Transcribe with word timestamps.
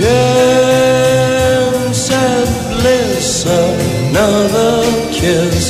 chance 0.00 2.10
at 2.10 2.48
bliss, 2.70 3.44
another 3.44 4.82
kiss, 5.16 5.64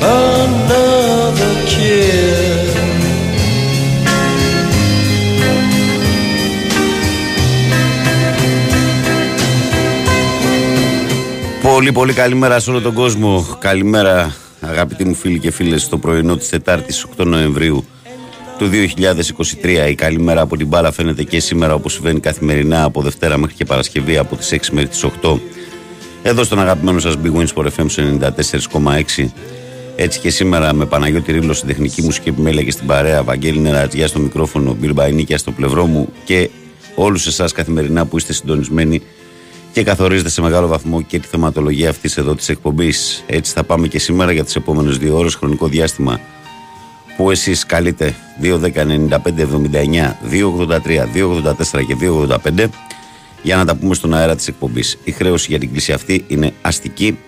another 0.00 1.52
kiss. 1.72 2.70
Πολύ 11.62 11.92
πολύ 11.92 12.12
καλημέρα 12.12 12.60
σε 12.60 12.70
όλο 12.70 12.80
τον 12.80 12.94
κόσμο. 12.94 13.46
Καλημέρα 13.58 14.34
αγαπητοί 14.60 15.04
μου 15.04 15.14
φίλοι 15.14 15.38
και 15.38 15.50
φίλες 15.50 15.82
στο 15.82 15.98
πρωινό 15.98 16.36
της 16.36 16.48
Τετάρτης 16.48 17.06
8 17.16 17.24
Νοεμβρίου 17.24 17.84
του 18.58 18.70
2023. 19.62 19.88
Η 19.90 19.94
καλημέρα 19.94 20.40
από 20.40 20.56
την 20.56 20.66
μπάλα 20.66 20.92
φαίνεται 20.92 21.22
και 21.22 21.40
σήμερα 21.40 21.74
όπως 21.74 21.92
συμβαίνει 21.92 22.20
καθημερινά 22.20 22.84
από 22.84 23.02
Δευτέρα 23.02 23.36
μέχρι 23.36 23.54
και 23.54 23.64
Παρασκευή 23.64 24.16
από 24.16 24.36
τις 24.36 24.52
6 24.52 24.58
μέχρι 24.70 24.88
τις 24.88 25.04
8. 25.22 25.38
Εδώ 26.22 26.44
στον 26.44 26.60
αγαπημένο 26.60 26.98
σας 26.98 27.14
Big 27.24 27.32
Wins 27.36 27.46
for 27.54 27.66
FM 27.76 27.86
94,6. 29.16 29.30
Έτσι 29.96 30.20
και 30.20 30.30
σήμερα 30.30 30.74
με 30.74 30.86
Παναγιώτη 30.86 31.32
Ρίλο 31.32 31.52
στην 31.52 31.68
τεχνική 31.68 32.02
μουσική 32.02 32.28
επιμέλεια 32.28 32.62
και 32.62 32.70
στην 32.70 32.86
παρέα, 32.86 33.22
Βαγγέλη 33.22 33.58
Νερατζιά 33.58 34.06
στο 34.06 34.18
μικρόφωνο, 34.18 34.76
Μπιλμπαϊνίκια 34.80 35.38
στο 35.38 35.50
πλευρό 35.50 35.86
μου 35.86 36.08
και 36.24 36.50
όλους 36.94 37.26
εσάς 37.26 37.52
καθημερινά 37.52 38.06
που 38.06 38.16
είστε 38.16 38.32
συντονισμένοι 38.32 39.02
και 39.72 39.82
καθορίζετε 39.82 40.28
σε 40.28 40.40
μεγάλο 40.40 40.66
βαθμό 40.66 41.02
και 41.02 41.18
τη 41.18 41.26
θεματολογία 41.28 41.90
αυτής 41.90 42.16
εδώ 42.16 42.34
της 42.34 42.48
εκπομπής. 42.48 43.24
Έτσι 43.26 43.52
θα 43.52 43.64
πάμε 43.64 43.88
και 43.88 43.98
σήμερα 43.98 44.32
για 44.32 44.44
τις 44.44 44.56
επόμενες 44.56 44.98
δύο 44.98 45.18
ώρες 45.18 45.34
χρονικό 45.34 45.66
διάστημα 45.66 46.20
που 47.22 47.30
εσείς 47.30 47.66
καλείτε. 47.66 48.14
2, 48.42 48.58
10, 48.58 48.84
95, 48.84 49.42
79, 49.42 50.16
283, 50.30 51.06
284 51.06 51.84
και 51.86 51.96
285 51.96 52.66
για 53.42 53.56
να 53.56 53.64
τα 53.64 53.76
πούμε 53.76 53.94
στον 53.94 54.14
αέρα 54.14 54.36
της 54.36 54.48
εκπομπής. 54.48 54.98
Η 55.04 55.10
χρέωση 55.10 55.46
για 55.48 55.58
την 55.58 55.70
κλίση 55.72 55.92
αυτή 55.92 56.24
είναι 56.28 56.52
αστική. 56.62 57.18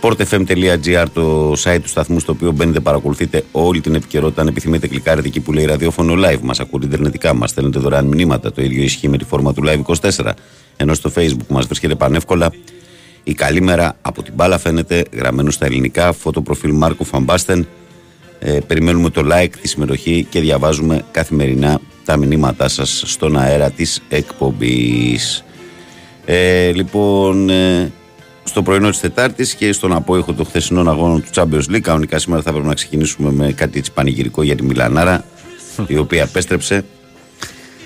sportfm.gr 0.00 1.04
το 1.12 1.52
site 1.52 1.78
του 1.82 1.88
σταθμού 1.88 2.18
στο 2.18 2.32
οποίο 2.32 2.52
μπαίνετε 2.52 2.80
παρακολουθείτε 2.80 3.44
όλη 3.52 3.80
την 3.80 3.94
επικαιρότητα. 3.94 4.40
Αν 4.40 4.46
επιθυμείτε 4.46 4.86
κλικάρετε 4.86 5.28
εκεί 5.28 5.40
που 5.40 5.52
λέει 5.52 5.64
ραδιόφωνο 5.64 6.14
live. 6.16 6.40
Μας 6.42 6.60
ακούτε 6.60 6.86
ιντερνετικά 6.86 7.34
μας 7.34 7.50
στέλνετε 7.50 7.78
δωρεάν 7.78 8.06
μηνύματα. 8.06 8.52
Το 8.52 8.62
ίδιο 8.62 8.82
ισχύει 8.82 9.08
με 9.08 9.18
τη 9.18 9.24
φόρμα 9.24 9.52
του 9.52 9.62
live 9.66 9.82
24 10.10 10.30
ενώ 10.76 10.94
στο 10.94 11.10
facebook 11.16 11.46
μας 11.48 11.66
βρίσκεται 11.66 11.94
πανεύκολα. 11.94 12.52
Η 13.22 13.34
καλή 13.34 13.60
μέρα 13.60 13.96
από 14.02 14.22
την 14.22 14.34
μπάλα 14.34 14.58
φαίνεται 14.58 15.04
γραμμένο 15.12 15.50
στα 15.50 15.66
ελληνικά. 15.66 16.12
Φωτοπροφίλ 16.12 16.72
Μάρκο 16.72 17.04
Φαμπάστεν 17.04 17.66
ε, 18.46 18.58
περιμένουμε 18.66 19.10
το 19.10 19.22
like, 19.32 19.52
τη 19.60 19.68
συμμετοχή 19.68 20.26
και 20.30 20.40
διαβάζουμε 20.40 21.04
καθημερινά 21.10 21.80
τα 22.04 22.16
μηνύματά 22.16 22.68
σας 22.68 23.02
στον 23.06 23.38
αέρα 23.38 23.70
της 23.70 24.02
εκπομπής. 24.08 25.44
Ε, 26.24 26.72
λοιπόν, 26.72 27.50
ε, 27.50 27.92
στο 28.44 28.62
πρωινό 28.62 28.90
της 28.90 29.00
Τετάρτης 29.00 29.54
και 29.54 29.72
στον 29.72 29.92
απόϊχο 29.92 30.32
των 30.32 30.46
χθεσινών 30.46 30.88
αγώνων 30.88 31.22
του 31.22 31.28
Champions 31.34 31.74
League, 31.74 31.80
κανονικά 31.80 32.18
σήμερα 32.18 32.42
θα 32.42 32.50
πρέπει 32.50 32.66
να 32.66 32.74
ξεκινήσουμε 32.74 33.30
με 33.30 33.52
κάτι 33.52 33.78
έτσι 33.78 33.92
πανηγυρικό 33.92 34.42
για 34.42 34.56
τη 34.56 34.62
Μιλανάρα, 34.62 35.24
η 35.86 35.96
οποία 35.96 36.22
επέστρεψε. 36.22 36.84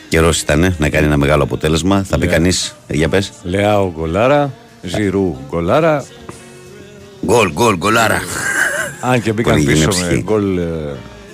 Καιρός 0.08 0.40
ήταν 0.40 0.75
να 0.78 0.88
κάνει 0.88 1.06
ένα 1.06 1.16
μεγάλο 1.16 1.43
αποτέλεσμα. 1.43 2.02
Θα 2.02 2.19
πει 2.19 2.26
κανείς, 2.26 2.76
για 2.88 3.08
πες. 3.08 3.32
Λεάο 3.43 3.93
γκολάρα, 3.93 4.52
Ζηρού 4.82 5.37
γκολάρα. 5.49 6.04
Γκολ, 7.30 7.52
γκολ, 7.52 7.76
γκολάρα. 7.76 8.20
Αν 9.00 9.22
και 9.22 9.32
μπήκαν 9.32 9.52
Πολύ 9.52 9.64
πίσω 9.64 9.76
γενναιψυχή. 9.76 10.14
με 10.14 10.22
γκολ, 10.22 10.58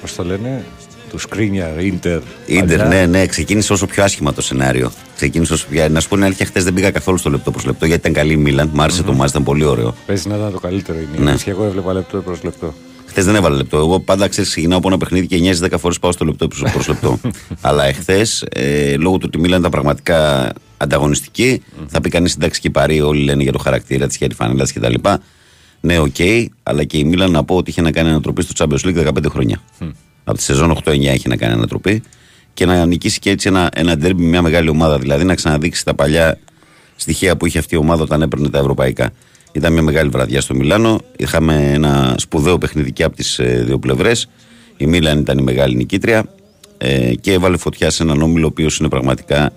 πώς 0.00 0.14
το 0.14 0.24
λένε, 0.24 0.64
του 1.10 1.18
Σκρίνια, 1.18 1.74
Ίντερ. 1.80 2.20
Ιντερ, 2.46 2.78
παλιά. 2.78 2.84
ναι, 2.84 3.06
ναι, 3.06 3.26
ξεκίνησε 3.26 3.72
όσο 3.72 3.86
πιο 3.86 4.04
άσχημα 4.04 4.32
το 4.32 4.42
σενάριο. 4.42 4.92
Ξεκίνησε 5.16 5.52
όσο 5.52 5.66
πιο. 5.70 5.88
Να 5.88 6.00
σου 6.00 6.08
πω 6.08 6.14
την 6.14 6.24
αλήθεια, 6.24 6.46
χθες 6.46 6.64
δεν 6.64 6.74
πήγα 6.74 6.90
καθόλου 6.90 7.18
στο 7.18 7.30
λεπτό 7.30 7.50
προς 7.50 7.64
λεπτό 7.64 7.86
γιατί 7.86 8.00
ήταν 8.00 8.12
καλή 8.12 8.32
η 8.32 8.36
Μίλαν. 8.36 8.70
Μ' 8.72 8.80
άρεσε 8.80 9.02
το 9.02 9.12
μάτς, 9.12 9.30
ήταν 9.30 9.42
πολύ 9.42 9.64
ωραίο. 9.64 9.94
Παίζει 10.06 10.28
να 10.28 10.36
ήταν 10.36 10.52
το 10.52 10.58
καλύτερο 10.58 10.98
είναι. 10.98 11.24
Ναι. 11.24 11.30
Ναι. 11.30 11.36
Και 11.36 11.50
εγώ 11.50 11.64
έβλεπα 11.64 11.92
λεπτό 11.92 12.18
προς 12.18 12.42
λεπτό. 12.42 12.74
Χθες 13.06 13.24
δεν 13.24 13.34
έβαλε 13.34 13.56
λεπτό. 13.56 13.76
Εγώ 13.76 14.00
πάντα 14.00 14.28
ξέρεις, 14.28 14.50
ξεκινάω 14.50 14.78
από 14.78 14.88
ένα 14.88 14.96
παιχνίδι 14.98 15.26
και 15.26 15.36
9-10 15.36 15.78
φορές 15.78 15.98
πάω 15.98 16.12
στο 16.12 16.24
λεπτό 16.24 16.48
προ 16.48 16.82
λεπτό. 16.88 17.18
Αλλά 17.60 17.84
εχθές, 17.84 18.44
ε, 18.52 18.96
λόγω 18.96 19.16
του 19.18 19.24
ότι 19.28 19.38
η 19.38 19.40
Μίλαν 19.40 19.58
ήταν 19.58 19.70
πραγματικά 19.70 20.50
ανταγωνιστική, 20.76 21.62
θα 21.86 22.00
πει 22.00 22.08
κανείς 22.08 22.34
εντάξει 22.34 22.60
και 22.60 22.68
η 22.68 22.70
Παρή, 22.70 23.00
όλοι 23.00 23.24
λένε 23.24 23.42
για 23.42 23.52
το 23.52 23.58
χαρακτήρα 23.58 24.06
της, 24.06 24.16
για 24.16 24.28
τη 24.28 24.34
φανέλα 24.34 24.62
της 24.62 24.72
κτλ. 24.72 24.94
Ναι, 25.84 25.98
οκ, 25.98 26.16
αλλά 26.62 26.84
και 26.84 26.98
η 26.98 27.04
Μίλαν 27.04 27.30
να 27.30 27.44
πω 27.44 27.56
ότι 27.56 27.70
είχε 27.70 27.82
να 27.82 27.90
κάνει 27.92 28.08
ανατροπή 28.08 28.42
στο 28.42 28.52
Champions 28.56 28.86
League 28.86 29.08
15 29.08 29.24
χρόνια. 29.28 29.62
Από 30.24 30.36
τη 30.36 30.42
σεζόν 30.42 30.78
8-9 30.84 30.94
είχε 30.94 31.28
να 31.28 31.36
κάνει 31.36 31.52
ανατροπή 31.52 32.02
και 32.54 32.66
να 32.66 32.86
νικήσει 32.86 33.18
και 33.18 33.30
έτσι 33.30 33.48
ένα, 33.48 33.70
ένα 33.74 33.92
derby 33.92 34.14
με 34.16 34.24
μια 34.24 34.42
μεγάλη 34.42 34.68
ομάδα. 34.68 34.98
Δηλαδή 34.98 35.24
να 35.24 35.34
ξαναδείξει 35.34 35.84
τα 35.84 35.94
παλιά 35.94 36.38
στοιχεία 36.96 37.36
που 37.36 37.46
είχε 37.46 37.58
αυτή 37.58 37.74
η 37.74 37.78
ομάδα 37.78 38.02
όταν 38.02 38.22
έπαιρνε 38.22 38.48
τα 38.48 38.58
ευρωπαϊκά. 38.58 39.10
Ήταν 39.52 39.72
μια 39.72 39.82
μεγάλη 39.82 40.08
βραδιά 40.08 40.40
στο 40.40 40.54
Μιλάνο. 40.54 41.00
Είχαμε 41.16 41.72
ένα 41.72 42.14
σπουδαίο 42.18 42.58
παιχνίδι 42.58 42.92
και 42.92 43.04
από 43.04 43.16
τις 43.16 43.40
δύο 43.42 43.78
πλευρές. 43.78 44.28
Η 44.76 44.86
Μίλαν 44.86 45.18
ήταν 45.18 45.38
η 45.38 45.42
μεγάλη 45.42 45.76
νικήτρια 45.76 46.24
ε, 46.78 47.14
και 47.14 47.32
έβαλε 47.32 47.56
φωτιά 47.56 47.90
σε 47.90 48.02
έναν 48.02 48.22
όμιλο 48.22 48.44
ο 48.44 48.48
οποίος 48.48 48.78
είναι 48.78 48.88
πραγματικά 48.88 49.52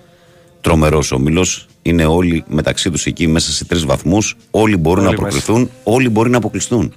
τρομερός 0.68 1.12
όμιλος. 1.12 1.68
Είναι 1.82 2.06
όλοι 2.06 2.44
μεταξύ 2.48 2.92
τους 2.92 3.06
εκεί 3.06 3.28
μέσα 3.28 3.52
σε 3.52 3.66
τρεις 3.66 3.86
βαθμούς. 3.86 4.38
Όλοι 4.52 4.78
μπορούν 4.78 5.06
Όλοι 5.06 5.16
να 5.16 5.22
μέσα. 5.22 5.22
προκριθούν, 5.22 5.70
όλοι 5.84 6.10
μπορεί 6.10 6.30
να 6.30 6.38
αποκλειστούν. 6.38 6.94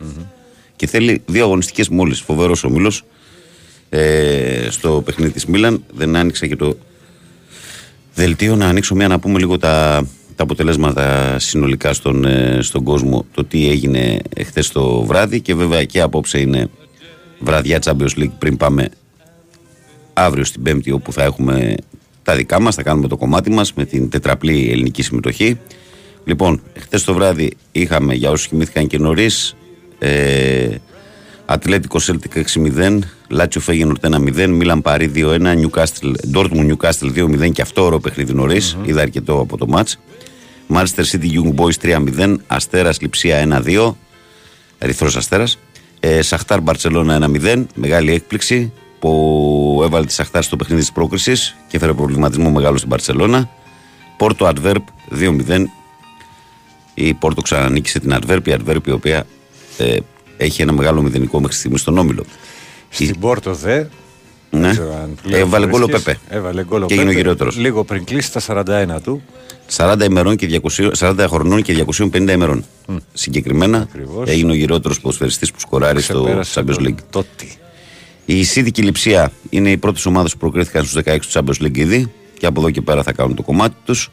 Και 0.76 0.87
θέλει 0.87 1.22
δύο 1.26 1.44
αγωνιστικές 1.44 1.88
μόλις. 1.88 2.20
Φοβερός 2.20 2.64
όμιλος. 2.64 3.05
Ε, 3.88 4.67
στο 4.70 5.02
παιχνίδι 5.05 5.32
της 5.32 5.46
Μίλαν 5.46 5.84
δεν 5.94 6.17
άνοιξε 6.17 6.46
και 6.46 6.56
το 6.56 6.76
δελτίο 8.14 8.56
να 8.56 8.67
ανοίξω 8.67 8.94
μια 8.94 9.08
να 9.08 9.19
πούμε 9.19 9.38
λίγο 9.38 9.58
τα, 9.58 10.06
τα 10.37 10.43
αποτελέσματα 10.43 11.37
συνολικά 11.38 11.93
στον, 11.93 12.25
ε, 12.25 12.58
στον 12.62 12.84
κόσμο 12.84 13.26
το 13.34 13.44
τι 13.44 13.69
έγινε 13.69 14.19
χθε 14.46 14.64
το 14.73 15.02
βράδυ 15.02 15.40
και 15.40 15.55
βέβαια 15.55 15.84
και 15.84 16.00
απόψε 16.00 16.40
είναι 16.40 16.69
βραδιά 17.38 17.78
Champions 17.84 18.19
League 18.19 18.32
πριν 18.38 18.56
πάμε 18.56 18.88
αύριο 20.12 20.44
στην 20.44 20.62
Πέμπτη 20.62 20.90
όπου 20.90 21.12
θα 21.12 21.23
έχουμε 21.23 21.75
τα 22.31 22.37
δικά 22.37 22.61
μας, 22.61 22.75
θα 22.75 22.82
κάνουμε 22.82 23.09
το 23.09 23.17
κομμάτι 23.17 23.50
μας 23.50 23.73
με 23.75 23.85
την 23.85 24.11
τετραπλή 24.11 24.71
ελληνική 24.71 25.03
συμμετοχή. 25.03 25.59
Λοιπόν, 26.25 26.62
χθες 26.79 27.05
το 27.05 27.15
βράδυ 27.15 27.53
είχαμε 27.73 28.15
για 28.15 28.31
όσους 28.31 28.49
κοιμήθηκαν 28.49 28.87
και 28.87 28.99
νωρίς. 28.99 29.56
Ε, 29.99 30.75
Ατλέτικο 31.44 31.99
Celtic 32.06 32.43
6-0, 32.55 32.99
Λάτσιο 33.29 33.61
Φέγενορτ 33.61 34.06
1-0, 34.06 34.47
Μίλαν 34.47 34.82
Παρί 34.82 35.11
2-1, 35.15 35.55
Newcastle, 35.55 36.12
Dortmund 36.35 36.73
Newcastle 36.73 37.12
2-0 37.15 37.53
και 37.53 37.62
αυτό 37.62 37.85
ωραίο 37.85 38.00
παιχνίδι 38.00 38.33
νωρίς, 38.33 38.76
είδα 38.85 39.00
αρκετό 39.00 39.38
από 39.41 39.56
το 39.56 39.67
μάτς. 39.67 39.99
Manchester 40.75 41.05
City 41.12 41.31
Young 41.33 41.55
Boys 41.55 41.99
3-0, 42.19 42.37
Αστέρας 42.47 43.00
Λιψία 43.00 43.37
1-2, 43.37 43.97
Ερυθρός 44.79 45.17
Αστέρας. 45.17 45.59
Ε, 46.00 46.23
Σαχτάρ 46.23 46.61
Μπαρσελόνα 46.61 47.15
1-0, 47.15 47.67
μεγάλη 47.75 48.12
έκπληξη 48.12 48.73
που 49.00 49.81
έβαλε 49.85 50.06
τη 50.06 50.12
Σαχτάρ 50.12 50.43
στο 50.43 50.56
παιχνίδι 50.56 50.81
της 50.81 50.93
πρόκρισης 50.93 51.56
και 51.69 51.76
έφερε 51.76 51.93
προβληματισμό 51.93 52.50
μεγάλο 52.50 52.76
στην 52.76 52.88
Μπαρσελόνα. 52.88 53.49
Πόρτο 54.17 54.52
Adverb 54.55 54.82
2-0, 55.20 55.64
η 56.94 57.14
Πόρτο 57.14 57.43
ξανανίκησε 57.43 58.00
την 58.00 58.19
Adverb, 58.20 58.49
η 58.49 58.55
Adverb 58.58 58.87
η 58.87 58.91
οποία 58.91 59.26
ε, 59.79 59.97
έχει 60.37 60.62
ένα 60.62 60.73
μεγάλο 60.73 61.02
μηδενικό 61.02 61.41
μέχρι 61.41 61.56
στιγμής 61.56 61.81
στον 61.81 61.99
Όμιλο. 61.99 62.25
Στην 62.88 63.19
Πόρτο 63.19 63.55
δε. 63.55 63.85
Ναι. 64.50 64.61
δεν 64.61 64.70
ξέρω 64.70 64.94
αν 64.94 65.14
πλέον 65.23 65.41
Έβαλε 65.41 65.67
γκολ 65.67 65.82
ο 65.82 65.87
βρίσκεις. 65.87 66.05
Πεπέ. 66.05 66.37
Έβαλε 66.37 66.64
γκολ 66.64 66.82
ο 66.82 66.87
Και 66.87 66.94
έγινε 66.94 67.08
ο 67.08 67.12
Πέπε, 67.12 67.20
γυρότερος. 67.20 67.56
Λίγο 67.56 67.85
πριν 67.85 68.05
κλείσει 68.05 68.32
τα 68.32 68.41
41 68.97 69.00
του. 69.02 69.23
40, 69.76 70.05
ημερών 70.05 70.37
και 70.37 70.61
200, 70.62 70.91
40 70.99 71.26
χρονών 71.29 71.62
και 71.62 71.85
250 71.88 72.29
ημερών. 72.31 72.64
Συγκεκριμένα 73.12 73.79
Ακριβώς. 73.79 74.29
έγινε 74.29 74.52
ο 74.52 74.55
γυρότερος 74.55 75.00
ποδοσφαιριστής 75.00 75.50
που 75.50 75.61
σκοράρει 75.61 76.00
στο 76.00 76.23
Ξεπέρασε 76.23 76.61
Champions 76.61 76.75
τον 76.75 76.87
League. 76.87 77.02
Τότι. 77.11 77.58
Η 78.31 78.47
City 78.55 78.71
και 78.71 78.81
η 78.81 78.85
Λιψία 78.85 79.32
είναι 79.50 79.71
οι 79.71 79.77
πρώτες 79.77 80.06
ομάδες 80.06 80.32
που 80.32 80.38
προκρίθηκαν 80.38 80.85
στους 80.85 81.03
16 81.05 81.19
του 81.21 81.29
Champions 81.32 81.65
League 81.65 81.77
ήδη 81.77 82.12
και 82.38 82.47
από 82.47 82.61
εδώ 82.61 82.71
και 82.71 82.81
πέρα 82.81 83.03
θα 83.03 83.12
κάνουν 83.12 83.35
το 83.35 83.43
κομμάτι 83.43 83.75
τους. 83.85 84.11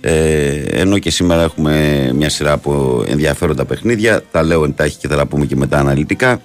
Ε, 0.00 0.62
ενώ 0.62 0.98
και 0.98 1.10
σήμερα 1.10 1.42
έχουμε 1.42 2.10
μια 2.14 2.28
σειρά 2.28 2.52
από 2.52 3.04
ενδιαφέροντα 3.06 3.64
παιχνίδια. 3.64 4.22
Τα 4.30 4.42
λέω 4.42 4.64
εντάχει 4.64 4.98
και 4.98 5.08
θα 5.08 5.16
τα 5.16 5.26
πούμε 5.26 5.46
και 5.46 5.56
μετά 5.56 5.78
αναλυτικά. 5.78 6.40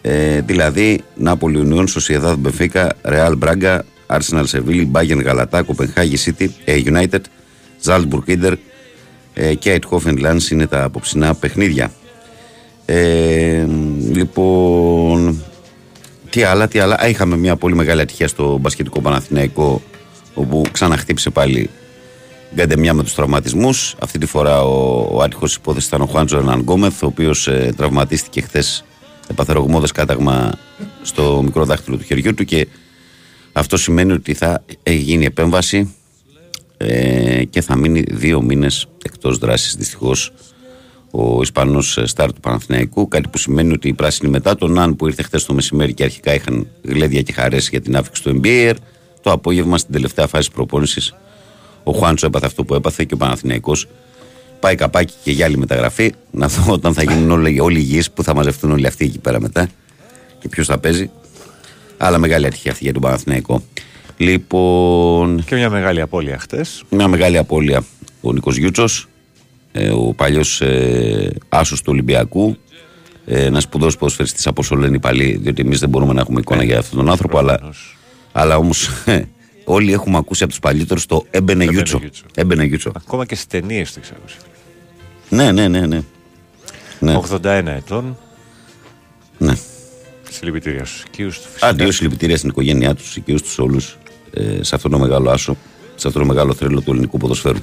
Ε, 0.00 0.40
δηλαδή, 0.40 1.00
Νάπολη 1.16 1.58
Ουνιόν, 1.58 1.88
Σοσιαδάδ 1.88 2.38
Μπεφίκα, 2.38 2.96
Ρεάλ 3.02 3.36
Μπράγκα, 3.36 3.84
Arsenal 4.06 4.42
Σεβίλη, 4.44 4.84
Μπάγεν 4.84 5.20
Γαλατά, 5.20 5.62
Κοπενχάγη 5.62 6.16
City, 6.24 6.48
ε, 6.64 6.82
United, 6.84 7.20
Ζάλτμπουργκ 7.80 8.28
Ίντερ 8.28 8.54
ε, 9.34 9.54
και 9.54 9.72
Αιτχόφεν 9.72 10.16
Λάνς 10.16 10.50
είναι 10.50 10.66
τα 10.66 10.84
απόψινά 10.84 11.34
παιχνίδια. 11.34 11.90
Ε, 12.86 13.66
λοιπόν, 14.12 15.42
τι 16.30 16.42
άλλα, 16.42 16.68
τι 16.68 16.78
άλλα. 16.78 17.00
Α, 17.00 17.08
είχαμε 17.08 17.36
μια 17.36 17.56
πολύ 17.56 17.74
μεγάλη 17.74 18.00
ατυχία 18.00 18.28
στο 18.28 18.58
μπασκετικό 18.58 19.00
Παναθηναϊκό 19.00 19.82
όπου 20.34 20.62
ξαναχτύπησε 20.72 21.30
πάλι 21.30 21.70
γκαντεμιά 22.54 22.94
με 22.94 23.02
τους 23.02 23.14
τραυματισμούς. 23.14 23.94
Αυτή 23.98 24.18
τη 24.18 24.26
φορά 24.26 24.62
ο, 24.62 25.08
ο 25.12 25.22
άτυχος 25.22 25.54
υπόθεσης 25.54 25.88
ήταν 25.88 26.00
ο 26.00 26.06
Χουάντζο 26.06 26.36
Ερναν 26.36 26.60
Γκόμεθ, 26.60 27.02
ο 27.02 27.06
οποίος 27.06 27.48
ε, 27.48 27.72
τραυματίστηκε 27.76 28.40
χθες 28.40 28.84
έπαθε 29.30 29.52
ρογμώδε 29.52 29.86
κάταγμα 29.94 30.52
στο 31.02 31.40
μικρό 31.44 31.64
δάχτυλο 31.64 31.96
του 31.96 32.04
χεριού 32.04 32.34
του 32.34 32.44
και 32.44 32.68
αυτό 33.52 33.76
σημαίνει 33.76 34.12
ότι 34.12 34.34
θα 34.34 34.64
ε, 34.82 34.92
γίνει 34.92 35.24
επέμβαση 35.24 35.94
ε, 36.76 37.44
και 37.44 37.60
θα 37.60 37.76
μείνει 37.76 38.04
δύο 38.10 38.42
μήνες 38.42 38.88
εκτός 39.04 39.38
δράσης 39.38 39.74
δυστυχώς 39.74 40.32
ο 41.10 41.42
Ισπανός 41.42 41.96
ε, 41.98 42.06
στάρ 42.06 42.32
του 42.32 42.40
Παναθηναϊκού 42.40 43.08
κάτι 43.08 43.28
που 43.28 43.38
σημαίνει 43.38 43.72
ότι 43.72 43.88
οι 43.88 43.92
πράσινοι 43.94 44.30
μετά 44.30 44.56
τον 44.56 44.78
Αν 44.78 44.96
που 44.96 45.06
ήρθε 45.06 45.22
χθες 45.22 45.44
το 45.44 45.54
μεσημέρι 45.54 45.94
και 45.94 46.02
αρχικά 46.04 46.34
είχαν 46.34 46.66
γλέδια 46.82 47.22
και 47.22 47.32
χαρές 47.32 47.68
για 47.68 47.80
την 47.80 47.96
άφηξη 47.96 48.22
του 48.22 48.40
NBA 48.44 48.72
το 49.22 49.30
απόγευμα 49.30 49.78
στην 49.78 49.92
τελευταία 49.92 50.26
φάση 50.26 50.50
προπόνησης 50.50 51.14
ο 51.84 51.92
Χουάντσο 51.92 52.26
έπαθε 52.26 52.46
αυτό 52.46 52.64
που 52.64 52.74
έπαθε 52.74 53.04
και 53.04 53.14
ο 53.14 53.16
Παναθηναϊκός 53.16 53.86
πάει 54.60 54.74
καπάκι 54.74 55.14
και 55.24 55.30
για 55.30 55.44
άλλη 55.46 55.56
μεταγραφή. 55.58 56.12
Να 56.30 56.48
δω 56.48 56.72
όταν 56.72 56.94
θα 56.94 57.02
γίνουν 57.02 57.30
όλοι, 57.30 57.60
όλοι 57.60 57.78
υγιείς 57.78 58.10
που 58.10 58.22
θα 58.22 58.34
μαζευτούν 58.34 58.70
όλοι 58.70 58.86
αυτοί 58.86 59.04
εκεί 59.04 59.18
πέρα 59.18 59.40
μετά 59.40 59.68
και 60.38 60.48
ποιος 60.48 60.66
θα 60.66 60.78
παίζει. 60.78 61.10
Αλλά 61.96 62.18
μεγάλη 62.18 62.46
ατυχία 62.46 62.70
αυτή 62.72 62.84
για 62.84 62.92
τον 62.92 63.02
Παναθηναϊκό. 63.02 63.62
Λοιπόν 64.16 65.44
Και 65.44 65.54
μια 65.54 65.70
μεγάλη 65.70 66.00
απώλεια 66.00 66.38
χτε. 66.38 66.64
μια 66.90 67.08
μεγάλη 67.08 67.38
απώλεια 67.38 67.84
ο 68.20 68.32
Νίκος 68.32 68.56
Γιούτσος. 68.56 69.02
ε, 69.02 69.09
ο 69.96 70.14
παλιός 70.14 70.60
ε, 70.60 71.32
άσος 71.48 71.78
του 71.82 71.86
Ολυμπιακού 71.92 72.56
ε, 73.26 73.44
ένα 73.44 73.60
σπουδαίος 73.60 73.96
ποδοσφαιριστής 73.96 74.46
από 74.46 74.60
όσο 74.60 74.76
λένε 74.76 74.96
οι 74.96 74.98
παλιοί 74.98 75.36
διότι 75.42 75.62
εμείς 75.62 75.78
δεν 75.80 75.88
μπορούμε 75.88 76.12
να 76.12 76.20
έχουμε 76.20 76.40
εικόνα 76.40 76.64
για 76.64 76.78
αυτόν 76.78 76.98
τον 76.98 77.10
άνθρωπο 77.10 77.38
αλλά, 77.38 77.52
προφανώς. 77.54 77.96
αλλά 78.32 78.56
όμως 78.56 78.88
ε, 79.04 79.22
όλοι 79.64 79.92
έχουμε 79.92 80.16
ακούσει 80.18 80.42
από 80.42 80.52
τους 80.52 80.60
παλιότερους 80.60 81.06
το 81.06 81.26
έμπαινε 81.30 81.62
Έμπαινε 81.62 81.72
Γιούτσο 81.76 81.98
Γιούτσο. 81.98 82.24
έμπαινε 82.34 82.64
Γιούτσο 82.64 82.92
Ακόμα 82.96 83.26
και 83.26 83.34
στις 83.34 83.46
ταινίες 83.46 83.92
το 83.92 84.00
έχει 84.02 84.12
ακούσει. 84.18 84.36
ναι 85.28 85.52
ναι 85.52 85.68
ναι 85.68 85.86
ναι 85.86 86.02
ναι, 87.02 87.20
81 87.30 87.42
ετών. 87.66 88.16
ναι. 89.38 89.52
Συλληπιτήρια 90.30 90.84
στους 90.84 91.02
οικείους 91.02 91.40
του 91.40 91.48
φυσικά. 91.48 91.66
Αντίο 91.66 91.90
συλληπιτήρια 91.92 92.36
στην 92.36 92.48
οικογένειά 92.48 92.94
τους, 92.94 93.16
οικείους 93.16 93.42
τους 93.42 93.58
όλους, 93.58 93.98
ε, 94.34 94.62
σε 94.62 94.74
αυτόν 94.74 94.90
τον 94.90 95.00
μεγάλο 95.00 95.30
άσο, 95.30 95.56
σε 95.94 96.06
αυτόν 96.06 96.22
τον 96.22 96.26
μεγάλο 96.34 96.54
θρύλο 96.54 96.80
του 96.80 96.90
ελληνικού 96.90 97.18
ποδοσφαίρου. 97.18 97.58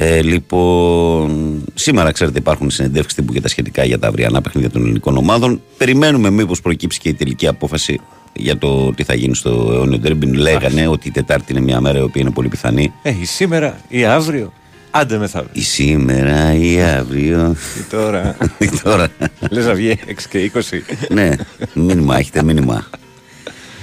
Ε, 0.00 0.22
λοιπόν, 0.22 1.64
σήμερα 1.74 2.12
ξέρετε 2.12 2.38
υπάρχουν 2.38 2.70
συνεντεύξεις 2.70 3.14
τύπου 3.14 3.32
και 3.32 3.40
τα 3.40 3.48
σχετικά 3.48 3.84
για 3.84 3.98
τα 3.98 4.08
αυριανά 4.08 4.40
παιχνίδια 4.40 4.70
των 4.70 4.82
ελληνικών 4.82 5.16
ομάδων. 5.16 5.62
Περιμένουμε 5.76 6.30
μήπως 6.30 6.60
προκύψει 6.60 7.00
και 7.00 7.08
η 7.08 7.14
τελική 7.14 7.46
απόφαση 7.46 8.00
για 8.32 8.58
το 8.58 8.92
τι 8.94 9.02
θα 9.02 9.14
γίνει 9.14 9.34
στο 9.34 9.50
αιώνιο 9.72 9.98
ντέρμπι. 9.98 10.34
Λέγανε 10.34 10.88
ότι 10.88 11.08
η 11.08 11.10
Τετάρτη 11.10 11.52
είναι 11.52 11.60
μια 11.60 11.80
μέρα 11.80 11.98
η 11.98 12.02
οποία 12.02 12.22
είναι 12.22 12.30
πολύ 12.30 12.48
πιθανή. 12.48 12.92
Ε, 13.02 13.14
ή 13.20 13.24
σήμερα 13.24 13.80
ή 13.88 14.04
αύριο; 14.04 14.52
Άντε 14.90 15.18
μεθαύριο. 15.18 15.52
Ή 15.54 15.60
σήμερα 15.60 16.54
ή 16.54 16.82
αύριο. 16.82 17.56
Ή 17.78 17.82
τώρα; 17.90 18.36
Ή 18.58 18.68
τώρα; 18.82 19.08
Λες 19.50 19.66
να 19.66 19.74
βγει 19.74 19.98
6 20.06 20.12
και 20.30 20.50
20. 20.54 20.60
ναι, 21.08 21.30
μήνυμα, 21.74 22.18
έχετε 22.18 22.42
μήνυμα. 22.42 22.86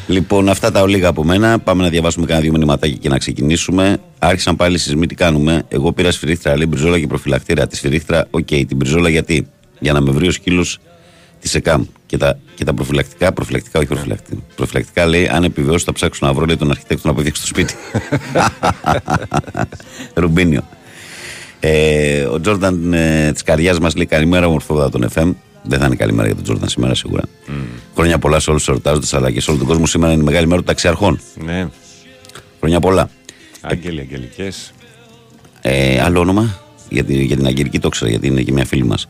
Λοιπόν, 0.08 0.50
αυτά 0.50 0.72
τα 0.72 0.82
ολίγα 0.82 1.08
από 1.08 1.24
μένα. 1.24 1.60
Πάμε 1.60 1.84
να 1.84 1.90
διαβάσουμε 1.90 2.26
κανένα 2.26 2.44
δύο 2.44 2.52
μηνυματάκια 2.52 2.98
και 2.98 3.10
να 3.10 3.18
ξεκινήσουμε. 3.18 3.98
Άρχισαν 4.20 4.56
πάλι 4.56 4.76
οι 4.76 4.78
σεισμοί, 4.78 5.08
τι 5.08 5.16
κάνουμε. 5.16 5.64
Εγώ 5.68 5.94
πήρα 5.94 6.12
σφυρίχτρα, 6.12 6.58
λέει 6.58 6.66
μπριζόλα 6.70 7.00
και 7.00 7.08
προφυλακτήρα. 7.08 7.68
Τη 7.68 7.76
σφυρίχτρα, 7.76 8.28
οκ, 8.32 8.46
την 8.46 8.76
μπριζόλα 8.76 9.10
γιατί; 9.10 9.48
Για 9.80 9.94
να 9.94 10.02
με 10.02 10.12
βρει 10.12 10.28
ο 10.28 10.32
σκύλος 10.32 10.80
της 11.40 11.56
ΕΚΑΜ. 11.56 11.84
Και 12.06 12.18
τα, 12.18 12.40
και 12.56 12.64
τα 12.64 12.74
προφυλακτικά, 12.74 13.34
προφυλακτικά, 13.34 13.80
όχι 13.80 13.88
προφυλακτικά. 13.88 14.38
Προφυλακτικά 14.56 15.06
λέει, 15.06 15.28
αν 15.28 15.44
επιβιώσω, 15.44 15.86
θα 15.86 15.94
ψάξω 15.94 16.26
να 16.26 16.34
βρω 16.34 16.46
λέει, 16.46 16.58
τον 16.58 16.70
αρχιτέκτονα 16.70 17.14
που 17.14 17.20
έφτιαξε 17.20 17.42
το 17.42 17.48
σπίτι. 17.48 17.74
Ρουμπίνιο. 20.22 20.64
Ε, 21.60 22.24
ο 22.24 22.40
Τζόρνταν 22.40 22.94
ε, 22.94 23.32
της 23.32 23.44
καρδιά 23.44 23.76
μας 23.82 23.96
λέει 23.96 24.06
καλημέρα, 24.06 24.50
μορφόδα 24.50 24.90
τον 24.90 25.08
FM. 25.14 25.32
Δεν 25.68 25.80
θα 25.80 25.86
είναι 25.86 25.96
καλημέρα 25.96 26.26
για 26.26 26.36
τον 26.36 26.44
Τζόρνταν 26.44 26.70
σήμερα 26.70 26.96
σίγουρα. 26.96 27.24
Χρόνια 27.96 28.20
πολλά 28.20 28.40
σε 28.40 28.50
όλους 28.50 28.64
τους 28.64 28.72
εορτάζοντες 28.74 29.14
αλλά 29.14 29.32
και 29.32 29.42
σε 29.42 29.50
όλο 29.50 29.60
τον 29.60 29.68
κόσμο. 29.68 29.86
Σήμερα 29.86 30.12
είναι 30.14 30.22
η 30.22 30.26
μεγάλη 30.26 30.46
μέρα 30.46 30.58
των 30.58 30.66
ταξιαρχών. 30.66 31.20
ναι. 31.46 31.68
Χρόνια 32.60 32.80
πολλά. 32.80 33.10
Άγγελοι, 33.62 34.00
αγγελικές. 34.00 34.74
Ε, 35.62 36.02
άλλο 36.02 36.20
όνομα; 36.20 36.60
Για, 36.90 37.04
τη, 37.04 37.24
για 37.24 37.36
την 37.36 37.46
Αγγελική 37.46 37.80
το 37.80 37.88
ήξερα 37.88 38.10
γιατί 38.10 38.28
είναι 38.28 38.42
και 38.42 38.52
μια 38.52 38.66
φίλη 38.66 38.84
μας. 38.84 39.08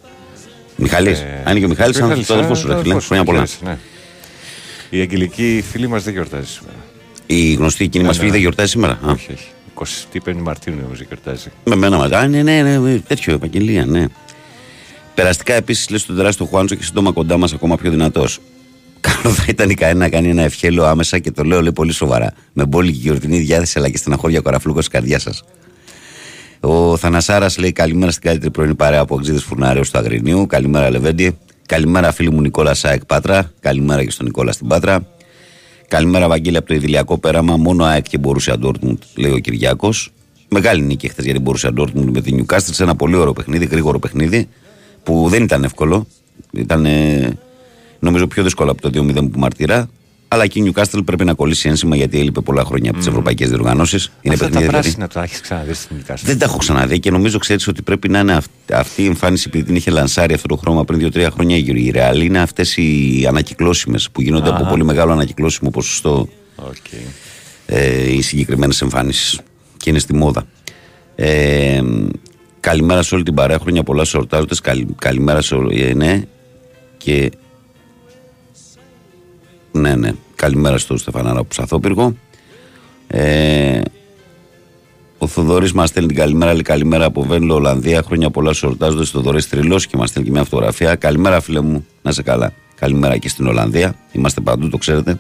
Μιχαλή. 0.76 1.10
Αν 1.44 1.50
είναι 1.52 1.60
και 1.60 1.66
ο 1.66 1.68
Μιχάλης, 1.68 1.98
θα 1.98 2.06
είναι 2.06 2.16
το 2.24 2.34
αδερφό 2.34 2.56
σου, 2.56 2.68
ρε 2.68 2.78
φίλε. 2.82 3.00
Χρόνια 3.00 3.26
πολλά. 3.26 3.48
Ναι. 3.64 3.78
Η 4.90 5.00
αγγελική 5.00 5.64
φίλη 5.72 5.88
μας 5.88 6.04
δεν 6.04 6.14
γιορτάζει 6.14 6.48
σήμερα. 6.48 6.78
Η 7.26 7.54
γνωστή 7.54 7.84
εκείνη 7.84 8.04
μας 8.04 8.14
Ναι, 8.14 8.18
φίλη 8.20 8.28
ναι. 8.30 8.34
δεν 8.36 8.42
γιορτάζει 8.42 8.70
σήμερα; 8.70 9.00
Α, 9.06 9.12
Όχι, 9.12 9.32
όχι. 9.34 9.48
25 10.24 10.34
Μαρτίου 10.42 10.76
νομίζω 10.84 11.04
γιορτάζει. 11.08 11.52
με 11.64 11.76
μένα 11.76 11.98
μαζί. 11.98 12.14
Α, 12.16 12.28
ναι, 12.28 12.42
ναι, 12.44 12.62
ναι, 12.62 12.98
τέτοιο 13.00 13.34
επαγγελία, 13.34 13.86
ναι. 13.86 14.06
Περαστικά 15.16 15.54
επίσης 15.54 15.90
λες 15.90 16.06
τον 16.06 16.16
τεράστιο 16.16 16.46
Χουάντσο 16.46 16.76
και 16.76 16.84
σύντομα 16.84 17.12
κοντά 17.12 17.38
μας 17.38 17.54
ακόμα 17.54 17.78
πιο 17.78 17.92
δυνατός. 17.92 18.40
Καλό 19.00 19.34
θα 19.36 19.46
ήταν 19.48 19.70
η 19.70 19.74
ΚΑΕ 19.74 19.94
να 19.94 20.10
κάνει 20.10 20.30
ένα 20.30 20.42
ευχέλιο 20.42 20.86
άμεσα 20.86 21.20
και 21.20 21.32
το 21.32 21.44
λέω 21.44 21.62
λέει 21.62 21.72
πολύ 21.72 21.92
σοβαρά. 21.92 22.34
Με 22.54 22.66
μπόλικη 22.66 22.98
γιορτινή 22.98 23.40
διάθεση 23.40 23.78
αλλά 23.78 23.90
και 23.90 23.98
στεναχώρια 23.98 24.40
κοραφλούκο 24.40 24.82
στη 24.82 24.92
καρδιάς 24.92 25.22
σας. 25.22 25.44
Ο 26.60 26.98
Θανασάρας 26.98 27.58
λέει 27.58 27.72
καλημέρα 27.72 28.12
στην 28.12 28.24
καλύτερη 28.24 28.52
πρωινή 28.52 28.76
παρέα 28.76 29.00
από 29.00 29.16
Οξίδε 29.16 29.40
Φουρναρέου 29.40 29.84
του 29.92 29.98
Αγρινίου. 29.98 30.46
Καλημέρα 30.48 30.90
Λεβέντι. 30.90 31.38
Καλημέρα 31.66 32.12
φίλη 32.12 32.32
μου 32.32 32.42
Νικόλα 32.42 32.74
Σάεκ 32.74 33.06
Πάτρα. 33.06 33.52
Καλημέρα 33.60 34.04
και 34.04 34.12
στον 34.12 34.26
Νικόλα 34.26 34.52
στην 34.52 34.68
Πάτρα. 34.68 35.08
Καλημέρα 35.88 36.28
Βαγγέλη 36.28 36.58
από 36.58 36.68
το 36.68 36.74
Ιδηλιακό 36.74 37.18
πέραμα. 37.18 37.58
Μόνο 37.58 37.84
ΑΕΚ 37.84 38.06
και 38.10 38.18
μπορούσε 38.18 38.56
Ντόρτμουντ, 38.58 38.98
λέει 39.16 39.32
ο 39.32 39.38
Κυριάκος. 39.38 40.12
Μεγάλη 40.50 40.82
νίκη 40.82 41.08
χθες 41.08 41.26
για 41.26 41.34
την 41.34 41.42
μπορούσε 41.42 41.72
Ντόρτμουντ 41.72 42.10
με 42.10 42.22
την 42.22 42.36
Νιουκάστρ 42.36 42.74
σε 42.74 42.84
ένα 42.84 42.96
πολύ 42.96 43.16
ωραίο 43.16 43.34
παιχνίδι, 43.34 43.66
γρήγορο 43.66 44.00
παιχνίδι 44.00 44.48
που 45.06 45.28
δεν 45.30 45.44
ήταν 45.44 45.64
εύκολο. 45.64 46.08
Ήταν 46.52 46.88
νομίζω 48.00 48.28
πιο 48.28 48.44
δύσκολο 48.44 48.72
από 48.72 48.82
το 48.82 48.90
2-0 48.94 49.14
που 49.14 49.40
μαρτυρά. 49.40 49.90
Αλλά 50.28 50.48
και 50.48 50.60
η 50.60 50.72
Newcastle 50.74 51.02
πρέπει 51.06 51.26
να 51.26 51.34
κολλήσει 51.34 51.70
ένσημα 51.70 51.96
γιατί 51.96 52.20
έλειπε 52.20 52.42
πολλά 52.42 52.64
χρόνια 52.64 52.90
από 52.90 53.00
τις 53.00 53.08
ευρωπαϊκές 53.08 53.50
διοργανώσεις. 53.50 54.12
Είναι 54.22 54.34
Αυτά 54.34 54.50
τα 54.50 54.60
πράσινα 54.60 54.82
δηλαδή. 54.82 55.14
τα 55.14 55.24
έχεις 55.24 55.42
ξαναδεί 55.42 55.74
στην 55.74 55.98
Newcastle. 56.00 56.22
Δεν 56.24 56.38
τα 56.38 56.46
έχω 56.46 56.58
ξαναδεί 56.58 57.00
και 57.00 57.12
νομίζω 57.12 57.38
ξέρεις 57.38 57.68
ότι 57.68 57.82
πρέπει 57.82 58.10
να 58.10 58.20
είναι 58.20 58.38
αυτή 58.74 59.02
η 59.02 59.06
εμφάνιση 59.06 59.46
επειδή 59.48 59.64
την 59.64 59.76
είχε 59.76 59.92
λανσάρει 59.92 60.34
αυτό 60.34 60.48
το 60.48 60.56
χρώμα 60.56 60.86
πριν 60.86 61.12
2-3 61.14 61.28
χρόνια 61.34 61.58
η 61.58 61.92
Real. 61.94 62.22
Είναι 62.24 62.40
αυτές 62.40 62.78
οι 62.78 63.26
ανακυκλώσιμες 63.28 64.10
που 64.12 64.22
γίνονται 64.22 64.50
από 64.50 64.66
πολύ 64.66 64.84
μεγάλο 64.84 65.12
ανακυκλώσιμο 65.12 65.70
ποσοστό 65.70 66.28
okay. 66.58 67.08
ε, 67.66 68.14
οι 68.14 68.22
συγκεκριμένες 68.22 68.82
εμφάνισεις. 68.82 69.40
Και 69.78 69.90
είναι 69.90 70.00
στη 70.00 70.14
μόδα. 70.14 70.46
Ε, 71.16 71.82
καλημέρα 72.66 73.04
σε 73.04 73.16
όλη 73.16 73.24
την 73.24 73.34
παρέα. 73.34 73.60
Χρόνια 73.60 73.84
πολλά 73.84 74.04
στους 74.04 74.14
εορτάζοντες. 74.14 74.62
καλημέρα 74.98 75.42
σε 75.42 75.56
όλη. 75.56 75.82
Ε, 75.82 75.94
ναι. 75.94 76.22
Και 76.98 77.32
ναι, 79.72 79.96
ναι. 79.96 80.12
Καλημέρα 80.36 80.78
στο 80.78 80.98
Στεφανάρα 80.98 81.40
που 81.40 81.48
Ψαθόπυργο. 81.48 82.16
Ε, 83.08 83.82
ο 85.18 85.28
Θοδωρής 85.28 85.74
μας 85.74 85.90
στέλνει 85.90 86.08
την 86.08 86.18
καλημέρα. 86.18 86.54
Λέει 86.54 86.62
καλημέρα 86.62 87.06
από 87.06 87.24
Βένλο, 87.24 87.56
Ολλανδία. 87.56 88.02
Χρόνια 88.02 88.30
πολλά 88.30 88.54
σου 88.54 88.66
εορτάζοντα. 88.66 89.06
Θοδωρής 89.06 89.50
Τριλό 89.50 89.78
και 89.78 89.98
μας 89.98 90.10
στέλνει 90.10 90.28
και 90.28 90.34
μια 90.34 90.44
φωτογραφία. 90.44 90.96
Καλημέρα, 90.96 91.42
φίλε 91.42 91.62
μου. 91.62 91.86
Να 92.02 92.12
σε 92.12 92.24
καλά. 92.24 92.54
Καλημέρα 92.76 93.18
και 93.18 93.30
στην 93.30 93.48
Ολλανδία. 93.48 93.96
Είμαστε 94.12 94.42
παντού, 94.42 94.70
το 94.70 94.78
ξέρετε. 94.78 95.20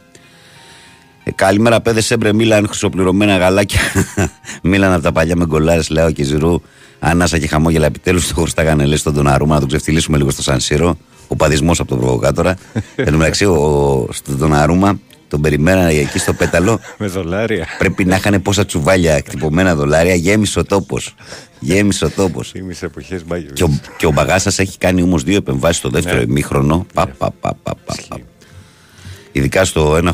Ε, 1.27 1.31
καλημέρα, 1.31 1.81
παιδε 1.81 2.01
Σέμπρε 2.01 2.33
Μίλαν, 2.33 2.67
χρυσοπληρωμένα 2.67 3.37
γαλάκια. 3.37 3.79
Μίλαν 4.61 4.93
από 4.93 5.01
τα 5.01 5.11
παλιά 5.11 5.35
με 5.35 5.45
γκολάρες, 5.45 5.89
λέω 5.89 6.11
και 6.11 6.23
Ζηρού. 6.23 6.61
Ανάσα 6.99 7.37
και 7.37 7.47
χαμόγελα 7.47 7.85
επιτέλους. 7.85 8.27
Το 8.27 8.33
χωριστάγανε 8.33 8.85
λες 8.85 8.99
στον 8.99 9.13
Τοναρούμα 9.13 9.53
να 9.53 9.59
τον 9.59 9.67
ξεφτυλίσουμε 9.67 10.17
λίγο 10.17 10.29
στο 10.29 10.41
Σανσίρο 10.41 10.97
ο 11.27 11.35
παδισμός 11.35 11.79
από 11.79 11.89
τον 11.89 11.99
προβοκάτορα. 11.99 12.55
Εν 12.95 13.11
τω 13.11 13.17
μεταξύ, 13.17 13.45
στον 14.09 14.53
Αρούμα 14.53 14.99
τον 15.27 15.41
περιμένανε 15.41 15.93
εκεί 15.93 16.19
στο 16.19 16.33
πέταλο. 16.33 16.79
Με 16.97 17.07
δολάρια. 17.07 17.67
Πρέπει 17.77 18.05
να 18.05 18.15
είχαν 18.15 18.41
πόσα 18.41 18.65
τσουβάλια 18.65 19.13
εκτυπωμένα 19.13 19.75
δολάρια. 19.75 20.15
Γέμισε 20.15 20.59
ο 20.59 20.63
τόπος. 20.63 21.15
Γέμισε 21.59 22.05
ο 22.05 22.09
τόπος. 22.09 22.53
εποχές 22.81 23.23
Και 23.53 23.63
ο, 23.63 23.79
και 23.97 24.05
ο 24.05 24.11
Μπαγάσα 24.11 24.51
έχει 24.57 24.77
κάνει 24.77 25.01
όμως 25.01 25.23
δύο 25.23 25.35
επεμβάσεις 25.35 25.77
στο 25.77 25.89
δεύτερο 25.89 26.17
ναι. 26.17 26.23
ημίχρονο. 26.23 26.85
Πα, 26.93 27.07
πα, 27.07 27.31
πα, 27.31 27.55
πα, 27.63 27.75
πα, 27.85 27.95
πα. 28.09 28.17
Ειδικά 29.35 29.65
στο 29.65 29.95
ένα 29.95 30.13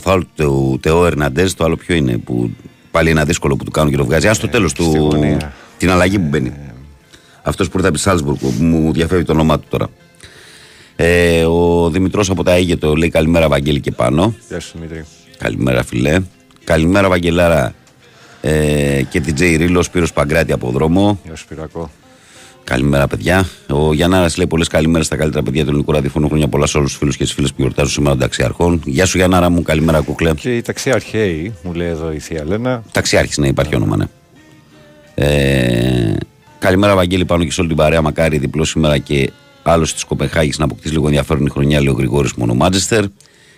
φάουλ 0.00 0.22
του 0.34 0.78
Τεό 0.82 1.06
Ερναντέ, 1.06 1.44
το 1.44 1.64
άλλο 1.64 1.76
ποιο 1.76 1.94
είναι. 1.94 2.18
Που 2.18 2.50
πάλι 2.90 3.10
ένα 3.10 3.24
δύσκολο 3.24 3.56
που 3.56 3.64
του 3.64 3.70
κάνουν 3.70 3.90
και 3.90 3.96
το 3.96 4.04
βγάζει. 4.04 4.28
Α 4.28 4.34
στο 4.34 4.48
τέλος 4.48 4.72
του. 4.72 5.10
Την 5.78 5.90
αλλαγή 5.90 6.18
που 6.18 6.28
μπαίνει. 6.28 6.52
Αυτός 7.42 7.68
που 7.68 7.72
ήρθε 7.76 7.88
από 7.88 7.96
τη 7.96 8.02
Σάλσμπουργκ, 8.02 8.38
μου 8.58 8.92
διαφεύγει 8.92 9.24
το 9.24 9.32
όνομά 9.32 9.58
του 9.58 9.66
τώρα. 9.68 9.88
Ε, 10.96 11.44
ο 11.44 11.90
Δημητρός 11.90 12.30
από 12.30 12.42
τα 12.42 12.52
Αίγετο 12.52 12.94
λέει 12.94 13.08
καλημέρα, 13.08 13.48
Βαγγέλη 13.48 13.80
και 13.80 13.90
πάνω. 13.90 14.34
Γεια 14.48 14.60
σου, 14.60 14.72
Δημήτρη. 14.74 15.04
Καλημέρα, 15.38 15.84
φιλέ. 15.84 16.20
Καλημέρα, 16.64 17.08
Βαγγελάρα. 17.08 17.74
Ε, 18.40 19.02
και 19.10 19.20
την 19.20 19.34
Τζέι 19.34 19.56
Ρίλο, 19.56 19.82
Σπύρος 19.82 20.12
Παγκράτη 20.12 20.52
από 20.52 20.70
δρόμο. 20.70 21.18
Γεια 21.24 21.36
σου, 21.36 21.42
Σπυρακό. 21.42 21.90
Καλημέρα, 22.64 23.06
παιδιά. 23.06 23.48
Ο 23.68 23.94
Γιάνναρα 23.94 24.28
λέει 24.36 24.46
πολλές 24.46 24.68
καλημέρες 24.68 25.06
στα 25.06 25.16
καλύτερα 25.16 25.42
παιδιά 25.42 25.62
του 25.62 25.68
ελληνικού 25.68 25.92
ραδιοφώνου. 25.92 26.28
Χρόνια 26.28 26.48
πολλά 26.48 26.66
σε 26.66 26.76
όλους 26.76 26.90
τους 26.90 26.98
φίλους 26.98 27.16
και 27.16 27.24
τις 27.24 27.32
φίλες 27.32 27.50
που 27.50 27.56
γιορτάζουν 27.58 27.90
σήμερα 27.90 28.10
των 28.12 28.20
ταξιαρχών. 28.22 28.82
Γεια 28.84 29.06
σου, 29.06 29.16
Γιάνναρα 29.16 29.50
μου, 29.50 29.62
καλημέρα, 29.62 30.00
κουκλέ. 30.00 30.34
Και 30.34 30.56
οι 30.56 30.62
ταξιάρχοι, 30.62 31.52
μου 31.62 31.72
λέει 31.72 31.88
εδώ 31.88 32.12
η 32.12 32.18
Θεία 32.18 32.44
Λένα. 32.44 32.82
Ταξιάρχης, 32.92 33.38
ναι, 33.38 33.46
υπάρχει 33.46 33.74
όνομα, 33.74 33.96
ναι. 33.96 34.04
Ε, 35.14 36.16
καλημέρα, 36.58 36.94
Βαγγέλη, 36.94 37.24
πάνω 37.24 37.44
και 37.44 37.50
σε 37.50 37.60
όλη 37.60 37.68
την 37.68 37.78
παρέα. 37.78 38.02
Μακάρι 38.02 38.38
διπλό 38.38 38.64
σήμερα 38.64 38.98
και 38.98 39.30
άλλος 39.62 39.92
της 39.94 40.04
Κοπεχάγης 40.04 40.58
να 40.58 40.64
αποκτήσει 40.64 40.92
λίγο 40.92 41.06
ενδιαφέρον 41.06 41.46
η 41.46 41.50
χρονιά, 41.50 41.80
λέει 41.80 41.92
ο 41.92 41.96
Γρηγόρης 41.96 42.32
μόνο 42.34 42.54
Μάντζεστερ. 42.54 43.04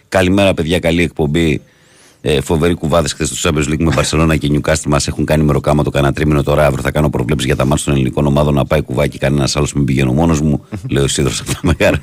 Καλημέρα, 0.08 0.54
παιδιά, 0.54 0.78
καλή 0.78 1.02
εκπομπή. 1.02 1.60
Ε, 2.26 2.40
φοβερή 2.40 2.74
κουβάδες 2.74 3.12
χθες 3.12 3.28
στο 3.28 3.50
Champions 3.50 3.68
League 3.68 3.82
με 3.82 3.92
Μπαρσελόνα 3.94 4.36
και 4.36 4.50
Newcastle 4.52 4.86
μας 4.86 5.06
έχουν 5.06 5.24
κάνει 5.24 5.44
μεροκάμα 5.44 5.82
το 5.82 5.90
κανένα 5.90 6.12
τρίμηνο 6.12 6.42
τώρα. 6.42 6.66
Αύριο 6.66 6.82
θα 6.82 6.90
κάνω 6.90 7.10
προβλέψεις 7.10 7.46
για 7.46 7.56
τα 7.56 7.64
μάτια 7.64 7.84
των 7.84 7.94
ελληνικών 7.94 8.26
ομάδων 8.26 8.54
να 8.54 8.64
πάει 8.64 8.82
κουβάκι. 8.82 9.18
Κανένας 9.18 9.56
άλλος 9.56 9.72
μην 9.72 9.84
πηγαίνω 9.84 10.12
μόνος 10.12 10.40
μου. 10.40 10.64
Λέω 10.88 11.02
ο 11.02 11.06
Σίδρος 11.06 11.40
από 11.40 11.52
τα 11.52 11.58
Μεγάρα. 11.62 12.02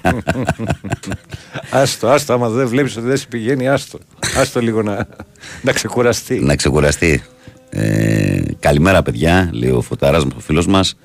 άστο, 1.71 2.07
άστο. 2.07 2.33
Άμα 2.33 2.49
δεν 2.49 2.67
βλέπεις 2.67 2.97
ότι 2.97 3.07
δεν 3.07 3.17
σε 3.17 3.27
πηγαίνει, 3.27 3.67
άστο. 3.67 3.99
Άστο 4.37 4.59
λίγο 4.61 4.81
να, 4.81 5.07
να 5.61 5.71
ξεκουραστεί. 5.71 6.39
Να 6.39 6.55
ξεκουραστεί. 6.55 7.23
Ε, 7.69 8.41
καλημέρα, 8.59 9.01
παιδιά, 9.01 9.49
λέει 9.53 9.69
ο 9.69 9.81
Φωτάρας, 9.81 10.23
ο 10.23 10.39
φίλος 10.39 10.67
μας. 10.67 10.95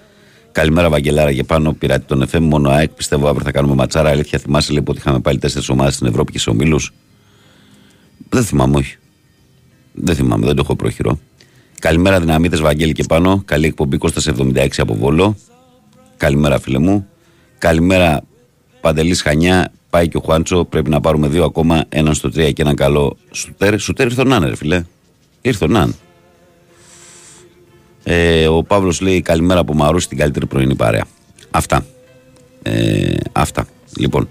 Καλημέρα, 0.52 0.88
Βαγγελάρα, 0.88 1.32
και 1.32 1.44
πάνω 1.44 1.72
πειράτη 1.72 2.06
τον 2.06 2.24
FM. 2.32 2.40
Μόνο 2.40 2.70
ΑΕΚ. 2.70 2.90
Πιστεύω 2.90 3.28
αύριο 3.28 3.44
θα 3.44 3.52
κάνουμε 3.52 3.74
ματσάρα. 3.74 4.08
Αλήθεια, 4.10 4.38
θυμάσαι 4.38 4.72
λέει 4.72 4.82
ότι 4.86 4.98
είχαμε 4.98 5.20
πάλι 5.20 5.38
τέσσερις 5.38 5.68
ομάδες 5.68 5.94
στην 5.94 6.06
Ευρώπη 6.06 6.32
και 6.32 6.38
σε 6.38 6.50
ομίλους. 6.50 6.92
Δεν 8.28 8.44
θυμάμαι, 8.44 8.76
όχι. 8.76 8.96
Δεν 9.96 10.14
θυμάμαι, 10.14 10.46
δεν 10.46 10.54
το 10.54 10.62
έχω 10.64 10.76
πρόχειρο. 10.76 11.18
Καλημέρα, 11.78 12.20
δυναμίτες 12.20 12.60
Βαγγέλη 12.60 12.92
και 12.92 13.04
πάνω. 13.08 13.42
Καλή 13.44 13.66
εκπομπή 13.66 13.98
Κώστας 13.98 14.28
76 14.38 14.68
από 14.76 14.94
Βόλο. 14.94 15.36
Καλημέρα, 16.16 16.60
φίλε 16.60 16.78
μου. 16.78 17.06
Καλημέρα, 17.58 18.22
Παντελής 18.80 19.22
Χανιά. 19.22 19.72
Πάει 19.90 20.08
και 20.08 20.16
ο 20.16 20.20
Χουάντσο. 20.20 20.64
Πρέπει 20.64 20.90
να 20.90 21.00
πάρουμε 21.00 21.28
δύο 21.28 21.44
ακόμα. 21.44 21.84
Έναν 21.88 22.14
στο 22.14 22.30
τρία 22.30 22.50
και 22.50 22.62
ένα 22.62 22.74
καλό 22.74 23.16
σουτέρ. 23.30 23.78
Σουτέρ 23.78 24.06
ήρθε 24.06 24.20
ο 24.20 24.24
Νάν, 24.24 24.44
ρε 24.44 24.56
φίλε. 24.56 24.84
Ήρθε 25.40 25.64
ο 25.64 25.68
Νάν. 25.68 25.94
Ε, 28.04 28.46
ο 28.46 28.62
Παύλος 28.62 29.00
λέει 29.00 29.22
καλημέρα 29.22 29.60
από 29.60 29.74
Μαρούς 29.74 30.02
στην 30.02 30.18
καλύτερη 30.18 30.46
πρωινή 30.46 30.74
παρέα. 30.74 31.04
Αυτά. 31.50 31.86
Ε, 32.62 33.14
αυτά. 33.32 33.66
Λοιπόν, 33.96 34.28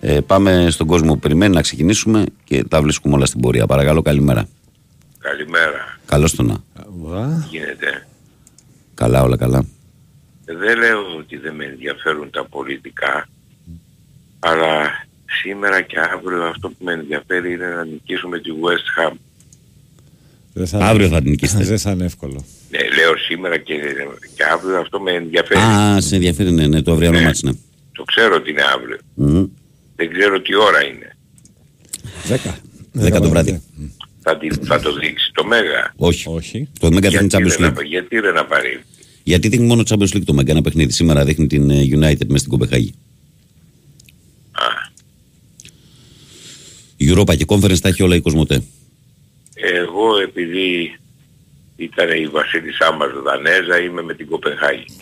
ε, 0.00 0.20
πάμε 0.20 0.66
στον 0.70 0.86
κόσμο 0.86 1.12
που 1.12 1.18
περιμένει 1.18 1.54
να 1.54 1.60
ξεκινήσουμε 1.60 2.24
και 2.44 2.64
τα 2.64 2.82
βρίσκουμε 2.82 3.14
όλα 3.14 3.26
στην 3.26 3.40
πορεία. 3.40 3.66
Παρακαλώ, 3.66 4.02
καλημέρα. 4.02 4.48
Καλημέρα. 5.18 5.98
Καλώς 6.06 6.34
το 6.34 6.42
να. 6.42 6.64
Γίνεται; 7.50 8.06
Καλά, 8.94 9.22
όλα 9.22 9.36
καλά. 9.36 9.64
Δεν 10.44 10.78
λέω 10.78 11.16
ότι 11.18 11.36
δεν 11.36 11.54
με 11.54 11.64
ενδιαφέρουν 11.64 12.30
τα 12.30 12.44
πολιτικά, 12.44 13.28
αλλά 14.38 15.06
σήμερα 15.42 15.80
και 15.80 15.98
αύριο 16.14 16.44
αυτό 16.44 16.68
που 16.68 16.84
με 16.84 16.92
ενδιαφέρει 16.92 17.52
είναι 17.52 17.66
να 17.66 17.84
νικήσουμε 17.84 18.38
τη 18.38 18.50
West 18.62 19.02
Ham. 19.02 19.16
Αύριο 20.72 21.08
θα 21.08 21.20
την 21.20 21.30
νικήσετε. 21.30 21.64
Δεν 21.64 21.78
θα 21.78 21.90
είναι 21.90 22.04
εύκολο. 22.04 22.44
Ναι, 22.70 22.78
λέω 22.78 23.16
σήμερα 23.16 23.58
και, 23.58 23.74
και 24.36 24.44
αύριο 24.52 24.78
αυτό 24.78 25.00
με 25.00 25.12
ενδιαφέρει. 25.12 25.60
Α, 25.60 26.00
σε 26.00 26.14
ενδιαφέρει, 26.14 26.50
ναι, 26.50 26.66
ναι 26.66 26.82
το 26.82 26.92
αυριανό 26.92 27.18
ναι. 27.18 27.24
μάτς, 27.24 27.42
ναι. 27.42 27.52
Το 27.92 28.02
ξέρω 28.04 28.34
ότι 28.34 28.50
είναι 28.50 28.62
αύριο. 28.74 28.98
Mm. 29.18 29.48
Δεν 29.96 30.12
ξέρω 30.12 30.40
τι 30.40 30.54
ώρα 30.56 30.84
είναι. 30.86 31.16
Δέκα. 32.24 32.58
Δέκα 32.92 33.20
το 33.20 33.28
βράδυ. 33.28 33.62
Θα, 34.28 34.38
θα 34.62 34.80
το 34.80 34.92
δείξει 34.92 35.30
το 35.34 35.44
Μέγα. 35.44 35.92
Όχι. 35.96 36.28
Όχι. 36.28 36.68
Το 36.80 36.90
Μέγα 36.90 37.08
δείχνει 37.10 37.28
Champions 37.30 37.64
League. 37.64 37.84
γιατί 37.84 38.20
δεν 38.20 38.38
απαρρεί. 38.38 38.80
Γιατί 39.22 39.48
δείχνει 39.48 39.66
μόνο 39.66 39.82
Champions 39.88 40.16
League 40.16 40.24
το 40.24 40.32
Μέγα 40.32 40.52
ένα 40.52 40.62
παιχνίδι. 40.62 40.92
Σήμερα 40.92 41.24
δείχνει 41.24 41.46
την 41.46 41.70
ε, 41.70 41.82
United 41.82 42.26
μέσα 42.26 42.38
στην 42.38 42.48
Κοπεχάγη. 42.48 42.94
Α. 44.52 44.66
Η 46.96 47.12
Europa 47.12 47.36
και 47.36 47.44
Conference 47.48 47.78
τα 47.78 47.88
έχει 47.88 48.02
όλα 48.02 48.14
η 48.14 48.20
Κοσμοτέ. 48.20 48.62
Εγώ 49.54 50.18
επειδή 50.18 50.98
ήταν 51.76 52.10
η 52.10 52.26
βασίλισσά 52.26 52.92
μας 52.92 53.08
Δανέζα, 53.24 53.80
είμαι 53.80 54.02
με 54.02 54.14
την 54.14 54.26
Κοπενχάγη. 54.26 54.84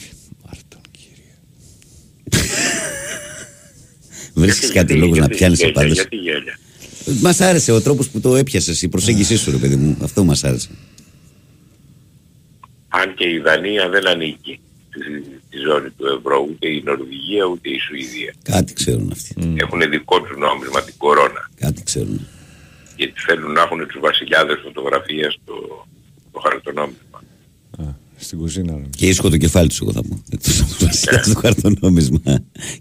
Βρίσκεις 4.35 4.73
κάτι 4.73 4.95
λόγο 4.95 5.15
να 5.15 5.29
πιάνεις 5.29 5.63
ο 5.65 5.73
πάντως. 5.73 5.93
Γιατί 5.93 6.17
γέλια. 6.17 6.59
Μας 7.21 7.41
άρεσε 7.41 7.73
ο 7.73 7.81
τρόπος 7.81 8.09
που 8.09 8.21
το 8.21 8.37
έπιασες, 8.37 8.83
η 8.83 8.89
προσέγγιση 8.89 9.37
σου 9.37 9.51
ρε 9.51 9.57
παιδί 9.57 9.77
μου. 9.77 9.97
Αυτό 10.03 10.25
μας 10.25 10.45
άρεσε. 10.45 10.69
Αν 12.89 13.15
και 13.15 13.29
η 13.29 13.39
Δανία 13.39 13.89
δεν 13.89 14.07
ανήκει 14.07 14.61
στη 15.47 15.59
ζώνη 15.67 15.91
του 15.91 16.07
ευρώ, 16.07 16.47
ούτε 16.51 16.69
η 16.69 16.83
Νορβηγία 16.85 17.45
ούτε 17.45 17.69
η 17.69 17.79
Σουηδία. 17.79 18.35
Κάτι 18.43 18.73
ξέρουν 18.73 19.11
αυτοί. 19.13 19.35
Mm. 19.41 19.55
Έχουν 19.57 19.91
δικό 19.91 20.23
τους 20.23 20.37
νόμισμα 20.37 20.83
την 20.83 20.95
κορώνα. 20.97 21.51
Κάτι 21.61 21.83
ξέρουν. 21.83 22.27
Γιατί 22.97 23.13
θέλουν 23.27 23.53
να 23.53 23.61
έχουν 23.61 23.87
τους 23.87 24.01
βασιλιάδες 24.01 24.61
φωτογραφίες 24.65 25.39
στο, 25.43 25.87
το 26.33 26.41
χαρτονόμισμα. 26.41 27.23
Στην 28.17 28.39
κουζίνα. 28.39 28.73
νομίζω. 28.73 28.91
Και 28.97 29.07
ήσυχο 29.07 29.29
το 29.29 29.37
κεφάλι 29.37 29.69
τους, 29.69 29.81
εγώ 29.81 29.93
θα 29.93 30.03
πω. 30.03 30.23
Εκτός 30.31 30.61
από 30.61 30.71
το 30.79 30.87
βασιλιά 30.87 31.23
στο 31.23 31.39
χαρτονόμισμα. 31.41 32.21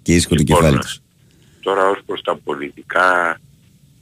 Και 0.01 0.15
ήσυχο 0.15 0.35
το 0.35 0.41
Λοιπόν, 0.41 0.59
κεφάλι 0.59 0.79
τους. 0.79 0.99
Τώρα 1.59 1.89
ως 1.89 1.99
προς 2.05 2.21
τα 2.21 2.39
πολιτικά 2.43 3.39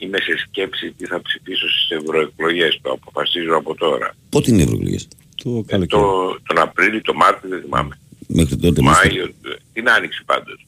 είμαι 0.04 0.18
σε 0.18 0.36
σκέψη 0.48 0.92
τι 0.96 1.06
θα 1.06 1.22
ψηφίσω 1.22 1.66
στις 1.70 1.88
ευρωεκλογές. 1.98 2.78
Το 2.82 2.90
αποφασίζω 2.92 3.56
από 3.56 3.74
τώρα. 3.74 4.14
Πότε 4.28 4.50
είναι 4.50 4.60
οι 4.60 4.64
ευρωεκλογές; 4.64 5.08
Το 5.42 5.50
Ε, 5.50 5.62
καλοκαίρι. 5.66 5.86
το, 6.02 6.40
τον 6.46 6.58
Απρίλιο, 6.58 7.00
το 7.00 7.14
Μάρτιο 7.14 7.48
δεν 7.48 7.60
θυμάμαι. 7.62 7.98
Μέχρι 8.26 8.56
τότε, 8.56 8.82
μίστερ. 8.82 9.06
Μάιο, 9.12 9.24
ε, 9.24 9.54
την 9.72 9.88
άνοιξη 9.88 10.24
πάντως. 10.24 10.66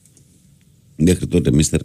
Μέχρι 0.97 1.27
τότε, 1.27 1.53
μίστερ. 1.53 1.81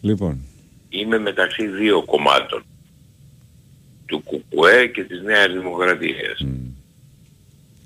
Λοιπόν, 0.00 0.38
Είμαι 0.88 1.18
μεταξύ 1.18 1.66
δύο 1.66 2.02
κομμάτων. 2.04 2.62
Του 4.06 4.22
ΚΚΕ 4.22 4.86
και 4.86 5.04
της 5.04 5.22
Νέας 5.22 5.52
Δημοκρατίας. 5.52 6.44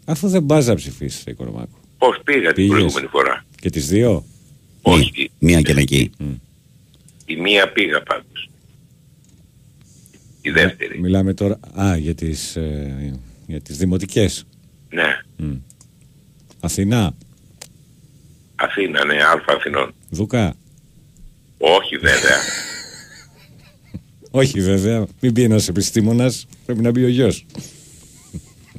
αφού 0.05 0.29
δεν 0.29 0.47
πας 0.47 0.67
να 0.67 0.75
ψηφίσεις, 0.75 1.25
ρε 1.27 1.33
Κορομάκο. 1.33 1.79
Πώς 1.99 2.21
πήγα 2.25 2.47
την 2.53 2.55
Πήγες. 2.55 2.71
προηγούμενη 2.71 3.07
φορά. 3.07 3.45
Και 3.61 3.71
τις 3.71 3.89
δύο; 3.89 4.25
Όχι, 4.83 5.31
Μία 5.39 5.61
και 5.63 5.71
ένα 5.71 5.81
εκεί. 5.81 6.11
τη 7.25 7.37
μία 7.41 7.73
πήγα 7.73 8.03
πάντως. 8.03 8.51
Η 10.43 10.51
δεύτερη. 10.51 11.01
Μιλάμε 11.01 11.35
τώρα, 11.35 11.59
α, 11.81 11.97
για 11.97 12.15
τις, 12.15 12.57
ε, 12.57 13.13
για 13.47 13.61
τις 13.61 13.77
δημοτικές. 13.77 14.45
Ναι. 14.91 15.21
Αθηνά, 16.61 17.15
Αθήνα, 18.55 19.05
ναι, 19.05 19.23
Αλφα 19.25 19.53
Αθηνών. 19.53 19.95
Δουκά. 20.11 20.55
Όχι 21.59 21.97
βέβαια. 21.97 22.37
Όχι 24.31 24.61
βέβαια, 24.61 25.07
μην 25.21 25.33
πει 25.33 25.43
ένας 25.43 25.69
επιστήμονας, 25.69 26.47
πρέπει 26.67 26.81
να 26.81 26.91
μπει 26.91 27.05
ο 27.05 27.09
γιος. 27.09 27.47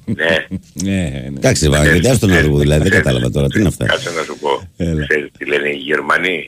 Ναι. 0.06 0.46
Ναι, 0.74 1.10
ναι. 1.10 1.24
Εντάξει, 1.38 1.70
Βαγγέλη, 1.70 2.08
άστο 2.10 2.28
να 2.28 2.42
δω 2.42 2.58
δηλαδή. 2.58 2.82
Δεν 2.82 2.92
κατάλαβα 2.92 3.32
τώρα. 3.32 3.48
Τι 3.48 3.60
είναι 3.60 3.68
αυτά. 3.68 3.86
Κάτσε 3.86 4.10
να 4.10 4.24
σου 4.24 4.38
πω. 4.40 4.70
Έλα. 4.78 5.06
Ξέρεις 5.08 5.30
τι 5.38 5.46
λένε 5.46 5.70
οι 5.70 5.76
Γερμανοί; 5.78 6.48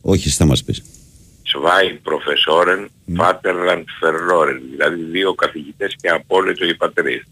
Όχι, 0.00 0.28
εσύ 0.28 0.36
θα 0.36 0.44
μας 0.44 0.64
πεις. 0.64 0.82
Zwei 1.54 1.92
Professoren, 2.08 2.86
Vaterland 3.20 3.84
verloren. 4.02 4.60
Δηλαδή 4.70 5.02
δύο 5.10 5.34
καθηγητές 5.34 5.94
και 6.00 6.08
απόλυτο 6.08 6.64
οι 6.66 6.74
πατρίς. 6.74 7.22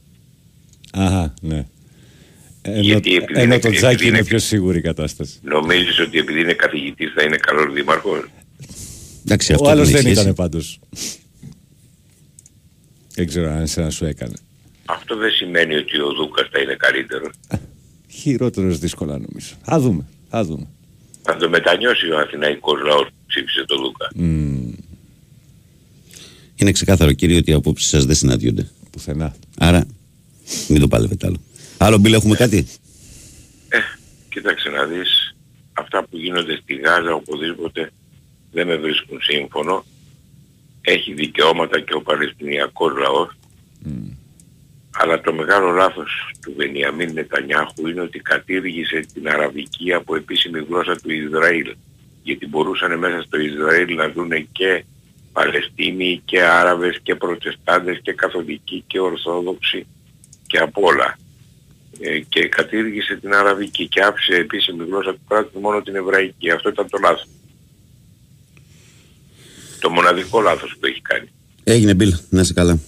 Αχα, 0.92 1.34
ναι. 1.40 1.66
Ενώ, 2.62 2.80
Γιατί 2.80 3.14
επειδή 3.16 3.32
ενώ 3.34 3.42
είναι- 3.42 3.58
το 3.58 3.68
επειδή 3.68 3.76
τζάκι 3.76 4.06
είναι 4.06 4.16
είναι- 4.16 4.26
πιο 4.26 4.38
σίγουρη 4.38 4.78
η 4.78 4.80
κατάσταση. 4.80 5.38
Νομίζεις 5.42 5.98
ότι 5.98 6.18
επειδή 6.18 6.40
είναι 6.40 6.52
καθηγητής 6.52 7.12
θα 7.14 7.22
είναι 7.22 7.36
καλός 7.36 7.72
δήμαρχος; 7.72 8.24
Εντάξει, 9.24 9.52
Ο 9.52 9.54
αυτό 9.54 9.68
άλλος 9.68 9.84
δεν 9.84 9.94
δεν 9.96 10.04
έχει 10.06 10.14
σχέση. 10.14 10.20
ήταν 10.22 10.34
πάντως. 10.34 10.78
Δεν 13.14 13.26
ξέρω 13.26 13.50
αν 13.50 13.62
εσένα 13.62 13.90
σου 13.90 14.04
έκανε. 14.04 14.34
Αυτό 14.92 15.16
δεν 15.16 15.30
σημαίνει 15.30 15.74
ότι 15.74 16.00
ο 16.00 16.12
Δούκας 16.12 16.48
θα 16.52 16.60
είναι 16.60 16.74
καλύτερος. 16.74 17.30
Χειρότερος 18.08 18.78
δύσκολα 18.78 19.12
νομίζω. 19.18 19.54
Θα 19.62 19.80
δούμε, 19.80 20.04
θα 20.28 20.44
δούμε. 20.44 20.66
Θα 21.22 21.36
το 21.36 21.48
μετανιώσει 21.48 22.10
ο 22.10 22.18
Αθηναϊκός 22.18 22.82
λαός 22.82 23.04
που 23.04 23.24
ψήφισε 23.26 23.64
τον 23.64 23.82
Δούκα. 23.82 24.10
Είναι 26.54 26.72
ξεκάθαρο, 26.72 27.12
κύριε, 27.12 27.36
ότι 27.36 27.50
οι 27.50 27.54
απόψεις 27.54 27.88
σας 27.88 28.04
δεν 28.04 28.14
συναντιόνται. 28.16 28.70
Πουθενά. 28.90 29.34
Άρα, 29.58 29.86
μην 30.68 30.80
το 30.80 30.88
πάλευετε 30.88 31.26
άλλο. 31.26 31.40
Άλλο, 31.78 31.98
Μπίλ, 31.98 32.12
έχουμε 32.12 32.36
κάτι; 32.36 32.66
Ε, 33.68 33.78
κοίταξε 34.28 34.68
να 34.68 34.84
δεις. 34.84 35.34
Αυτά 35.72 36.02
που 36.02 36.16
γίνονται 36.16 36.58
στη 36.62 36.74
Γάζα 36.74 37.14
οπουδήποτε 37.14 37.90
δεν 38.52 38.66
με 38.66 38.76
βρίσκουν 38.76 39.18
σύμφωνο. 39.22 39.84
Έχει 40.80 41.12
δικαιώματα 41.12 41.80
και 41.80 41.94
ο 41.94 42.02
Παλαιστινιακός 42.02 42.92
λαός. 42.98 43.36
Αλλά 44.98 45.20
το 45.20 45.32
μεγάλο 45.32 45.70
λάθος 45.70 46.30
του 46.42 46.54
Βενιαμίν 46.56 47.12
Νετανιάχου 47.12 47.88
είναι 47.88 48.00
ότι 48.00 48.18
κατήργησε 48.18 49.06
την 49.14 49.28
αραβική 49.28 49.92
από 49.92 50.16
επίσημη 50.16 50.66
γλώσσα 50.68 50.96
του 50.96 51.12
Ισραήλ. 51.12 51.74
Γιατί 52.22 52.46
μπορούσαν 52.46 52.98
μέσα 52.98 53.22
στο 53.22 53.38
Ισραήλ 53.38 53.94
να 53.94 54.10
δουν 54.10 54.48
και 54.52 54.84
Παλαιστίνοι 55.32 56.22
και 56.24 56.42
Άραβες 56.42 57.00
και 57.02 57.14
Προτεστάντες 57.14 58.00
και 58.02 58.12
Καθολικοί 58.12 58.84
και 58.86 59.00
Ορθόδοξοι 59.00 59.86
και 60.46 60.58
απ' 60.58 60.78
όλα. 60.78 61.18
Ε, 62.00 62.18
και 62.18 62.48
κατήργησε 62.48 63.16
την 63.16 63.34
αραβική 63.34 63.88
και 63.88 64.00
άφησε 64.00 64.34
επίσημη 64.34 64.84
γλώσσα 64.84 65.12
του 65.12 65.20
κράτους 65.28 65.60
μόνο 65.60 65.82
την 65.82 65.96
εβραϊκή. 65.96 66.50
Αυτό 66.50 66.68
ήταν 66.68 66.88
το 66.90 66.98
λάθος. 67.02 67.26
Το 69.80 69.90
μοναδικό 69.90 70.40
λάθος 70.40 70.76
που 70.80 70.86
έχει 70.86 71.00
κάνει. 71.00 71.28
Έγινε, 71.64 71.94
Μπίλ, 71.94 72.14
να 72.28 72.40
είσαι 72.40 72.52
καλά. 72.52 72.78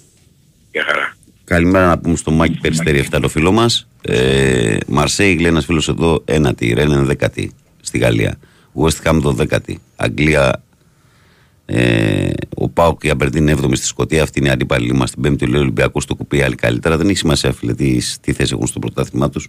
Για 0.73 0.85
χαρά. 0.85 1.17
Καλημέρα 1.45 1.87
να 1.87 1.99
πούμε 1.99 2.17
στο 2.17 2.31
Μάκη 2.31 2.59
Περιστέρη 2.61 3.09
7 3.11 3.19
το 3.21 3.29
φίλο 3.29 3.53
μας. 3.53 3.89
Ε, 4.03 4.77
Μαρσέη, 4.87 5.37
λέει 5.37 5.47
ένα 5.47 5.61
φίλος 5.61 5.89
εδώ, 5.89 6.23
ένατη. 6.25 6.73
Ρένεν 6.73 7.05
δέκατη 7.05 7.53
στη 7.81 7.99
Γαλλία. 7.99 8.39
West 8.83 9.11
Ham 9.11 9.23
12η. 9.23 9.75
Αγγλία. 9.97 10.63
Ε, 11.67 12.31
ο 12.57 12.69
Πάοκ 12.69 13.03
η 13.03 13.11
Αμπερντίν 13.11 13.49
7η 13.49 13.77
στη 13.77 13.87
Σκωτία. 13.87 14.23
Αυτή 14.23 14.39
είναι 14.39 14.49
η 14.49 14.51
αντίπαλη 14.51 14.95
μας. 14.95 15.11
Την 15.11 15.23
Πέμπτη 15.23 15.47
λέει 15.47 15.61
Ολυμπιακός 15.61 16.03
στο 16.03 16.15
κουπί. 16.15 16.43
Άλλη 16.43 16.55
καλύτερα. 16.55 16.97
Δεν 16.97 17.09
έχει 17.09 17.19
σημασία, 17.19 17.53
φίλε, 17.53 17.75
τι, 17.75 17.99
τι 18.21 18.33
θέση 18.33 18.53
έχουν 18.55 18.67
στο 18.67 18.79
πρωτάθλημά 18.79 19.31
τους. 19.31 19.49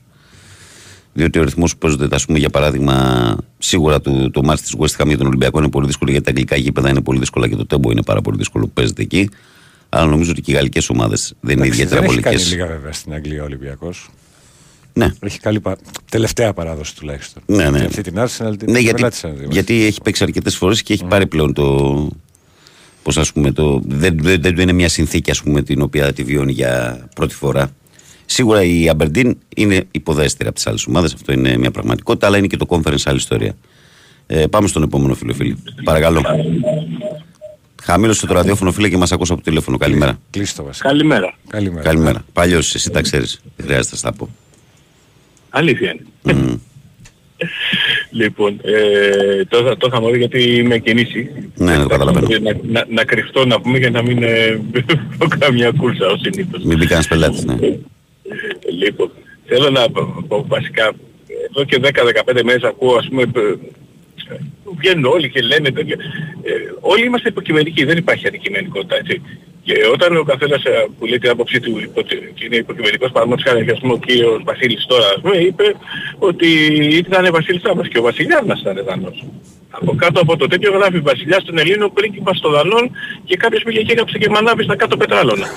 Διότι 1.14 1.40
ο 1.40 1.44
ρυθμός 1.44 1.72
που 1.72 1.78
παίζονται, 1.78 2.16
ας 2.16 2.26
πούμε, 2.26 2.38
για 2.40 2.50
παράδειγμα, 2.50 3.38
σίγουρα 3.58 4.02
το, 4.02 4.32
το 4.32 4.44
μάτι 4.44 4.62
της 4.62 4.76
West 4.78 5.02
Ham 5.02 5.08
για 5.08 5.18
τον 5.18 5.28
Ολυμπιακό 5.28 5.60
είναι 5.60 5.70
πολύ 5.70 5.86
δύσκολο 5.86 6.12
γιατί 6.12 6.26
τα 6.26 6.32
αγγλικά 6.32 6.56
γήπεδα 6.56 6.90
είναι 6.90 7.02
πολύ 7.02 7.20
δύσκολα 7.20 7.48
και 7.48 7.56
το 7.56 7.66
τέμπο 7.66 7.92
είναι 7.92 8.04
πάρα 8.04 8.22
πολύ 8.22 8.38
δύσκολο 8.38 8.66
που 8.66 8.72
παίζεται 8.72 9.02
εκεί. 9.02 9.30
Αλλά 9.96 10.10
νομίζω 10.10 10.32
ότι 10.32 10.42
και 10.42 10.52
οι 10.52 10.56
γαλλικές 10.56 10.90
ομάδες 10.90 11.34
δεν 11.40 11.56
είναι 11.58 11.62
Εντάξει, 11.66 11.82
ιδιαίτερα 11.82 12.02
δεν 12.02 12.10
έχει 12.10 12.22
βολικές. 12.22 12.44
κάνει 12.44 12.56
λίγα 12.56 12.68
βέβαια 12.78 12.92
στην 12.92 13.14
Αγγλία 13.14 13.42
ο 13.42 13.46
Ολυμπιακός. 13.46 14.10
Ναι. 14.94 15.10
Έχει 15.20 15.40
καλή 15.40 15.60
πα... 15.60 15.78
τελευταία 16.12 16.54
παράδοση 16.54 16.96
τουλάχιστον. 16.96 17.44
Ναι, 17.46 17.70
ναι. 17.70 17.80
Και 17.80 17.86
αυτή 17.86 18.02
την 18.02 18.16
Arsenal 18.18 18.54
την 18.58 18.72
Ναι, 18.72 18.80
γιατί, 18.80 18.96
πελάτησαν 18.96 19.38
δύο. 19.38 19.48
γιατί 19.52 19.84
έχει 19.86 20.02
παίξει 20.02 20.24
αρκετές 20.24 20.56
φορές 20.58 20.84
και 20.84 20.94
έχει 20.94 21.06
πάρει 21.06 21.28
πλέον 21.28 21.54
το. 21.54 22.10
Πώς 23.04 23.18
ας 23.18 23.32
πούμε, 23.34 23.52
το, 23.52 23.82
δεν, 23.86 24.18
δεν, 24.22 24.42
δεν 24.42 24.56
του 24.56 24.62
είναι 24.62 24.72
μια 24.74 24.90
συνθήκη 24.90 25.32
ας 25.32 25.42
πούμε, 25.42 25.62
την 25.62 25.82
οποία 25.82 26.14
τη 26.14 26.24
βιώνει 26.24 26.52
για 26.52 27.00
πρώτη 27.16 27.34
φορά. 27.34 27.72
Σίγουρα 28.26 28.64
η 28.64 28.90
Αμπερντίν 28.90 29.38
είναι 29.56 29.84
υποδέστερη 29.92 30.48
από 30.48 30.56
τις 30.56 30.68
άλλες 30.68 30.86
ομάδες, 30.88 31.14
αυτό 31.14 31.32
είναι 31.32 31.58
μια 31.58 31.72
πραγματικότητα, 31.72 32.28
αλλά 32.28 32.38
είναι 32.38 32.48
και 32.48 32.58
το 32.58 32.66
conference 32.70 33.02
άλλη 33.06 33.18
ιστορία. 33.18 33.56
Ε, 34.28 34.46
πάμε 34.48 34.68
στον 34.68 34.84
επόμενο 34.84 35.14
φίλο, 35.14 35.34
φίλοι. 35.34 35.58
Παρακαλώ. 35.84 36.22
Χαμήλωσε 37.86 38.28
το 38.28 38.34
ραδιόφωνο, 38.34 38.72
φίλε, 38.72 38.90
και 38.90 38.98
μας 38.98 39.12
ακούσα 39.12 39.34
από 39.34 39.42
το 39.42 39.50
τηλέφωνο. 39.50 39.78
Καλημέρα. 39.78 40.20
Κλείστο 40.30 40.64
βασικά. 40.64 40.88
Καλημέρα. 40.88 41.34
Καλημέρα. 41.48 41.82
Καλημέρα. 41.82 42.26
Παλιός, 42.34 42.76
εσύ 42.76 42.90
τα 42.90 43.02
ξέρεις. 43.02 43.42
Δεν 43.56 43.66
χρειάζεται 43.66 43.90
να 43.92 43.98
στα 43.98 44.14
πω. 44.14 44.30
Αλήθεια 45.50 45.96
είναι. 46.24 46.34
Μμ. 46.40 46.54
Λοιπόν, 48.10 48.60
ε, 48.64 49.46
το, 49.46 49.78
το 49.78 49.88
είχαμε 49.88 50.12
δει 50.12 50.18
γιατί 50.18 50.44
είμαι 50.44 50.78
κινήσει. 50.78 51.30
Ναι, 51.56 51.76
ναι, 51.76 51.82
το 51.82 51.88
καταλαβαίνω. 51.88 52.28
Να, 52.42 52.58
να, 52.64 52.86
να 52.90 53.04
κρυφτώ 53.04 53.46
να 53.46 53.62
πούμε 53.62 53.78
για 53.78 53.90
να 53.90 54.02
μην 54.02 54.24
ε, 54.24 54.62
πω 55.18 55.28
καμιά 55.40 55.72
κούρσα 55.78 56.08
ως 56.08 56.20
συνήθως. 56.22 56.64
Μην 56.64 56.78
μπει 56.78 56.86
κανένας 56.86 57.08
πελάτης, 57.08 57.44
ναι. 57.44 57.56
Λοιπόν, 58.80 59.12
θέλω 59.46 59.70
να 59.70 59.90
πω 59.90 60.24
πω 60.28 60.46
βασικά, 60.48 60.94
εδώ 61.50 61.64
και 61.64 61.80
10-15 62.34 62.44
μέρες 62.44 62.64
ακούω 62.64 62.96
ας 62.96 63.08
πούμε, 63.08 63.22
ε, 63.22 63.28
βγαίνουν 64.80 65.06
όλοι 65.06 65.30
και 65.30 65.42
λένε 65.42 65.72
τέτοια. 65.72 65.96
Ε, 66.44 66.52
όλοι 66.80 67.06
είμαστε 67.06 67.30
υποκειμενικοί, 67.30 67.84
δεν 67.86 67.98
υπάρχει 67.98 68.28
αντικειμενικότητα, 68.28 68.96
έτσι. 68.96 69.22
Και 69.64 69.74
όταν 69.94 70.18
ο 70.18 70.24
καθένας 70.24 70.64
ε, 70.64 70.86
που 71.00 71.06
λέει 71.06 71.18
την 71.18 71.30
άποψή 71.30 71.60
του 71.60 71.80
υπο- 71.80 72.02
και 72.02 72.44
είναι 72.46 72.56
υποκειμενικός, 72.56 73.12
παραδείγματος 73.12 73.46
χάρη, 73.52 73.70
ας 73.72 73.80
πούμε, 73.80 73.94
ο 73.94 73.98
κύριος 74.06 74.42
Βασίλης 74.44 74.86
τώρα, 74.86 75.06
ας 75.16 75.22
πούμε, 75.22 75.38
είπε 75.38 75.76
ότι 76.20 76.48
ήταν 77.02 77.28
Βασίλης 77.32 77.62
Σάμπας 77.62 77.88
και 77.88 77.98
ο 77.98 78.02
Βασιλιάς 78.02 78.42
μας 78.46 78.60
ήταν 78.62 78.84
Δανός. 78.88 79.24
Από 79.70 79.96
κάτω 79.96 80.20
από 80.22 80.38
το 80.38 80.48
τέτοιο 80.48 80.72
γράφει 80.72 81.00
Βασιλιάς 81.00 81.44
των 81.44 81.58
Ελλήνων, 81.58 81.94
πρίγκιπας 81.94 82.40
των 82.40 82.52
Δανών 82.52 82.92
και 83.26 83.36
κάποιος 83.38 83.64
πήγε 83.64 83.82
και 83.82 83.92
έγραψε 83.92 84.18
και 84.18 84.30
μανάβη 84.30 84.64
στα 84.64 84.76
κάτω 84.76 84.98
πετράλωνα. 84.98 85.48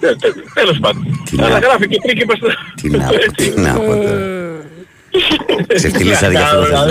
Ε, 0.00 0.06
ε, 0.06 0.10
ε, 0.10 0.32
Τέλος 0.54 0.78
πάντων. 0.80 1.06
να- 1.30 1.46
Αλλά 1.46 1.58
γράφει 1.58 1.88
και 1.88 1.98
πρίγκιπας 2.02 2.38
των 2.38 2.50
Τι 3.36 3.60
να 3.60 3.72
πω, 3.74 3.92
Έτσι. 5.66 5.90
τι 5.90 6.04
να 6.04 6.10
πω 6.10 6.20
τώρα. 6.20 6.26
Ξεφτυλίσατε 6.28 6.30
για 6.30 6.42
αυτό 6.42 6.58
το 6.58 6.64
θέμα. 6.64 6.82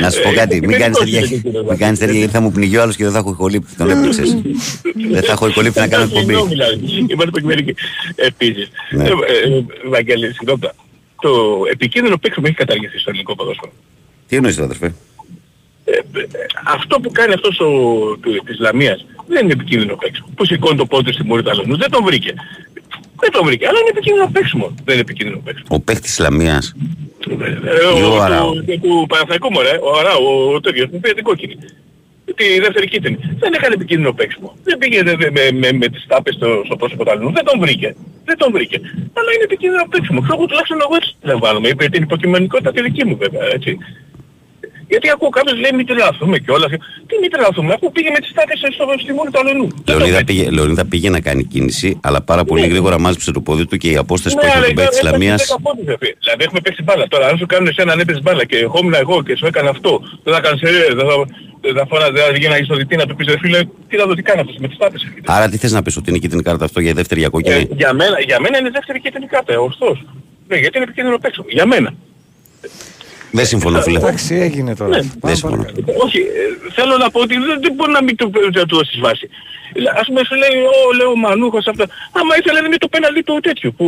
Να 0.00 0.10
σου 0.10 0.22
πω 0.22 0.32
κάτι, 0.32 0.60
μην 0.66 0.78
κάνεις 0.78 0.98
τέτοια, 0.98 1.20
μην 1.68 1.78
κάνεις 1.78 1.98
τέτοια 1.98 2.18
γιατί 2.18 2.32
θα 2.32 2.40
μου 2.40 2.52
πνιγεί 2.52 2.76
ο 2.76 2.82
άλλος 2.82 2.96
και 2.96 3.04
δεν 3.04 3.12
θα 3.12 3.18
έχω 3.18 3.30
ηχολήπτη, 3.30 3.74
τον 3.76 3.90
έπαιξες. 3.90 4.36
Δεν 5.10 5.22
θα 5.22 5.32
έχω 5.32 5.48
ηχολήπτη 5.48 5.78
να 5.78 5.88
κάνω 5.88 6.02
εκπομπή. 6.02 6.24
Συγγνώμη, 6.24 6.48
δηλαδή. 6.48 6.76
Είμαστε 6.86 7.24
υποκειμενικοί. 7.28 7.74
Επίσης, 8.14 8.70
Ναι. 8.90 9.04
ε, 9.04 9.08
ε, 9.08 9.12
Βαγγέλη, 9.88 10.26
συγγνώμη, 10.32 10.60
το 11.20 11.30
επικίνδυνο 11.72 12.16
παίξιμο 12.18 12.46
έχει 12.48 12.56
καταργηθεί 12.56 12.98
στο 12.98 13.10
ελληνικό 13.10 13.34
ποδόσφαιρο. 13.34 13.72
Τι 14.28 14.36
εννοείς 14.36 14.58
αδερφέ; 14.58 14.94
Ε, 15.90 16.20
ε, 16.20 16.26
αυτό 16.64 17.00
που 17.00 17.10
κάνει 17.10 17.32
αυτός 17.32 17.60
ο, 17.60 17.68
του, 18.22 18.30
της 18.46 18.58
Λαμίας 18.58 19.06
δεν 19.26 19.44
είναι 19.44 19.52
επικίνδυνο 19.52 19.94
παίξιμο. 19.96 20.28
Που 20.36 20.44
σηκώνει 20.44 20.76
το 20.76 20.86
πόδι 20.86 21.04
του 21.04 21.12
στη 21.12 21.24
μούρη 21.24 21.42
του 21.42 21.50
Αλωνού. 21.50 21.76
Δεν 21.76 21.90
τον 21.90 22.04
βρήκε. 22.04 22.32
Δεν 23.20 23.30
τον 23.32 23.44
βρήκε. 23.46 23.66
Αλλά 23.66 23.78
είναι 23.80 23.88
επικίνδυνο 23.96 24.28
παίξιμο. 24.32 24.66
Δεν 24.84 24.92
είναι 24.94 25.00
επικίνδυνο 25.00 25.40
παίξιμο. 25.44 25.66
Ο 25.68 25.80
παίχτης 25.80 26.18
Λαμίας. 26.18 26.74
Ε, 27.30 27.98
Ή 27.98 28.02
ο 28.02 28.14
ο- 28.14 28.20
Αράο. 28.20 28.52
του- 28.52 28.80
Του 28.82 29.06
Παναθαϊκού 29.08 29.50
μωρέ. 29.52 29.74
Ο 29.82 29.98
Αράου, 29.98 30.24
ο 30.54 30.60
τέτοιος, 30.60 30.88
που 30.90 31.00
πήρε 31.00 31.14
την 31.14 31.24
κόκκινη. 31.24 31.56
τη 32.40 32.60
δεύτερη 32.60 32.88
κίτρινη. 32.88 33.18
Δεν 33.38 33.52
έκανε 33.52 33.74
επικίνδυνο 33.74 34.12
παίξιμο. 34.12 34.56
Δεν 34.64 34.78
πήγε 34.78 35.02
με, 35.02 35.12
με, 35.16 35.42
με, 35.60 35.72
με 35.72 35.88
τις 35.88 36.04
τάπες 36.08 36.34
στο, 36.34 36.62
στο 36.64 36.76
πρόσωπο 36.76 37.04
του 37.04 37.10
αλλού. 37.10 37.32
Δεν 37.32 37.44
τον 37.44 37.60
βρήκε. 37.60 37.94
Δεν 38.24 38.36
τον 38.38 38.52
βρήκε. 38.52 38.76
Αλλά 39.18 39.28
είναι 39.34 39.44
επικίνδυνο 39.50 39.84
παίξιμο. 39.90 40.20
Ξέρω 40.20 40.34
εγώ 40.38 40.46
τουλάχιστον 40.46 40.78
εγώ 40.84 40.94
έτσι 41.00 41.10
δεν 41.20 41.38
βάλουμε. 41.38 41.68
Είπε 41.68 41.84
την 41.88 42.02
υποκειμενικότητα 42.02 42.70
τη 42.72 42.82
δική 42.82 43.04
μου 43.04 43.16
βέβαια. 43.16 43.44
Έτσι. 43.56 43.78
Γιατί 44.92 45.06
ακούω 45.14 45.28
κάποιος 45.28 45.56
λέει 45.62 45.72
μη 45.74 45.84
τρελαθούμε 45.84 46.36
και 46.38 46.50
όλα. 46.56 46.66
Τι 47.08 47.14
μη 47.22 47.28
τρελαθούμε, 47.32 47.72
αφού 47.76 47.92
πήγε 47.92 48.10
με 48.16 48.20
τις 48.24 48.32
τάκες 48.36 48.58
στο, 48.74 48.84
στη 49.04 49.12
μούρη 49.16 49.30
του 49.32 49.38
αλωνού. 49.42 49.66
Δεν 49.68 49.82
το 49.84 49.92
Λεωνίδα 49.98 50.18
πέτυχε. 50.18 50.42
πήγε, 50.42 50.50
Λεωνίδα 50.56 50.84
πήγε 50.86 51.08
να 51.16 51.20
κάνει 51.20 51.42
κίνηση, 51.44 51.98
αλλά 52.02 52.20
πάρα 52.30 52.44
πολύ 52.44 52.60
Ναι. 52.60 52.66
γρήγορα 52.72 52.96
μάζεψε 53.00 53.30
το 53.32 53.40
πόδι 53.40 53.66
του 53.66 53.76
και 53.76 53.90
η 53.90 53.96
απόσταση 53.96 54.34
που 54.34 54.40
Ναι, 54.44 54.48
έχει 54.48 54.56
αλλά 54.56 54.66
από 54.66 54.74
τον 54.74 54.84
παίκτη 54.84 54.90
της 54.90 54.98
έπαιξε 55.08 55.18
Λαμίας 55.24 55.40
δέκα 55.46 55.60
πόντους, 55.66 55.84
ρε 55.92 55.96
φίλε. 56.00 56.12
Δηλαδή 56.24 56.42
έχουμε 56.46 56.60
παίξει 56.64 56.82
μπάλα. 56.82 57.04
Τώρα 57.08 57.26
αν 57.30 57.34
σου 57.40 57.46
κάνουν 57.52 57.66
εσένα 57.72 57.94
να 57.94 58.00
έπαιζες 58.02 58.22
μπάλα 58.22 58.44
και 58.50 58.56
ερχόμουν 58.56 58.94
εγώ 58.94 59.16
και 59.26 59.36
σου 59.36 59.46
έκανα 59.46 59.70
αυτό, 59.70 59.92
δεν 60.24 60.34
θα 60.34 60.40
κάνεις 60.40 60.60
ερέ, 60.62 60.84
δεν 60.98 61.06
θα, 61.10 61.14
δεν 61.60 61.74
θα 61.78 61.84
φάνα, 61.90 62.06
δεν 62.10 62.22
θα 62.24 62.30
γίναγες 62.42 62.66
στο 62.66 62.76
διτή 62.80 62.96
να 62.96 63.06
του 63.06 63.14
πεις 63.16 63.26
ρε 63.32 63.38
φίλε, 63.42 63.60
τι 63.88 63.94
θα 64.00 64.04
δω 64.06 64.14
τι 64.14 64.22
κάνω 64.22 64.40
αυτός 64.40 64.56
με 64.62 64.68
τις 64.68 64.76
τάπες. 64.82 65.02
έρχεται. 65.02 65.32
Άρα 65.34 65.48
τι 65.48 65.56
θες 65.56 65.72
να 65.72 65.82
πεις 65.82 65.96
ότι 65.96 66.10
είναι 66.10 66.18
κίτρινη 66.18 66.42
κάρτα 66.42 66.64
αυτό 66.64 66.80
για 66.80 66.92
δεύτερη 67.00 67.20
για 67.20 67.28
Ε, 67.32 67.34
κόκκινη. 67.36 67.68
για, 67.80 67.92
μένα, 68.00 68.16
για 68.26 68.38
μένα 68.40 68.58
είναι 68.58 68.70
δεύτερη 68.70 69.00
κίτρινη 69.00 69.26
κάρτα, 69.26 69.60
ωστόσο. 69.60 70.02
Ναι, 70.48 70.56
γιατί 70.56 70.74
είναι 70.76 70.84
επικίνδυνο 70.88 71.18
παίξιμο. 71.18 71.46
Για 71.48 71.66
μένα. 71.66 71.90
Δεν 73.30 73.46
συμφωνώ 73.46 73.80
φίλε. 73.80 73.98
Εντάξει, 73.98 74.34
έγινε 74.34 74.74
τώρα. 74.76 74.90
Ναι, 74.90 74.96
Πάμε 74.96 75.12
δεν 75.20 75.36
συμφωνώ. 75.36 75.62
παρακάτω. 75.62 75.92
Όχι, 76.04 76.18
ε, 76.18 76.72
θέλω 76.76 76.96
να 76.96 77.10
πω 77.10 77.20
ότι 77.20 77.34
δεν, 77.34 77.58
δεν 77.60 77.72
μπορεί 77.74 77.92
να 77.92 78.02
μην 78.02 78.16
του, 78.16 78.30
να 78.54 78.66
του 78.66 78.76
δώσεις 78.76 78.98
βάση. 79.00 79.28
Ε, 79.72 79.80
Ας 80.00 80.06
πούμε 80.06 80.20
σου 80.28 80.34
λέει, 80.34 80.54
ο 80.88 80.92
λέω 80.96 81.16
Μανούχος 81.16 81.66
αυτό. 81.66 81.84
Άμα 82.12 82.32
ήθελε 82.40 82.58
είναι 82.66 82.76
το 82.76 82.88
πέναλτι 82.88 83.22
του 83.22 83.38
τέτοιου 83.42 83.74
που 83.76 83.86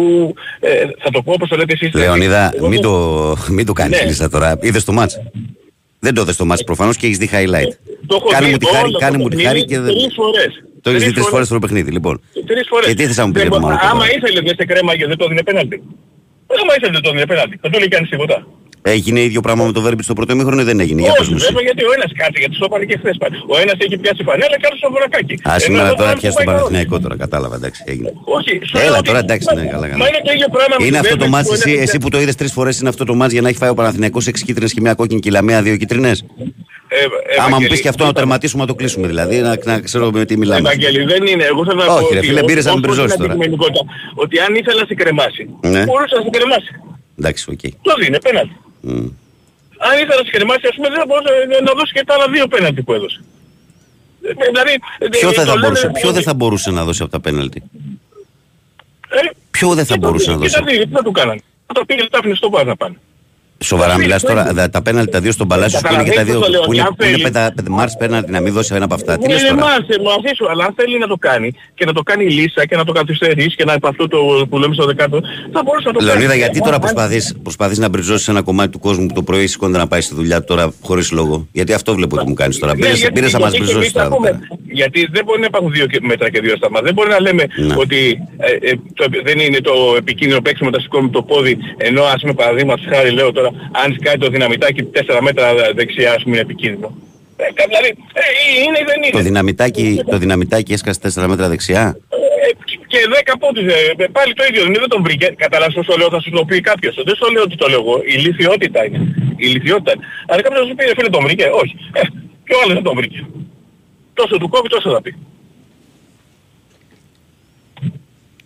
ε, 0.61 0.71
θα 1.03 1.11
το 1.11 1.23
πω 1.23 1.33
όπως 1.33 1.49
το 1.49 1.57
λέτε 1.57 1.73
εσείς. 1.73 1.95
Λεωνίδα, 1.95 2.53
Εγώ 2.57 2.69
μην 2.69 2.81
το- 2.81 3.35
το, 3.47 3.53
μην 3.53 3.67
το 3.67 3.73
κάνεις 3.73 4.01
Ναι. 4.01 4.07
λίστα 4.07 4.29
τώρα. 4.31 4.59
Είδες 4.61 4.85
το 4.85 4.93
μάτς; 4.93 5.21
Δεν 5.99 6.15
το 6.15 6.21
είδες 6.21 6.37
το 6.37 6.45
μάτς 6.45 6.65
προφανώς 6.65 6.97
και 6.97 7.07
έχεις 7.07 7.19
δει 7.19 7.29
highlight. 7.33 7.73
Το 8.07 8.15
έχω 8.17 8.29
Κάνε 8.29 8.47
δει 8.47 8.53
μου 8.53 8.59
τη 8.59 8.67
όλο 8.67 8.75
χάρη, 8.77 8.93
το 8.93 8.99
κάνε 8.99 9.17
μου 9.19 9.29
τη 9.29 9.37
παιχνίδι 9.37 9.47
χάρη 9.47 9.65
και 9.65 9.79
δεν... 9.81 9.93
Τρεις 9.95 10.15
φορές. 10.21 10.53
Το 10.83 10.91
έχεις 10.91 11.03
δει 11.03 11.09
Τρεις 11.11 11.15
τρεις 11.23 11.27
φορές 11.33 11.47
στο 11.47 11.59
παιχνίδι, 11.59 11.91
λοιπόν. 11.91 12.21
Τρεις 12.47 12.67
φορές. 12.69 12.87
Και 12.89 12.95
τι 12.95 13.05
θες 13.07 13.17
να 13.17 13.27
μου 13.27 13.33
πεις 13.33 13.43
Δεν 13.43 13.51
για 13.51 13.61
το 13.61 13.67
μπο- 13.67 13.69
Μανούχο 13.73 13.87
Άμα 13.91 14.05
τώρα; 14.05 14.15
ήθελε 14.17 14.41
δεν 14.41 14.55
σε 14.59 14.65
κρέμα 14.65 14.97
και 14.97 15.07
δεν 15.07 15.17
το 15.17 15.27
δίνει 15.29 15.43
πέναλτι. 15.43 15.77
Άμα 16.61 16.73
ήθελε 16.77 16.93
δεν 16.93 17.03
το 17.03 17.11
δίνει 17.15 17.27
πέναλτι. 17.27 17.59
Δεν 17.63 17.71
του 17.71 17.79
λέει 17.79 17.89
κανείς 17.89 18.11
τίποτα. 18.11 18.47
Έγινε 18.83 19.21
ίδιο 19.21 19.41
πράγμα 19.41 19.65
με 19.65 19.73
το 19.73 19.81
Βέρμπι 19.81 20.03
στο 20.03 20.15
πρώτο 20.15 20.33
ημίχρονο 20.33 20.61
ή 20.61 20.65
δεν 20.65 20.81
έγινε. 20.81 21.01
Για 21.03 21.13
πες 21.13 21.21
Όχι, 21.21 21.31
μου 21.31 21.37
εσύ; 21.37 21.47
βέβαια 21.47 21.63
γιατί 21.63 21.83
ο 21.85 21.93
ένας 21.97 22.11
κάτσε, 22.21 22.39
γιατί 22.43 22.55
στο 22.55 22.65
είπανε 22.69 22.85
και 22.85 22.97
χθες 23.01 23.17
πάλι. 23.23 23.35
Ο 23.55 23.57
ένας 23.63 23.75
έχει 23.85 23.97
πιάσει 23.99 24.23
φανέλα 24.29 24.57
και 24.61 24.67
άλλος 24.69 24.79
στο 24.79 24.89
βουρακάκι. 24.93 25.35
Α, 25.35 25.51
Ενώ 25.51 25.59
σήμερα 25.67 25.85
εδώ 25.87 25.95
τώρα 25.95 26.09
άλλος 26.11 26.21
πιάσει 26.21 26.37
τον 26.37 26.45
πάει 26.45 26.55
Παναθηναϊκό 26.55 26.97
τώρα, 27.05 27.17
κατάλαβα, 27.25 27.55
εντάξει, 27.61 27.81
έγινε. 27.93 28.11
Όχι, 28.39 28.53
σου 28.67 28.75
λέω 28.77 28.87
Έλα 28.87 28.99
ότι- 28.99 29.07
τώρα, 29.09 29.19
εντάξει, 29.25 29.47
Μα- 29.49 29.55
ναι, 29.61 29.67
καλά, 29.75 29.87
καλά. 29.91 29.99
Μα 30.03 30.07
είναι 30.11 30.21
το 30.27 30.33
ίδιο 30.37 30.49
πράγμα 30.57 30.75
με 30.79 30.85
Είναι 30.87 30.99
τη 30.99 31.03
αυτό 31.05 31.17
το 31.23 31.25
Βέρμπη 31.25 31.35
μάτς 31.35 31.49
που 31.49 31.55
εσύ, 31.59 31.71
είναι- 31.71 31.83
εσύ 31.87 31.97
που 32.03 32.09
το 32.15 32.19
είδες 32.23 32.37
τρεις 32.41 32.53
φορές 32.57 32.75
είναι 32.81 32.89
αυτό 32.95 33.05
το 33.09 33.15
μάτς 33.21 33.33
για 33.37 33.43
να 33.45 33.49
έχει 33.51 33.59
φάει 33.63 33.71
ο 33.75 33.77
Παναθηναϊκός 33.81 34.25
έξι 34.31 34.43
κίτρινες 34.45 34.73
και 34.75 34.81
μια 34.87 34.95
κόκκινη 35.01 35.21
και 35.25 35.29
η 35.29 35.33
Λαμία 35.37 35.59
δύο 35.67 35.77
κίτρινες; 35.83 36.19
Ε, 36.93 36.97
Άμα 37.05 37.09
μου 37.43 37.47
Ευαγγελή, 37.47 37.69
πεις 37.71 37.81
και 37.81 37.89
αυτό 37.93 38.03
να 38.05 38.09
το 38.13 38.17
τερματίσουμε, 38.21 38.63
να 38.63 38.69
το 38.69 38.75
κλείσουμε 38.75 39.07
δηλαδή, 39.13 39.37
να, 39.47 39.53
να 39.65 39.75
ξέρω 39.81 40.11
με 40.11 40.25
τι 40.25 40.37
μιλάμε. 40.43 40.61
Ευαγγελή, 40.69 41.05
δεν 41.05 41.23
είναι. 41.27 41.45
Εγώ 41.53 41.65
θέλω 41.65 41.81
να 41.85 41.93
Όχι, 41.95 42.03
πω 42.05 42.13
ρε 42.13 42.19
ότι 42.19 42.27
φίλε, 42.27 42.41
ως- 42.41 42.47
πήρες 42.47 42.65
να 42.65 42.71
ως 42.71 42.77
με 42.77 42.83
προς 42.83 42.95
μπριζώσεις 42.95 43.17
την 43.17 43.23
τώρα. 43.27 43.33
αντικειμενικότητα, 43.35 43.85
Ότι 44.23 44.39
αν 44.39 44.55
ήθελα 44.61 44.81
να 44.81 44.87
σε 44.87 44.95
κρεμάσει, 44.95 45.43
Ναι. 45.75 45.83
μπορούσες 45.85 46.17
να 46.19 46.23
σε 46.27 46.31
κρεμάσει. 46.37 46.71
Εντάξει, 47.19 47.43
οκ. 47.55 47.61
Το 47.89 47.93
δίνει 48.01 48.19
πέναλτι. 48.27 48.55
Μμ. 48.81 49.07
Αν 49.83 49.93
ήθελα 50.03 50.17
να 50.21 50.25
σε 50.25 50.31
κρεμάσει, 50.31 50.67
ας 50.71 50.75
πούμε, 50.77 50.89
δεν 50.89 50.99
θα 50.99 51.07
μπορούσε 51.07 51.31
να 51.65 51.73
δώσει 51.73 51.93
και 51.93 52.05
τα 52.05 52.15
άλλα 52.15 52.29
δύο 52.29 52.47
πέναλτι 52.47 52.83
που 52.83 52.93
έδωσε. 52.93 53.21
Ε, 54.23 54.33
Δηλαδή, 54.53 54.73
Ποιο, 55.11 55.29
ε, 55.29 55.33
δεν 55.33 55.35
το 55.35 55.41
θα 55.41 55.45
λένε 55.47 55.61
μπορούσε, 55.61 55.89
ποιο 55.89 56.09
ότι- 56.09 56.13
δεν 56.19 56.23
θα 56.23 56.35
μπορούσε 56.35 56.71
να 56.71 56.85
δώσει 56.85 57.03
από 57.03 57.11
τα 57.11 57.21
πέναλτι; 57.21 57.63
Ε, 59.09 59.19
Ποιο 59.51 59.75
δεν 59.75 59.87
θα 59.87 59.95
και 59.95 60.01
το- 60.01 60.07
μπορούσε 60.07 60.31
να 60.31 60.37
και 60.37 60.43
δώσει; 60.43 60.55
τα 60.55 60.63
δύο, 60.65 60.75
γιατί 60.75 60.93
δεν 60.93 61.03
το 61.03 61.11
κάνανε; 61.11 61.41
Θα 61.67 61.75
το 61.75 61.85
πήγε, 61.85 62.07
τα 62.09 62.19
άφηνε 62.19 62.35
στο 62.35 62.51
βάρ 62.51 62.67
να 62.67 62.77
πάνε. 62.77 62.97
Σοβαρά 63.65 63.97
μιλάς 63.99 64.23
τώρα, 64.23 64.53
τα- 64.55 64.71
τα 64.71 64.83
πέναλτι 64.83 65.11
τα 65.11 65.21
δύο 65.21 65.33
στον 65.33 65.49
Παλάσιο 65.49 65.79
που 65.89 65.95
είναι 65.95 66.03
και 66.03 66.11
τα 66.11 66.25
δύο 66.25 66.41
Καταλαβαίνεις 66.41 66.61
που 66.61 66.67
πώς 66.67 66.77
είναι, 66.77 66.85
το 66.85 66.93
λέω, 66.93 66.93
που 66.97 67.05
είναι 67.05 67.15
ότι 67.17 67.25
αν 67.27 67.33
πεντα- 67.33 67.53
πεντα- 67.55 67.71
μάρς 67.71 67.97
πέναλτι 67.97 68.31
να 68.31 68.41
μην 68.41 68.53
δώσει 68.53 68.75
ένα 68.75 68.85
από 68.85 68.95
αυτά. 68.95 69.17
Τι 69.19 69.27
Ναι, 69.27 69.33
λες 69.33 69.41
είναι 69.43 69.51
τώρα; 69.51 69.65
μάσε, 69.65 69.95
μαζί 70.11 70.31
σου, 70.37 70.51
αλλά 70.51 70.65
αν 70.65 70.73
θέλει 70.77 70.99
να 70.99 71.07
το 71.07 71.17
κάνει 71.17 71.49
και 71.75 71.85
να 71.85 71.93
το 71.93 72.03
κάνει 72.03 72.25
λύσα 72.31 72.67
και 72.67 72.77
να 72.77 72.85
το 72.85 72.93
καθυστερήσει 72.93 73.57
και 73.57 73.65
να 73.65 73.73
από 73.73 73.89
αυτό 73.89 74.09
το 74.09 74.19
που 74.51 74.59
λέμε 74.59 74.75
στο 74.75 74.85
δεκάτο, 74.87 75.21
θα 75.53 75.61
μπορούσε 75.65 75.87
να 75.87 75.93
το 75.93 75.99
κάνει. 75.99 76.11
Λεωνίδα, 76.11 76.35
γιατί 76.35 76.59
τώρα 76.61 76.75
Αν- 76.75 76.81
προσπαθείς, 76.81 77.35
προσπαθείς 77.43 77.79
να 77.79 77.89
μπριζώσεις 77.89 78.29
ένα 78.29 78.43
κομμάτι 78.43 78.71
του 78.71 78.79
κόσμου 78.79 79.07
που 79.07 79.15
το 79.15 79.23
πρωί 79.23 79.47
σηκώνεται 79.47 79.79
να 79.79 79.87
πάει 79.87 80.01
στη 80.01 80.15
δουλειά 80.15 80.39
του 80.39 80.45
τώρα 80.47 80.73
χωρίς 80.83 81.11
λόγο; 81.13 81.47
Γιατί 81.53 81.73
αυτό 81.73 81.95
βλέπω 81.95 82.17
ότι 82.17 82.27
μου 82.29 82.35
κάνεις 82.35 82.59
τώρα. 82.59 82.73
Ναι, 82.75 82.81
Πήρες, 82.81 82.99
γιατί- 82.99 83.13
πήρες 83.15 83.33
να 83.33 83.39
μας 83.39 83.51
γιατί 83.51 83.65
μπριζώσεις 83.65 83.93
και 83.93 83.99
εμείς 83.99 84.11
τώρα. 84.11 84.27
εδώ 84.27 84.31
ακούμε. 84.39 84.49
πέρα. 84.57 84.73
Γιατί 84.73 85.09
δεν 85.13 85.25
μπορεί 85.25 85.41
να 85.41 85.47
υπάρχουν 85.47 85.71
δύο 85.73 85.87
και- 85.87 86.01
μέτρα 86.03 86.31
και 86.31 86.41
δύο 86.41 86.57
στάμα. 86.57 86.81
Δεν 86.81 86.93
μπορεί 86.95 87.09
να 87.09 87.21
λέμε 87.21 87.45
Ναι. 87.57 87.75
ότι 87.79 87.99
ε, 88.39 88.71
ε, 88.71 88.75
το, 88.95 89.05
δεν 89.25 89.39
είναι 89.39 89.61
το 89.61 89.73
επικίνδυνο 89.97 90.41
παίξιμο 90.41 90.71
να 90.71 90.79
σηκώνουμε 90.81 91.11
το 91.11 91.23
πόδι 91.23 91.57
ενώ 91.77 92.03
ας 92.03 92.21
πούμε 92.21 92.33
παραδείγματος 92.35 92.85
χάρη 92.93 93.11
λέω 93.11 93.33
τώρα 93.33 93.50
αν 93.73 93.97
σκάει 94.01 94.17
το 94.19 94.29
δυναμητάκι 94.29 94.83
4 94.85 95.19
μέτρα 95.23 95.55
δεξιά 95.75 96.13
ας 96.13 96.23
πούμε 96.23 96.35
είναι 96.35 96.45
επικίνδυνο. 96.49 96.97
Ε, 97.37 97.53
κα- 97.55 97.67
δηλαδή 97.69 97.89
ε, 98.13 98.23
είναι 98.65 98.79
ή 98.79 98.85
δεν 98.87 99.03
είναι. 99.03 99.11
Το 99.13 99.19
δυναμητάκι, 99.19 100.03
το 100.11 100.17
δυναμητάκι 100.19 100.73
έσκασε 100.73 101.01
4 101.03 101.27
μέτρα 101.27 101.49
δεξιά. 101.49 101.97
Ε, 102.09 102.17
και 102.87 102.99
10 103.33 103.35
πόντους, 103.39 103.63
ε, 103.63 103.95
ε, 103.97 104.07
πάλι 104.13 104.35
το 104.35 104.45
ίδιο, 104.49 104.63
δεν 104.65 104.89
τον 104.89 105.03
βρήκε. 105.03 105.27
Καταλάβεις 105.37 105.77
όσο 105.77 105.97
λέω, 105.97 106.09
θα 106.11 106.21
σου 106.21 106.31
το 106.31 106.45
πει 106.45 106.61
κάποιος. 106.61 106.95
Δεν 107.05 107.15
σου 107.15 107.33
λέω 107.33 107.43
ότι 107.43 107.57
το 107.57 107.69
λέω 107.69 107.81
εγώ. 107.81 107.95
Η 108.07 108.15
λυθιότητα 108.27 108.85
είναι. 108.87 109.01
Η 109.37 109.47
λυθιότητα 109.47 109.93
είναι. 109.95 110.05
Αλλά 110.29 110.43
κάποιος 110.43 110.61
θα 110.63 110.67
σου 110.69 110.75
πει, 110.75 110.85
«Ε, 110.85 110.93
φίλε, 110.97 111.09
τον 111.09 111.23
βρήκε. 111.25 111.45
Όχι. 111.63 111.75
Ε, 111.93 112.01
και 112.47 112.55
ο 112.55 112.59
άλλος 112.63 112.75
δεν 112.75 112.83
τον 112.83 112.97
βρήκε. 112.97 113.27
Τόσο 114.15 114.37
του 114.39 114.49
κόβει, 114.49 114.69
τόσο 114.69 114.91
θα 114.91 115.03
πει. 115.03 115.15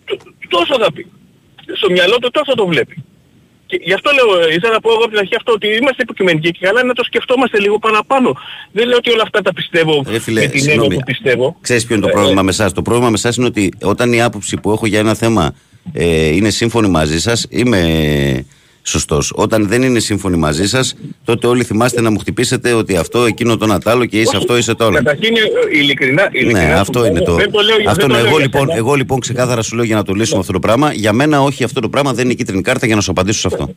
Τ- 0.05 0.47
Τόσο 0.49 0.79
θα 0.83 0.91
πει. 0.93 1.07
Στο 1.75 1.91
μυαλό 1.91 2.17
του 2.17 2.31
τόσο 2.31 2.53
το 2.55 2.65
βλέπει. 2.67 3.03
Και 3.65 3.79
γι' 3.83 3.93
αυτό 3.93 4.11
λέω, 4.17 4.39
ε, 4.47 4.53
ήθελα 4.53 4.73
να 4.73 4.79
πω 4.79 4.89
εγώ 4.91 4.99
από 5.01 5.09
την 5.09 5.17
αρχή 5.19 5.35
αυτό 5.35 5.51
ότι 5.51 5.67
είμαστε 5.67 6.01
υποκειμενικοί 6.01 6.51
και 6.51 6.59
καλά 6.61 6.79
είναι 6.79 6.87
να 6.87 6.93
το 6.93 7.03
σκεφτόμαστε 7.03 7.59
λίγο 7.59 7.79
παραπάνω. 7.79 8.37
Δεν 8.71 8.87
λέω 8.87 8.97
ότι 8.97 9.11
όλα 9.11 9.21
αυτά 9.21 9.41
τα 9.41 9.53
πιστεύω 9.53 10.03
Ρε 10.07 10.19
φίλε, 10.19 10.39
με 10.41 10.47
την 10.47 10.59
έννοια 10.59 10.71
συγγνώμη. 10.71 10.95
που 10.95 11.01
πιστεύω. 11.05 11.57
Ξέρεις 11.61 11.85
ποιο 11.85 11.95
είναι 11.95 12.03
το 12.05 12.09
Ε, 12.09 12.13
πρόβλημα 12.13 12.41
με 12.41 12.49
εσάς; 12.49 12.73
Το 12.73 12.81
πρόβλημα 12.81 13.09
με 13.09 13.15
εσάς 13.15 13.35
είναι 13.35 13.45
ότι 13.45 13.73
όταν 13.81 14.13
η 14.13 14.21
άποψη 14.21 14.57
που 14.57 14.71
έχω 14.71 14.85
για 14.85 14.99
ένα 14.99 15.13
θέμα 15.13 15.55
ε, 15.93 16.27
είναι 16.35 16.49
σύμφωνη 16.49 16.87
μαζί 16.87 17.19
σας, 17.21 17.45
είμαι 17.49 17.79
σωστός. 18.87 19.31
Όταν 19.35 19.67
δεν 19.67 19.81
είναι 19.83 19.99
σύμφωνη 19.99 20.37
μαζί 20.37 20.67
σας, 20.67 20.95
τότε 21.23 21.47
όλοι 21.47 21.63
θυμάστε 21.63 22.01
να 22.01 22.11
μου 22.11 22.19
χτυπήσετε 22.19 22.73
ότι 22.73 22.95
αυτό, 22.95 23.25
εκείνο, 23.25 23.57
το 23.57 23.79
άλλο 23.83 24.05
και 24.05 24.17
είσαι 24.17 24.27
Όχι. 24.27 24.37
αυτό, 24.37 24.57
είσαι 24.57 24.73
το 24.75 24.85
άλλο. 24.85 24.95
Καταρχήν, 24.95 25.35
ε, 25.35 25.77
ειλικρινά, 25.77 26.29
ειλικρινά 26.31 26.67
Ναι, 26.67 26.73
σου 26.73 26.79
αυτό 26.79 26.99
πω, 26.99 27.05
είναι 27.05 27.19
το. 27.21 27.35
Δεν 27.35 27.51
το 27.51 27.61
λέω, 27.61 27.75
αυτό 27.87 28.07
δεν 28.07 28.09
το 28.09 28.13
είναι. 28.13 28.13
λέω 28.15 28.25
Εγώ, 28.27 28.35
για 28.35 28.45
λοιπόν, 28.45 28.61
σένα. 28.61 28.75
εγώ 28.77 28.93
λοιπόν 28.93 29.19
ξεκάθαρα 29.19 29.61
σου 29.61 29.75
λέω 29.75 29.85
για 29.85 29.95
να 29.95 30.03
το 30.03 30.13
λύσουμε 30.13 30.39
αυτό 30.39 30.51
το 30.53 30.59
πράγμα. 30.59 30.93
Για 30.93 31.13
μένα, 31.13 31.41
όχι 31.41 31.63
αυτό 31.63 31.79
το 31.81 31.89
πράγμα 31.89 32.13
δεν 32.13 32.25
είναι 32.25 32.33
κίτρινη 32.33 32.61
κάρτα 32.61 32.85
για 32.85 32.95
να 32.95 33.01
σου 33.01 33.11
απαντήσω 33.11 33.39
σε 33.39 33.47
αυτό. 33.47 33.69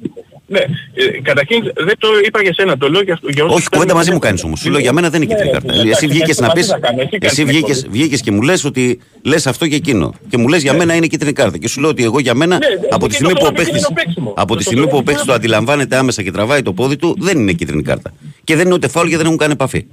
Ναι, 0.51 0.59
ε, 0.59 1.21
καταρχήν 1.23 1.63
δεν 1.63 1.95
το 1.99 2.09
είπα 2.27 2.43
για 2.43 2.55
σένα, 2.55 2.77
το 2.79 2.89
λέω 2.91 3.03
για, 3.03 3.19
για 3.29 3.45
όσους 3.45 3.57
Όχι, 3.57 3.69
κουβέντα 3.69 3.81
θέλουν 3.85 3.97
μαζί 3.97 4.09
να- 4.09 4.15
μου 4.15 4.21
κάνεις 4.21 4.45
όμως. 4.45 4.61
Σου 4.61 4.71
λέω 4.71 4.81
για 4.81 4.93
μένα 4.93 5.11
δεν 5.11 5.23
είναι 5.23 5.33
Ναι, 5.35 5.41
κίτρινη 5.41 5.53
ναι, 5.55 5.59
κάρτα. 5.59 5.73
εντάξει, 5.81 5.91
Εσύ 5.91 6.07
βγήκες 6.07 6.39
εντάξει, 6.39 6.41
να 6.41 6.47
μαζί 6.47 6.61
πεις. 6.61 6.69
θα 6.71 6.79
κάνω, 6.79 7.01
εσύ 7.01 7.11
κάνεις 7.19 7.27
Εσύ 7.27 7.45
την 7.45 7.47
βγήκες, 7.47 7.79
εκπομπή. 7.79 7.99
βγήκες 7.99 8.21
και 8.21 8.31
μου 8.31 8.43
λες 8.43 8.65
ότι 8.65 8.99
λες 9.23 9.47
αυτό 9.47 9.67
και 9.67 9.75
εκείνο. 9.75 10.15
Και 10.29 10.37
μου 10.39 10.49
λες 10.49 10.63
για 10.63 10.73
μένα 10.75 10.95
είναι 10.95 11.07
κίτρινη 11.07 11.33
κάρτα. 11.33 11.59
Και 11.59 11.69
σου 11.69 11.81
λέω 11.81 11.91
ότι 11.91 12.05
εγώ 12.05 12.19
για 12.21 12.35
μένα 12.35 12.59
Ναι, 12.59 12.67
από 12.91 13.05
τη 13.05 13.09
και 13.09 13.15
στιγμή 13.15 13.33
το 13.33 13.39
που 13.39 13.45
ο 13.47 13.51
λέω 13.51 13.53
παίχτη 13.57 13.71
επικίνδυνο 13.71 14.03
παίξιμο. 14.05 14.33
από 14.37 14.51
τη 14.53 14.57
Το 14.57 14.63
στιγμή 14.63 14.81
λέω 14.81 14.91
που 14.91 14.97
ο 14.97 15.03
παίχτης 15.03 15.25
το 15.25 15.33
επικίνδυνο. 15.33 15.59
αντιλαμβάνεται 15.59 15.97
άμεσα 15.97 16.23
και 16.23 16.31
τραβάει 16.31 16.63
το 16.63 16.73
πόδι 16.73 16.97
του 16.97 17.17
δεν 17.19 17.39
είναι 17.39 17.53
κίτρινη 17.53 17.83
κάρτα. 17.83 18.13
Και 18.45 18.57
δεν 18.57 18.65
είναι 18.65 18.75
ούτε 18.75 18.89
φάουλ 18.89 19.07
γιατί 19.07 19.17
δεν 19.23 19.27
έχουν 19.27 19.39
κάνει 19.39 19.53
επαφή. 19.53 19.87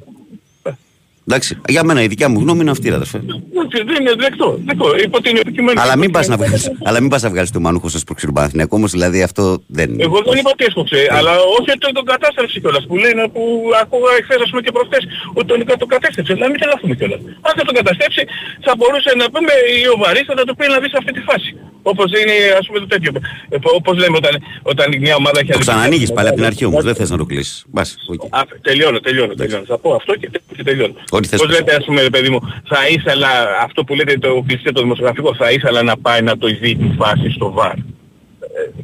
Εντάξει, 1.28 1.58
για 1.68 1.84
μένα 1.84 2.02
η 2.02 2.08
δικιά 2.08 2.30
μου 2.30 2.40
γνώμη 2.40 2.62
είναι 2.62 2.72
αυτή, 2.72 2.90
ρε 2.90 2.96
αδερφέ. 2.96 3.18
Όχι, 3.62 3.84
Δεν 3.90 3.96
είναι 4.02 4.14
δεκτό. 4.26 4.60
δεκτό. 4.66 4.88
Υπό 5.08 5.18
την 5.22 5.36
επικείμενη. 5.38 5.80
Αλλά 5.84 5.96
μην 5.98 6.12
πας 6.12 6.28
να 6.28 6.36
βγάλει 6.38 6.54
αλλά 6.88 7.00
μην 7.02 7.10
πας 7.10 7.22
να 7.26 7.30
βγάλεις 7.30 7.52
το 7.52 7.60
μανούχο 7.60 7.88
σας 7.90 8.04
προξήρου 8.04 8.32
Παναθηναϊκό 8.32 8.76
όμως, 8.80 8.92
δηλαδή 8.92 9.20
αυτό 9.24 9.44
δεν. 9.68 9.90
Εγώ 10.00 10.18
δεν 10.30 10.38
είπα 10.40 10.50
ότι 10.56 10.64
έσποξε, 10.70 10.98
αλλά 11.18 11.32
όχι 11.58 11.70
ότι 11.76 11.94
τον 12.00 12.06
κατάστρεψε 12.14 12.60
κιόλας 12.60 12.84
που 12.88 12.96
λέει 13.04 13.14
να- 13.20 13.30
που 13.30 13.42
ακούγα 13.82 14.12
εχθές 14.20 14.40
ας 14.46 14.50
πούμε 14.50 14.62
και 14.66 14.72
προχθές 14.78 15.04
ότι 15.38 15.46
τον, 15.52 15.60
τον 15.82 15.88
κατέστρεψε. 15.94 16.34
Να 16.44 16.48
μην 16.50 16.58
τρελαθούμε 16.62 16.94
κιόλας. 17.00 17.20
Αν 17.48 17.54
δεν 17.58 17.66
τον 17.70 17.76
καταστρέψει 17.80 18.24
θα 18.66 18.72
μπορούσε 18.78 19.12
να 19.22 19.26
πούμε 19.34 19.52
ή 19.80 19.82
ο 19.94 19.96
Βαρύς 20.04 20.26
θα 20.30 20.34
το 20.50 20.54
πει 20.60 20.66
να 20.74 20.78
δει 20.82 20.88
σε 20.94 20.98
αυτή 21.02 21.12
τη 21.18 21.22
φάση. 21.30 21.50
Όπως 21.92 22.08
είναι 22.20 22.36
ας 22.60 22.66
πούμε 22.68 22.80
το 22.84 22.88
τέτοιο. 22.94 23.12
Ε, 23.54 23.56
όπως 23.80 23.94
λέμε 24.02 24.16
όταν, 24.22 24.34
όταν 24.72 24.86
μια 25.06 25.16
ομάδα 25.22 25.38
έχει 25.42 25.50
Το 25.52 25.56
αδικήσει- 25.56 25.70
ξανανοίγεις 25.70 26.10
πάλι 26.18 26.28
από 26.30 26.38
την 26.40 26.46
αρχή 26.52 26.66
όμως, 26.72 26.84
δεν 26.88 26.96
θες 27.00 27.10
να 27.14 27.18
το 27.22 27.26
κλείσεις. 27.32 27.56
Μπας, 27.74 27.90
οκ. 28.14 28.22
Α, 28.38 28.42
τελειώνω, 28.68 29.00
τελειώνω, 29.06 29.34
τελειώνω. 29.42 29.66
Θα 29.72 29.78
πω 29.84 29.90
αυτό 30.00 30.12
και, 30.22 30.28
και 30.58 30.64
τελειώνω. 30.64 30.94
Ό,τι 31.16 31.28
θες 31.28 31.40
Πώς 31.40 31.48
πες. 31.48 31.60
λέτε, 31.60 31.76
ας 31.76 31.86
πούμε, 31.86 32.02
ρε 32.02 32.10
παιδί 32.10 32.30
μου, 32.30 32.40
θα 32.68 32.88
ήθελα, 32.90 33.28
αυτό 33.62 33.84
που 33.84 33.96
λέτε 33.96 34.18
το 34.18 34.44
κλειστέ 34.48 34.72
το 34.72 34.82
δημοσιογραφικό, 34.82 35.36
θα 35.36 35.52
ήθελα 35.52 35.84
να 35.84 35.98
πάει 35.98 36.22
να 36.22 36.38
το 36.38 36.48
δει 36.48 36.76
τη 36.76 36.90
φάση 36.98 37.30
στο 37.30 37.52
ΒΑΡ. 37.52 37.72
Ε, 37.72 37.78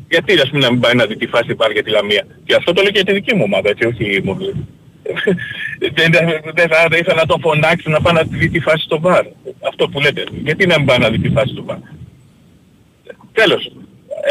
γιατί, 0.10 0.40
ας 0.40 0.50
πούμε, 0.50 0.62
να 0.66 0.72
μην 0.72 0.80
πάει 0.80 0.94
να 0.94 1.06
δει 1.06 1.16
τη 1.18 1.28
φάση 1.28 1.54
ΒΑΡ 1.54 1.72
για 1.72 1.84
τη 1.84 1.90
Λαμία. 1.90 2.26
Και 2.46 2.56
αυτό 2.56 2.74
το 2.74 2.82
λέω 2.82 2.92
και 2.92 3.02
για 3.04 3.06
τη 3.06 3.14
δική 3.14 3.36
μου 3.36 3.44
ομάδα, 3.46 3.70
έτσι, 3.70 3.88
όχι 3.88 4.04
η 4.16 4.22
μου. 4.24 4.38
Δεν 5.96 6.12
δεν 6.56 6.68
θα 6.70 6.88
δεν 6.90 7.00
ήθελα 7.00 7.16
να 7.16 7.26
το 7.26 7.38
φωνάξει 7.42 7.90
να 7.90 8.02
πάει 8.02 8.14
να 8.14 8.24
δει 8.24 8.50
τη 8.50 8.60
φάση 8.60 8.84
στο 8.84 9.00
ΒΑΡ. 9.00 9.26
Αυτό 9.68 9.88
που 9.90 10.00
λέτε. 10.00 10.24
Γιατί 10.44 10.66
να 10.68 10.78
μην 10.78 10.88
πάει 10.88 10.98
να 10.98 11.10
δει 11.10 11.20
τη 11.20 11.30
φάση 11.30 11.54
στο 11.54 11.64
ΒΑΡ. 11.64 11.78
Τέλος. 13.34 13.72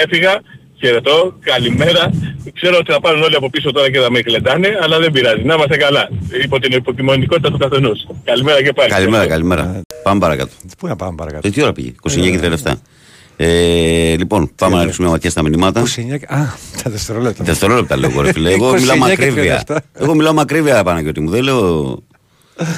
Έφυγα, 0.05 0.41
χαιρετώ, 0.81 1.35
καλημέρα. 1.41 2.11
Ξέρω 2.55 2.77
ότι 2.79 2.93
θα 2.93 3.01
πάρουν 3.01 3.23
όλοι 3.23 3.37
από 3.37 3.51
πίσω 3.51 3.73
τώρα 3.73 3.91
και 3.91 3.99
θα 3.99 4.11
με 4.11 4.21
κλετάνε, 4.21 4.69
αλλά 4.83 4.99
δεν 4.99 5.11
πειράζει. 5.13 5.43
Να 5.43 5.55
είμαστε 5.55 5.77
καλά. 5.77 6.09
Υπό 6.45 6.59
την 6.61 6.73
υποκειμονικότητα 6.77 7.51
του 7.51 7.59
καθενός. 7.59 8.07
Καλημέρα 8.25 8.63
και 8.63 8.73
πάλι. 8.73 8.91
Καλημέρα, 8.91 9.27
καλημέρα. 9.27 9.81
Πάμε 10.03 10.21
παρακάτω. 10.21 10.51
Πού 10.79 10.87
να 10.87 10.97
πάμε 10.97 11.15
παρακάτω; 11.17 11.49
Ε, 11.49 11.51
τι 11.51 11.63
ώρα 11.63 11.73
πήγε, 11.73 11.93
29 12.11 12.31
και 12.31 12.39
37. 12.65 12.73
Ε, 13.37 14.17
λοιπόν, 14.17 14.51
πάμε 14.57 14.77
να 14.77 14.85
ρίξουμε 14.85 15.07
μια 15.07 15.15
ματιά 15.17 15.31
στα 15.31 15.43
μηνύματα. 15.43 15.81
29 15.81 16.19
και- 16.19 16.27
Α, 16.29 16.55
τα 16.83 16.91
δευτερόλεπτα. 16.91 17.45
Δευτερόλεπτα 17.45 17.97
λέω 17.97 18.11
εγώ, 18.11 18.21
ρε 18.23 18.33
φίλε. 18.33 18.51
Εγώ 18.53 18.71
29 18.75 18.81
μιλάω 18.81 18.97
με 18.97 19.07
και 19.07 19.13
ακρίβεια. 19.13 19.63
37. 19.67 19.77
Εγώ 19.95 20.15
μιλάω 20.15 20.33
με 20.35 20.41
ακρίβεια, 20.41 20.85
Παναγιώτη 20.85 21.21
μου. 21.21 21.31
Δεν 21.31 21.43
λέω. 21.43 21.99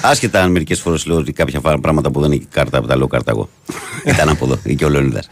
Άσχετα 0.02 0.40
αν 0.42 0.50
μερικές 0.50 0.80
φορές 0.80 1.06
λέω 1.06 1.16
ότι 1.16 1.32
κάποια 1.32 1.60
φα- 1.60 1.80
πράγματα 1.80 2.10
που 2.10 2.20
δεν 2.20 2.30
έχει 2.32 2.46
κάρτα, 2.50 2.82
τα 2.82 2.96
λέω 2.96 3.06
κάρτα 3.06 3.30
εγώ. 3.30 3.48
Ήταν 4.14 4.28
από 4.28 4.44
εδώ, 4.44 4.58
ή 4.62 4.74
και 4.74 4.84
ο 4.84 4.88
Λεωνίδας. 4.88 5.28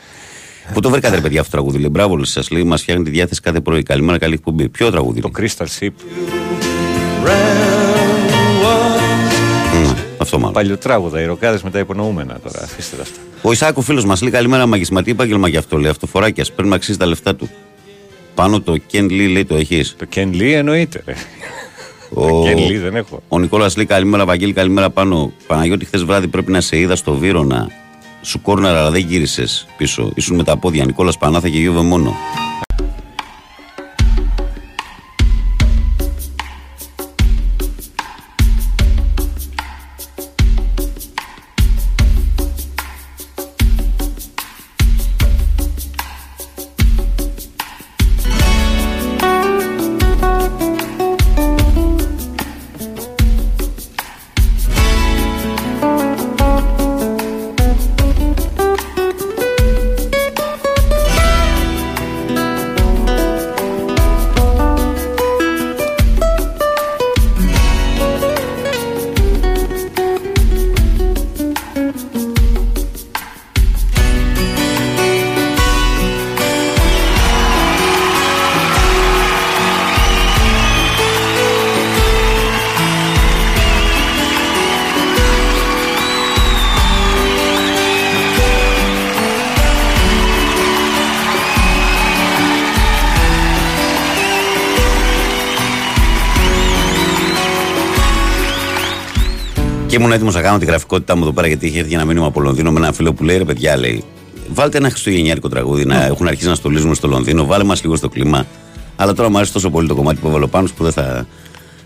Πού 0.73 0.81
το 0.81 0.91
βρήκατε, 0.91 1.21
παιδιά, 1.21 1.41
αυτό 1.41 1.51
το 1.57 1.57
τραγούδι; 1.63 1.79
Λέει, 1.79 1.89
μπράβο 1.93 2.25
σας, 2.25 2.51
λέει, 2.51 2.65
μας 2.65 2.83
φτιάχνει 2.83 3.05
τη 3.05 3.11
διάθεση 3.11 3.41
κάθε 3.41 3.61
πρωί. 3.61 3.83
Καλημέρα, 3.83 4.19
καλή 4.19 4.35
εκπομπή. 4.35 4.69
Ποιο 4.69 4.91
τραγούδι. 4.91 5.21
Το 5.21 5.31
λέει; 5.39 5.51
Crystal 5.59 5.65
Ship. 5.81 5.91
Μμ, 9.75 9.91
αυτό 10.19 10.39
μάλλον. 10.39 10.53
Παλιοτράγουδα, 10.53 11.21
οι 11.21 11.25
ροκάδες 11.25 11.63
με 11.63 11.71
τα 11.71 11.79
υπονοούμενα 11.79 12.39
τώρα. 12.43 12.63
Αφήστε 12.63 12.97
τα 12.97 13.03
αυτά. 13.03 13.19
Ο 13.43 13.53
Ισάκου 13.53 13.83
φίλος 13.83 14.05
μας 14.05 14.23
λέει 14.23 14.31
καλημέρα, 14.31 14.67
μαγισμα. 14.67 15.03
Τι 15.03 15.11
επάγγελμα 15.11 15.49
γι' 15.49 15.57
αυτό 15.57 15.77
λέει. 15.79 15.91
Αυτοφοράκια. 15.91 16.45
Πρέπει 16.55 16.69
να 16.69 16.75
αξίζει 16.75 16.99
τα 16.99 17.07
λεφτά 17.07 17.35
του. 17.35 17.49
Πάνω 18.35 18.61
το 18.61 18.77
Ken 18.93 19.05
Lee 19.05 19.29
λέει 19.33 19.45
το 19.45 19.57
έχεις; 19.57 19.97
Το 19.99 20.07
Ken 20.15 20.29
Lee 20.35 20.53
εννοείται. 20.53 21.03
ρε. 21.07 21.15
Ο, 22.15 22.43
Ken 22.47 22.57
Lee 22.57 22.79
δεν 22.83 22.97
έχω. 22.97 23.23
ο 23.29 23.39
Νικόλας 23.39 23.77
λέει 23.77 23.87
καλημέρα, 23.87 24.25
Βαγγέλη, 24.25 24.53
καλημέρα 24.53 24.91
πάνω. 24.91 25.33
Παναγιώτη, 25.47 25.85
χθες 25.85 26.05
βράδυ 26.05 26.29
πρέπει 26.29 26.53
να 26.53 26.61
σε 26.61 26.79
είδα 26.79 26.97
στο 26.97 27.15
Βύρονα. 27.15 27.69
Σου 28.23 28.41
κόρναρα, 28.41 28.81
αλλά 28.81 28.91
δεν 28.91 29.01
γύρισες 29.01 29.67
πίσω. 29.77 30.13
Ήσουν 30.15 30.37
με 30.37 30.45
τα 30.45 30.57
πόδια. 30.57 30.85
Νικόλας 30.85 31.19
Πανάθα 31.19 31.49
και 31.49 31.59
Γιούβε 31.59 31.81
μόνο. 31.81 32.15
Και 99.91 99.97
ήμουν 99.97 100.13
έτοιμος 100.13 100.35
να 100.35 100.41
κάνω 100.43 100.59
τη 100.59 100.65
γραφικότητά 100.65 101.17
μου 101.17 101.23
εδώ 101.23 101.33
πέρα 101.33 101.47
γιατί 101.47 101.67
είχε 101.67 101.79
έρθει 101.79 101.95
ένα 101.95 102.05
μήνυμα 102.05 102.27
από 102.27 102.41
Λονδίνο 102.41 102.71
με 102.73 102.79
ένα 102.79 102.93
φίλο 102.93 103.13
που 103.13 103.25
λέει 103.25 103.39
ρε 103.39 103.45
παιδιά, 103.45 103.77
λέει, 103.77 104.05
βάλτε 104.49 104.79
ένα 104.79 104.91
χριστουγεννιάρικο 104.91 105.49
τραγούδι 105.49 105.85
να 105.85 106.05
έχουν 106.05 106.27
αρχίσει 106.29 106.49
να 106.49 106.55
στολίζουμε 106.55 106.95
στο 106.95 107.09
Λονδίνο, 107.09 107.45
βάλε 107.45 107.65
μας 107.65 107.83
λίγο 107.83 107.97
στο 107.97 108.09
κλίμα. 108.09 108.47
Αλλά 108.97 109.13
τώρα 109.15 109.29
μου 109.31 109.37
άρεσε 109.37 109.53
τόσο 109.53 109.71
πολύ 109.71 109.89
το 109.89 109.95
κομμάτι 109.95 110.21
που 110.21 110.29
έβαλε 110.29 110.47
πάνω 110.47 110.69
που 110.77 110.83
δεν 110.83 110.93
θα, 110.93 111.27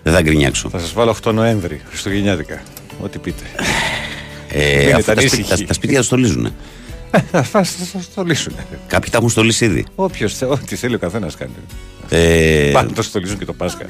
δεν 0.03 0.13
θα 0.13 0.23
γκρινιάξω. 0.23 0.69
Θα 0.69 0.79
σας 0.79 0.93
βάλω 0.93 1.17
8 1.25 1.33
Νοέμβρη, 1.35 1.81
Χριστουγεννιάτικα. 1.89 2.63
Ό,τι 3.03 3.19
πείτε. 3.19 3.43
Ε, 4.49 4.77
Μείνετε 4.77 4.93
αφού 4.95 5.05
τα, 5.05 5.13
ανήσυχοι. 5.13 5.43
σπίτια, 5.43 5.57
τα, 5.57 5.65
τα 5.65 5.73
σπίτια 5.73 5.97
τα 5.97 6.03
στολίζουν. 6.03 6.53
Θα 7.31 7.65
σα 7.65 8.01
στολίσουν. 8.03 8.53
Κάποιοι 8.87 9.11
τα 9.11 9.17
έχουν 9.17 9.29
στολίσει 9.31 9.65
ήδη. 9.65 9.85
Όποιος 9.95 10.43
ό,τι 10.43 10.77
θέλει 10.77 10.95
ο 10.95 10.99
καθένας 10.99 11.35
κάνει. 11.37 11.53
Ε, 12.09 12.71
Πάνε 12.73 12.91
το 12.95 13.03
στολίζουν 13.03 13.39
και 13.39 13.45
το 13.45 13.53
Πάσχα. 13.53 13.85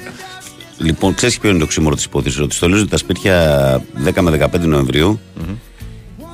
Λοιπόν, 0.79 1.15
ξέρεις 1.15 1.39
ποιο 1.39 1.51
είναι 1.51 1.59
το 1.59 1.67
ξύμορο 1.67 1.95
της 1.95 2.05
υπόθεσης. 2.05 2.41
Ότι 2.41 2.55
στολίζουν 2.55 2.89
τα 2.89 2.97
σπίτια 2.97 3.83
10 4.05 4.21
με 4.21 4.31
15 4.31 4.61
νοεμβριου 4.61 5.21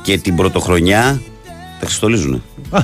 και 0.02 0.18
την 0.18 0.36
πρωτοχρονιά 0.36 1.20
τα 1.80 1.86
ξεστολίζουν. 1.86 2.42
Α. 2.70 2.82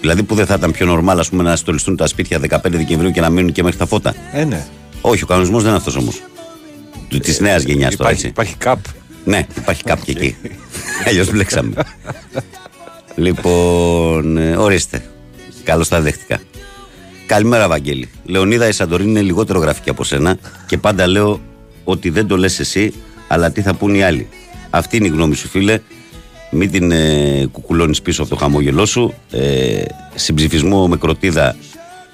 Δηλαδή 0.00 0.22
που 0.22 0.34
δεν 0.34 0.46
θα 0.46 0.54
ήταν 0.54 0.70
πιο 0.70 0.86
νορμάλ 0.86 1.18
ας 1.18 1.28
πούμε, 1.28 1.42
να 1.42 1.56
στολιστούν 1.56 1.96
τα 1.96 2.06
σπίτια 2.06 2.40
15 2.48 2.58
Δεκεμβρίου 2.62 3.10
και 3.10 3.20
να 3.20 3.30
μείνουν 3.30 3.52
και 3.52 3.62
μέχρι 3.62 3.78
τα 3.78 3.86
φώτα. 3.86 4.14
Ε, 4.32 4.44
ναι. 4.44 4.66
Όχι, 5.00 5.22
ο 5.22 5.26
κανονισμός 5.26 5.60
δεν 5.60 5.68
είναι 5.68 5.78
αυτός 5.78 5.96
όμως. 5.96 6.22
Της 7.08 7.40
νέας 7.40 7.62
γενιάς 7.62 7.96
τώρα 7.96 8.10
Υπάρχει, 8.10 8.26
έτσι. 8.26 8.28
υπάρχει 8.28 8.56
καπ. 8.56 8.78
Ναι, 9.24 9.46
υπάρχει 9.58 9.82
κάποια 9.82 10.14
εκεί. 10.16 10.36
Αλλιώς 11.06 11.30
μπλέξαμε. 11.30 11.72
λοιπόν, 13.16 14.36
ε, 14.36 14.56
ορίστε. 14.56 15.10
Καλώς 15.64 15.88
τα 15.88 16.00
δέχτηκα. 16.00 16.40
Καλημέρα, 17.28 17.68
Βαγγέλη. 17.68 18.08
Λεωνίδα, 18.24 18.68
η 18.68 18.72
Σαντορίνη 18.72 19.10
είναι 19.10 19.20
λιγότερο 19.20 19.58
γραφική 19.58 19.90
από 19.90 20.04
σένα 20.04 20.38
και 20.66 20.78
πάντα 20.78 21.06
λέω 21.06 21.40
ότι 21.84 22.10
δεν 22.10 22.26
το 22.26 22.36
λες 22.36 22.58
εσύ, 22.58 22.92
αλλά 23.28 23.50
τι 23.50 23.62
θα 23.62 23.74
πούν 23.74 23.94
οι 23.94 24.02
άλλοι. 24.02 24.28
Αυτή 24.70 24.96
είναι 24.96 25.06
η 25.06 25.10
γνώμη 25.10 25.34
σου, 25.34 25.48
φίλε. 25.48 25.80
Μην 26.50 26.70
την 26.70 26.90
ε, 26.90 27.46
κουκουλώνεις 27.52 28.02
πίσω 28.02 28.22
από 28.22 28.30
το 28.30 28.36
χαμόγελό 28.36 28.86
σου. 28.86 29.14
Ε, 29.30 29.82
συμψηφισμό 30.14 30.88
με 30.88 30.96
κροτίδα 30.96 31.56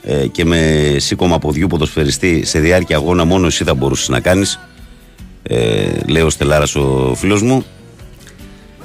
ε, 0.02 0.26
και 0.26 0.44
με 0.44 0.92
σήκωμα 0.98 1.38
ποδιού 1.38 1.66
ποδοσφαιριστή 1.66 2.44
σε 2.44 2.58
διάρκεια 2.58 2.96
αγώνα 2.96 3.24
μόνο 3.24 3.46
εσύ 3.46 3.64
θα 3.64 3.74
μπορούσες 3.74 4.08
να 4.08 4.20
κάνεις. 4.20 4.60
Ε, 5.42 5.88
λέει 6.06 6.22
ο 6.22 6.30
Στελάρα 6.30 6.66
ο 6.74 7.14
φίλος 7.14 7.42
μου. 7.42 7.64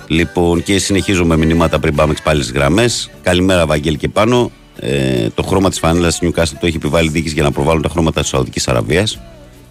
Λοιπόν, 0.07 0.63
και 0.63 0.79
συνεχίζω 0.79 1.25
με 1.25 1.37
μηνύματα 1.37 1.79
πριν 1.79 1.95
πάμε 1.95 2.13
πάλι 2.23 2.43
στις 2.43 2.53
γραμμές. 2.53 3.09
Καλημέρα, 3.23 3.65
Βαγγέλη 3.65 3.97
και 3.97 4.09
πάνω. 4.09 4.51
Ε, 4.79 5.29
το 5.29 5.43
χρώμα 5.43 5.69
της 5.69 5.79
φανέλας 5.79 6.19
της 6.19 6.29
Newcastle 6.29 6.57
το 6.59 6.65
έχει 6.67 6.75
επιβάλει 6.75 7.09
δίκη 7.09 7.29
για 7.29 7.43
να 7.43 7.51
προβάλλουν 7.51 7.81
τα 7.81 7.89
χρώματα 7.89 8.21
της 8.21 8.29
Σαουδικής 8.29 8.67
Αραβίας. 8.67 9.19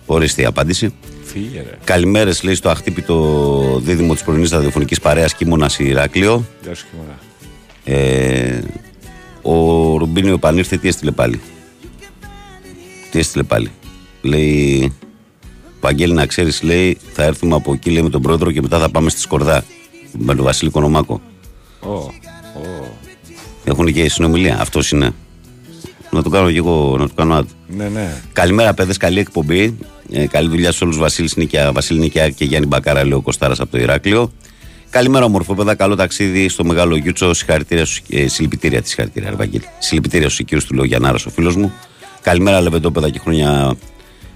Ορίστε 0.06 0.42
η 0.42 0.44
απάντηση. 0.44 0.94
Φύγε, 1.24 1.58
ρε. 1.58 1.78
Καλημέρες, 1.84 2.42
λέει 2.42 2.54
στο 2.54 2.68
αχτύπητο 2.68 3.80
δίδυμο 3.82 4.12
της 4.12 4.22
πρωινής 4.22 4.50
ραδιοφωνικής 4.50 5.00
παρέας 5.00 5.34
Κίμωνα 5.34 5.70
Ηράκλειο. 5.78 6.44
Γεια 6.62 6.74
σου, 6.74 6.86
Κιμωρά. 6.90 7.18
Ε, 7.84 8.62
ο 9.42 9.52
Ρουμπίνιο 9.96 10.34
επανήρθε, 10.34 10.76
τι 10.76 10.88
έστειλε 10.88 11.10
πάλι; 11.10 11.40
Τι 13.10 13.18
έστειλε 13.18 13.42
πάλι; 13.42 13.70
Λέει, 14.22 14.92
Βαγγέλη 15.80 16.12
να 16.12 16.26
ξέρεις, 16.26 16.62
λέει, 16.62 16.98
θα 17.12 17.22
έρθουμε 17.22 17.54
από 17.54 17.72
εκεί 17.72 17.90
λέει, 17.90 18.02
με 18.02 18.10
τον 18.10 18.22
πρόεδρο 18.22 18.50
και 18.50 18.60
μετά 18.60 18.78
θα 18.78 18.90
πάμε 18.90 19.10
στη 19.10 19.20
Σκορδά. 19.20 19.64
Με 20.12 20.34
τον 20.34 20.44
Βασίλη 20.44 20.70
Κονομάκο. 20.70 21.20
Ω, 21.80 21.88
ω. 21.88 22.10
Έχουν 23.68 23.92
και 23.92 24.08
συνομιλία. 24.08 24.60
Αυτός 24.60 24.90
είναι. 24.90 25.10
Να 26.10 26.22
το 26.22 26.30
κάνω 26.30 26.50
και 26.50 26.56
εγώ, 26.56 26.96
να 26.98 27.06
το 27.06 27.12
κάνω 27.14 27.34
άδειο. 27.34 27.52
Ναι, 27.76 27.88
ναι. 27.88 28.22
Καλημέρα, 28.32 28.74
παιδες. 28.74 28.96
Καλή 28.96 29.18
εκπομπή. 29.18 29.76
Ε, 30.12 30.26
καλή 30.26 30.48
δουλειά 30.48 30.72
σε 30.72 30.84
όλους. 30.84 30.98
Βασίλης 30.98 31.36
Νικιά, 31.36 31.72
Βασίλη 31.72 31.98
Νικιά 31.98 32.28
και 32.28 32.44
Γιάννη 32.44 32.66
Μπακάρα, 32.66 33.02
λέει 33.04 33.12
ο 33.12 33.20
Κοστάρα 33.20 33.54
από 33.58 33.70
το 33.70 33.78
Ηράκλειο. 33.78 34.32
Καλημέρα, 34.90 35.24
ομορφόπεδα. 35.24 35.74
Καλό 35.74 35.94
ταξίδι 35.94 36.48
στο 36.48 36.64
μεγάλο 36.64 36.96
Γιούτσο. 36.96 37.34
Συγχαρητήρια 37.34 37.84
σου. 37.84 38.02
Ε, 38.08 38.28
συλληπιτήρια 38.28 38.80
της 38.80 38.88
συγχαρητήρια, 38.88 39.28
Αρβαγγέλη. 39.28 39.64
Συλληπιτήρια 39.78 40.28
στους 40.28 40.44
κύριους 40.44 40.64
του 40.66 40.74
λέω 40.74 40.84
Γιαννάρας, 40.84 41.26
ο 41.26 41.30
φίλος 41.30 41.56
μου. 41.56 41.72
Καλημέρα, 42.20 42.60
λεβεντόπεδα 42.60 43.10
και 43.10 43.18
χρόνια 43.18 43.76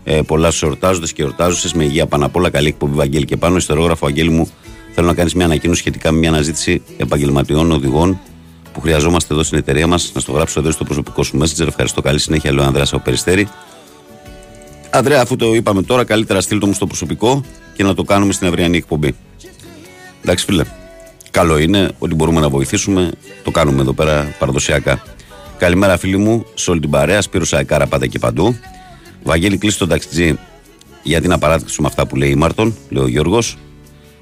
ε, 0.05 0.21
πολλά 0.27 0.51
στου 0.51 0.67
εορτάζοντες 0.67 1.13
και 1.13 1.23
εορτάζουσες. 1.23 1.73
Με 1.73 1.85
υγεία 1.85 2.07
πάνω 2.07 2.27
απ' 2.27 2.37
όλα. 2.37 2.51
Καλή 2.51 2.69
εκπομπή, 2.69 2.95
Βαγγέλη 2.95 3.25
και 3.25 3.37
πάνω. 3.37 3.57
Ιστερόγραφο, 3.57 4.07
Αγγέλη 4.07 4.31
μου, 4.31 4.51
θέλω 4.95 5.07
να 5.07 5.15
κάνεις 5.15 5.35
μια 5.35 5.45
ανακοίνωση 5.45 5.81
σχετικά 5.81 6.13
με 6.13 6.19
μια 6.19 6.29
αναζήτηση 6.29 6.83
επαγγελματιών 6.97 7.73
οδηγών 7.73 8.21
που 8.73 8.81
χρειαζόμαστε 8.81 9.35
εδώ 9.35 9.43
στην 9.43 9.59
εταιρεία 9.59 9.87
μας. 9.87 10.11
Να 10.15 10.21
στο 10.21 10.33
γράψω 10.33 10.61
εδώ 10.61 10.71
στο 10.71 10.85
προσωπικό 10.85 11.23
σου 11.23 11.39
messenger. 11.39 11.67
Ευχαριστώ. 11.67 12.03
Καλή 12.03 12.19
συνέχεια, 12.19 12.53
λέω 12.53 12.65
Ανδρέας 12.65 12.93
από 12.93 13.03
Περιστέρη. 13.03 13.49
Ανδρέα, 14.91 15.21
αφού 15.21 15.37
το 15.37 15.55
είπαμε 15.55 15.83
τώρα, 15.83 16.05
καλύτερα 16.05 16.41
στείλ 16.41 16.59
το 16.59 16.67
μου 16.67 16.73
στο 16.73 16.87
προσωπικό 16.87 17.45
και 17.75 17.83
να 17.83 17.95
το 17.95 18.03
κάνουμε 18.03 18.33
στην 18.33 18.47
αυριανή 18.47 18.77
εκπομπή. 18.77 19.15
Εντάξει, 20.23 20.45
φίλε. 20.45 20.65
Καλό 21.31 21.59
είναι 21.59 21.91
ότι 21.99 22.15
μπορούμε 22.15 22.41
να 22.41 22.49
βοηθήσουμε. 22.49 23.11
Το 23.45 23.51
κάνουμε 23.51 23.81
εδώ 23.81 23.93
πέρα 23.93 24.35
παραδοσιακά. 24.39 25.03
Καλημέρα, 25.59 25.99
φίλοι 25.99 26.17
μου, 26.17 26.45
σε 26.55 26.71
όλη 26.71 26.81
την 26.81 26.91
παρέα. 26.91 27.21
Σπύρος 27.21 27.49
Σαϊκάρα 27.49 27.87
πάντα 27.87 28.07
και 28.07 28.19
παντού. 28.19 28.57
Βαγγέλη, 29.23 29.59
κλείσει 29.59 29.79
τον 29.79 29.89
ταξιτζή 29.89 30.39
γιατί 31.03 31.29
να 31.29 31.39
παράδειξουμε 31.39 31.89
αυτά 31.89 32.07
που 32.07 32.17
λέει 32.17 32.31
η 32.31 32.35
Μάρτον, 32.35 32.77
λέει 32.89 33.03
ο 33.03 33.09
Γιώργος. 33.09 33.57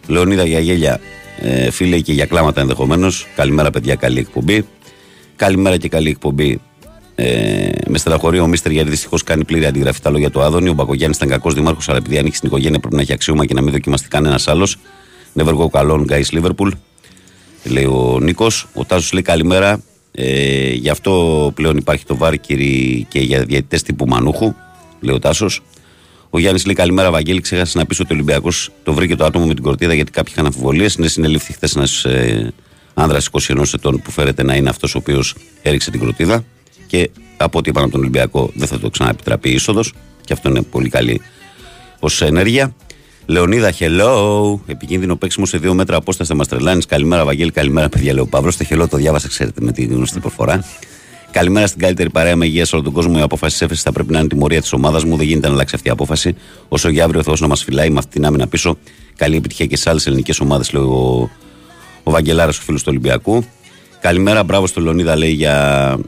Λεωνίδα 0.06 0.44
για 0.44 0.60
γέλια, 0.60 1.00
ε, 1.38 1.70
φίλε 1.70 2.00
και 2.00 2.12
για 2.12 2.26
κλάματα 2.26 2.60
ενδεχομένως. 2.60 3.26
Καλημέρα, 3.36 3.70
παιδιά, 3.70 3.94
καλή 3.94 4.18
εκπομπή. 4.18 4.66
Καλημέρα 5.36 5.76
και 5.76 5.88
καλή 5.88 6.08
εκπομπή. 6.08 6.60
Ε, 7.14 7.70
με 7.86 7.98
στεναχωρεί 7.98 8.38
ο 8.38 8.46
Μίστερ 8.46 8.72
γιατί 8.72 8.90
δυστυχώς 8.90 9.22
κάνει 9.24 9.44
πλήρη 9.44 9.66
αντιγραφή 9.66 10.00
τα 10.00 10.10
λόγια 10.10 10.30
του 10.30 10.42
Άδωνη. 10.42 10.68
Ο 10.68 10.72
Μπακογιάννης 10.72 11.16
ήταν 11.16 11.28
κακός 11.28 11.54
δήμαρχος, 11.54 11.88
αλλά 11.88 11.98
επειδή 11.98 12.18
ανήκει 12.18 12.36
στην 12.36 12.48
οικογένεια 12.48 12.78
πρέπει 12.78 12.94
να 12.94 13.00
έχει 13.00 13.12
αξίωμα 13.12 13.46
και 13.46 13.54
να 13.54 13.60
μην 13.60 13.72
δοκιμαστεί 13.72 14.08
κανένας 14.08 14.48
άλλος. 14.48 14.76
Never 15.34 15.54
go 15.54 15.70
καλόν, 15.70 16.06
guys 16.08 16.40
Liverpool. 16.40 16.70
Λέει 17.64 17.84
ο 17.84 18.18
Νίκος. 18.20 18.66
Ο 18.74 18.84
Τάσος 18.84 19.12
λέει 19.12 19.22
καλημέρα. 19.22 19.82
Ε, 20.12 20.72
γι' 20.72 20.88
αυτό 20.88 21.52
πλέον 21.54 21.76
υπάρχει 21.76 22.04
το 22.04 22.16
Βάρκυρι 22.16 23.06
και 23.08 23.20
για 23.20 23.44
διαιτητές 23.44 23.82
τύπου 23.82 24.06
Μανούχου. 24.06 24.54
Λέει 25.00 25.14
ο 25.14 25.18
Τάσος. 25.18 25.62
Ο 26.30 26.38
Γιάννης 26.38 26.64
λέει 26.64 26.74
καλημέρα, 26.74 27.10
Βαγγέλη. 27.10 27.40
Ξέχασες 27.40 27.74
να 27.74 27.86
πεις 27.86 28.00
ότι 28.00 28.12
ο 28.12 28.14
Ολυμπιακός 28.14 28.70
το 28.82 28.92
βρήκε 28.92 29.16
το 29.16 29.24
άτομο 29.24 29.46
με 29.46 29.54
την 29.54 29.62
κορτίδα 29.62 29.94
γιατί 29.94 30.10
κάποιοι 30.10 30.32
είχαν 30.36 30.46
αμφιβολίες. 30.46 30.94
Είναι 30.94 31.08
συνελήφθη 31.08 31.52
χθες 31.52 31.76
ένας 31.76 32.04
ε, 32.04 32.52
άνδρας 32.94 33.28
21 33.30 33.64
ετών 33.74 34.02
που 34.02 34.10
φέρεται 34.10 34.42
να 34.42 34.54
είναι 34.54 34.68
αυτός 34.68 34.94
ο 34.94 34.98
οποίος 34.98 35.34
έριξε 35.62 35.90
την 35.90 36.00
κροτίδα. 36.00 36.44
Και 36.86 37.10
από 37.36 37.58
ό,τι 37.58 37.68
είπαν 37.70 37.82
από 37.82 37.92
τον 37.92 38.00
Ολυμπιακό, 38.00 38.50
δεν 38.54 38.66
θα 38.68 38.78
το 38.78 38.90
ξαναεπιτραπεί 38.90 39.50
η 39.50 39.52
είσοδος. 39.52 39.92
Και 40.24 40.32
αυτό 40.32 40.48
είναι 40.48 40.62
πολύ 40.62 40.88
καλή 40.88 41.20
ως 41.98 42.22
ενέργεια. 42.22 42.74
Λεωνίδα, 43.26 43.72
hello. 43.78 44.58
Επικίνδυνο 44.66 45.16
παίξιμο 45.16 45.46
σε 45.46 45.58
δύο 45.58 45.74
μέτρα 45.74 45.96
απόσταση 45.96 46.34
μας 46.34 46.48
τρελάνεις. 46.48 46.86
Καλημέρα, 46.86 47.24
Βαγγέλη. 47.24 47.50
Καλημέρα, 47.50 47.88
παιδιά. 47.88 48.14
Λέω 48.14 48.26
Παύλος. 48.26 48.56
Το 48.56 48.64
hello 48.70 48.88
το 48.90 48.96
διάβασα, 48.96 49.28
ξέρετε, 49.28 49.60
με 49.64 49.72
τη 49.72 49.84
γνωστή 49.84 50.20
προφορά. 50.20 50.64
Καλημέρα 51.32 51.66
στην 51.66 51.80
καλύτερη 51.80 52.10
παρέα 52.10 52.36
με 52.36 52.46
υγεία 52.46 52.64
σε 52.64 52.74
όλο 52.74 52.84
τον 52.84 52.92
κόσμο. 52.92 53.14
Η 53.18 53.20
απόφαση 53.20 53.64
έφεσης 53.64 53.82
θα 53.82 53.92
πρέπει 53.92 54.12
να 54.12 54.18
είναι 54.18 54.28
τιμωρία 54.28 54.60
της 54.60 54.72
ομάδας 54.72 55.04
μου. 55.04 55.16
Δεν 55.16 55.26
γίνεται 55.26 55.46
να 55.46 55.52
αλλάξει 55.52 55.74
αυτή 55.74 55.88
η 55.88 55.90
απόφαση. 55.90 56.34
Όσο 56.68 56.88
για 56.88 57.04
αύριο 57.04 57.20
ο 57.20 57.22
Θεός 57.22 57.40
να 57.40 57.46
μας 57.46 57.64
φυλάει 57.64 57.90
με 57.90 57.98
αυτή 57.98 58.10
την 58.10 58.24
άμυνα 58.24 58.46
πίσω. 58.46 58.78
Καλή 59.16 59.36
επιτυχία 59.36 59.66
και 59.66 59.76
σε 59.76 59.90
άλλες 59.90 60.06
ελληνικές 60.06 60.40
ομάδες, 60.40 60.72
λέει 60.72 60.82
ο, 60.82 61.30
ο 62.02 62.10
Βαγγελάρας, 62.10 62.58
ο 62.58 62.62
φίλος 62.62 62.80
του 62.80 62.86
Ολυμπιακού. 62.90 63.44
Καλημέρα, 64.00 64.44
μπράβο 64.44 64.66
στο 64.66 64.80
Λεωνίδα, 64.80 65.16
λέει 65.16 65.32
για. 65.32 65.98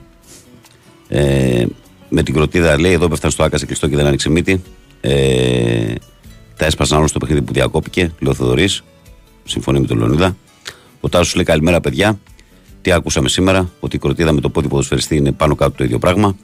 Ε, 1.09 1.65
με 2.09 2.23
την 2.23 2.35
κροτίδα, 2.35 2.81
λέει 2.81 2.93
εδώ 2.93 3.09
πέφτανε 3.09 3.33
στο 3.33 3.43
άκασε 3.43 3.67
κλειστό 3.67 3.89
και 3.89 3.97
δεν 3.97 4.07
άνοιξε 4.07 4.31
μύτη. 4.31 4.63
Ε, 5.01 5.95
τα 6.57 6.67
έσπασαν 6.67 6.99
όλο 6.99 7.07
στο 7.07 7.19
παιχνίδι 7.19 7.43
που 7.43 7.53
διακόπηκε, 7.53 8.01
λέει 8.01 8.33
ο 8.33 8.35
Θοδωρής. 8.35 8.83
Συμφωνεί 9.45 9.81
με 9.81 9.87
τον 9.87 9.99
Λεωνίδα. 9.99 10.37
Ο 11.01 11.09
Τάσος 11.09 11.35
λέει 11.35 11.45
καλημέρα, 11.45 11.81
παιδιά. 11.81 12.19
Τι 12.83 12.93
άκουσαμε 12.93 13.29
σήμερα, 13.29 13.71
ότι 13.81 13.97
η 13.97 13.99
κροτίδα 13.99 14.33
με 14.33 14.41
το 14.41 14.49
πόδι 14.49 14.69
ποδοσφαιριστή 14.69 15.17
είναι 15.17 15.33
πάνω 15.33 15.55
κάτω 15.55 15.73
το 15.77 15.85
ίδιο 15.85 15.99
πράγμα. 15.99 16.37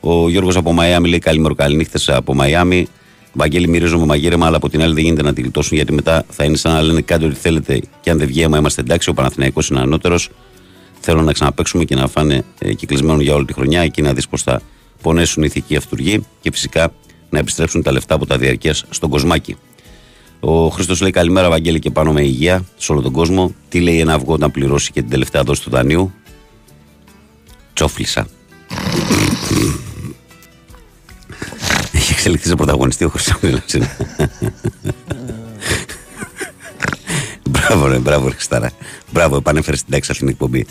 Ο 0.00 0.28
Γιώργος 0.28 0.56
από 0.56 0.72
Μαϊάμι 0.72 1.08
λέει 1.08 1.18
καλημέρα, 1.18 1.54
καληνύχτε 1.54 1.98
από 2.06 2.34
Μαϊάμι. 2.34 2.86
Βαγγέλη, 3.32 3.68
μυρίζομαι 3.68 4.04
μαγείρεμα, 4.04 4.46
αλλά 4.46 4.56
από 4.56 4.68
την 4.68 4.82
άλλη 4.82 4.94
δεν 4.94 5.04
γίνεται 5.04 5.22
να 5.22 5.32
τη 5.32 5.40
γλιτώσουν 5.40 5.76
γιατί 5.76 5.92
μετά 5.92 6.24
θα 6.28 6.44
είναι 6.44 6.56
σαν 6.56 6.72
να 6.72 6.82
λένε 6.82 7.00
κάτι 7.00 7.24
ό,τι 7.24 7.34
θέλετε 7.34 7.80
και 8.00 8.10
αν 8.10 8.18
δεν 8.18 8.26
βγει 8.26 8.42
αίμα 8.42 8.58
είμαστε 8.58 8.80
εντάξει. 8.80 9.10
Ο 9.10 9.14
Παναθηναϊκός 9.14 9.68
είναι 9.68 9.80
ανώτερος. 9.80 10.30
Θέλω 11.00 11.22
να 11.22 11.32
ξαναπέξουμε 11.32 11.84
και 11.84 11.94
να 11.94 12.08
φάνε 12.08 12.44
ε, 12.58 12.72
κυκλισμένο 12.72 13.20
για 13.20 13.34
όλη 13.34 13.44
τη 13.44 13.52
χρονιά. 13.52 13.80
Εκεί 13.80 14.02
να 14.02 14.12
δεις 14.12 14.28
πώς 14.28 14.42
θα 14.42 14.60
πονέσουν 15.02 15.42
οι 15.42 15.46
ηθικοί 15.48 15.76
αυτούργοι 15.76 16.24
και 16.40 16.50
φυσικά 16.50 16.92
να 17.30 17.38
επιστρέψουν 17.38 17.82
τα 17.82 17.92
λεφτά 17.92 18.14
από 18.14 18.26
τα 18.26 18.38
διαρκείας 18.38 18.84
στον 18.90 19.10
κοσμάκι. 19.10 19.56
Ο 20.40 20.68
Χρήστο 20.68 20.94
λέει 21.00 21.10
καλημέρα, 21.10 21.48
Βαγγέλη, 21.48 21.78
και 21.78 21.90
πάνω 21.90 22.12
με 22.12 22.22
υγεία 22.22 22.64
σε 22.76 22.92
όλο 22.92 23.00
τον 23.00 23.12
κόσμο. 23.12 23.54
Τι 23.68 23.80
λέει 23.80 24.00
ένα 24.00 24.14
αυγό 24.14 24.32
όταν 24.32 24.50
πληρώσει 24.50 24.92
και 24.92 25.00
την 25.00 25.10
τελευταία 25.10 25.42
δόση 25.42 25.62
του 25.62 25.70
δανείου; 25.70 26.12
Τσόφλισα. 27.72 28.26
Έχει 31.92 32.12
εξελιχθεί 32.12 32.48
σε 32.48 32.54
πρωταγωνιστή 32.54 33.04
ο 33.04 33.08
Χρυσόγελο. 33.08 33.60
Μπράβο, 37.50 37.86
ρε, 37.86 37.98
μπράβο, 37.98 38.30
Χριστάρα. 38.30 38.70
Μπράβο, 39.12 39.36
επανέφερες 39.36 39.78
στην 39.78 39.92
τάξη 39.92 40.10
αυτήν 40.10 40.26
την 40.26 40.36
εκπομπή. 40.40 40.66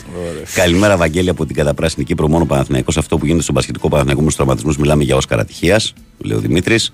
Καλημέρα, 0.53 0.97
Βαγγέλη, 0.97 1.29
από 1.29 1.45
την 1.45 1.55
καταπράσινη 1.55 2.05
Κύπρο. 2.05 2.27
Μόνο 2.27 2.45
Παναθυναϊκό. 2.45 2.91
Αυτό 2.97 3.17
που 3.17 3.25
γίνεται 3.25 3.43
στον 3.43 3.55
πασχετικό 3.55 3.89
Παναθυναϊκό 3.89 4.21
με 4.21 4.29
του 4.29 4.35
τραυματισμούς 4.35 4.77
μιλάμε 4.77 5.03
για 5.03 5.15
Όσκαρα 5.15 5.45
τυχαία, 5.45 5.81
λέει 6.17 6.37
ο 6.37 6.39
Δημήτρης. 6.39 6.93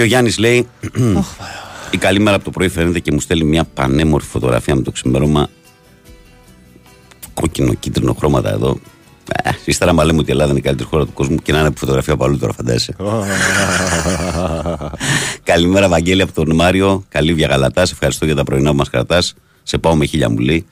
Και 0.00 0.06
ο 0.06 0.08
Γιάννης 0.08 0.38
λέει: 0.38 0.68
Η 1.90 1.96
καλή 1.96 2.20
μέρα 2.20 2.36
από 2.36 2.44
το 2.44 2.50
πρωί 2.50 2.68
φαίνεται 2.68 2.98
και 2.98 3.12
μου 3.12 3.20
στέλνει 3.20 3.44
μια 3.44 3.64
πανέμορφη 3.64 4.28
φωτογραφία 4.28 4.74
με 4.74 4.82
το 4.82 4.90
ξημέρωμα. 4.90 5.48
Κόκκινο, 7.34 7.74
κίτρινο 7.74 8.12
χρώματα 8.18 8.50
εδώ. 8.50 8.78
Ε, 9.42 9.50
ύστερα, 9.64 9.92
μα 9.92 10.04
λέμε 10.04 10.18
ότι 10.18 10.28
η 10.28 10.32
Ελλάδα 10.32 10.50
είναι 10.50 10.58
η 10.58 10.62
καλύτερη 10.62 10.88
χώρα 10.88 11.04
του 11.04 11.12
κόσμου 11.12 11.36
και 11.36 11.52
να 11.52 11.58
είναι 11.58 11.68
από 11.68 11.78
φωτογραφία 11.78 12.12
από 12.12 12.24
αλλού 12.24 12.38
τώρα, 12.38 12.52
φαντάζεσαι. 12.52 12.96
Καλημέρα, 15.50 15.88
Βαγγέλη, 15.88 16.22
από 16.22 16.32
τον 16.32 16.54
Μάριο. 16.54 17.04
Καλή 17.08 17.34
βιαγαλατά. 17.34 17.82
Ευχαριστώ 17.82 18.24
για 18.24 18.34
τα 18.34 18.44
πρωινά 18.44 18.70
που 18.70 18.76
μας 18.76 18.90
κρατάς. 18.90 19.34
Σε 19.62 19.78
πάω 19.78 19.96
με 19.96 20.04
χίλια 20.04 20.30
μου 20.30 20.38
λέει. 20.38 20.66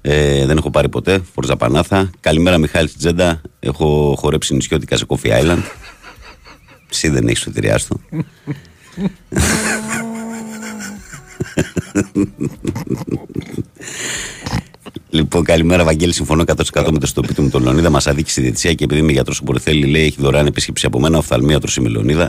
Ε, 0.00 0.46
δεν 0.46 0.56
έχω 0.56 0.70
πάρει 0.70 0.88
ποτέ. 0.88 1.22
Φορζα 1.34 1.56
Πανάθα. 1.56 2.10
Καλημέρα, 2.20 2.58
Μιχάλη 2.58 2.88
Τζέντα. 2.98 3.40
Έχω 3.60 4.16
χορέψει 4.18 4.54
νησιώτικα 4.54 4.96
σε 4.96 5.04
Coffee 5.08 5.28
Island. 5.28 5.62
Εσύ 6.90 7.08
δεν 7.08 7.28
έχεις 7.28 7.40
σωτηριά 7.40 7.80
του. 7.88 8.00
Λοιπόν, 15.10 15.44
καλημέρα, 15.44 15.84
Βαγγέλη. 15.84 16.12
Συμφωνώ 16.12 16.44
100% 16.46 16.90
με 16.92 16.98
το 16.98 17.06
στοπίτι 17.06 17.40
μου 17.40 17.48
τον 17.48 17.62
Λεωνίδα. 17.62 17.90
Μας 17.90 18.06
αδίκησε 18.06 18.40
η 18.40 18.42
διετησία 18.42 18.74
και 18.74 18.84
επειδή 18.84 19.00
είμαι 19.00 19.12
γιατρός 19.12 19.42
που 19.42 19.58
θέλει, 19.58 19.86
λέει, 19.86 20.04
έχει 20.04 20.16
δωρεάν 20.20 20.46
επίσκεψη 20.46 20.86
από 20.86 21.00
μένα. 21.00 21.18
Οφθαλμίατρο 21.18 21.72
είμαι 21.78 21.88
Λεωνίδα. 21.88 22.28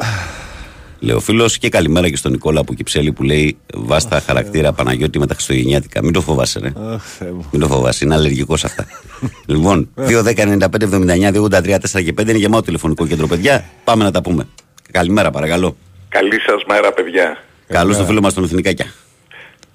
Λέει 1.04 1.16
ο 1.16 1.20
φίλος. 1.20 1.58
Και 1.58 1.70
καλημέρα 1.70 2.10
και 2.10 2.16
στον 2.16 2.32
Νικόλα 2.32 2.60
από 2.60 2.74
Κυψέλη 2.74 3.12
που 3.12 3.24
λέει 3.24 3.58
Βάστα 3.74 4.20
χαρακτήρα 4.20 4.74
Παναγιώτη 4.74 5.20
με 5.20 5.28
τα 5.28 5.34
Χριστουγεννιάτικα. 5.34 6.04
Μην 6.04 6.14
το 6.14 6.22
φοβάσαι, 6.22 6.60
ρε. 6.60 6.72
Μην 7.52 7.62
το 7.62 7.68
φοβάσαι, 7.68 8.06
είναι 8.06 8.14
αλλεργικός 8.14 8.60
σε 8.60 8.66
αυτά. 8.66 8.86
λοιπόν, 9.54 9.90
2, 9.96 10.24
10, 10.24 10.60
95, 10.60 10.68
79, 10.70 11.34
83, 11.34 11.76
4 11.76 12.04
και 12.04 12.14
5 12.18 12.22
είναι 12.22 12.38
γεμάτο 12.38 12.64
τηλεφωνικό 12.64 13.08
κέντρο, 13.08 13.28
παιδιά. 13.28 13.70
Πάμε 13.84 14.04
να 14.04 14.12
τα 14.12 14.22
πούμε. 14.22 14.48
Καλημέρα, 14.92 15.32
παρακαλώ. 15.32 15.78
Καλή 16.10 16.40
σας 16.40 16.64
μέρα 16.68 16.92
παιδιά. 16.94 17.44
Καλώς 17.68 17.98
το 17.98 18.04
φίλο 18.06 18.22
μας 18.22 18.34
τον 18.34 18.44
Εθνικάκια. 18.44 18.94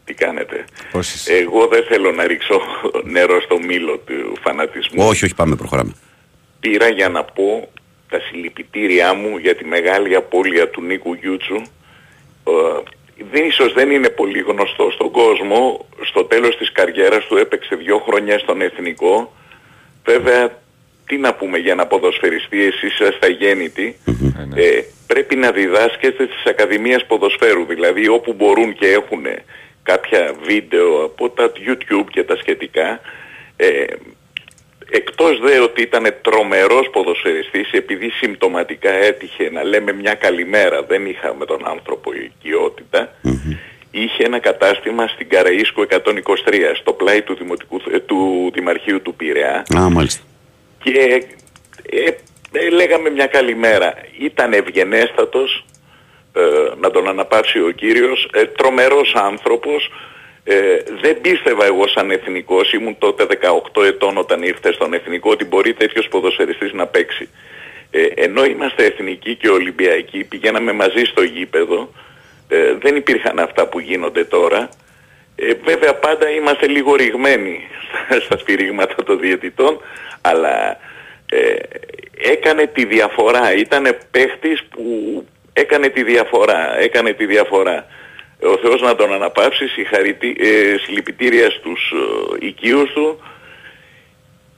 Τι 0.04 0.14
κάνετε; 0.14 0.64
Πώς 0.92 1.14
είσαι; 1.14 1.32
Εγώ 1.32 1.66
δεν 1.66 1.84
θέλω 1.88 2.12
να 2.12 2.26
ρίξω 2.26 2.60
νερό 3.04 3.40
στο 3.40 3.58
μήλο 3.58 4.02
του 4.06 4.36
φανατισμού. 4.42 5.06
Όχι, 5.06 5.24
όχι, 5.24 5.34
πάμε, 5.34 5.56
προχωράμε. 5.56 5.92
Πήρα 6.60 6.88
για 6.88 7.08
να 7.08 7.24
πω 7.24 7.68
τα 8.08 8.20
συλληπιτήριά 8.20 9.14
μου 9.14 9.36
για 9.36 9.54
τη 9.54 9.64
μεγάλη 9.64 10.14
απώλεια 10.14 10.68
του 10.68 10.82
Νίκου 10.82 11.14
Γιούτσου. 11.14 11.56
Ε, 11.56 12.82
δεν, 13.30 13.44
ίσως 13.44 13.72
δεν 13.72 13.90
είναι 13.90 14.08
πολύ 14.08 14.40
γνωστό 14.40 14.90
στον 14.90 15.10
κόσμο. 15.10 15.86
Στο 16.02 16.24
τέλος 16.24 16.56
της 16.56 16.72
καριέρας 16.72 17.26
του 17.26 17.36
έπαιξε 17.36 17.74
δύο 17.76 17.98
χρόνια 17.98 18.38
στον 18.38 18.60
Εθνικό. 18.60 19.32
Βέβαια, 20.04 20.58
τι 21.06 21.16
να 21.16 21.34
πούμε 21.34 21.58
για 21.58 21.72
ένα 21.72 21.86
ποδοσφαιριστή, 21.86 22.64
εσείς 22.64 22.92
είσαστε 22.92 23.26
αγέννητοι. 23.26 23.96
Ε, 24.54 24.80
πρέπει 25.06 25.36
να 25.36 25.50
διδάσκεστε 25.50 26.24
στις 26.24 26.44
Ακαδημίες 26.44 27.04
Ποδοσφαίρου. 27.04 27.64
Δηλαδή 27.64 28.08
όπου 28.08 28.32
μπορούν 28.32 28.74
και 28.74 28.86
έχουν 28.86 29.24
κάποια 29.82 30.34
βίντεο 30.42 31.04
από 31.04 31.30
τα 31.30 31.52
YouTube 31.56 32.06
και 32.10 32.24
τα 32.24 32.36
σχετικά. 32.36 33.00
Ε, 33.56 33.84
εκτός 34.90 35.40
δε 35.40 35.58
ότι 35.58 35.82
ήταν 35.82 36.14
τρομερός 36.22 36.90
ποδοσφαιριστής 36.92 37.70
επειδή 37.70 38.10
συμπτωματικά 38.10 38.90
έτυχε 38.90 39.50
να 39.50 39.64
λέμε 39.64 39.92
μια 39.92 40.14
καλημέρα 40.14 40.82
δεν 40.82 41.06
είχαμε 41.06 41.44
τον 41.44 41.68
άνθρωπο 41.68 42.12
οικειότητα 42.12 43.12
είχε 43.90 44.24
ένα 44.24 44.38
κατάστημα 44.38 45.06
στην 45.06 45.28
Καραΐσκο 45.30 45.86
123 45.88 45.98
στο 46.80 46.92
πλάι 46.92 47.22
του, 47.22 47.34
Δημοτικού, 47.34 47.80
ε, 47.90 47.98
του 47.98 48.50
Δημαρχείου 48.54 49.02
του 49.02 49.14
Πειραιά 49.14 49.64
Α, 49.76 49.90
μάλιστα. 49.90 50.22
και 50.82 51.24
ε, 51.90 52.10
ε, 52.52 52.70
λέγαμε 52.70 53.10
μια 53.10 53.26
καλημέρα. 53.26 53.94
Ήταν 54.18 54.52
ευγενέστατος, 54.52 55.64
ε, 56.32 56.40
να 56.80 56.90
τον 56.90 57.08
αναπαύσει 57.08 57.58
ο 57.60 57.70
κύριος, 57.70 58.28
ε, 58.32 58.44
τρομερός 58.44 59.14
άνθρωπος. 59.14 59.90
Ε, 60.48 60.82
δεν 61.00 61.20
πίστευα 61.20 61.64
εγώ 61.64 61.88
σαν 61.88 62.10
εθνικός, 62.10 62.72
ήμουν 62.72 62.98
τότε 62.98 63.26
18 63.74 63.82
ετών 63.84 64.16
όταν 64.18 64.42
ήρθε 64.42 64.72
στον 64.72 64.92
εθνικό, 64.92 65.30
ότι 65.30 65.44
μπορεί 65.44 65.74
τέτοιος 65.74 66.08
ποδοσφαιριστής 66.08 66.72
να 66.72 66.86
παίξει. 66.86 67.28
Ε, 67.90 68.06
ενώ 68.14 68.44
είμαστε 68.44 68.84
εθνικοί 68.84 69.34
και 69.34 69.48
ολυμπιακοί, 69.48 70.24
πηγαίναμε 70.24 70.72
μαζί 70.72 71.04
στο 71.04 71.22
γήπεδο, 71.22 71.92
ε, 72.48 72.74
δεν 72.80 72.96
υπήρχαν 72.96 73.38
αυτά 73.38 73.66
που 73.66 73.78
γίνονται 73.78 74.24
τώρα. 74.24 74.68
Ε, 75.36 75.52
βέβαια 75.64 75.94
πάντα 75.94 76.30
είμαστε 76.30 76.66
λίγο 76.66 76.94
ρηγμένοι 76.94 77.60
στα, 78.06 78.20
στα 78.20 78.38
σφυρίγματα 78.38 79.02
των 79.02 79.20
διαιτητών, 79.20 79.80
αλλά 80.20 80.78
ε, 81.30 81.54
έκανε 82.32 82.66
τη 82.66 82.84
διαφορά. 82.84 83.54
Ήταν 83.54 83.96
παίχτης 84.10 84.64
που 84.64 85.24
έκανε 85.52 85.88
τη 85.88 86.02
διαφορά. 86.02 86.78
Έκανε 86.78 87.12
τη 87.12 87.26
διαφορά. 87.26 87.86
Ο 88.42 88.58
Θεός 88.62 88.80
να 88.80 88.94
τον 88.94 89.12
αναπαύσει, 89.12 89.68
συγχαρητή, 89.68 90.36
ε, 90.38 90.76
συλληπιτήρια 90.84 91.50
στους 91.50 91.92
ε, 92.40 92.46
οικείους 92.46 92.92
του 92.92 93.20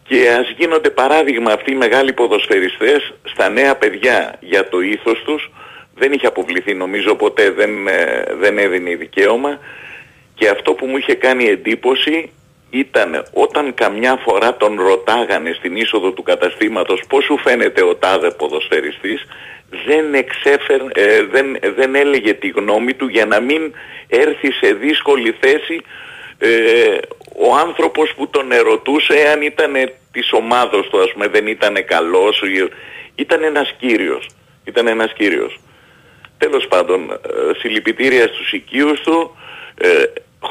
και 0.03 0.31
ας 0.41 0.55
γίνονται 0.57 0.91
παράδειγμα 0.91 1.53
αυτοί 1.53 1.73
οι 1.73 1.77
μεγάλοι 1.77 2.13
ποδοσφαιριστές 2.13 3.15
στα 3.23 3.49
νέα 3.49 3.77
παιδιά 3.77 4.39
για 4.41 4.69
το 4.69 4.81
ήθος 4.81 5.23
τους. 5.25 5.51
Δεν 5.95 6.13
είχε 6.13 6.27
αποβληθεί 6.27 6.75
νομίζω 6.75 7.15
ποτέ, 7.15 7.51
δεν, 7.51 7.89
ε, 7.89 8.25
δεν 8.41 8.59
έδινε 8.59 8.95
δικαίωμα 8.95 9.59
και 10.35 10.49
αυτό 10.49 10.73
που 10.73 10.87
μου 10.87 10.97
είχε 10.97 11.15
κάνει 11.15 11.45
εντύπωση 11.45 12.31
ήταν 12.71 13.27
όταν 13.33 13.75
καμιά 13.75 14.17
φορά 14.17 14.57
τον 14.57 14.81
ρωτάγανε 14.81 15.53
στην 15.53 15.77
είσοδο 15.77 16.13
του 16.13 16.23
καταστήματος 16.23 17.03
πώς 17.09 17.25
σου 17.25 17.39
φαίνεται 17.39 17.83
ο 17.83 17.95
τάδε 17.95 18.31
ποδοσφαιριστής 18.31 19.27
δεν, 19.87 20.15
εξέφερ, 20.15 20.81
ε, 20.95 21.23
δεν, 21.23 21.59
δεν 21.77 21.95
έλεγε 21.95 22.35
τη 22.35 22.49
γνώμη 22.49 22.95
του 22.95 23.09
για 23.09 23.27
να 23.27 23.41
μην 23.41 23.75
έρθει 24.09 24.53
σε 24.53 24.73
δύσκολη 24.73 25.35
θέση 25.41 25.81
ε, 26.39 26.99
ο 27.37 27.55
άνθρωπος 27.55 28.15
που 28.17 28.29
τον 28.29 28.53
ερωτούσε 28.53 29.29
αν 29.33 29.43
ήταν 29.43 29.73
της 30.13 30.33
ομάδος 30.33 30.89
του 30.89 31.01
ας 31.01 31.13
πούμε 31.13 31.27
δεν 31.29 31.47
ήταν 31.47 31.85
καλός 31.85 32.41
ή- 32.43 32.69
ήταν 33.15 33.43
ένας 33.43 33.75
κύριος 33.79 34.27
ήταν 34.65 34.87
ένας 34.87 35.13
κύριος. 35.13 35.59
Τέλος 36.39 36.67
πάντων, 36.69 37.11
ε, 37.11 37.59
συλληπιτήρια 37.59 38.27
στους 38.29 38.53
οικείους 38.53 39.01
του, 39.01 39.37
ε, 39.79 39.89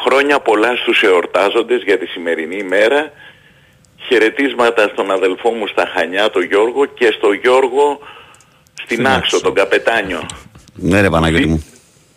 χρόνια 0.03 0.39
πολλά 0.39 0.75
στους 0.75 1.01
εορτάζοντες 1.03 1.83
για 1.83 1.97
τη 1.97 2.05
σημερινή 2.05 2.55
ημέρα, 2.57 3.11
χαιρετίσματα 4.07 4.87
στον 4.93 5.11
αδελφό 5.11 5.49
μου 5.51 5.67
στα 5.67 5.91
Χανιά, 5.95 6.29
τον 6.29 6.43
Γιώργο, 6.43 6.85
και 6.85 7.11
στο 7.11 7.31
Γιώργο 7.31 7.99
στην 8.87 9.07
Άξο, 9.07 9.41
τον 9.41 9.53
καπετάνιο. 9.53 10.25
Ναι, 10.73 11.01
ρε 11.01 11.09
Παναγιώτη 11.09 11.47
μου. 11.47 11.65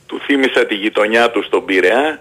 Του 0.06 0.20
θύμισα 0.20 0.66
τη 0.66 0.74
γειτονιά 0.74 1.30
του 1.30 1.42
στον 1.42 1.64
Πειραιά 1.64 2.20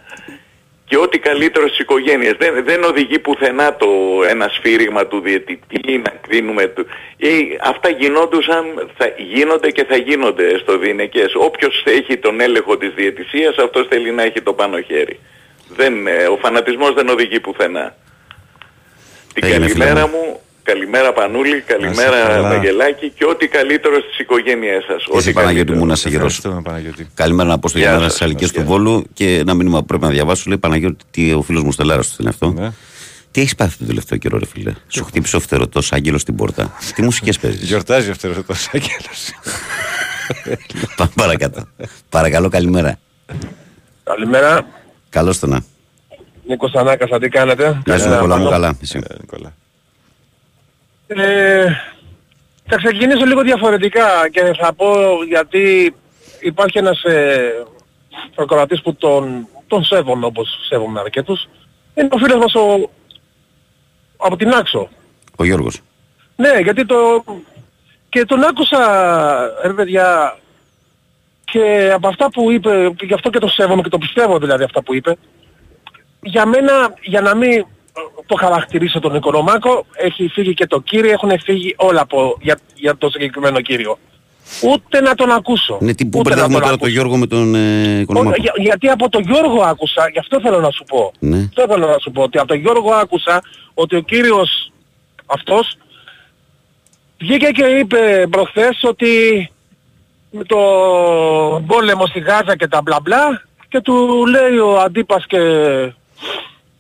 και 0.90 0.98
ό,τι 0.98 1.20
καλύτερος 1.20 1.70
στις 1.70 1.80
οικογένειες. 1.80 2.36
Δεν, 2.40 2.64
δεν 2.64 2.84
οδηγεί 2.84 3.20
πουθενά 3.20 3.76
το 3.76 3.88
ένα 4.30 4.48
σφύριγμα 4.48 5.08
του 5.08 5.20
διαιτητή 5.20 5.98
να 5.98 6.14
κρίνουμε 6.28 6.68
του. 6.68 6.86
Ε, 7.18 7.30
αυτά 7.62 7.90
γινόντουσαν, 7.90 8.64
θα, 8.98 9.06
γίνονται 9.18 9.72
και 9.72 9.84
θα 9.84 9.96
γίνονται 9.96 10.58
στο 10.58 10.78
διενεκές. 10.78 11.32
Όποιος 11.36 11.84
έχει 11.86 12.18
τον 12.18 12.42
έλεγχο 12.42 12.78
της 12.78 12.94
διαιτησίας 12.94 13.58
αυτός 13.58 13.88
θέλει 13.88 14.12
να 14.12 14.24
έχει 14.24 14.42
το 14.42 14.54
πάνω 14.54 14.82
χέρι. 14.82 15.20
Δεν, 15.76 16.08
ε, 16.08 16.28
ο 16.28 16.38
φανατισμός 16.38 16.94
δεν 16.94 17.10
οδηγεί 17.10 17.40
πουθενά. 17.40 17.96
Την 19.34 19.44
Έγινε, 19.44 19.68
φίλε 19.68 19.86
καλημέρα 19.86 20.08
μου. 20.08 20.42
Μου, 20.70 20.80
καλημέρα 20.80 21.14
Πανούλη, 21.14 21.50
Να 21.52 21.56
είσαι 21.58 21.66
καλημέρα 21.68 22.28
καλά. 22.28 22.50
Βαγγελάκη 22.50 23.10
και 23.18 23.26
ό,τι 23.26 23.48
καλύτερο 23.48 23.96
στις 24.02 24.20
οικογένειές 24.20 24.84
σας. 24.84 25.04
Και 25.04 25.18
εσύ 25.18 25.28
Ό,τι 25.28 25.34
Παναγιώτη 25.34 25.56
καλύτερο. 25.66 25.80
μου 25.80 25.86
να 25.86 25.96
σε 25.96 26.10
γερός. 26.10 26.38
Ευχαριστούμε 26.38 26.62
Παναγιώτη. 26.62 27.10
Καλημέρα 27.14 27.50
να 27.50 27.60
πω 27.60 27.68
στο 27.68 27.78
Γεια 27.78 27.88
Γιάννη 27.88 28.04
σας, 28.04 28.14
στις 28.14 28.26
Αλικές 28.26 28.52
του 28.52 28.60
γεια. 28.60 28.70
Βόλου 28.70 29.06
και 29.14 29.38
ένα 29.38 29.54
μήνυμα 29.54 29.80
που 29.80 29.86
πρέπει 29.86 30.04
να 30.04 30.10
διαβάσω. 30.10 30.44
Λέει 30.48 30.58
Παναγιώτη, 30.58 31.06
τι 31.12 31.34
ο 31.34 31.42
φίλος 31.42 31.64
μου 31.64 31.72
Στελάρας 31.72 32.08
του 32.10 32.16
είναι 32.20 32.30
αυτό. 32.30 32.52
Ναι. 32.52 32.72
Τι 33.32 33.42
έχεις 33.42 33.56
πάθει 33.56 33.78
τον 33.78 33.88
τελευταίο 33.88 34.18
καιρό, 34.18 34.38
ρε 34.38 34.46
φίλε; 34.46 34.74
Σου 34.88 35.04
χτύπησε 35.04 35.36
ο 35.36 35.40
φτερωτός 35.40 35.92
άγγελος 35.92 36.22
στην 36.22 36.36
πόρτα. 36.36 36.74
Τι 36.96 37.02
μουσικές 37.02 37.40
παίζεις; 37.40 37.68
Γιορτάζει 37.68 38.10
αυτό 38.10 38.28
το 38.28 38.56
Άγγελος. 38.74 39.32
Πάμε 40.98 41.12
παρακάτω. 41.16 41.68
Παρακαλώ, 42.10 42.50
καλημέρα. 42.50 43.00
Καλημέρα. 44.04 44.68
Καλώς 45.10 45.40
το 45.40 45.48
να. 45.48 45.64
Νίκος 46.48 46.74
Ανάκας, 46.74 47.10
τι 47.20 47.30
κάνετε; 47.30 47.64
Γεια 47.64 47.74
σου, 47.76 47.84
Καλημέρα, 47.84 48.16
Νικόλα 48.16 48.38
μου, 48.38 48.44
Πάνο. 48.44 48.50
καλά. 48.50 48.78
Εσύ. 48.82 49.00
Ε, 49.10 49.16
Νικόλα. 49.20 49.54
Ε, 51.12 51.66
θα 52.66 52.78
ξεκινήσω 52.78 53.26
λίγο 53.26 53.42
διαφορετικά 53.42 54.30
και 54.32 54.54
θα 54.60 54.74
πω 54.74 54.96
γιατί 55.28 55.96
υπάρχει 56.40 56.78
ένας 56.78 57.04
ε, 57.04 57.66
προκροατής 58.36 58.82
που 58.82 58.96
τον, 58.96 59.48
τον 59.68 59.84
σέβομαι 59.84 60.26
όπως 60.26 60.66
σέβομαι 60.70 61.00
αρκετούς. 61.00 61.48
Είναι 61.96 62.08
ο 62.12 62.18
φίλος 62.18 62.38
μας 62.38 62.54
ο, 62.54 62.90
από 64.18 64.36
την 64.36 64.54
Άξο. 64.54 64.90
Ο 65.38 65.44
Γιώργος. 65.44 65.82
Ναι, 66.36 66.60
γιατί 66.64 66.86
το... 66.86 67.24
Και 68.10 68.26
τον 68.26 68.44
άκουσα, 68.44 68.80
ρε 69.64 69.74
παιδιά, 69.74 70.38
και 71.46 71.92
από 71.94 72.08
αυτά 72.08 72.30
που 72.30 72.52
είπε, 72.52 72.94
και 72.96 73.06
γι' 73.06 73.14
αυτό 73.14 73.30
και 73.30 73.40
το 73.40 73.48
σέβομαι 73.48 73.82
και 73.82 73.90
το 73.90 73.98
πιστεύω 73.98 74.40
δηλαδή 74.40 74.64
αυτά 74.64 74.84
που 74.84 74.96
είπε, 74.96 75.16
για 76.22 76.46
μένα, 76.46 76.94
για 77.02 77.22
να 77.22 77.36
μην 77.36 77.52
ε, 77.52 77.66
το 78.26 78.36
χαρακτηρίσω 78.36 79.00
τον 79.00 79.16
Οικονομάκο, 79.16 79.86
έχει 79.94 80.28
φύγει 80.28 80.54
και 80.54 80.68
το 80.68 80.82
κύριο, 80.82 81.12
έχουν 81.12 81.40
φύγει 81.40 81.74
όλα 81.78 82.02
από, 82.02 82.38
για, 82.42 82.60
για 82.76 82.98
το 82.98 83.10
συγκεκριμένο 83.10 83.62
κύριο. 83.62 83.98
Ούτε 84.64 85.02
να 85.02 85.16
τον 85.16 85.32
ακούσω. 85.32 85.78
Ναι, 85.82 85.94
τι 85.94 86.06
που 86.06 86.20
Ούτε 86.20 86.30
να 86.30 86.36
μπερδεύουμε 86.36 86.60
τώρα 86.60 86.74
ακούσω. 86.74 86.80
τον 86.80 86.90
Γιώργο 86.90 87.18
με 87.18 87.28
τον 87.28 87.56
ε, 87.56 88.00
Οικονομάκο; 88.00 88.30
Όχι, 88.32 88.42
για- 88.42 88.54
γιατί 88.58 88.88
από 88.88 89.10
τον 89.10 89.22
Γιώργο 89.22 89.62
άκουσα, 89.62 90.10
γι' 90.12 90.20
αυτό 90.20 90.40
θέλω 90.42 90.60
να 90.60 90.72
σου 90.72 90.84
πω. 90.84 91.12
Ναι. 91.20 91.38
Αυτό 91.38 91.66
θέλω 91.70 91.88
να 91.88 91.98
σου 92.00 92.12
πω, 92.12 92.22
ότι 92.24 92.38
από 92.38 92.48
τον 92.48 92.58
Γιώργο 92.58 92.92
άκουσα 92.92 93.42
ότι 93.74 93.96
ο 93.96 94.00
κύριος 94.02 94.72
αυτός 95.26 95.76
βγήκε 97.18 97.48
και 97.48 97.64
είπε 97.64 98.28
προχθές 98.30 98.80
ότι 98.84 99.08
με 100.32 100.44
το 100.44 100.58
πόλεμο 101.68 102.06
στη 102.08 102.20
Γάζα 102.20 102.56
και 102.58 102.68
τα 102.68 102.82
μπλα 102.82 103.00
μπλα 103.02 103.42
και 103.70 103.82
του 103.82 104.26
λέει 104.28 104.58
ο 104.58 104.80
Αντίπας 104.80 105.26
και 105.28 105.40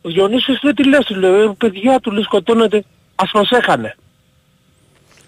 ο 0.01 0.09
Διονύσης 0.09 0.59
λέει 0.63 0.73
τι 0.73 0.87
λες, 0.87 1.05
του 1.05 1.15
λέει, 1.15 1.31
«Ε, 1.31 1.51
παιδιά 1.57 1.99
του 1.99 2.11
λέει 2.11 2.23
σκοτώνεται, 2.23 2.83
ας 3.15 3.31
προσέχανε. 3.31 3.95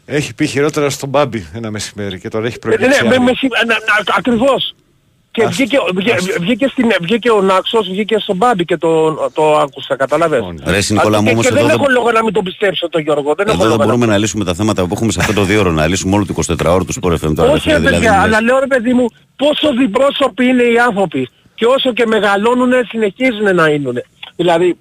Έχει 0.05 0.33
πει 0.35 0.45
χειρότερα 0.45 0.89
στον 0.89 1.09
Μπάμπι 1.09 1.47
ένα 1.53 1.71
μεσημέρι 1.71 2.19
και 2.19 2.27
τώρα 2.29 2.45
έχει 2.45 2.55
Ε, 2.55 2.59
προηγήσει. 2.59 3.03
ναι, 3.03 3.09
με, 3.09 3.15
άλλη. 3.15 3.23
με, 3.25 3.31
συ- 3.35 3.51
να- 3.65 3.73
να- 3.73 4.15
ακριβώς. 4.17 4.75
Και 5.31 5.41
Άστο, 5.43 5.53
βγήκε, 5.55 5.77
βγε- 5.95 6.13
άστο. 6.13 6.33
βγήκε, 6.41 6.67
στην, 6.67 6.89
βγήκε 7.01 7.31
ο 7.31 7.41
Νάξος, 7.41 7.87
βγήκε 7.89 8.17
στον 8.19 8.35
Μπάμπι 8.35 8.65
και 8.65 8.77
το, 8.77 9.13
το 9.33 9.57
άκουσα, 9.57 9.95
καταλαβες. 9.95 10.39
Λοιπόν, 10.39 10.61
Ρε 10.65 10.77
εσύ, 10.77 10.93
Νικόλα 10.93 11.17
μου, 11.19 11.25
και, 11.25 11.31
όμως 11.31 11.45
και 11.45 11.51
εδώ 11.51 11.57
δεν 11.59 11.67
δεν- 11.67 11.79
έχω 11.79 11.91
λόγο 11.91 12.11
να 12.11 12.23
μην 12.23 12.33
τον 12.33 12.43
πιστέψω 12.43 12.89
τον 12.89 13.01
Γιώργο. 13.01 13.33
Δεν 13.35 13.47
έχω 13.47 13.55
Εδώ 13.55 13.63
λόγο 13.65 13.77
δεν 13.77 13.87
να- 13.87 13.93
μπορούμε 13.93 14.05
να 14.11 14.17
λύσουμε 14.17 14.45
τα 14.45 14.53
θέματα 14.53 14.85
που 14.85 14.93
έχουμε 14.93 15.11
σε 15.11 15.19
αυτό 15.21 15.33
το 15.33 15.43
δύο 15.43 15.59
ώρο. 15.59 15.71
Να 15.71 15.87
λύσουμε 15.87 16.15
όλο 16.15 16.25
το 16.25 16.33
24ωρο 16.33 16.83
τους 16.85 16.97
Sport 17.01 17.13
FM 17.13 17.33
τώρα. 17.35 17.47
ρε 17.47 17.53
Όχι 17.53 17.61
φίλε, 17.61 17.73
ρε 17.73 17.79
δηλαδή, 17.79 17.95
παιδιά, 17.95 18.11
μιλάς. 18.11 18.25
αλλά 18.25 18.41
λέω 18.41 18.59
ρε 18.59 18.67
παιδί 18.67 18.93
μου 18.93 19.05
πόσο 19.35 19.73
διπρόσωποι 19.79 20.45
είναι 20.45 20.63
οι 20.63 20.77
άνθρωποι. 20.79 21.29
Και 21.55 21.65
όσο 21.65 21.93
και 21.93 22.05
μεγαλώνουν 22.05 22.71
συνεχίζουν 22.87 23.55
να 23.55 23.67
είναι. 23.67 24.03
Δηλαδή, 24.41 24.77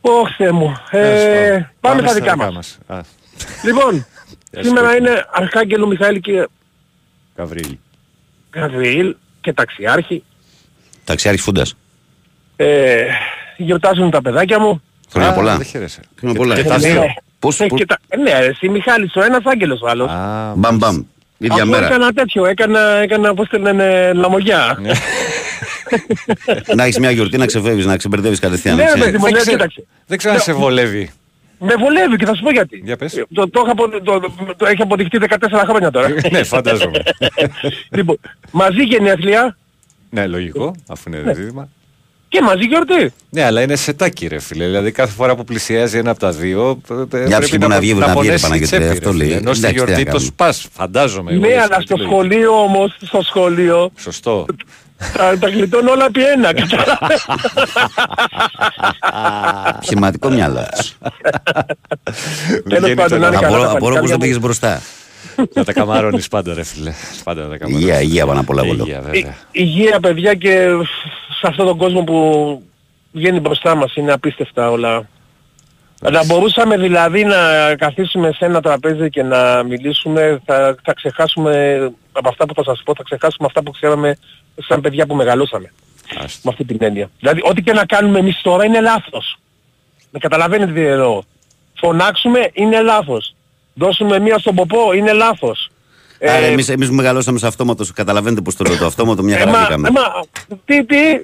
Ωχ 0.00 0.28
Θεέ 0.36 0.50
μου. 0.52 0.76
Ε, 0.90 1.54
Άστο. 1.54 1.66
πάμε 1.80 1.98
στα 2.00 2.08
στα 2.08 2.18
δικά 2.20 2.36
μας. 2.36 2.52
μας. 2.54 2.78
Α, 2.86 3.00
Λοιπόν, 3.64 3.94
Γεια 4.52 4.62
σήμερα 4.64 4.90
σου. 4.90 4.96
είναι 4.96 5.24
Αρχάγγελο 5.32 5.86
Μιχαήλ 5.86 6.20
και 6.20 6.48
Γαβρίλη. 7.36 7.80
Γαβριήλ 8.54 9.16
και 9.40 9.52
Ταξιάρχη. 9.52 10.24
Ταξιάρχης 11.04 11.42
Φούντας. 11.42 11.74
Ε, 12.56 13.04
γιορτάζουν 13.56 14.10
τα 14.10 14.22
παιδάκια 14.22 14.60
μου. 14.60 14.82
Χρόνια 15.10 15.30
Α, 15.30 15.34
πολλά. 15.34 15.56
Δεν 15.56 15.66
χαίρεσαι. 15.66 16.00
Χρόνια 16.18 16.38
πολλά. 16.38 16.54
Και 16.54 16.64
τα 16.64 16.74
Ε, 16.74 16.78
δύο. 16.78 17.00
ναι. 17.00 17.06
Πώς, 17.38 17.60
Ε, 17.60 17.66
πώς- 17.66 17.78
και 17.78 17.86
τα- 17.86 17.98
ε, 18.08 18.16
Ναι, 18.16 18.30
εσύ 18.30 18.68
Μιχάλης 18.68 19.14
ο 19.16 19.22
ένας, 19.22 19.40
Άγγελος 19.44 19.80
ο 19.82 19.88
άλλος. 19.88 20.10
Α, 20.10 20.52
Μπαμ 20.56 20.76
μπαμ. 20.76 21.02
Ίδια 21.38 21.62
Αφού 21.62 21.70
μέρα. 21.70 21.86
έκανα 21.86 22.12
τέτοιο, 22.12 22.46
έκανα, 22.46 22.80
έκανα 22.80 23.34
πώς 23.34 23.48
το 23.48 23.58
λένε, 23.58 24.12
λαμογιά. 24.12 24.78
Ναι. 26.46 26.74
να 26.74 26.82
έχεις 26.84 26.98
μια 26.98 27.10
γιορτή 27.10 27.36
να 27.38 27.46
ξεφεύγει, 27.46 27.86
να 27.86 27.96
ξεμπερδεύεις 27.96 28.38
κατευθείαν. 28.38 28.76
Ναι, 28.76 28.82
έτσι. 28.82 28.98
ρε 28.98 29.04
παιδί 29.04 29.16
μου, 29.16 29.22
δεν 29.24 29.32
λέω, 29.32 29.40
ξέρω- 29.40 29.56
κοίταξε. 29.56 29.86
Δεν 30.06 30.18
ξέρω 30.18 30.34
αν 30.34 30.40
σε 30.40 30.52
βολεύει. 30.52 31.10
Με 31.58 31.74
βολεύει 31.78 32.16
και 32.16 32.24
θα 32.26 32.34
σου 32.34 32.42
πω 32.42 32.50
γιατί. 32.50 32.80
Για 32.84 32.96
πες. 32.96 33.16
Ε, 33.16 33.24
Το, 33.34 33.50
το, 33.50 33.60
έχω 33.60 33.70
απο- 33.70 33.88
το, 33.90 34.20
το, 34.20 34.54
το 34.56 34.66
έχει 34.66 34.82
αποδειχτεί 34.82 35.18
14 35.28 35.36
χρόνια 35.68 35.90
τώρα. 35.90 36.08
ναι, 36.30 36.42
φαντάζομαι. 36.42 36.98
λοιπόν, 37.96 38.18
μαζί 38.50 38.82
γενέθλια 38.82 39.56
ναι, 40.10 40.26
λογικό, 40.26 40.74
αφού 40.88 41.02
είναι 41.12 41.32
δίδυμα. 41.32 41.68
και 42.28 42.40
μαζί 42.42 42.64
γιορτή. 42.64 43.12
Ναι, 43.30 43.42
αλλά 43.44 43.62
είναι 43.62 43.76
σετάκι 43.76 44.26
ρε 44.26 44.38
φίλε. 44.38 44.64
Δηλαδή 44.64 44.90
κάθε 44.90 45.12
φορά 45.12 45.36
που 45.36 45.44
πλησιάζει 45.44 45.98
ένα 45.98 46.10
από 46.10 46.20
τα 46.20 46.30
δύο 46.30 46.80
ε, 46.90 46.94
ε, 47.00 47.04
πρέπει 47.06 47.38
ψυχή 47.40 47.58
που 47.58 47.68
να 47.68 47.80
βγει, 47.80 47.94
να 47.94 48.06
βγει, 48.06 48.06
ρε 48.08 48.12
πονέσει 48.14 48.36
η 48.36 48.40
Παναγιώτη, 48.40 48.76
τσέπη, 48.76 48.88
αυτό 48.88 49.10
ρε 49.10 49.16
φίλε. 49.16 49.24
λέει. 49.24 49.36
Ενώ 49.36 49.54
στη 49.54 49.66
Εντάξει, 49.66 49.74
τι 49.74 49.80
να 49.80 49.84
γιορτή 49.84 50.04
το 50.04 50.10
κάνουμε. 50.10 50.24
σπάς, 50.26 50.66
φαντάζομαι. 50.72 51.32
εγώ, 51.32 51.40
ναι, 51.40 51.46
έτσι, 51.46 51.58
αλλά 51.60 51.76
με 51.78 51.82
στο 51.84 51.94
τη 51.94 52.00
λογική. 52.00 52.14
σχολείο 52.14 52.62
όμως, 52.62 52.96
στο 53.02 53.22
σχολείο, 53.22 53.90
Σωστό. 53.98 54.46
Τα, 55.16 55.38
τα 55.38 55.48
γλιτώνω 55.48 55.90
όλα 55.90 56.04
επί 56.04 56.24
ένα. 56.24 56.52
καταλαβαίνεις. 56.54 57.26
Επιχειρηματικό 59.76 60.28
μυαλό. 60.28 60.66
Τέλος 62.44 62.62
Βγαίνει 62.64 62.94
πάντων, 62.94 63.08
το 63.08 63.18
να 63.18 63.26
είναι 63.26 63.36
να- 63.36 63.40
καλά 63.42 63.56
Απορώ 63.56 63.62
τα 63.62 63.70
απορώ 63.70 63.78
πως 63.78 63.80
παλικάρια 63.80 64.00
δεν 64.08 64.12
μου. 64.12 64.18
πήγες 64.18 64.38
μπροστά. 64.40 64.80
Να 65.54 65.64
τα 65.64 65.72
καμαρώνεις 65.72 66.28
πάντα 66.28 66.54
ρε 66.54 66.62
φίλε. 66.64 66.92
Πάντα 67.24 67.42
να 67.42 67.48
τα 67.48 67.56
καμαρώνεις. 67.56 67.84
Υγεία, 67.86 68.00
υγεία 68.00 68.26
πάνω 68.26 68.40
απ' 68.40 68.50
όλα, 68.50 68.62
Υγεία, 68.62 68.74
Βόλο. 68.76 69.00
βέβαια. 69.02 69.20
Η- 69.20 69.34
Υγεία 69.62 70.00
παιδιά 70.00 70.34
και 70.34 70.68
σε 71.40 71.46
αυτόν 71.46 71.66
τον 71.66 71.76
κόσμο 71.76 72.02
που 72.04 72.62
βγαίνει 73.12 73.40
μπροστά 73.40 73.74
μας 73.74 73.94
είναι 73.94 74.12
απίστευτα 74.12 74.70
όλα. 74.70 75.08
Να 76.10 76.24
μπορούσαμε 76.24 76.76
δηλαδή 76.76 77.24
να 77.24 77.36
καθίσουμε 77.78 78.32
σε 78.32 78.44
ένα 78.44 78.60
τραπέζι 78.60 79.08
και 79.10 79.22
να 79.22 79.62
μιλήσουμε, 79.62 80.40
θα, 80.44 80.74
θα 80.82 80.94
ξεχάσουμε 80.94 81.78
από 82.12 82.28
αυτά 82.28 82.46
που 82.46 82.54
θα 82.54 82.62
σας 82.64 82.82
πω, 82.84 82.94
θα 82.96 83.02
ξεχάσουμε 83.02 83.46
αυτά 83.46 83.62
που 83.62 83.70
ξέραμε 83.70 84.16
σαν 84.68 84.80
παιδιά 84.80 85.06
που 85.06 85.14
μεγαλώσαμε. 85.14 85.72
Άστο. 86.18 86.40
Με 86.42 86.50
αυτή 86.50 86.64
την 86.64 86.76
έννοια. 86.80 87.10
Δηλαδή 87.18 87.40
ό,τι 87.44 87.62
και 87.62 87.72
να 87.72 87.84
κάνουμε 87.84 88.18
εμείς 88.18 88.40
τώρα 88.42 88.64
είναι 88.64 88.80
λάθος. 88.80 89.38
Με 90.10 90.18
καταλαβαίνετε 90.18 90.72
τι 90.72 90.86
εννοώ. 90.86 91.22
Φωνάξουμε 91.74 92.50
είναι 92.52 92.80
λάθος. 92.82 93.34
Δώσουμε 93.74 94.18
μία 94.18 94.38
στον 94.38 94.54
ποπό 94.54 94.92
είναι 94.92 95.12
λάθος. 95.12 95.70
Άρα 96.22 96.32
Ε, 96.32 96.46
εμείς, 96.50 96.68
εμείς 96.68 96.88
που 96.88 96.94
μεγαλώσαμε 96.94 97.38
σε 97.38 97.46
αυτόματο, 97.46 97.84
καταλαβαίνετε 97.94 98.40
πώς 98.40 98.56
το 98.56 98.64
λέω 98.64 98.76
το 98.76 98.86
αυτόματο, 98.86 99.22
μια 99.22 99.36
ε, 99.36 99.38
χαρά 99.38 99.50
μα, 99.50 99.58
βγήκαμε. 99.58 99.88
ε, 99.88 99.90
μα, 99.90 100.02
τι, 100.64 100.84
τι, 100.84 101.10
ε, 101.10 101.20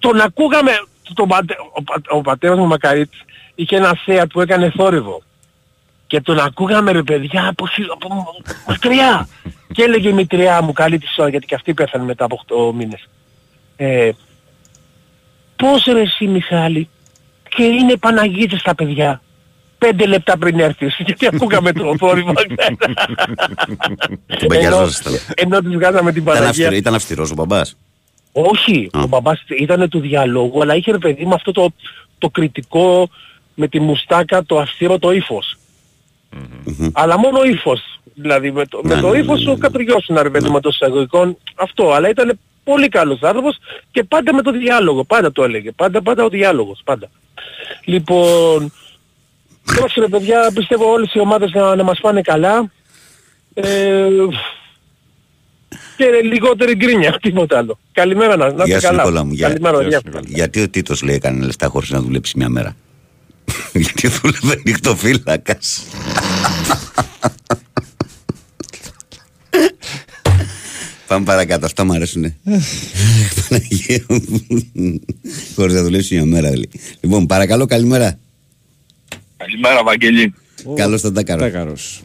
τον 0.00 0.20
ακούγαμε, 0.20 0.70
τον 1.14 1.28
πατε, 1.28 1.56
ο, 1.72 1.82
πα- 1.82 2.02
ο 2.08 2.20
πατέρας 2.20 2.58
μου 2.58 2.66
Μακαρίτης 2.66 3.20
είχε 3.54 3.76
ένα 3.76 3.98
σέα 4.04 4.26
που 4.26 4.40
έκανε 4.40 4.72
θόρυβο. 4.76 5.22
Και 6.06 6.20
τον 6.20 6.38
ακούγαμε 6.38 6.92
ρε 6.92 7.02
παιδιά 7.02 7.46
από, 7.48 7.66
χι- 7.66 7.90
από 7.92 8.08
μακριά. 8.68 9.28
και 9.72 9.82
έλεγε 9.82 10.08
η 10.08 10.12
μητριά 10.12 10.62
μου, 10.62 10.72
καλή 10.72 10.98
της 10.98 11.18
ώρα, 11.18 11.28
γιατί 11.28 11.46
και 11.46 11.54
αυτή 11.54 11.74
πέθανε 11.74 12.04
μετά 12.04 12.24
από 12.24 12.40
8 12.70 12.74
μήνες. 12.74 13.08
Ε, 13.76 14.10
πώς 15.56 15.84
ρε 15.84 16.00
εσύ 16.00 16.26
Μιχάλη, 16.26 16.88
και 17.48 17.62
είναι 17.62 17.96
Παναγίτες 17.96 18.62
τα 18.62 18.74
παιδιά. 18.74 19.20
Πέντε 19.78 20.06
λεπτά 20.06 20.38
πριν 20.38 20.60
έρθεις, 20.60 20.96
γιατί 20.98 21.26
ακούγαμε 21.26 21.72
το 21.72 21.94
θόρυβο. 21.98 22.32
Την 24.38 24.48
παγιαζόσασταν. 24.48 25.12
ενώ 25.34 25.60
τους 25.62 25.74
βγάζαμε 25.74 26.12
την 26.12 26.22
Ήταν, 26.22 26.34
Παναγία. 26.34 26.48
αυστηρό, 26.48 26.74
ήταν 26.74 26.94
αυστηρός 26.94 27.30
ο 27.30 27.34
μπαμπάς. 27.34 27.76
Όχι, 28.32 28.88
Α. 28.92 29.00
ο 29.02 29.06
μπαμπάς 29.06 29.42
ήταν 29.58 29.88
του 29.88 30.00
διαλόγου, 30.00 30.62
αλλά 30.62 30.74
είχε 30.74 30.90
ρε 30.90 30.98
παιδί 30.98 31.26
με 31.26 31.34
αυτό 31.34 31.52
το, 31.52 31.72
το 32.18 32.28
κριτικό, 32.28 33.08
με 33.54 33.68
τη 33.68 33.80
μουστάκα, 33.80 34.44
το 34.44 34.58
αυστηρό 34.58 34.98
το 34.98 35.10
ύφος. 35.12 35.56
Αλλά 36.92 37.18
μόνο 37.18 37.42
ύφος. 37.42 38.00
Δηλαδή 38.14 38.50
με 38.50 38.66
το, 38.66 38.80
Ναι, 38.84 38.94
με 38.94 39.00
το 39.00 39.10
ναι, 39.10 39.18
ύφος 39.18 39.38
ναι, 39.38 39.44
ναι, 39.44 39.50
σου 39.50 39.58
κατουργιώσουν 39.58 40.18
ρε 40.22 40.30
παιδί 40.30 40.48
με 40.50 40.60
το 40.60 40.68
εισαγωγικών 40.72 41.36
αυτό. 41.54 41.92
Αλλά 41.92 42.08
ήταν 42.08 42.38
πολύ 42.64 42.88
καλός 42.88 43.22
άνθρωπος 43.22 43.56
και 43.90 44.04
πάντα 44.04 44.34
με 44.34 44.42
το 44.42 44.50
διάλογο. 44.50 45.04
Πάντα 45.04 45.32
το 45.32 45.44
έλεγε. 45.44 45.70
Πάντα 45.72 46.02
πάντα 46.02 46.24
ο 46.24 46.28
διάλογος. 46.28 46.80
Πάντα. 46.84 47.10
Λοιπόν, 47.84 48.72
εντάξει 49.72 50.00
ρε 50.00 50.08
παιδιά, 50.08 50.50
πιστεύω 50.54 50.90
όλες 50.92 51.14
οι 51.14 51.18
ομάδες 51.20 51.52
να, 51.52 51.74
να 51.76 51.82
μας 51.82 51.98
πάνε 52.00 52.20
καλά. 52.20 52.70
Ε, 53.54 54.08
και 55.96 56.04
λιγότερη 56.22 56.74
γκρίνια, 56.74 57.18
τίποτα 57.22 57.58
άλλο. 57.58 57.78
Καλημέρα 57.92 58.36
να, 58.36 58.52
να 58.52 58.64
Γεια 58.64 58.76
είστε 58.76 58.78
σου 58.80 58.86
καλά. 58.86 59.02
Νικόλα 59.02 59.24
μου. 59.24 59.32
Για- 59.32 59.48
Καλημέρα, 59.48 59.78
Γεια 59.78 59.88
γεια 59.88 59.98
σου, 59.98 60.04
Νικόλα. 60.06 60.24
Γιατί 60.28 60.62
ο 60.62 60.68
Τίτος 60.68 61.02
λέει 61.02 61.14
έκανε 61.14 61.44
λεφτά 61.44 61.66
χωρίς 61.66 61.90
να 61.90 62.00
δουλέψει 62.00 62.32
μια 62.36 62.48
μέρα; 62.48 62.76
Γιατί 63.72 64.08
δούλευε 64.08 64.60
νυχτοφύλακας. 64.64 65.82
Πάμε 71.06 71.24
παρακάτω, 71.24 71.66
αυτά 71.66 71.84
μου 71.84 71.92
αρέσουνε. 71.92 72.36
Παναγία 73.48 74.04
μου. 74.08 74.20
Χωρίς 75.54 75.74
να 75.74 75.82
δουλέψει 75.82 76.14
μια 76.14 76.24
μέρα. 76.24 76.50
λέει. 76.50 76.70
Λοιπόν, 77.00 77.26
παρακαλώ, 77.26 77.66
καλημέρα. 77.66 78.18
Καλημέρα 79.36 79.82
Βαγγέλη. 79.84 80.34
Καλώς 80.76 81.00
τον 81.00 81.14
Τάκαρος. 81.14 81.42
Τάκαρος. 81.42 82.02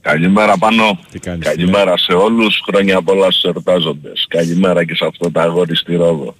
Καλημέρα 0.00 0.56
πάνω. 0.58 0.98
Τι 1.10 1.18
κάνεις, 1.18 1.46
Καλημέρα 1.46 1.96
σε 1.98 2.12
όλους. 2.12 2.60
Χρόνια 2.66 3.02
πολλά 3.02 3.30
στους 3.30 3.42
εορτάζοντες. 3.44 4.26
Καλημέρα 4.28 4.84
και 4.84 4.94
σε 4.94 5.04
αυτό 5.06 5.30
το 5.30 5.40
αγόρι 5.40 5.76
στη 5.76 5.94
Ρόδο. 5.94 6.36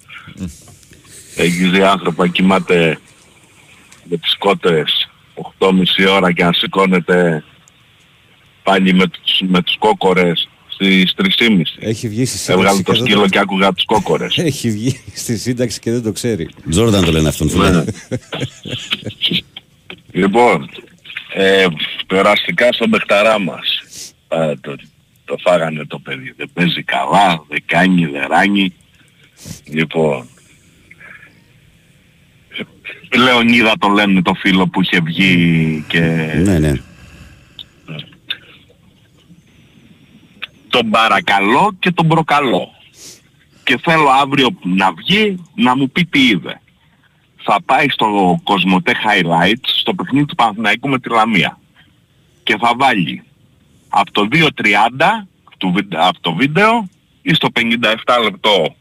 Έχεις 1.37 1.70
δει 1.70 1.82
άνθρωπο 1.82 2.22
να 2.22 2.28
κοιμάται 2.30 2.99
με 4.05 4.17
τις 4.17 4.37
κότες 4.39 5.09
8.30 5.59 5.75
ώρα 6.11 6.33
και 6.33 6.45
να 6.45 6.53
σηκώνεται 6.53 7.45
πάλι 8.63 8.95
με 8.95 9.07
τους, 9.07 9.41
με 9.47 9.63
τους 9.63 9.77
κόκορες 9.79 10.49
στις 10.69 11.15
3.30. 11.17 11.63
Έχει 11.79 12.09
βγει 12.09 12.25
στη 12.25 12.53
Έβγαλε 12.53 12.69
σύνταξη 12.69 12.83
το 12.83 12.93
και 12.93 12.99
δεν 12.99 13.07
σκύλο 13.07 13.29
και 13.29 13.39
άκουγα 13.39 13.73
τους 13.73 13.85
κόκορες. 13.85 14.39
Έχει 14.51 14.71
βγει 14.71 15.01
στη 15.15 15.37
σύνταξη 15.37 15.81
και 15.81 15.91
δεν 15.91 16.03
το 16.03 16.13
ξέρει. 16.13 16.49
Τζόρνταν 16.71 17.05
το 17.05 17.13
λένε 17.13 17.29
αυτόν. 17.29 17.49
φίλε. 17.51 17.85
Λοιπόν, 20.13 20.71
ε, 21.35 21.67
περαστικά 22.07 22.73
στον 22.73 22.91
παιχταρά 22.91 23.39
μας. 23.39 23.83
Ε, 24.29 24.55
το, 24.61 24.77
το 25.25 25.37
φάγανε 25.41 25.85
το 25.85 25.99
παιδί. 25.99 26.35
Δεν 26.37 26.51
παίζει 26.53 26.83
καλά, 26.83 27.45
δεν 27.49 27.63
κάνει, 27.67 28.07
δεν 28.07 28.27
ράνει. 28.29 28.75
Λοιπόν, 29.65 30.21
ε, 30.21 30.34
Λεωνίδα 33.16 33.72
το 33.78 33.89
λένε 33.89 34.22
το 34.22 34.35
φίλο 34.35 34.66
που 34.68 34.82
είχε 34.82 35.01
βγει 35.01 35.85
και 35.89 36.01
Ναι, 36.45 36.59
ναι. 36.59 36.72
τον 40.68 40.91
παρακαλώ 40.91 41.76
και 41.78 41.91
τον 41.91 42.09
προκαλώ. 42.09 42.68
Και 43.64 43.78
θέλω 43.82 44.09
αύριο 44.09 44.49
να 44.62 44.93
βγει 44.93 45.45
να 45.55 45.76
μου 45.76 45.91
πει 45.91 46.05
τι 46.05 46.26
είδε. 46.26 46.61
Θα 47.43 47.62
πάει 47.64 47.89
στο 47.89 48.41
Κοσμοτέ 48.45 48.93
Highlights 48.93 49.68
στο 49.80 49.95
παιχνίδι 49.95 50.24
του 50.26 50.35
Παναθηναϊκού 50.35 50.89
με 50.89 50.99
τη 50.99 51.09
Λαμία. 51.09 51.59
Και 52.43 52.57
θα 52.61 52.72
βάλει 52.76 53.22
από 53.89 54.11
το 54.12 54.28
2.30 54.32 54.49
του, 55.59 55.72
βι- 55.72 55.95
από 55.97 56.20
το 56.20 56.35
βίντεο 56.35 56.89
ή 57.22 57.35
στο 57.35 57.49
57 57.55 58.22
λεπτό 58.22 58.74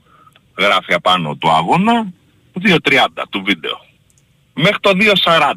γράφει 0.58 0.94
απάνω 0.94 1.36
του 1.36 1.52
αγώνα 1.52 2.08
2.30 2.62 2.78
του 3.30 3.44
βίντεο. 3.46 3.83
Μέχρι 4.54 4.80
το 4.80 4.92
2.40. 5.26 5.54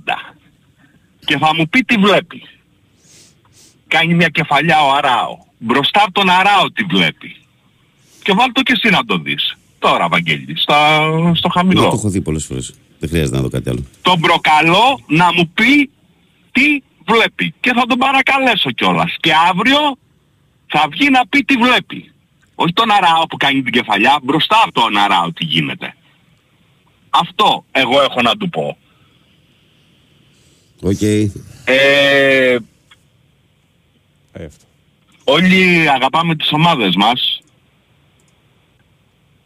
Και 1.27 1.39
θα 1.39 1.55
μου 1.55 1.69
πει 1.69 1.81
τι 1.81 1.97
βλέπει; 1.97 2.43
Κάνει 3.89 4.15
μια 4.15 4.29
κεφαλιά 4.29 4.81
ο 4.85 4.93
Αράο. 4.93 5.39
Μπροστά 5.59 6.03
από 6.03 6.13
τον 6.13 6.31
Αράο 6.31 6.73
τη 6.73 6.85
βλέπει. 6.85 7.37
Και 8.23 8.33
βάλ 8.33 8.53
το 8.53 8.63
και 8.63 8.73
εσύ 8.73 8.91
να 8.95 9.05
το 9.05 9.19
δεις. 9.19 9.57
Τώρα, 9.79 10.09
Βαγγέλη, 10.09 10.59
στα, 10.59 10.99
στο 11.35 11.49
Εγώ 11.49 11.49
χαμηλό. 11.53 11.81
το 11.81 11.97
έχω 11.97 12.09
δει 12.09 12.21
πολλές 12.21 12.45
φορές. 12.45 12.75
Δεν 12.99 13.09
χρειάζεται 13.09 13.37
να 13.37 13.43
δω 13.43 13.49
κάτι 13.49 13.69
άλλο. 13.69 13.85
Τον 14.03 14.21
προκαλώ 14.21 15.01
να 15.07 15.33
μου 15.33 15.49
πει 15.55 15.91
τι 16.53 16.83
βλέπει; 17.07 17.55
Και 17.61 17.73
θα 17.75 17.87
τον 17.87 17.99
παρακαλέσω 17.99 18.71
κιόλας. 18.71 19.17
Και 19.21 19.33
αύριο 19.51 19.97
θα 20.67 20.87
βγει 20.91 21.11
να 21.11 21.27
πει 21.27 21.45
τι 21.45 21.55
βλέπει; 21.57 22.13
Όχι 22.55 22.73
τον 22.73 22.91
Αράο 22.91 23.27
που 23.27 23.37
κάνει 23.37 23.63
την 23.63 23.73
κεφαλιά, 23.73 24.19
μπροστά 24.23 24.57
από 24.63 24.73
τον 24.73 24.97
Αράο 24.97 25.33
τι 25.33 25.45
γίνεται. 25.45 25.95
Αυτό 27.11 27.65
εγώ 27.71 28.03
έχω 28.03 28.23
να 28.23 28.37
του 28.37 28.49
πω. 28.49 28.77
Οκ. 30.83 31.03
Ε, 31.03 31.31
Ε, 34.33 34.45
αυτό. 34.45 34.65
όλοι 35.25 35.91
αγαπάμε 35.95 36.37
τις 36.37 36.53
ομάδες 36.53 36.95
μας. 36.97 37.41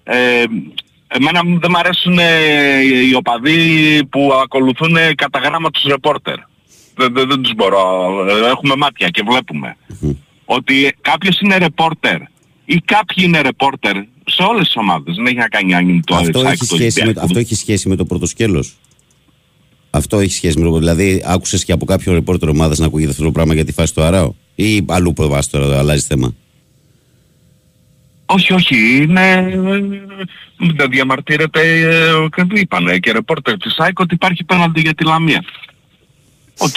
Ε, 0.05 0.45
εμένα 1.09 1.45
μου 1.45 1.59
δεν 1.61 1.70
μ' 1.70 1.76
αρέσουν 1.76 2.18
ε, 2.18 2.81
οι 3.09 3.14
οπαδοί 3.14 3.59
που 4.11 4.31
ακολουθούν 4.43 4.97
ε, 4.97 5.14
κατά 5.14 5.39
γράμμα 5.39 5.70
τους 5.70 5.83
ρεπόρτερ. 5.83 6.35
Δεν, 6.97 7.12
δεν, 7.14 7.28
δεν 7.28 7.43
τους 7.43 7.55
μπορώ. 7.55 7.81
Ε, 8.28 8.49
Έχουμε 8.51 8.76
μάτια 8.76 9.09
και 9.09 9.22
βλέπουμε. 9.31 9.76
Ότι 10.45 10.95
κάποιος 11.01 11.41
είναι 11.41 11.57
ρεπόρτερ 11.57 12.20
ή 12.64 12.76
κάποιοι 12.85 13.24
είναι 13.26 13.41
ρεπόρτερ 13.41 13.97
σε 14.24 14.43
όλες 14.43 14.64
τις 14.64 14.76
ομάδες. 14.76 15.14
Δεν 15.16 15.26
έχει 15.26 15.37
να 15.37 15.49
κάνει 15.49 15.74
αν 15.74 15.89
είναι 15.89 16.01
το 16.05 16.14
Αυτό 16.14 16.39
ΑΕΚ, 16.39 16.49
έχει, 16.49 16.66
το 16.66 16.74
σχέση 16.74 16.99
με, 16.99 17.03
Ολυμπιακό. 17.05 17.26
αυτό 17.26 17.39
έχει 17.39 17.55
σχέση 17.55 17.89
με 17.89 17.97
το 17.97 18.05
πρώτο 18.05 18.26
σκέλος. 18.26 18.76
Αυτό 19.91 20.18
έχει 20.18 20.32
σχέση 20.32 20.59
με 20.59 20.64
το. 20.64 20.78
Δηλαδή, 20.78 21.22
άκουσες 21.26 21.64
και 21.64 21.72
από 21.72 21.84
κάποιο 21.84 22.12
ρεπόρτερ 22.12 22.49
ομάδας 22.49 22.78
να 22.78 22.86
ακούγεται 22.86 23.11
αυτό 23.11 23.24
το 23.24 23.30
πράγμα 23.30 23.55
για 23.55 23.64
τη 23.64 23.72
φάση 23.72 23.95
του 23.95 24.03
Αράου. 24.03 24.36
Ή 24.55 24.84
αλλού 24.88 25.12
που 25.12 25.28
βάζεις 25.28 25.51
τώρα, 25.51 25.78
αλλάζει 25.78 26.05
θέμα; 26.07 26.34
Όχι, 28.26 28.53
όχι, 28.53 29.03
είναι... 29.03 29.53
Δεν 30.76 30.91
διαμαρτύρεται, 30.91 31.61
ε, 31.61 32.28
και 32.36 32.45
το 32.45 32.55
είπανε 32.55 32.99
και 32.99 33.12
ρεπόρτερ 33.12 33.57
της 33.57 33.78
ΑΕΚ 33.78 33.99
ότι 33.99 34.14
υπάρχει 34.14 34.45
πέναλτι 34.45 34.80
για 34.80 34.95
τη 34.95 35.05
Λαμία. 35.05 35.45
Οκ. 36.59 36.74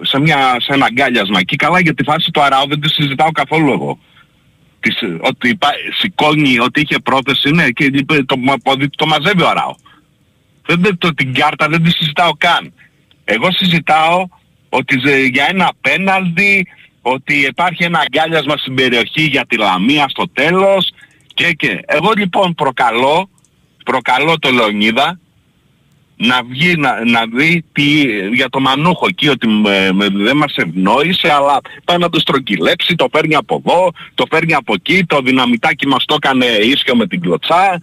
Σε, 0.00 0.20
μια, 0.20 0.56
σε 0.58 0.72
ένα 0.72 0.84
αγκάλιασμα 0.84 1.38
εκεί 1.38 1.56
καλά 1.56 1.80
για 1.80 1.94
τη 1.94 2.02
φάση 2.02 2.30
του 2.30 2.42
Αράου 2.42 2.68
δεν 2.68 2.80
τη 2.80 2.88
συζητάω 2.88 3.30
καθόλου 3.30 3.72
εγώ. 3.72 3.98
Της, 4.80 4.94
ότι 5.20 5.48
υπά, 5.48 5.68
σηκώνει, 6.00 6.58
ότι 6.58 6.80
είχε 6.80 6.98
πρόθεση, 6.98 7.50
ναι, 7.50 7.70
και 7.70 7.84
είπε, 7.84 8.22
το, 8.22 8.36
το, 8.62 8.76
το 8.96 9.06
μαζεύει 9.06 9.42
ο 9.42 9.48
Αράου. 9.48 9.76
Δεν, 10.66 10.80
δεν, 10.82 10.98
το, 10.98 11.14
την 11.14 11.34
κάρτα 11.34 11.68
δεν 11.68 11.82
τη 11.82 11.90
συζητάω 11.90 12.30
καν. 12.38 12.72
Εγώ 13.24 13.52
συζητάω 13.52 14.26
ότι 14.68 14.98
ζε- 15.04 15.34
για 15.34 15.46
ένα 15.48 15.72
πέναλτι, 15.80 16.66
ότι 17.02 17.34
υπάρχει 17.34 17.84
ένα 17.84 17.98
αγκάλιασμα 17.98 18.56
στην 18.56 18.74
περιοχή 18.74 19.22
για 19.22 19.46
τη 19.46 19.56
Λαμία 19.56 20.08
στο 20.08 20.28
τέλος 20.32 20.90
και 21.34 21.52
και. 21.52 21.80
Εγώ 21.86 22.12
λοιπόν 22.16 22.54
προκαλώ, 22.54 23.28
προκαλώ 23.84 24.38
το 24.38 24.50
Λεωνίδα 24.50 25.18
να 26.16 26.42
βγει 26.42 26.76
να, 26.76 27.04
να 27.04 27.26
δει 27.34 27.64
τι, 27.72 27.84
για 28.34 28.48
το 28.48 28.60
μανούχο 28.60 29.06
εκεί 29.08 29.28
ότι 29.28 29.48
με- 29.48 29.92
με- 29.92 30.08
δεν 30.08 30.36
μας 30.36 30.54
ευνόησε 30.56 31.32
αλλά 31.32 31.60
πάει 31.84 31.98
να 31.98 32.08
το 32.08 32.18
στρογγυλέψει, 32.20 32.94
το 32.94 33.08
παίρνει 33.08 33.34
από 33.34 33.62
εδώ, 33.64 33.90
το 34.14 34.26
παίρνει 34.26 34.54
από 34.54 34.72
εκεί, 34.74 35.04
το 35.04 35.20
δυναμητάκι 35.20 35.86
μας 35.86 36.04
το 36.04 36.14
έκανε 36.14 36.46
ίσιο 36.46 36.96
με 36.96 37.06
την 37.06 37.20
κλωτσά. 37.20 37.82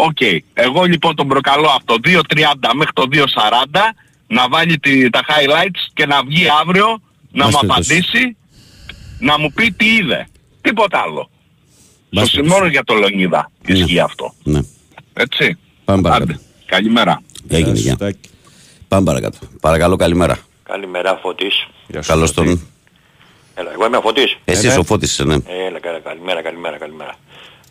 Οκ. 0.00 0.18
Εγώ 0.54 0.82
λοιπόν 0.84 1.14
τον 1.16 1.28
προκαλώ 1.28 1.68
από 1.74 1.84
το 1.84 1.94
2.30 2.04 2.18
μέχρι 2.74 2.92
το 2.92 3.04
2.40 3.12 3.22
να 4.26 4.48
βάλει 4.48 4.78
τη, 4.78 5.10
τα 5.10 5.20
highlights 5.28 5.82
και 5.94 6.06
να 6.06 6.22
βγει 6.24 6.46
αύριο 6.60 6.86
να 7.32 7.44
Μας 7.44 7.52
μου 7.54 7.58
περιπτώσει. 7.60 7.92
απαντήσει 7.92 8.36
να 9.18 9.38
μου 9.38 9.52
πει 9.52 9.70
τι 9.72 9.94
είδε. 9.94 10.26
Τίποτα 10.60 10.98
άλλο. 11.00 11.30
Μας 12.10 12.26
Στο 12.28 12.36
περιπτώσει. 12.36 12.58
μόνο 12.60 12.70
για 12.70 12.84
το 12.84 12.94
Λεωνίδα 12.94 13.50
Ναι. 13.68 13.78
ισχύει 13.78 14.00
αυτό. 14.00 14.34
Ναι. 14.42 14.60
Έτσι. 15.14 15.58
Πάμε 15.84 16.02
παρακάτω. 16.02 16.32
Άντε. 16.32 16.40
Καλημέρα. 16.66 17.22
Έγινε, 17.48 17.70
Γεια 17.70 17.76
σου, 17.76 17.82
γεια. 17.82 17.96
Τάκη. 17.96 18.28
Πάμε 18.88 19.04
παρακάτω. 19.04 19.38
Παρακαλώ, 19.60 19.96
καλημέρα. 19.96 20.38
Καλημέρα 20.62 21.16
Φώτης. 21.22 21.66
Γεια 21.86 22.02
σου, 22.02 22.08
Καλώς 22.08 22.32
Τάκη. 22.32 22.48
τον. 22.48 22.66
Έλα, 23.54 23.72
εγώ 23.72 23.86
είμαι 23.86 23.96
ο 23.96 24.00
Φώτης. 24.00 24.36
Εσύ 24.44 24.66
ναι. 24.66 24.74
ο 24.74 24.82
Φώτης 24.84 25.10
είσαι, 25.10 25.24
ναι. 25.24 25.34
Έλα, 25.66 25.78
καλα- 25.80 25.98
καλημέρα, 26.00 26.42
καλημέρα, 26.42 26.76
καλημέρα. 26.78 27.14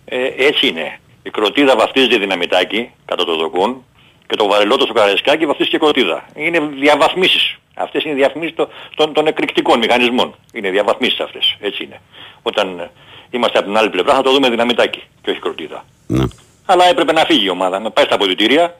Ε, 0.06 0.18
έτσι 0.38 0.68
είναι. 0.68 1.00
Η 1.28 1.30
κροτίδα 1.30 1.76
βαφτίζεται 1.76 2.18
δυναμητάκι 2.18 2.92
κατά 3.06 3.26
το 3.26 3.36
δοκούν 3.36 3.86
και 4.28 4.36
το 4.36 4.48
βαρελότο 4.48 4.84
στο 4.84 4.94
καρεσκάκι 4.94 5.46
βαφτίζει 5.46 5.70
και 5.70 5.78
κροτίδα. 5.78 6.26
Είναι 6.36 6.60
διαβαθμίσεις. 6.60 7.56
Αυτές 7.76 8.04
είναι 8.04 8.14
διαβαθμίσεις 8.14 8.56
των, 8.56 8.68
των, 8.96 9.14
των 9.14 9.28
εκρηκτικών 9.28 9.80
μηχανισμών. 9.80 10.36
Είναι 10.54 10.70
διαβαθμίσεις 10.70 11.20
αυτές. 11.20 11.56
Έτσι 11.60 11.84
είναι. 11.84 12.02
Όταν 12.42 12.80
ε, 12.80 12.92
είμαστε 13.30 13.58
από 13.58 13.68
την 13.68 13.78
άλλη 13.78 13.90
πλευρά 13.90 14.14
θα 14.14 14.22
το 14.22 14.32
δούμε 14.32 14.50
δυναμητάκι 14.50 15.04
και 15.22 15.30
όχι 15.30 15.40
κροτίδα. 15.40 15.86
ναι. 16.08 16.24
Αλλά 16.66 16.86
έπρεπε 16.86 17.12
να 17.12 17.26
φύγει 17.26 17.46
η 17.46 17.50
ομάδα, 17.50 17.80
να 17.80 17.92
πάει 17.92 18.06
στα 18.06 18.16
αποδητήρια, 18.16 18.76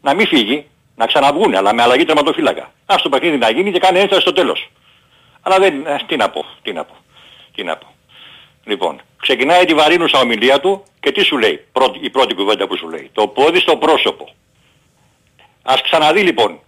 να 0.00 0.14
μην 0.14 0.26
φύγει, 0.26 0.66
να 0.96 1.06
ξαναβγούνε, 1.06 1.56
αλλά 1.56 1.74
με 1.74 1.82
αλλαγή 1.82 2.04
τερματοφύλακα. 2.04 2.72
Ας 2.86 3.02
το 3.02 3.08
παιχνίδι 3.08 3.36
να 3.36 3.50
γίνει 3.50 3.72
και 3.72 3.78
κάνει 3.78 3.98
ένσταση 3.98 4.20
στο 4.20 4.32
τέλος. 4.32 4.70
Αλλά 5.42 5.58
δεν, 5.58 5.86
ε, 5.86 5.96
τι 6.06 6.16
να 6.16 6.30
πω, 6.30 6.44
τι 6.62 6.72
να 6.72 6.84
πω, 6.84 6.94
τι 7.54 7.62
να 7.62 7.76
πω. 7.76 7.86
Λοιπόν, 8.64 9.00
ξεκινάει 9.20 9.64
τη 9.64 9.74
βαρύνουσα 9.74 10.18
ομιλία 10.20 10.60
του 10.60 10.82
και 11.00 11.12
τι 11.12 11.22
σου 11.24 11.38
λέει, 11.38 11.64
πρώτη, 11.72 11.98
η 12.02 12.10
πρώτη 12.10 12.34
κουβέντα 12.34 12.66
που 12.66 12.76
σου 12.76 12.88
λέει. 12.88 13.10
Το 13.12 13.26
πόδι 13.28 13.58
στο 13.60 13.76
πρόσωπο. 13.76 14.28
Ας 15.62 15.82
ξαναδεί 15.82 16.20
λοιπόν 16.22 16.60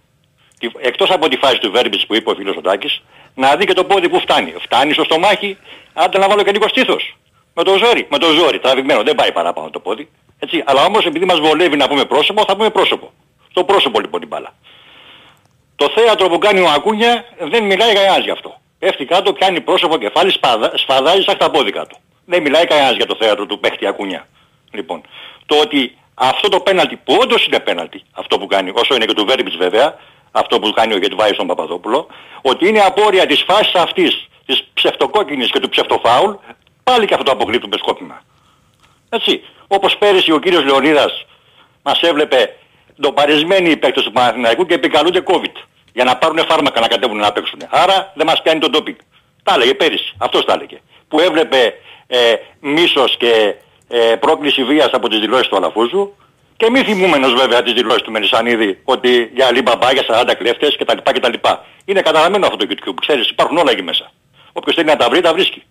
τη- 0.59 0.69
εκτός 0.79 1.09
από 1.09 1.27
τη 1.27 1.37
φάση 1.37 1.57
του 1.59 1.71
Βέρμπιτς 1.71 2.05
που 2.05 2.15
είπε 2.15 2.29
ο 2.31 2.35
φίλος 2.35 2.55
ο 2.55 2.61
Τάκης, 2.61 3.01
να 3.35 3.55
δει 3.55 3.65
και 3.65 3.73
το 3.73 3.83
πόδι 3.83 4.09
που 4.09 4.19
φτάνει. 4.19 4.53
Φτάνει 4.59 4.93
στο 4.93 5.03
στομάχι, 5.03 5.57
άντε 5.93 6.17
να 6.17 6.27
βάλω 6.27 6.43
και 6.43 6.51
λίγο 6.51 6.67
στήθος. 6.67 7.15
Με 7.53 7.63
το 7.63 7.77
ζόρι, 7.77 8.07
με 8.09 8.17
το 8.17 8.31
ζόρι, 8.31 8.59
τραβηγμένο, 8.59 9.03
δεν 9.03 9.15
πάει 9.15 9.31
παραπάνω 9.31 9.69
το 9.69 9.79
πόδι. 9.79 10.09
Έτσι. 10.39 10.63
Αλλά 10.65 10.83
όμως 10.85 11.05
επειδή 11.05 11.25
μας 11.25 11.39
βολεύει 11.39 11.75
να 11.77 11.87
πούμε 11.87 12.05
πρόσωπο, 12.05 12.43
θα 12.47 12.55
πούμε 12.55 12.69
πρόσωπο. 12.69 13.11
Στο 13.49 13.63
πρόσωπο 13.63 13.99
λοιπόν 13.99 14.19
την 14.19 14.29
μπάλα. 14.29 14.53
Το 15.75 15.89
θέατρο 15.95 16.29
που 16.29 16.37
κάνει 16.37 16.59
ο 16.59 16.69
Ακούνια 16.69 17.25
δεν 17.39 17.63
μιλάει 17.63 17.93
κανένας 17.93 18.23
γι' 18.23 18.31
αυτό. 18.31 18.59
Πέφτει 18.79 19.05
κάτω, 19.05 19.33
πιάνει 19.33 19.61
πρόσωπο 19.61 19.97
κεφάλι, 19.97 20.31
σπαδα, 20.31 20.71
σφαδάζει 20.77 21.21
σαν 21.21 21.37
τα 21.37 21.51
πόδικα 21.51 21.85
του. 21.85 21.97
Δεν 22.31 22.41
μιλάει 22.41 22.65
κανένας 22.65 22.95
για 22.95 23.05
το 23.05 23.15
θέατρο 23.19 23.45
του 23.45 23.59
παίχτη 23.59 23.85
Ακούνια. 23.87 24.27
Λοιπόν, 24.71 25.01
το 25.45 25.55
ότι 25.59 25.97
αυτό 26.13 26.49
το 26.49 26.59
πέναλτι 26.59 26.95
που 26.95 27.17
όντως 27.21 27.45
είναι 27.45 27.59
πέναλτι, 27.59 28.03
αυτό 28.11 28.39
που 28.39 28.47
κάνει, 28.47 28.71
όσο 28.73 28.95
είναι 28.95 29.05
και 29.05 29.13
του 29.13 29.25
Βέρμπιτς 29.25 29.55
βέβαια, 29.55 29.95
αυτό 30.31 30.59
που 30.59 30.71
κάνει 30.71 30.93
ο 30.93 30.97
Γετβάης 30.97 31.33
στον 31.33 31.47
Παπαδόπουλο, 31.47 32.07
ότι 32.41 32.67
είναι 32.67 32.79
απόρρια 32.79 33.25
της 33.25 33.43
φάσης 33.47 33.75
αυτής, 33.75 34.27
της 34.45 34.63
ψευτοκόκκινης 34.73 35.51
και 35.51 35.59
του 35.59 35.69
ψευτοφάουλ, 35.69 36.31
πάλι 36.83 37.05
και 37.05 37.13
αυτό 37.13 37.25
το 37.25 37.31
αποκρύπτουμε 37.31 37.77
σκόπιμα. 37.77 38.21
Έτσι, 39.09 39.43
όπως 39.67 39.97
πέρυσι 39.97 40.31
ο 40.31 40.39
κύριος 40.39 40.63
Λεωνίδας 40.63 41.25
μας 41.83 42.01
έβλεπε 42.01 42.55
ντοπαρισμένοι 43.01 43.69
οι 43.69 43.77
παίκτες 43.77 44.03
του 44.03 44.11
Παναθηναϊκού 44.11 44.65
και 44.65 44.73
επικαλούνται 44.73 45.23
COVID 45.25 45.55
για 45.93 46.03
να 46.03 46.17
πάρουν 46.17 46.45
φάρμακα 46.47 46.79
να 46.79 46.87
κατέβουν 46.87 47.17
να 47.17 47.31
παίξουν. 47.31 47.59
Άρα 47.69 48.11
δεν 48.15 48.25
μας 48.25 48.41
πιάνει 48.41 48.59
το 48.59 48.69
ντόπινγκ. 48.69 48.97
Τα 49.43 49.53
έλεγε 49.53 49.73
πέρυσι, 49.73 50.13
αυτός 50.17 50.45
τα 50.45 50.53
έλεγε. 50.53 50.81
Που 51.07 51.19
έβλεπε 51.19 51.73
ε, 52.13 52.35
μίσος 52.59 53.17
και 53.17 53.55
ε, 53.87 54.15
πρόκληση 54.15 54.63
βίας 54.63 54.89
από 54.91 55.09
τις 55.09 55.19
δηλώσεις 55.19 55.47
του 55.47 55.55
Αλαφούζου 55.55 56.15
και 56.57 56.69
μη 56.69 56.83
θυμούμενος 56.83 57.33
βέβαια 57.33 57.63
τις 57.63 57.73
δηλώσεις 57.73 58.01
του 58.01 58.11
Μελισανίδη 58.11 58.79
ότι 58.83 59.31
για 59.33 59.47
Αλίμπαμπά, 59.47 59.91
για 59.91 60.03
40 60.07 60.35
κλέφτες 60.37 60.77
κτλ. 60.77 60.97
κτλ. 61.03 61.33
Είναι 61.85 62.01
καταραμένο 62.01 62.45
αυτό 62.45 62.57
το 62.57 62.65
YouTube, 62.69 62.93
ξέρεις, 63.01 63.29
υπάρχουν 63.29 63.57
όλα 63.57 63.71
εκεί 63.71 63.81
μέσα. 63.83 64.11
Όποιος 64.53 64.75
θέλει 64.75 64.87
να 64.87 64.95
τα 64.95 65.09
βρει, 65.09 65.21
τα 65.21 65.33
βρίσκει. 65.33 65.63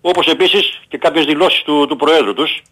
Όπως 0.00 0.26
επίσης 0.26 0.80
και 0.88 0.98
κάποιες 0.98 1.24
δηλώσεις 1.24 1.62
του, 1.62 1.86
του 1.88 1.96
Προέδρου 1.96 2.34
τους 2.34 2.62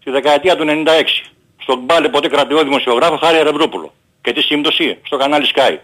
στη 0.00 0.10
δεκαετία 0.10 0.56
του 0.56 0.64
96. 0.66 1.24
Στον 1.62 1.78
Μπάλε 1.78 2.08
ποτέ 2.08 2.28
κρατηό 2.28 2.62
δημοσιογράφο 2.62 3.16
Χάρη 3.16 3.36
Αρευρόπουλο. 3.36 3.92
Και 4.22 4.32
τη 4.32 4.42
σύμπτωση 4.42 4.98
στο 5.02 5.16
κανάλι 5.16 5.46
Sky. 5.54 5.76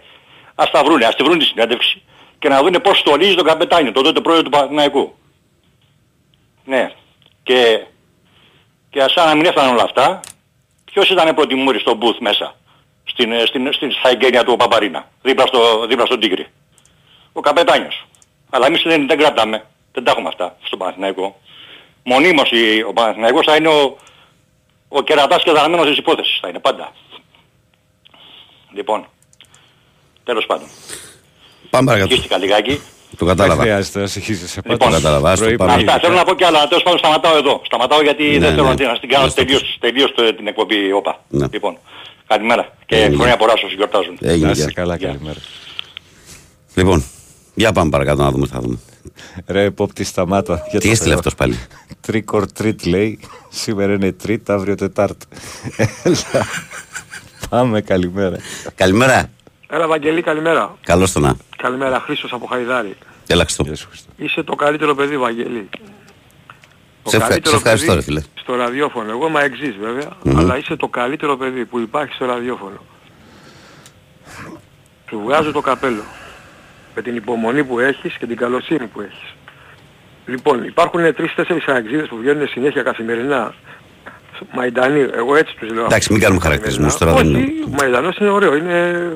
Ας 0.55 0.71
τα 0.71 0.85
βρούνε, 0.85 1.05
ας 1.05 1.15
τη 1.17 1.23
βρουν 1.23 1.39
τη 1.39 1.45
συνέντευξη 1.45 2.03
και 2.39 2.49
να 2.49 2.63
δούνε 2.63 2.79
πώς 2.79 2.99
στολίζει 2.99 3.35
τον 3.35 3.45
καπετάνιο, 3.45 3.93
τον 3.93 4.05
τότε 4.05 4.21
πρόεδρο 4.21 4.43
του 4.43 4.51
Παναθηναϊκού. 4.51 5.15
Ναι. 6.69 6.93
Και, 7.43 7.85
και 8.91 9.05
σαν 9.09 9.27
να 9.27 9.35
μην 9.35 9.45
έφταναν 9.45 9.73
όλα 9.73 9.83
αυτά, 9.83 10.21
ποιος 10.85 11.11
ήταν 11.11 11.35
πρώτη 11.35 11.55
μούρη 11.55 11.79
στο 11.79 11.99
booth 12.01 12.17
μέσα, 12.21 12.55
στην, 13.05 13.33
ε, 13.33 13.47
στην, 13.47 13.73
στην, 13.73 13.93
στα 13.93 14.09
εγγένεια 14.09 14.45
του 14.45 14.57
Παπαρίνα, 14.57 15.09
δίπλα, 15.23 15.47
στο, 15.47 15.87
δίπλα 15.87 16.07
στον 16.07 16.21
Τίγρη. 16.21 16.47
Ο 17.33 17.41
καπετάνιος. 17.41 18.07
Αλλά 18.51 18.67
εμείς 18.67 18.83
δεν, 18.83 19.07
δεν 19.07 19.19
κρατάμε. 19.19 19.67
Δεν 19.93 20.05
τα 20.05 20.11
έχουμε 20.11 20.29
αυτά 20.29 20.57
στον 20.63 20.79
Παναθηναϊκό. 20.79 21.41
Μονίμως 22.05 22.51
η- 22.51 22.83
ο 22.83 22.93
Παναθηναϊκός 22.93 23.45
θα 23.47 23.57
είναι 23.57 23.69
ο, 23.69 23.97
ο 24.89 25.03
κερατάς 25.03 25.43
και 25.43 25.51
δαρμένος 25.53 25.87
της 25.87 25.97
υπόθεσης. 25.97 26.39
Θα 26.41 26.49
είναι 26.49 26.59
πάντα. 26.59 26.93
Λοιπόν, 28.75 29.07
τέλος 30.25 30.47
πάντων. 30.47 30.69
Πάμε 31.71 31.87
παρακάτω. 31.87 32.15
Χύστηκα 32.15 32.39
λιγάκι. 32.39 32.81
Το 33.17 33.27
Δεν 33.27 33.37
κατάλαβα. 33.37 33.63
χρειάζεται 33.63 34.01
να 34.01 34.07
συγχύζεσαι 34.07 34.61
Λοιπόν, 34.65 34.79
πάντα. 34.79 34.91
το 34.91 34.97
κατάλαβα, 35.03 35.31
άστο, 35.31 35.45
Πρωί, 35.45 35.57
πάμε. 35.57 35.73
πρωί. 35.73 35.85
Αυτά 35.87 35.99
θέλω 36.01 36.15
να 36.15 36.25
πω 36.25 36.35
κι 36.35 36.45
άλλα. 36.45 36.69
Τέλος 36.69 36.83
πάντων 36.83 36.99
σταματάω 36.99 37.37
εδώ. 37.37 37.61
Σταματάω 37.65 38.03
γιατί 38.03 38.23
Ναι, 38.25 38.39
δεν 38.39 38.51
θέλω 38.51 38.63
ναι. 38.63 38.69
να 38.69 38.75
την- 38.75 38.87
να 38.87 38.99
την 38.99 39.09
κάνω 39.09 39.25
Ναι, 39.25 39.31
στο 39.31 39.43
τελείως, 39.45 39.77
τελείως 39.81 40.13
το- 40.15 40.35
την 40.35 40.47
εκπομπή 40.47 40.93
όπα. 40.93 41.25
Ναι. 41.29 41.47
Λοιπόν, 41.51 41.77
καλημέρα 42.27 42.73
και 42.87 42.97
Έγινε. 42.97 43.17
χρόνια 43.17 43.37
πολλά 43.37 43.53
όσους 43.53 43.73
γιορτάζουν. 43.75 44.17
Έγινε. 44.21 44.47
Να 44.47 44.53
γεια. 44.53 44.63
είσαι 44.65 44.73
καλά, 44.73 44.97
Γεια. 44.97 45.09
καλημέρα. 45.09 45.39
Λοιπόν, 46.75 47.05
για 47.55 47.73
πάμε 47.73 47.91
παρακάτω 47.91 48.23
να 48.23 48.31
δούμε 48.31 48.47
τι 48.47 48.53
θα 48.53 48.61
δούμε. 48.61 48.79
Ρε, 49.47 49.71
πόπτη 49.71 50.05
σταμάτα. 50.05 50.67
Για 50.71 50.81
Τι 50.81 50.87
το 50.87 50.93
έστειλε 50.93 51.09
Θεό. 51.11 51.19
αυτός 51.19 51.35
πάλι; 51.35 51.59
Trick 52.07 52.25
or 52.41 52.43
treat 52.61 52.87
λέει. 52.87 53.21
Σήμερα 53.49 53.93
είναι 53.93 54.13
Τρίτη, 54.13 54.53
αύριο 54.53 54.75
Τετάρτη. 54.75 55.27
Έλα. 56.03 56.17
Πάμε, 57.51 57.81
καλημέρα. 57.81 58.37
Καλημέρα. 58.75 59.31
Έλα 59.71 59.87
Βαγγελή 59.87 60.23
καλημέρα. 60.23 60.75
Καλώς 60.83 61.13
το 61.13 61.21
να. 61.21 61.37
Καλημέρα 61.57 62.01
Χρήστος 62.01 62.33
από 62.33 62.47
Χαϊδάρη. 62.47 62.97
Έλα 63.27 63.43
Χριστό. 63.43 63.63
Γεια 63.63 63.75
σου, 63.77 63.87
Χριστό. 63.89 64.11
Είσαι 64.17 64.43
το 64.43 64.55
καλύτερο 64.55 64.95
παιδί 64.95 65.19
Βαγγελή. 65.19 65.69
Το 67.03 67.11
Σε 67.11 67.17
ευχα- 67.17 67.29
καλύτερο 67.29 67.55
σε 67.57 67.61
ευχαριστώ, 67.63 67.87
παιδί 67.87 67.99
ρε 67.99 68.05
φίλε. 68.05 68.23
Στο 68.35 68.55
ραδιόφωνο. 68.55 69.11
Εγώ 69.11 69.27
είμαι 69.29 69.41
εξής 69.43 69.75
βέβαια, 69.81 70.09
αλλά 70.37 70.59
είσαι 70.59 70.77
το 70.77 70.89
καλύτερο 70.89 71.37
παιδί 71.37 71.65
που 71.65 71.79
υπάρχει 71.79 72.15
στο 72.15 72.25
ραδιόφωνο. 72.27 72.79
Σου 75.09 75.21
βγάζω 75.25 75.53
το 75.53 75.61
καπέλο. 75.61 76.03
Με 76.95 77.03
την 77.03 77.17
υπομονή 77.17 77.65
που 77.65 77.79
έχεις 77.79 78.17
και 78.19 78.27
την 78.27 78.37
καλοσύνη 78.37 78.87
που 78.87 79.01
έχεις. 79.01 79.35
Λοιπόν, 80.27 80.65
υπάρχουν 80.65 81.15
τρεις-τέσσερις 81.15 81.65
αεξίδες 81.67 82.09
που 82.09 82.17
βγαίνουν 82.17 82.49
συνέχεια 82.49 82.83
καθημερινά. 82.83 83.55
Μαϊντανί, 84.55 85.01
εγώ 85.15 85.37
έτσι 85.37 85.55
τους 85.59 85.71
λέω. 85.71 85.85
Εντάξει, 85.85 86.13
μην 86.13 86.21
κάνουμε 86.23 86.41
χαρακτηρισμούς 86.41 86.97
τώρα, 86.97 87.13
δεν 87.13 87.35
Όχι, 87.35 87.43
είναι- 87.43 87.77
Μαϊντανός 87.81 88.17
είναι 88.17 88.29
ωραίο, 88.31 88.57
είναι... 88.57 89.15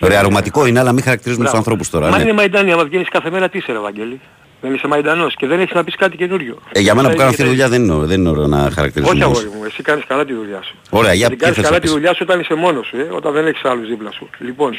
Ωραία, 0.00 0.18
αρωματικό 0.18 0.66
είναι, 0.66 0.78
αλλά 0.78 0.92
μην 0.92 1.02
χαρακτηρίζουμε 1.02 1.44
τους 1.44 1.52
Μπράβο. 1.52 1.70
ανθρώπους 1.70 1.90
τώρα. 1.90 2.10
Μα 2.10 2.16
ναι. 2.16 2.22
είναι 2.22 2.32
Μαϊντανί, 2.32 2.72
άμα 2.72 2.84
βγαίνεις 2.84 3.08
κάθε 3.08 3.30
μέρα 3.30 3.48
τι 3.48 3.58
είσαι 3.58 3.72
ρε 3.72 3.78
Βαγγέλη; 3.78 4.20
Δεν 4.60 4.74
είσαι 4.74 4.86
Μαϊντανός 4.86 5.34
και 5.34 5.46
δεν 5.46 5.60
έχεις 5.60 5.74
να 5.74 5.84
πεις 5.84 5.96
κάτι 5.96 6.16
καινούριο. 6.16 6.58
Ε, 6.72 6.80
για 6.80 6.94
μένα 6.94 7.08
που 7.08 7.12
Θα 7.14 7.18
κάνω 7.18 7.30
αυτή 7.30 7.42
τη 7.42 7.48
έχεις- 7.48 7.54
δουλειά 7.56 7.68
δεν 7.74 7.82
είναι, 7.84 7.92
ωραίο- 7.92 8.06
δεν 8.06 8.20
είναι 8.20 8.28
ωραίο 8.28 8.46
να 8.46 8.70
χαρακτηρίζουμε. 8.70 9.14
όχι 9.18 9.24
όμως. 9.24 9.38
αγόρι 9.38 9.56
μου, 9.58 9.64
εσύ 9.64 9.82
κάνεις 9.82 10.04
καλά 10.06 10.24
τη 10.24 10.32
δουλειά 10.34 10.62
σου. 10.62 10.74
Ωραία, 10.90 11.12
για 11.12 11.28
Την 11.28 11.36
ποια 11.36 11.46
κάνεις 11.46 11.54
θες 11.60 11.64
καλά 11.64 11.76
να 11.76 11.80
τη 11.82 11.86
πεις. 11.86 11.92
δουλειά 11.96 12.14
σου 12.14 12.20
όταν 12.28 12.40
είσαι 12.40 12.54
μόνος 12.54 12.86
σου, 12.86 12.96
ε, 12.96 13.08
όταν 13.12 13.32
δεν 13.32 13.46
έχεις 13.46 13.64
άλλους 13.64 13.88
δίπλα 13.88 14.10
σου. 14.12 14.28
Λοιπόν, 14.38 14.72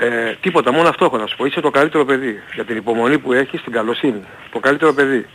ε, 0.00 0.36
τίποτα, 0.40 0.72
μόνο 0.72 0.88
αυτό 0.88 1.04
έχω 1.04 1.16
να 1.16 1.26
σου 1.26 1.36
πω. 1.36 1.44
Είσαι 1.44 1.60
το 1.60 1.70
καλύτερο 1.70 2.04
παιδί. 2.04 2.42
Για 2.54 2.64
την 2.64 2.76
υπομονή 2.76 3.18
που 3.18 3.32
έχεις, 3.32 3.62
την 3.62 3.72
καλοσύνη. 3.72 4.20
Το 4.52 4.58
καλύτερο 4.58 4.92
παιδί. 4.92 5.26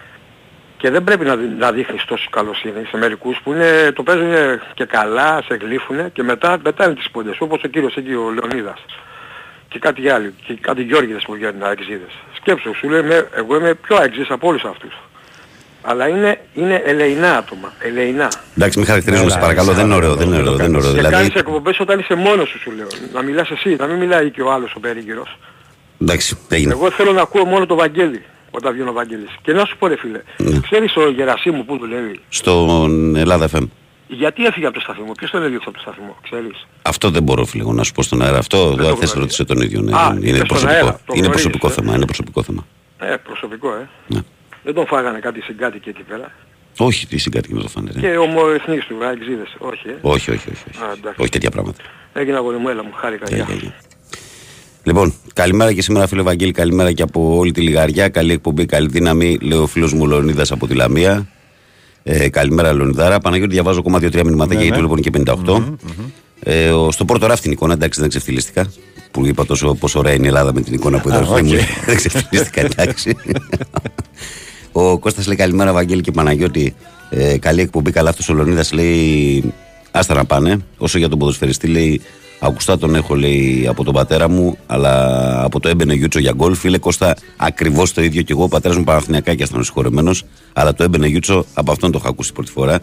Και 0.83 0.89
δεν 0.89 1.03
πρέπει 1.03 1.25
να, 1.25 1.35
δει- 1.35 1.57
να 1.59 1.71
δείχνεις 1.71 2.05
τόσο 2.05 2.27
καλοσύνη 2.29 2.85
σε 2.89 2.97
μερικούς 2.97 3.37
που 3.43 3.53
είναι, 3.53 3.91
το 3.95 4.03
παίζουν 4.03 4.31
και 4.73 4.85
καλά, 4.85 5.41
σε 5.47 5.55
γλύφουνε 5.61 6.09
και 6.13 6.23
μετά 6.23 6.57
πετάνε 6.63 6.93
τις 6.93 7.09
πόντες. 7.11 7.35
Όπως 7.39 7.61
ο 7.63 7.67
κύριος 7.67 7.95
εκεί 7.95 8.13
ο 8.13 8.31
Λεωνίδας. 8.33 8.85
Και 9.67 9.79
κάτι 9.79 10.09
άλλο. 10.09 10.31
Και 10.45 10.53
κάτι 10.61 10.81
Γιώργιδες 10.83 11.23
που 11.23 11.33
βγαίνουν 11.33 11.63
αεξίδες. 11.63 12.11
Σκέψου, 12.35 12.73
σου 12.75 12.89
λέει, 12.89 13.01
«Με- 13.01 13.27
εγώ 13.35 13.55
είμαι 13.57 13.73
πιο 13.73 13.95
αεξής 13.95 14.29
από 14.29 14.47
όλους 14.47 14.63
αυτούς. 14.63 14.93
Αλλά 15.81 16.07
είναι, 16.07 16.39
είναι 16.53 16.81
ελεηνά 16.85 17.37
άτομα. 17.37 17.73
Ελεηνά. 17.79 18.31
Εντάξει, 18.57 18.77
μην 18.77 18.87
χαρακτηρίζουμε, 18.87 19.29
σε 19.29 19.35
Έλα, 19.37 19.45
παρακαλώ, 19.45 19.69
εσύ, 19.69 19.77
δεν 19.79 19.85
είναι 19.85 19.95
ωραίο, 19.95 20.15
δεν 20.15 20.27
είναι 20.27 20.35
δεν 20.35 20.45
το 20.45 20.51
ωραίο. 20.51 20.57
δεν 20.61 20.67
είναι 20.67 20.77
ωραίο. 20.77 20.89
Και 20.91 20.97
Δηλαδή, 20.97 21.15
κάνεις 21.15 21.33
εκπομπές 21.35 21.79
όταν 21.79 21.99
είσαι 21.99 22.13
μόνος 22.15 22.49
σου, 22.49 22.59
σου 22.59 22.71
λέω. 22.71 22.87
Να 23.13 23.21
μιλάς 23.21 23.49
εσύ, 23.51 23.75
να 23.79 23.85
μην 23.87 23.97
μιλάει 23.97 24.29
και 24.31 24.41
ο 24.41 24.51
άλλος 24.51 24.73
ο 24.75 24.79
περίγυρος. 24.79 25.37
εντάξει, 26.01 26.37
έγινε. 26.49 26.71
Εγώ 26.73 26.91
θέλω 26.91 27.11
να 27.11 27.21
ακούω 27.21 27.45
μόνο 27.45 27.65
το 27.65 27.75
Βαγγέλη 27.75 28.23
όταν 28.57 28.73
βγαίνει 28.73 28.89
ο 28.89 28.93
Βαγγέλης. 28.93 29.29
Και 29.41 29.53
να 29.53 29.65
σου 29.65 29.77
πω 29.77 29.87
ρε 29.87 29.97
φίλε, 29.97 30.21
Ναι. 30.37 30.59
ξέρεις 30.59 30.95
ο 30.95 31.09
Γερασίμου 31.09 31.65
που 31.65 31.77
δουλεύει; 31.77 32.19
Στον 32.29 33.15
Ελλάδα 33.15 33.49
FM. 33.53 33.67
Γιατί 34.07 34.45
έφυγε 34.45 34.65
από 34.65 34.75
το 34.75 34.79
σταθμό, 34.81 35.11
ποιος 35.17 35.31
τον 35.31 35.43
έδιωξε 35.43 35.69
από 35.69 35.77
το 35.77 35.83
σταθμό, 35.83 36.17
ξέρεις; 36.23 36.67
Αυτό 36.81 37.09
δεν 37.09 37.23
μπορώ 37.23 37.45
φίλε 37.45 37.61
εγώ, 37.61 37.73
να 37.73 37.83
σου 37.83 37.91
πω 37.91 38.01
στον 38.03 38.21
αέρα. 38.21 38.37
Αυτό 38.37 38.57
το 38.57 38.75
δεν 38.75 38.77
θες 38.77 38.85
γνωρίζω. 38.93 39.13
να 39.13 39.19
ρωτήσω 39.19 39.45
τον 39.45 39.61
ίδιο. 39.61 39.81
ναι. 39.81 39.95
Α, 39.97 40.11
είναι 40.15 40.19
είπες 40.27 40.35
στον 40.35 40.47
προσωπικό, 40.47 40.71
αέρα, 40.73 40.91
το 40.91 40.99
είναι 41.15 41.25
γνωρίζεις, 41.25 41.31
προσωπικό 41.31 41.67
ε; 41.67 41.71
θέμα. 41.71 41.95
Είναι 41.95 42.05
προσωπικό 42.05 42.43
θέμα. 42.43 42.65
Ε, 42.99 43.15
προσωπικό 43.15 43.69
ε. 43.73 43.89
Ναι. 44.07 44.19
Δεν 44.63 44.73
τον 44.73 44.87
φάγανε 44.87 45.19
κάτι 45.19 45.41
συγκάτοικοι 45.41 45.89
εκεί 45.89 46.03
πέρα. 46.03 46.31
Όχι, 46.77 47.07
τι 47.07 47.17
συγκάτοικοι 47.17 47.53
με 47.53 47.61
το 47.61 47.67
φάνε. 47.67 47.91
Και 47.99 48.17
ομοεθνείς 48.17 48.85
του, 48.85 48.95
αεξίδες. 49.05 49.55
Όχι, 49.57 49.87
ε. 49.87 49.97
Όχι, 50.01 50.31
όχι, 50.31 50.49
όχι. 50.51 50.63
όχι. 50.73 50.83
Α, 50.83 50.91
εντάξει. 50.97 51.21
όχι 51.21 51.29
τέτοια 51.29 51.49
πράγματα. 51.51 51.83
Έγινε 52.13 52.37
αγόρι 52.37 52.57
μου, 52.57 52.69
έλα 52.69 52.83
μου, 52.83 52.91
χάρηκα. 52.95 53.25
Γεια, 53.27 53.35
Γεια. 53.35 53.45
γεια, 53.49 53.55
γεια. 53.55 53.73
Λοιπόν, 54.83 55.13
καλημέρα 55.33 55.73
και 55.73 55.81
σήμερα 55.81 56.07
φίλε 56.07 56.21
Βαγγέλη, 56.21 56.51
καλημέρα 56.51 56.91
και 56.91 57.01
από 57.01 57.35
όλη 57.37 57.51
τη 57.51 57.61
Λιγαριά. 57.61 58.09
Καλή 58.09 58.31
εκπομπή, 58.31 58.65
καλή 58.65 58.87
δύναμη, 58.91 59.37
λέει 59.41 59.57
ο 59.59 59.67
φίλος 59.67 59.93
μου 59.93 60.07
Λεωνίδας 60.07 60.51
από 60.51 60.67
τη 60.67 60.73
Λαμία. 60.73 61.27
Ε, 62.03 62.29
καλημέρα 62.29 62.73
Λεωνιδάρα. 62.73 63.19
Παναγιώτη, 63.19 63.53
διαβάζω 63.53 63.79
ακόμα 63.79 63.97
2-3 63.99 64.23
μηνυματάκια 64.23 64.57
Ναι, 64.57 64.63
γιατί 64.63 64.75
ναι. 64.81 64.87
λοιπόν 64.87 65.01
και 65.01 65.09
58. 65.09 65.77
Ε, 66.43 66.69
ο- 66.69 66.91
στο 66.91 67.05
πρώτο 67.05 67.25
ράφι 67.27 67.41
την 67.41 67.51
εικόνα, 67.51 67.73
εντάξει 67.73 67.99
δεν 67.99 68.09
ξεφτιλίστηκα. 68.09 68.71
Που 69.11 69.25
είπα 69.25 69.45
τόσο 69.45 69.73
πόσο 69.75 69.99
ωραία 69.99 70.13
είναι 70.13 70.25
η 70.25 70.27
Ελλάδα 70.27 70.53
με 70.53 70.61
την 70.61 70.73
εικόνα 70.73 70.99
που 71.01 71.09
είδα. 71.09 71.19
Α, 71.19 71.23
στο 71.23 71.35
film. 71.35 71.39
OK. 71.43 71.85
δεν 71.85 71.95
ξεφτιλίστηκα, 71.95 72.61
εντάξει. 72.61 73.15
ο 74.71 74.99
Κώστας 74.99 75.27
λέει 75.27 75.35
καλημέρα 75.35 75.73
Βαγγέλη 75.73 76.01
και 76.01 76.11
Παναγιώτη. 76.11 76.75
Ε, 77.09 77.37
καλή 77.37 77.61
εκπομπή, 77.61 77.91
καλά 77.91 78.09
αυτός 78.09 78.29
ο 78.29 78.33
Λεωνίδας 78.33 78.71
λέει 78.71 79.53
άστα 79.91 80.13
να 80.13 80.25
πάνε. 80.25 80.57
Όσο 80.77 80.97
για 80.97 81.09
τον 81.09 81.19
ποδοσφαιριστή 81.19 81.67
λέει 81.67 82.01
Ακουστά 82.45 82.77
τον 82.77 82.95
έχω 82.95 83.15
λέει 83.15 83.67
από 83.67 83.83
τον 83.83 83.93
πατέρα 83.93 84.29
μου, 84.29 84.57
αλλά 84.65 85.43
από 85.43 85.59
το 85.59 85.69
έμπαινε 85.69 85.93
Γιούτσο 85.93 86.19
για 86.19 86.31
γκολ. 86.35 86.55
Φίλε 86.55 86.77
Κώστα, 86.77 87.15
ακριβώς 87.37 87.93
το 87.93 88.03
ίδιο 88.03 88.21
και 88.21 88.33
εγώ. 88.33 88.43
Ο 88.43 88.47
πατέρας 88.47 88.77
μου 88.77 88.83
Παναθηνιακάκια 88.83 89.45
ήταν 89.49 89.63
συγχωρεμένος, 89.63 90.23
αλλά 90.53 90.73
το 90.73 90.83
έμπαινε 90.83 91.07
Γιούτσο 91.07 91.45
από 91.53 91.71
αυτόν 91.71 91.91
το 91.91 91.97
είχα 92.01 92.09
ακούσει 92.09 92.33
πρώτη 92.33 92.51
φορά. 92.51 92.79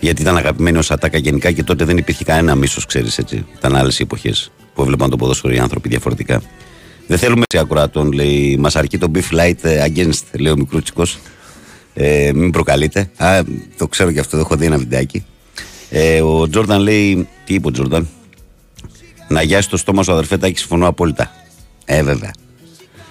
Γιατί 0.00 0.22
ήταν 0.22 0.36
αγαπημένο 0.36 0.78
ως 0.78 0.90
ατάκα 0.90 1.18
γενικά 1.18 1.52
και 1.52 1.62
τότε 1.62 1.84
δεν 1.84 1.96
υπήρχε 1.96 2.24
κανένα 2.24 2.54
μίσος, 2.54 2.86
ξέρεις 2.86 3.18
έτσι. 3.18 3.46
Ήταν 3.56 3.76
άλλες 3.76 4.00
εποχές 4.00 4.50
που 4.74 4.82
έβλεπαν 4.82 5.10
το 5.10 5.16
ποδόσφαιρο 5.16 5.54
οι 5.54 5.58
άνθρωποι 5.58 5.88
διαφορετικά. 5.88 6.42
Δεν 7.06 7.18
θέλουμε 7.18 7.42
σε 7.48 7.58
ακροατών, 7.58 8.12
λέει. 8.12 8.56
Μας 8.60 8.76
αρκεί 8.76 8.98
το 8.98 9.10
beef 9.14 9.36
light 9.38 9.88
against, 9.88 10.22
λέει 10.32 10.52
ο 10.52 10.56
μικρούτσικος. 10.56 11.18
Ε, 11.94 12.30
μην 12.34 12.50
προκαλείτε. 12.50 13.10
Α, 13.16 13.40
το 13.78 13.88
ξέρω 13.88 14.12
και 14.12 14.20
αυτό, 14.20 14.36
έχω 14.36 14.56
δει 14.56 14.66
ένα 14.66 14.78
βιντεάκι. 14.78 15.24
Ε, 15.90 16.20
ο 16.20 16.48
Τζόρνταν 16.48 16.80
λέει. 16.80 17.28
Τι 17.44 17.54
είπε 17.54 17.66
ο 17.66 17.70
Τζόρνταν; 17.70 18.08
Να 19.34 19.42
γιάσει 19.42 19.68
το 19.68 19.76
στόμα 19.76 20.02
σου, 20.02 20.12
αδερφέ 20.12 20.36
Τάκη, 20.36 20.58
συμφωνώ 20.58 20.86
απόλυτα. 20.86 21.30
Ε, 21.84 22.02
βέβαια. 22.02 22.30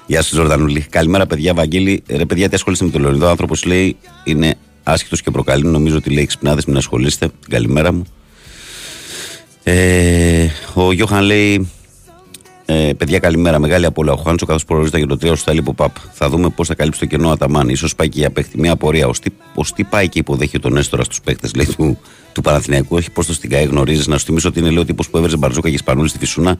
Γεια 0.06 0.22
σα, 0.22 0.36
Ζορδανούλη. 0.36 0.82
Καλημέρα, 0.90 1.26
παιδιά. 1.26 1.54
Βαγγέλη, 1.54 2.04
ρε 2.08 2.26
παιδιά, 2.26 2.50
τι 2.50 2.56
ασχολείστε 2.56 2.86
με 2.86 2.92
τον 2.92 3.02
Λεωνιδό. 3.02 3.26
Ο 3.26 3.30
άνθρωπος 3.30 3.66
λέει 3.66 3.98
είναι 4.24 4.56
άσχητος 4.84 5.22
και 5.22 5.32
προκαλεί. 5.32 5.64
Νομίζω 5.64 5.98
ότι 5.98 6.10
λέει 6.10 6.26
ξυπνάδες, 6.26 6.66
μην 6.66 6.78
ασχολείστε. 6.78 7.28
Την 7.28 7.50
καλημέρα 7.50 7.94
μου. 7.94 8.04
Ε, 9.64 10.48
ο 10.74 10.92
Γιώχαν 10.92 11.24
λέει 11.24 11.72
ε, 12.66 12.94
παιδιά, 12.98 13.20
καλημέρα. 13.20 13.60
Μεγάλη 13.60 13.86
απόλυτα. 13.86 14.14
Ο 14.14 14.18
Χάντσο 14.18 14.46
καθώς 14.46 14.66
προορίζεται 14.66 14.98
για 14.98 15.08
το 15.08 15.18
3 15.22 15.32
στο 15.36 15.46
Τάλιπο 15.46 15.74
Παπ. 15.74 15.96
Θα 16.12 16.30
δούμε 16.30 16.50
πώς 16.50 16.68
θα 16.68 16.76
καλύψει 16.76 17.00
το 17.00 17.06
κενό 17.06 17.30
Αταμάν. 17.30 17.76
σω 17.76 17.88
πάει 17.98 18.10
και 18.10 18.20
για 18.20 18.32
παίχτη. 18.32 18.60
Μια 18.60 18.72
απορία. 18.72 19.08
Ω 19.56 19.64
τι, 19.76 19.84
πάει 19.84 20.10
και 20.10 20.20
υποδέχει 20.20 20.60
τον 20.60 20.78
Έστορα 20.78 21.04
στους 21.04 21.22
παίχτε 21.22 21.50
του, 21.78 22.00
του 22.34 22.42
Παναθηναϊκού. 22.42 22.96
Όχι 22.96 23.12
πώς 23.12 23.26
το 23.26 23.34
στην 23.34 23.50
ΚΑΕ 23.50 23.64
γνωρίζεις. 23.64 24.08
Να 24.08 24.18
σου 24.18 24.26
θυμίσω 24.26 24.48
ότι 24.48 24.60
είναι 24.60 24.70
λέει 24.70 24.78
ο 24.82 24.86
τύπος 24.86 25.10
που 25.10 25.18
έβρεζε 25.18 25.38
Μπαρτζόκα 25.38 25.70
και 25.70 25.76
Ισπανούλη 25.76 26.10
στη 26.10 26.18
Φυσούνα 26.18 26.58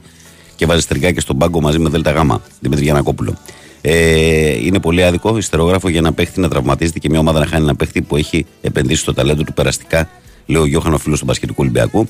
και 0.56 0.66
βάζει 0.66 0.86
τριγά 0.86 1.10
και 1.10 1.20
στον 1.20 1.38
πάγκο 1.38 1.60
μαζί 1.60 1.78
με 1.78 1.88
ΔΕΛΤΑ 1.88 2.10
ΓΑΜΑ. 2.10 2.42
Δημήτρη 2.60 2.84
Γιανακόπουλο. 2.84 3.38
Ε, 3.80 4.66
είναι 4.66 4.80
πολύ 4.80 5.04
άδικο 5.04 5.36
ιστερόγραφο 5.36 5.88
για 5.88 5.98
ένα 5.98 6.12
παίχτη 6.12 6.40
να 6.40 6.48
τραυματίζεται 6.48 6.98
και 6.98 7.08
μια 7.08 7.18
ομάδα 7.18 7.38
να 7.38 7.46
χάνει 7.46 7.62
ένα 7.62 7.76
παίχτη 7.76 8.02
που 8.02 8.16
έχει 8.16 8.46
επενδύσει 8.60 9.00
στο 9.00 9.14
ταλέντο 9.14 9.42
του 9.42 9.52
περαστικά, 9.52 10.08
λέει 10.46 10.62
ο 10.62 10.66
Γιώχανο 10.66 10.98
φίλος 10.98 11.18
του 11.18 11.24
Πασχετικού 11.24 11.62
Ολυμπιακού. 11.62 12.08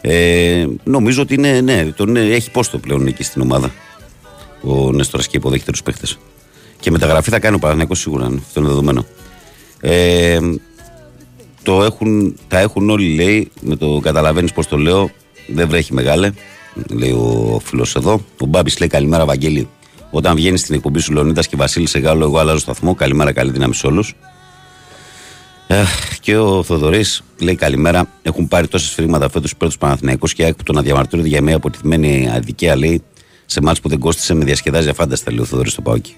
Ε, 0.00 0.66
νομίζω 0.84 1.22
ότι 1.22 1.34
είναι, 1.34 1.60
ναι, 1.60 1.84
τον, 1.84 2.16
έχει 2.16 2.50
πόστο 2.50 2.78
πλέον 2.78 3.06
εκεί 3.06 3.22
στην 3.22 3.42
ομάδα. 3.42 3.70
Ο 4.62 4.92
Νέστορας 4.92 5.26
και 5.26 5.36
υποδέχεται 5.36 5.70
τους 5.70 5.82
παίχτες. 5.82 6.18
Και 6.80 6.90
μεταγραφή 6.90 7.30
θα 7.30 7.38
κάνει 7.38 7.56
ο 7.56 7.58
Παναγενικό 7.58 7.94
σίγουρα, 7.94 8.28
ναι, 8.28 8.36
αυτό 8.46 8.60
είναι 8.60 8.68
δεδομένο. 8.68 9.06
Ε, 9.80 10.38
το 11.68 11.82
έχουν, 11.82 12.36
τα 12.48 12.58
έχουν 12.58 12.90
όλοι, 12.90 13.14
λέει, 13.14 13.50
με 13.60 13.76
το 13.76 14.00
καταλαβαίνεις 14.02 14.52
πώς 14.52 14.66
το 14.66 14.76
λέω, 14.76 15.10
δεν 15.46 15.68
βρέχει 15.68 15.94
μεγάλε, 15.94 16.30
λέει 16.90 17.10
ο 17.10 17.60
φίλος 17.64 17.94
εδώ. 17.96 18.24
Ο 18.38 18.46
Μπάμπης 18.46 18.78
λέει 18.78 18.88
καλημέρα, 18.88 19.24
Βαγγέλη. 19.24 19.68
Όταν 20.10 20.34
βγαίνεις 20.36 20.60
στην 20.60 20.74
εκπομπή 20.74 20.98
σου 20.98 21.12
Λεωνίδας 21.12 21.48
και 21.48 21.56
Βασίλη 21.56 21.86
Σεγάλο, 21.86 22.24
εγώ 22.24 22.38
αλλάζω 22.38 22.58
σταθμό. 22.58 22.94
Καλημέρα, 22.94 23.32
καλή 23.32 23.50
δύναμη 23.50 23.74
σε 23.74 23.86
όλους. 23.86 24.14
Ε, 25.66 25.82
και 26.20 26.36
ο 26.36 26.62
Θοδωρής 26.62 27.22
λέει 27.38 27.54
καλημέρα. 27.54 28.08
Έχουν 28.22 28.48
πάρει 28.48 28.68
τόσες 28.68 28.90
φρήματα 28.90 29.30
φέτος 29.30 29.50
υπέρ 29.50 29.68
του 29.68 29.78
Παναθηναϊκού 29.78 30.26
και 30.26 30.44
έκπτω 30.44 30.72
να 30.72 30.82
διαμαρτύρονται 30.82 31.28
για 31.28 31.42
μια 31.42 31.56
αποτυχημένη 31.56 32.30
αδικία 32.30 32.76
λέει 32.76 33.02
σε 33.46 33.60
μάτς 33.62 33.80
που 33.80 33.88
δεν 33.88 33.98
κόστησε 33.98 34.34
με 34.34 34.44
διασκεδάζει 34.44 34.88
αφάνταστα 34.88 35.30
λέει 35.30 35.40
ο 35.40 35.44
Θοδωρής 35.44 35.72
στο 35.72 35.82
Παόκι. 35.82 36.14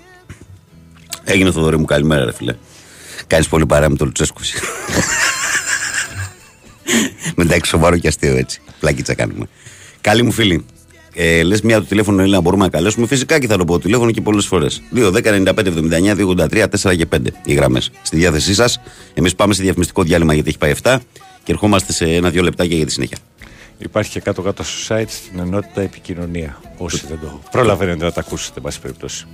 Έγινε 1.25 1.49
ο 1.49 1.53
Θοδωρή 1.53 1.79
μου 1.79 1.85
καλημέρα, 1.85 2.25
ρε 2.25 2.33
φίλε. 2.33 2.55
Κάνεις 3.27 3.49
πολύ 3.49 3.67
παρά 3.67 3.91
με 3.91 3.97
τον 3.97 4.07
Λουτσέσκο. 4.07 4.41
Μεταξύ 7.37 7.71
σοβαρό 7.71 7.99
και 7.99 8.09
αστείο 8.09 8.37
έτσι. 8.37 8.61
Πλακίτσα 8.81 9.15
κάνουμε. 9.15 9.47
Καλή 10.01 10.23
μου 10.23 10.33
φίλη. 10.33 10.65
Ε, 11.15 11.43
Λες 11.43 11.61
μια 11.61 11.79
το 11.79 11.85
τηλέφωνο 11.85 12.23
είναι 12.23 12.31
να 12.31 12.41
μπορούμε 12.41 12.65
να 12.65 12.71
καλέσουμε. 12.71 13.07
Φυσικά 13.07 13.39
και 13.39 13.47
θα 13.47 13.57
το 13.57 13.65
πω 13.65 13.79
τηλέφωνο 13.79 14.11
και 14.11 14.21
πολλές 14.21 14.47
φορές. 14.47 14.83
2, 14.95 15.11
10, 15.11 15.25
95, 15.25 15.67
79, 15.67 16.15
283, 16.15 16.69
4 16.69 16.97
και 16.97 17.07
5 17.07 17.19
οι 17.45 17.55
γραμμές 17.55 17.91
στη 18.03 18.17
διάθεσή 18.17 18.55
σας. 18.55 18.81
Εμείς 19.15 19.35
πάμε 19.35 19.55
σε 19.55 19.63
διαφημιστικό 19.63 20.03
διάλειμμα 20.03 20.35
γιατί 20.35 20.49
έχει 20.49 20.59
πάει 20.59 20.75
7 20.83 20.99
και 21.43 21.53
ερχόμαστε 21.53 21.93
σε 21.93 22.05
ένα-δύο 22.05 22.43
λεπτάκια 22.43 22.77
για 22.77 22.87
τη 22.87 22.93
συνέχεια. 22.93 23.19
Υπάρχει 23.79 24.11
και 24.11 24.21
κάτω-κάτω 24.21 24.63
στο 24.63 24.97
site 24.97 25.09
στην 25.09 25.39
ενότητα 25.39 25.81
επικοινωνία. 25.81 26.61
Όσοι 26.77 27.07
δεν 27.09 27.19
το 27.21 27.41
προλαβαίνετε 27.51 28.05
να 28.05 28.13
τα 28.13 28.21
ακούσετε, 28.21 28.53
εν 28.57 28.63
πάση 28.63 28.81
περιπτώσει. 28.81 29.27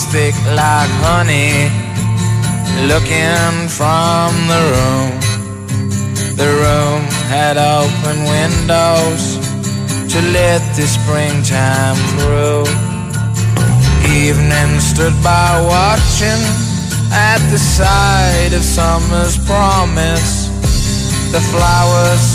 Was 0.00 0.12
thick 0.12 0.34
like 0.54 0.90
honey, 1.04 1.68
looking 2.88 3.68
from 3.68 4.30
the 4.52 4.60
room. 4.72 5.12
The 6.36 6.50
room 6.62 7.02
had 7.28 7.56
open 7.56 8.16
windows 8.24 9.22
to 10.12 10.18
let 10.32 10.60
the 10.76 10.86
springtime 10.86 11.98
through. 12.16 12.64
Evening 14.08 14.80
stood 14.80 15.16
by 15.22 15.50
watching 15.76 16.42
at 17.12 17.40
the 17.50 17.58
side 17.58 18.52
of 18.52 18.62
summer's 18.62 19.36
promise. 19.46 20.48
The 21.32 21.42
flowers 21.52 22.26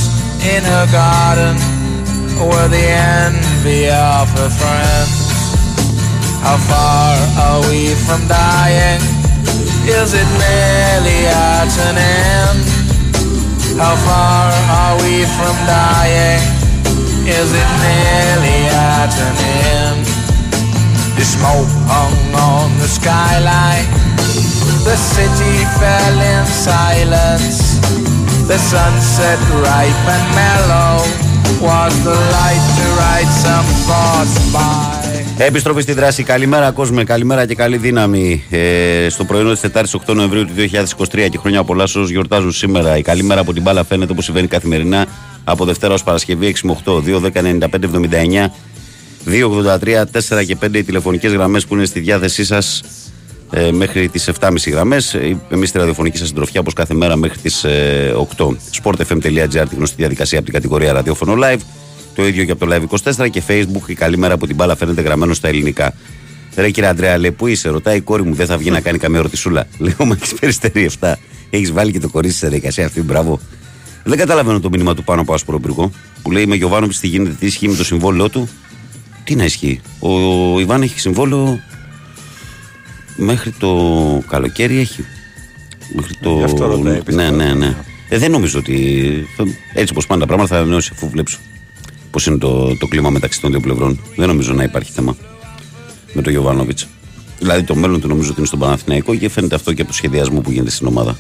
in 0.54 0.64
her 0.64 0.88
garden 0.92 1.56
were 2.50 2.68
the 2.68 2.88
envy 3.26 3.90
of 3.90 4.30
her 4.38 4.50
friends. 4.50 5.26
How 6.42 6.58
far 6.58 7.25
are 7.56 7.72
we 7.72 7.96
from 8.06 8.28
dying? 8.28 9.00
Is 9.88 10.12
it 10.14 10.30
nearly 10.44 11.20
at 11.24 11.72
an 11.88 11.96
end? 11.96 12.66
How 13.80 13.96
far 14.08 14.52
are 14.80 14.96
we 15.00 15.24
from 15.38 15.56
dying? 15.64 16.44
Is 17.24 17.50
it 17.62 17.70
nearly 17.86 18.60
at 18.68 19.14
an 19.28 19.38
end? 19.72 20.06
The 21.16 21.24
smoke 21.24 21.72
hung 21.88 22.18
on 22.36 22.68
the 22.80 22.90
skyline. 22.92 23.88
The 24.84 24.98
city 24.98 25.56
fell 25.80 26.18
in 26.34 26.46
silence. 26.48 27.80
The 28.52 28.60
sunset 28.60 29.40
ripe 29.64 30.06
and 30.16 30.26
mellow 30.44 30.96
was 31.64 31.94
the 32.04 32.18
light 32.36 32.66
to 32.78 32.86
write 33.00 33.32
some 33.46 33.68
thoughts 33.88 34.36
by. 34.52 35.15
Επιστροφή 35.38 35.82
στη 35.82 35.94
δράση. 35.94 36.24
Καλημέρα, 36.24 36.72
κόσμο. 36.72 37.04
Καλημέρα 37.04 37.46
και 37.46 37.56
καλή 37.56 37.78
δύναμη. 37.78 38.44
Ε, 38.50 39.08
στο 39.10 39.24
πρωινό 39.24 39.52
της 39.52 39.60
Τετάρτης 39.60 39.96
8 40.08 40.14
Νοεμβρίου 40.14 40.46
του 40.46 40.54
2023 40.54 41.30
και 41.30 41.38
χρόνια 41.38 41.64
πολλά 41.64 41.88
σε 41.88 42.00
όσου 42.00 42.12
γιορτάζουν 42.12 42.52
σήμερα. 42.52 42.98
Η 42.98 43.02
καλημέρα 43.02 43.42
από 43.42 43.54
την 43.54 43.62
μπάλα 43.62 43.84
φαίνεται 43.84 44.12
όπως 44.12 44.26
συμβαίνει 44.26 44.48
καθημερινά 44.48 45.06
από 45.44 45.66
Δευτέρα 45.66 45.94
ως 45.94 46.04
Παρασκευή 46.04 46.56
6 46.56 46.60
με 46.64 46.78
8, 46.86 46.94
2, 46.94 47.20
10, 47.20 47.42
95, 47.42 47.86
79, 47.86 48.52
283, 49.26 50.06
4 50.12 50.46
και 50.46 50.58
5 50.62 50.78
οι 50.78 50.84
τηλεφωνικές 50.84 51.32
γραμμές 51.32 51.66
που 51.66 51.76
είναι 51.76 51.86
στη 51.86 52.00
διάθεσή 52.00 52.46
σας 52.46 52.82
ε, 53.52 53.72
μέχρι 53.72 54.10
τις 54.10 54.30
7.30 54.40 54.72
γραμμές. 54.72 55.18
Εμείς 55.50 55.70
στη 55.70 55.78
ραδιοφωνική 55.78 56.18
σας 56.18 56.28
συντροφιά 56.28 56.60
όπως 56.60 56.74
κάθε 56.74 56.94
μέρα 56.94 57.16
μέχρι 57.16 57.38
τις 57.38 57.64
ε, 57.64 58.16
8. 58.38 58.46
sportfm.gr 58.84 59.66
τη 59.70 59.76
γνωστή 59.76 59.96
διαδικασία 59.96 60.38
από 60.38 60.46
την 60.46 60.56
κατηγορία 60.56 60.94
ραδιόφωνο 60.94 61.34
live. 61.44 61.60
Το 62.16 62.28
ίδιο 62.28 62.46
και 62.46 62.52
από 62.52 62.66
το 62.66 62.76
Live 62.76 63.14
24 63.14 63.30
και 63.30 63.42
Facebook. 63.48 63.88
Η 63.88 63.94
καλή 63.94 64.18
μέρα 64.18 64.34
από 64.34 64.48
την 64.48 64.56
μπάλα 64.56 64.76
φαίνεται 64.76 65.02
γραμμένο 65.02 65.34
στα 65.34 65.48
ελληνικά. 65.48 65.94
Ρε 66.56 66.70
κύριε 66.70 66.90
Αντρέα, 66.90 67.18
λέει, 67.18 67.32
πού 67.32 67.48
είσαι, 67.48 67.70
ρωτάει 67.70 67.98
η 67.98 68.02
κόρη 68.02 68.24
μου, 68.24 68.34
δεν 68.34 68.46
θα 68.46 68.58
βγει 68.58 68.70
να 68.70 68.80
κάνει 68.80 68.98
καμία 68.98 69.22
ρωτησούλα. 69.22 69.68
Λέω, 69.78 70.06
μα 70.06 70.16
έχεις 70.16 70.34
περιστερεί 70.34 70.90
7. 71.00 71.14
Έχεις 71.50 71.72
βάλει 71.72 71.92
και 71.92 72.00
το 72.00 72.10
κορίτσι 72.10 72.38
σε 72.38 72.48
διαδικασία 72.48 72.86
αυτή, 72.86 73.02
μπράβο. 73.02 73.40
Δεν 74.04 74.18
καταλαβαίνω 74.18 74.60
το 74.60 74.70
μήνυμα 74.70 74.96
του 74.96 75.04
πάνω 75.04 75.22
από 75.22 75.34
άσπρο 75.34 75.60
πυργό 75.60 75.92
που 76.22 76.32
λέει 76.32 76.46
με 76.46 76.56
Γιωβάνο 76.56 76.88
τι 76.88 77.08
γίνεται, 77.08 77.36
τι 77.40 77.46
ισχύει 77.46 77.68
με 77.68 77.76
το 77.76 77.84
συμβόλαιό 77.84 78.30
του. 78.30 78.50
Τι 79.24 79.36
να 79.36 79.44
ισχύει. 79.44 79.82
Ο, 80.00 80.10
ο 80.54 80.60
Ιβάν 80.60 80.82
έχει 80.82 81.00
συμβόλαιο 81.00 81.60
μέχρι 83.16 83.52
το 83.52 83.74
καλοκαίρι 84.30 84.78
έχει. 84.78 85.06
Μέχρι 85.96 86.14
το. 86.22 86.38
Γι' 86.38 86.44
αυτό 86.44 86.66
ρωτάει, 86.66 86.94
ναι, 86.94 87.02
πιστεύω. 87.02 87.36
ναι, 87.36 87.54
ναι. 87.54 87.76
Ε, 88.10 88.18
δεν 88.18 88.32
νομίζω 88.32 88.60
ότι. 88.60 89.28
Έτσι 89.74 89.92
όπως 89.92 90.06
πάνε 90.08 90.20
τα 90.20 90.28
πράγματα 90.28 90.50
θα 90.56 90.62
ανανεώσει 90.62 90.90
αφού 90.94 91.10
βλέψω 91.10 91.40
πώς 92.16 92.26
είναι 92.26 92.38
το, 92.38 92.78
το 92.78 92.88
κλίμα 92.88 93.10
μεταξύ 93.10 93.42
των 93.42 93.52
δύο 93.52 93.60
πλευρών. 93.60 94.00
Δεν 94.16 94.28
νομίζω 94.28 94.54
να 94.54 94.64
υπάρχει 94.64 94.92
θέμα 94.92 95.16
με 96.14 96.22
τον 96.22 96.32
Γιωβάνοβιτς. 96.32 96.88
Δηλαδή 97.40 97.64
το 97.64 97.76
μέλλον 97.76 98.02
του 98.02 98.08
νομίζω 98.08 98.30
ότι 98.30 98.38
είναι 98.38 98.48
στον 98.48 98.60
Παναθηναϊκό 98.60 99.16
και 99.16 99.30
φαίνεται 99.30 99.56
αυτό 99.56 99.74
και 99.74 99.82
από 99.82 99.90
το 99.90 99.96
σχεδιασμό 99.96 100.42
που 100.42 100.52
γίνεται 100.52 100.70
στην 100.70 100.88
ομάδα. 100.88 101.18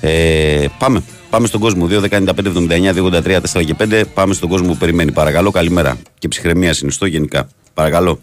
Ε, 0.00 0.66
πάμε. 0.78 1.02
Πάμε 1.30 1.46
στον 1.46 1.60
κόσμο. 1.60 1.86
2, 1.90 2.00
15, 2.00 2.28
79, 2.28 2.92
283, 2.92 3.40
4 3.52 3.64
και 3.64 3.74
5. 3.78 4.04
Πάμε 4.14 4.34
στον 4.34 4.48
κόσμο 4.48 4.68
που 4.68 4.76
περιμένει. 4.76 5.12
Παρακαλώ, 5.12 5.50
καλημέρα. 5.50 5.98
Και 6.18 6.28
ψυχραιμία 6.28 6.72
συνιστώ 6.72 7.06
γενικά. 7.06 7.48
Παρακαλώ. 7.74 8.20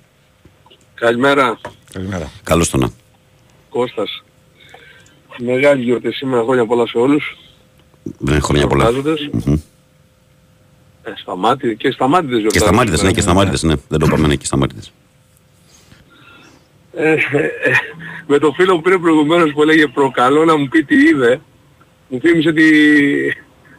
Καλημέρα, 0.94 1.60
Καλημέρα. 1.94 2.32
Καλώς 2.44 2.70
το 2.70 2.78
να. 2.78 2.90
Κώστας. 3.70 4.24
Μεγάλη 5.38 5.84
γιορτή 5.84 6.12
σήμερα, 6.12 6.44
χρόνια 6.44 6.66
πολλά 6.66 6.88
σε 6.88 6.98
όλους. 6.98 7.38
Δεν 8.18 8.36
έχω 8.36 8.48
χρόνια 8.48 8.68
πολλά. 8.68 8.90
Γιορτάζοντες. 8.90 9.30
Μμμ. 11.06 11.14
Ε, 11.14 11.18
σταμάτη, 11.22 11.76
και 11.76 11.92
σταμάτητες 11.92 12.36
Και 12.36 12.40
γιορτάζουν. 12.42 12.68
σταμάτητες, 12.68 13.02
ναι, 13.02 13.12
και 13.12 13.22
σταμάτητες, 13.22 13.64
ναι. 13.64 13.74
Δεν 13.88 14.00
το 14.00 14.06
είπαμε, 14.06 14.28
ναι, 14.28 14.36
και 14.36 14.46
σταμάτητες. 14.46 14.92
Ε, 16.96 17.12
ε, 17.12 17.14
ε, 17.14 17.72
με 18.28 18.38
το 18.38 18.52
φίλο 18.52 18.76
που 18.76 18.82
πήρε 18.82 18.98
προηγουμένως 18.98 19.52
που 19.54 19.62
έλεγε 19.62 19.88
προκαλώ 19.88 20.46
να 20.46 20.58
μου 20.58 20.68
πει 20.68 20.84
τι 20.84 20.96
είδε, 20.96 21.42
μου 22.08 22.20
θύμισε 22.20 22.52
τη, 22.54 22.64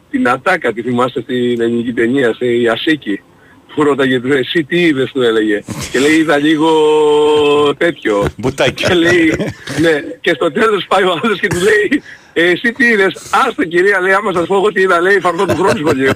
την 0.09 0.29
Ατάκα, 0.29 0.73
τη 0.73 0.81
θυμάστε 0.81 1.21
στην 1.21 1.61
ελληνική 1.61 1.93
ταινία, 1.93 2.33
στη 2.33 2.67
Ασίκη. 2.71 3.21
Που 3.75 3.83
ρώταγε 3.83 4.19
του, 4.19 4.33
εσύ 4.33 4.63
τι 4.63 4.79
είδες 4.81 5.11
του 5.11 5.21
έλεγε. 5.21 5.63
και 5.91 5.99
λέει 5.99 6.11
είδα 6.15 6.37
λίγο 6.37 6.69
τέτοιο. 7.77 8.25
Μπουτάκι. 8.37 8.83
και 8.83 8.93
λέει, 8.93 9.33
ναι, 9.81 9.91
και 10.21 10.33
στο 10.33 10.51
τέλος 10.51 10.85
πάει 10.87 11.03
ο 11.03 11.19
άλλος 11.23 11.39
και 11.39 11.47
του 11.47 11.55
λέει, 11.55 12.01
«Ε, 12.33 12.43
εσύ 12.49 12.71
τι 12.71 12.85
είδες. 12.85 13.29
Άστο 13.47 13.63
κυρία 13.63 13.99
λέει, 14.01 14.13
άμα 14.13 14.33
σας 14.33 14.47
πω 14.47 14.55
εγώ 14.55 14.71
τι 14.71 14.81
είδα 14.81 15.01
λέει, 15.01 15.19
φαρδό 15.19 15.45
του 15.45 15.55
χρόνου 15.55 15.77
σχολείου. 15.85 16.11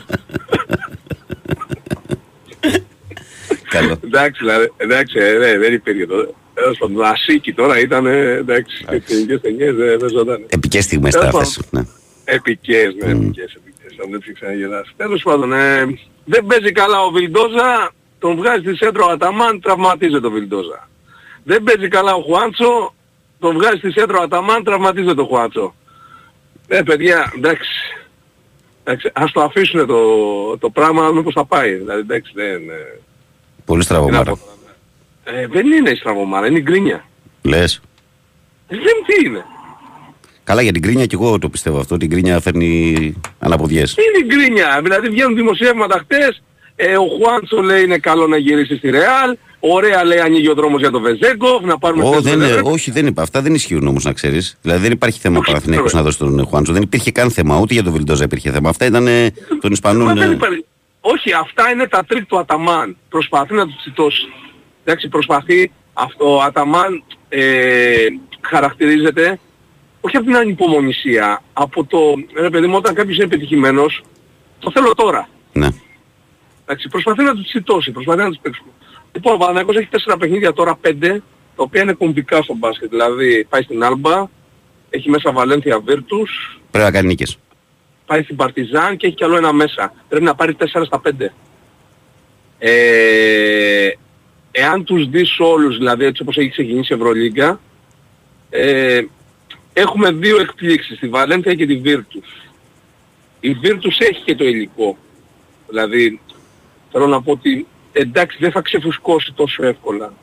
Καλό. 3.76 4.00
εντάξει, 4.08 4.40
δηλαδή, 4.44 4.72
εντάξει, 4.78 5.20
ε, 5.20 5.38
ναι, 5.38 5.58
δεν 5.58 5.74
υπήρχε 5.74 6.06
τότε. 6.06 6.34
Τέλος 6.54 6.78
πάντων, 6.78 7.04
Ασίκη 7.04 7.54
τώρα 7.54 7.80
ήταν, 7.80 8.06
ε, 8.06 8.32
εντάξει, 8.32 8.86
οι 8.92 9.04
ελληνικές 9.10 9.42
ταινίες 9.42 9.76
δεν 9.76 10.00
δεν 10.00 10.10
ζωτάνε. 10.10 10.46
Επικές 10.50 10.84
στιγμές 10.84 11.14
Τέλος 11.14 11.32
τα 11.32 11.38
αυτές. 11.38 11.62
Ναι. 11.72 11.82
Επικές, 12.26 12.94
ναι, 12.96 13.12
επικές, 13.12 13.54
επικές. 13.54 14.00
Αν 14.04 14.12
δεν 14.12 14.20
τις 14.20 14.34
ξαναγελάσει. 14.34 14.94
Τέλος 14.98 15.24
πάντων, 15.24 15.54
ε, 15.54 15.86
δεν 16.26 16.46
παίζει 16.46 16.72
καλά 16.72 17.02
ο 17.02 17.10
Βιλντόζα, 17.10 17.94
τον 18.20 18.36
βγάζει 18.36 18.60
στη 18.60 18.76
σέντρο 18.76 19.06
ο 19.06 19.12
Αταμάν, 19.12 19.62
τραυματίζεται 19.62 20.28
ο 20.28 20.30
Βιλντόζα. 20.30 20.90
Δεν 21.44 21.64
παίζει 21.64 21.88
καλά 21.88 22.14
ο 22.14 22.22
Χουάντσο, 22.22 22.94
τον 23.40 23.56
βγάζει 23.56 23.78
στη 23.78 23.92
σέντρο 23.92 24.18
ο 24.20 24.24
Αταμάν, 24.24 24.64
τραυματίζεται 24.64 25.22
ο 25.22 25.26
Χουάντσο. 25.26 25.76
Ε, 26.68 26.82
παιδιά, 26.82 27.34
εντάξει. 27.38 27.72
εντάξει 28.84 29.12
ας 29.14 29.32
το 29.32 29.42
αφήσουν 29.42 29.88
το, 29.88 30.02
το 30.58 30.70
πράγμα 30.70 31.02
να 31.02 31.08
δούμε 31.08 31.22
πώς 31.22 31.34
θα 31.34 31.46
πάει. 31.46 31.74
Δηλαδή, 31.74 32.00
εντάξει, 32.00 32.32
δεν... 32.36 32.70
ε, 32.70 33.00
Πολύ 33.66 33.84
τι 33.86 33.92
να 33.94 33.98
στραβωμάρα. 33.98 34.32
πω. 34.32 34.40
Ε, 35.24 35.48
δεν 35.48 35.72
είναι 35.72 35.90
η 35.90 35.96
στραβωμάρα, 35.96 36.48
είναι 36.48 36.58
η 36.58 36.62
γκρίνια. 36.62 37.06
Λες. 37.42 37.82
Ε, 38.68 38.76
Δεν 38.76 38.94
τι 39.08 39.28
είναι. 39.28 39.46
Καλά 40.44 40.62
για 40.62 40.72
την 40.72 40.82
κρίνια 40.82 41.06
και 41.06 41.16
εγώ 41.16 41.40
το 41.40 41.50
πιστεύω 41.50 41.80
αυτό. 41.80 41.98
Την 41.98 42.10
κρίνια 42.10 42.40
φέρνει 42.40 43.14
αναποδιές. 43.40 43.96
Είναι 43.98 44.26
η 44.26 44.36
γκρίνια. 44.36 44.80
Δηλαδή 44.84 45.10
βγαίνουν 45.10 45.36
δημοσιεύματα 45.36 45.98
χτες. 46.00 46.42
Ε, 46.76 46.98
ο 46.98 47.06
Χουάντσο 47.06 47.62
λέει 47.62 47.84
είναι 47.84 47.98
καλό 47.98 48.28
να 48.28 48.38
γυρίσει 48.38 48.78
στη 48.78 48.90
Ρεάλ. 48.90 49.38
Ωραία 49.60 50.04
λέει 50.06 50.20
ανοίγει 50.20 50.50
ο 50.50 50.54
δρόμος 50.54 50.80
για 50.82 50.92
τον 50.92 51.02
Βεζένκοφ. 51.02 51.64
Να 51.64 51.78
πάρουμε 51.78 52.04
Ω, 52.04 52.10
θέση 52.12 52.22
δεν, 52.22 52.32
στον 52.32 52.42
είναι- 52.44 52.52
Ευρώ. 52.52 52.72
όχι, 52.72 52.92
δεν 52.92 53.06
είπα. 53.08 53.22
Αυτά 53.22 53.42
δεν 53.42 53.54
ισχύουν 53.54 53.88
όμως 53.88 54.04
να 54.04 54.14
ξέρεις. 54.14 54.58
Δηλαδή 54.62 54.82
δεν 54.82 54.92
υπάρχει 54.92 55.20
θέμα 55.20 55.38
Όχι, 55.38 55.46
Παναθηναϊκός 55.48 55.92
βέβαια. 55.92 56.02
να 56.02 56.06
δώσει 56.08 56.18
τον 56.38 56.46
Χουάντσο. 56.48 56.74
Δεν 56.74 56.82
υπήρχε 56.82 57.12
καν 57.12 57.32
θέμα. 57.32 57.60
Ούτε 57.60 57.74
για 57.74 57.84
τον 57.84 57.94
Βιλντόζα 57.94 58.24
υπήρχε 58.24 58.52
θέμα. 58.52 58.70
Αυτά 58.70 58.86
ήταν 58.86 59.08
ε, 59.08 59.30
των 59.48 59.60
Μα 59.64 59.70
Ισπανών. 59.72 60.18
δεν 60.18 60.30
ε, 60.32 60.34
υπάρχει. 60.34 60.66
Όχι, 61.08 61.34
αυτά 61.34 61.70
είναι 61.70 61.88
τα 61.88 62.06
τρικ 62.06 62.26
του 62.26 62.38
Αταμάν. 62.40 62.98
Προσπαθεί 63.10 63.54
να 63.54 63.66
τους 63.66 63.76
τσιτώσει. 63.76 64.28
Εντάξει, 64.84 65.08
προσπαθεί 65.08 65.72
αυτό. 65.94 66.36
Ο 66.36 66.42
Αταμάν 66.42 67.04
ε, 67.30 68.06
χαρακτηρίζεται 68.42 69.40
όχι 70.02 70.18
από 70.18 70.26
την 70.26 70.36
ανυπομονησία, 70.36 71.42
από 71.54 71.86
το, 71.86 72.00
ρε 72.36 72.50
παιδί 72.50 72.68
μου, 72.68 72.76
όταν 72.76 72.94
κάποιος 72.94 73.16
είναι 73.16 73.26
επιτυχημένος, 73.26 74.02
το 74.60 74.72
θέλω 74.72 74.96
τώρα. 74.96 75.30
Ναι. 75.54 75.68
Εντάξει, 76.64 76.88
προσπαθεί 76.88 77.24
να 77.24 77.34
τους 77.36 77.48
τσιτώσει, 77.48 77.92
προσπαθεί 77.92 78.20
να 78.20 78.28
τους 78.28 78.40
παίξει. 78.42 78.62
Λοιπόν, 79.12 79.34
ο 79.34 79.38
Παναθηναϊκός 79.38 79.76
έχει 79.76 79.88
τέσσερα 79.88 80.18
παιχνίδια 80.18 80.54
τώρα, 80.54 80.76
πέντε, 80.76 81.10
τα 81.56 81.64
οποία 81.64 81.82
είναι 81.82 81.94
κομβικά 81.94 82.42
στο 82.42 82.54
μπάσκετ. 82.54 82.90
Δηλαδή, 82.90 83.46
πάει 83.50 83.62
στην 83.62 83.84
Άλμπα, 83.84 84.28
έχει 84.90 85.10
μέσα 85.10 85.32
Βαλένθια 85.32 85.80
Βίρτους, 85.80 86.60
Πρέπει 86.72 86.86
να 86.86 86.92
κάνει 86.92 87.08
νίκες. 87.08 87.38
Πάει 88.06 88.24
στην 88.24 88.36
Παρτιζάν 88.36 88.98
και 88.98 89.08
έχει 89.08 89.16
κι 89.16 89.24
άλλο 89.24 89.38
ένα 89.38 89.54
μέσα. 89.54 89.94
Πρέπει 90.10 90.26
να 90.26 90.36
πάρει 90.36 90.54
4 90.54 90.86
στα 90.86 91.02
5. 91.02 91.34
Ε, 92.58 93.90
εάν 94.52 94.84
τους 94.84 95.10
δεις 95.10 95.40
όλους, 95.40 95.78
δηλαδή 95.78 96.06
έτσι 96.06 96.22
όπως 96.22 96.38
έχει 96.38 96.50
ξεκινήσει 96.50 96.94
η 96.94 96.96
Ευρωλίγκα, 96.96 97.60
ε, 98.50 99.02
έχουμε 99.74 100.12
δύο 100.12 100.40
εκπλήξεις, 100.40 101.00
τη 101.00 101.08
Βαλένθια 101.08 101.54
και 101.54 101.66
τη 101.66 101.78
Βίρτους. 101.78 102.28
Η 103.40 103.54
Βίρτους 103.54 104.00
έχει 104.00 104.22
και 104.24 104.36
το 104.36 104.44
υλικό. 104.44 104.98
Δηλαδή, 105.68 106.20
θέλω 106.92 107.08
να 107.08 107.22
πω 107.22 107.32
ότι 107.32 107.68
εντάξει 107.92 108.38
δεν 108.40 108.52
θα 108.52 108.62
ξεφουσκώσει 108.62 109.34
τόσο 109.36 109.66
εύκολα. 109.66 110.14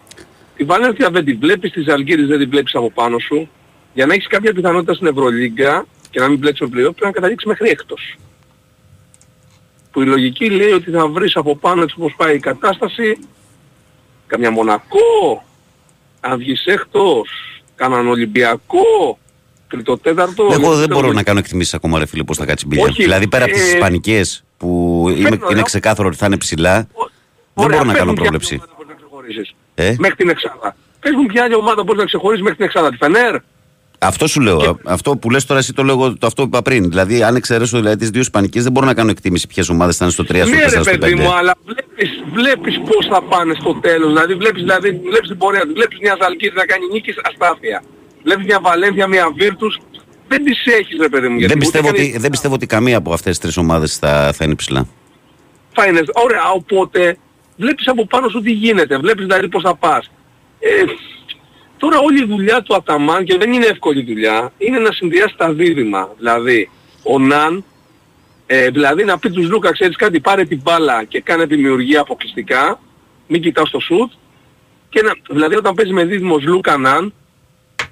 Τη 0.57 0.65
Βαλένθια 0.65 1.11
δεν 1.11 1.25
τη 1.25 1.33
βλέπεις, 1.33 1.71
της 1.71 1.85
Ζαλγκύρης 1.85 2.27
δεν 2.27 2.39
την 2.39 2.49
βλέπεις 2.49 2.75
από 2.75 2.91
πάνω 2.91 3.19
σου. 3.19 3.51
Για 3.95 4.07
να 4.07 4.15
έχεις 4.15 4.27
κάποια 4.27 4.53
πιθανότητα 4.53 4.95
στην 4.95 5.07
Ευρωλίγκα 5.07 5.87
και 6.13 6.21
να 6.21 6.29
μην 6.29 6.39
μπλέξεις 6.39 6.67
ο 6.67 6.69
πλοίο 6.71 6.91
πρέπει 6.93 7.05
να 7.07 7.11
καταλήξεις 7.11 7.49
μέχρι 7.49 7.69
έκτος. 7.69 8.17
Που 9.91 10.03
η 10.03 10.07
λογική 10.07 10.51
λέει 10.51 10.71
ότι 10.71 10.91
θα 10.91 11.09
βρεις 11.09 11.37
από 11.37 11.57
πάνω 11.57 11.83
έτσι 11.83 11.95
όπως 11.99 12.15
πάει 12.17 12.35
η 12.35 12.39
κατάσταση 12.39 13.19
καμιά 14.27 14.51
Μονακό, 14.51 15.45
αν 16.21 16.39
βγεις 16.39 16.65
έκτος, 16.67 17.29
κανέναν 17.75 18.09
Ολυμπιακό, 18.09 19.19
τριτοτέταρτο. 19.69 20.49
Εγώ 20.53 20.75
δεν 20.77 20.89
μπορώ 20.89 21.13
να 21.13 21.23
κάνω 21.23 21.39
εκτιμήσεις 21.39 21.75
ακόμα, 21.75 21.99
ρε 21.99 22.07
φίλε, 22.07 22.23
πώς 22.23 22.37
θα 22.37 22.45
κάτσει 22.45 22.65
η 22.65 22.69
μπιλιά. 22.71 22.85
Όχι, 22.85 23.03
Δηλαδή 23.03 23.29
πέρα 23.29 23.45
από 23.45 23.53
τις 23.53 23.63
ε, 23.73 23.75
Ισπανικές 23.75 24.45
που 24.57 25.05
είμαι- 25.09 25.23
φαίνεται, 25.23 25.47
είναι 25.51 25.61
ε, 25.61 25.63
ξεκάθαρο 25.63 26.09
ότι 26.09 26.17
θα 26.17 26.27
είναι 26.27 26.37
ψηλά, 26.37 26.75
δεν 26.75 26.87
Ωραία, 27.55 27.79
μπορώ 27.79 27.85
να 27.85 27.93
πες 27.93 27.99
κάνω 27.99 28.11
μου 28.11 28.13
ποια 28.17 28.23
πρόβλεψη. 28.23 28.55
ομάδα 28.55 28.73
μπορείς 28.77 28.89
να 28.89 28.95
ξεχωρίσεις. 28.95 29.55
Ε; 29.75 29.95
Μέχρι 29.99 30.17
την 30.17 30.29
εξάδα. 30.29 30.77
Πες 31.01 31.13
μου 31.13 31.27
ποια 31.27 31.43
άλλη 31.45 31.55
ομάδα 31.55 31.83
μπορείς 31.83 32.01
να 32.01 32.07
ξεχωρίσεις 32.07 32.43
μέχρι 32.43 32.57
την 32.57 32.67
εξάδα. 32.67 32.91
Τη 32.91 32.97
Φενέρ. 32.97 33.37
Αυτό 34.03 34.27
σου 34.27 34.41
λέω. 34.41 34.79
Αυτό 34.85 35.17
που 35.17 35.31
λες 35.31 35.45
τώρα, 35.47 35.61
εσύ 35.61 35.73
το 35.73 35.83
λέω 35.83 35.95
εγώ, 35.95 36.19
το 36.19 36.27
αυτό 36.27 36.43
που 36.43 36.49
είπα 36.49 36.63
πριν. 36.63 36.89
Δηλαδή, 36.89 37.23
αν 37.23 37.37
εξαιρέσω 37.37 37.79
δηλαδή, 37.79 37.97
τις 37.97 38.11
δύο 38.11 38.21
Ισπανικές, 38.21 38.63
δεν 38.63 38.73
μπορώ 38.73 38.87
να 38.87 38.95
κάνω 38.95 39.11
εκτίμηση 39.11 39.47
ποιες 39.47 39.69
ομάδες 39.69 39.97
θα 39.97 40.05
είναι 40.05 40.13
στο 40.13 40.23
3, 40.23 40.27
στο 40.27 40.37
4, 40.47 40.51
Ναι 40.51 40.63
ρε 40.63 40.69
στο 40.69 40.81
5. 40.91 40.99
παιδί 40.99 41.15
μου, 41.15 41.33
αλλά 41.33 41.55
βλέπεις, 41.65 42.11
βλέπεις 42.33 42.81
πώς 42.81 43.07
θα 43.07 43.23
πάνε 43.23 43.55
στο 43.61 43.75
τέλος. 43.81 44.09
Δηλαδή 44.09 44.35
βλέπεις, 44.35 44.63
δηλαδή, 44.63 44.91
βλέπεις 45.11 45.29
την 45.29 45.39
πορεία 45.39 45.63
τους. 45.63 45.73
Βλέπεις 45.73 45.99
μια 46.01 46.17
Ζαλκίδη 46.21 46.55
να 46.57 46.65
κάνει 46.65 46.85
νίκης 46.93 47.17
αστάθεια. 47.25 47.83
Βλέπεις 48.25 48.45
μια 48.45 48.59
Βαλένθια, 48.63 49.07
μια 49.07 49.31
Βίρτους. 49.37 49.79
Δεν 50.29 50.45
τις 50.45 50.65
έχεις 50.67 50.97
ρε 51.01 51.09
παιδί 51.09 51.29
μου. 51.29 51.39
γιατί 51.39 51.53
Δεν 51.53 51.57
ούτε 51.57 51.65
πιστεύω, 51.65 51.87
κανείς- 51.87 52.09
ότι, 52.11 52.19
δεν 52.19 52.31
πιστεύω 52.31 52.55
ότι 52.55 52.67
καμία 52.67 52.97
από 52.97 53.13
αυτές 53.13 53.31
τις 53.31 53.39
τρεις 53.39 53.57
ομάδες 53.57 53.97
θα, 53.99 54.33
θα 54.35 54.45
είναι 54.45 54.55
ψηλά. 54.55 54.87
θα 55.75 55.87
είναι. 55.87 56.01
Ωραία, 56.13 56.51
οπότε 56.55 57.17
βλέπεις 57.57 57.87
από 57.89 58.07
πάνω 58.07 58.29
σου 58.29 58.41
τι 58.41 58.51
γίνεται. 58.53 58.99
Βλέπεις 58.99 59.25
δηλαδή 59.27 59.49
πώς 59.49 59.63
θα 59.63 59.77
πας. 59.77 60.11
Ε, 60.59 60.69
τώρα 61.83 61.99
όλη 61.99 62.23
η 62.23 62.27
δουλειά 62.27 62.63
του 62.63 62.75
Αταμάν 62.75 63.25
και 63.25 63.37
δεν 63.39 63.53
είναι 63.53 63.67
εύκολη 63.67 64.03
δουλειά, 64.03 64.53
είναι 64.59 64.79
να 64.79 64.93
συνδυάσει 64.93 65.35
τα 65.37 65.53
δίδυμα. 65.53 66.15
Δηλαδή, 66.19 66.71
ο 67.03 67.19
Ναν, 67.19 67.65
ε, 68.47 68.71
δηλαδή 68.71 69.05
να 69.05 69.19
πει 69.19 69.31
τους 69.31 69.49
Λούκα, 69.49 69.73
ξέρεις 69.73 69.97
κάτι, 69.97 70.21
πάρε 70.21 70.45
την 70.45 70.61
μπάλα 70.63 71.05
και 71.05 71.21
κάνε 71.21 71.45
δημιουργία 71.45 72.01
αποκλειστικά, 72.01 72.81
μην 73.27 73.43
κοιτάς 73.43 73.71
το 73.71 73.81
σουτ, 73.81 74.13
και 74.89 75.03
να, 75.03 75.13
δηλαδή 75.31 75.55
όταν 75.57 75.75
παίζει 75.75 75.93
με 75.93 76.05
δίδυμος 76.05 76.45
Λούκα 76.45 76.77
Ναν, 76.77 77.15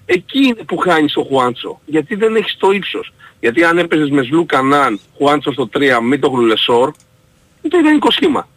εκεί 0.07 0.47
είναι 0.47 0.63
που 0.67 0.77
χάνεις 0.77 1.17
ο 1.17 1.23
Χουάντσο. 1.23 1.81
Γιατί 1.85 2.15
δεν 2.15 2.37
έχεις 2.37 2.57
το 2.57 2.71
ύψος. 2.71 3.13
Γιατί 3.41 3.65
αν 3.65 3.79
έπαιζες 3.79 4.11
με 4.11 4.23
Λούκα 4.23 4.63
Ναν, 4.63 5.01
Χουάντσο 5.17 5.53
στο 5.53 5.69
3, 5.73 6.01
μην 6.03 6.21
το 6.21 6.29
γλουλεσόρ, 6.29 6.93
είναι 7.63 7.73
το 7.73 7.79
ιδανικό 7.79 8.11
σχήμα. 8.11 8.49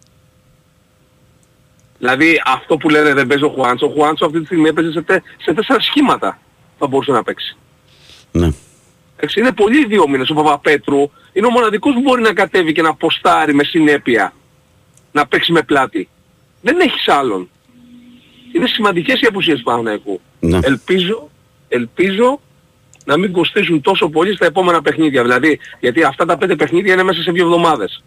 Δηλαδή 2.03 2.41
αυτό 2.45 2.77
που 2.77 2.89
λένε 2.89 3.13
δεν 3.13 3.27
παίζει 3.27 3.43
ο 3.43 3.49
Χουάντσο, 3.49 3.85
ο 3.85 3.89
Χουάντσο 3.89 4.25
αυτή 4.25 4.39
τη 4.39 4.45
στιγμή 4.45 4.67
έπαιζε 4.67 4.91
σε, 4.91 5.01
τε, 5.01 5.21
σε 5.41 5.53
τέσσερα 5.53 5.79
σχήματα 5.79 6.39
θα 6.79 6.87
μπορούσε 6.87 7.11
να 7.11 7.23
παίξει. 7.23 7.57
Ναι. 8.31 8.49
Εντάξει, 9.15 9.39
είναι 9.39 9.51
πολύ 9.51 9.85
δύο 9.85 10.07
μήνες 10.07 10.29
ο 10.29 10.33
Παπαπέτρου. 10.33 11.11
Είναι 11.33 11.47
ο 11.47 11.49
μοναδικός 11.49 11.93
που 11.93 12.01
μπορεί 12.01 12.21
να 12.21 12.33
κατέβει 12.33 12.71
και 12.71 12.81
να 12.81 12.95
ποστάρει 12.95 13.53
με 13.53 13.63
συνέπεια. 13.63 14.33
Να 15.11 15.27
παίξει 15.27 15.51
με 15.51 15.61
πλάτη. 15.61 16.09
Δεν 16.61 16.79
έχεις 16.79 17.07
άλλον. 17.07 17.49
Είναι 18.53 18.67
σημαντικές 18.67 19.21
οι 19.21 19.25
απουσίες 19.25 19.57
του 19.57 19.63
Παναθηναϊκού. 19.63 20.21
Ναι. 20.39 20.59
Ελπίζω, 20.63 21.29
ελπίζω 21.67 22.39
να 23.05 23.17
μην 23.17 23.31
κοστίζουν 23.31 23.81
τόσο 23.81 24.09
πολύ 24.09 24.35
στα 24.35 24.45
επόμενα 24.45 24.81
παιχνίδια. 24.81 25.21
Δηλαδή, 25.21 25.59
γιατί 25.79 26.03
αυτά 26.03 26.25
τα 26.25 26.37
πέντε 26.37 26.55
παιχνίδια 26.55 26.93
είναι 26.93 27.03
μέσα 27.03 27.21
σε 27.21 27.31
δύο 27.31 27.43
εβδομάδες. 27.43 28.03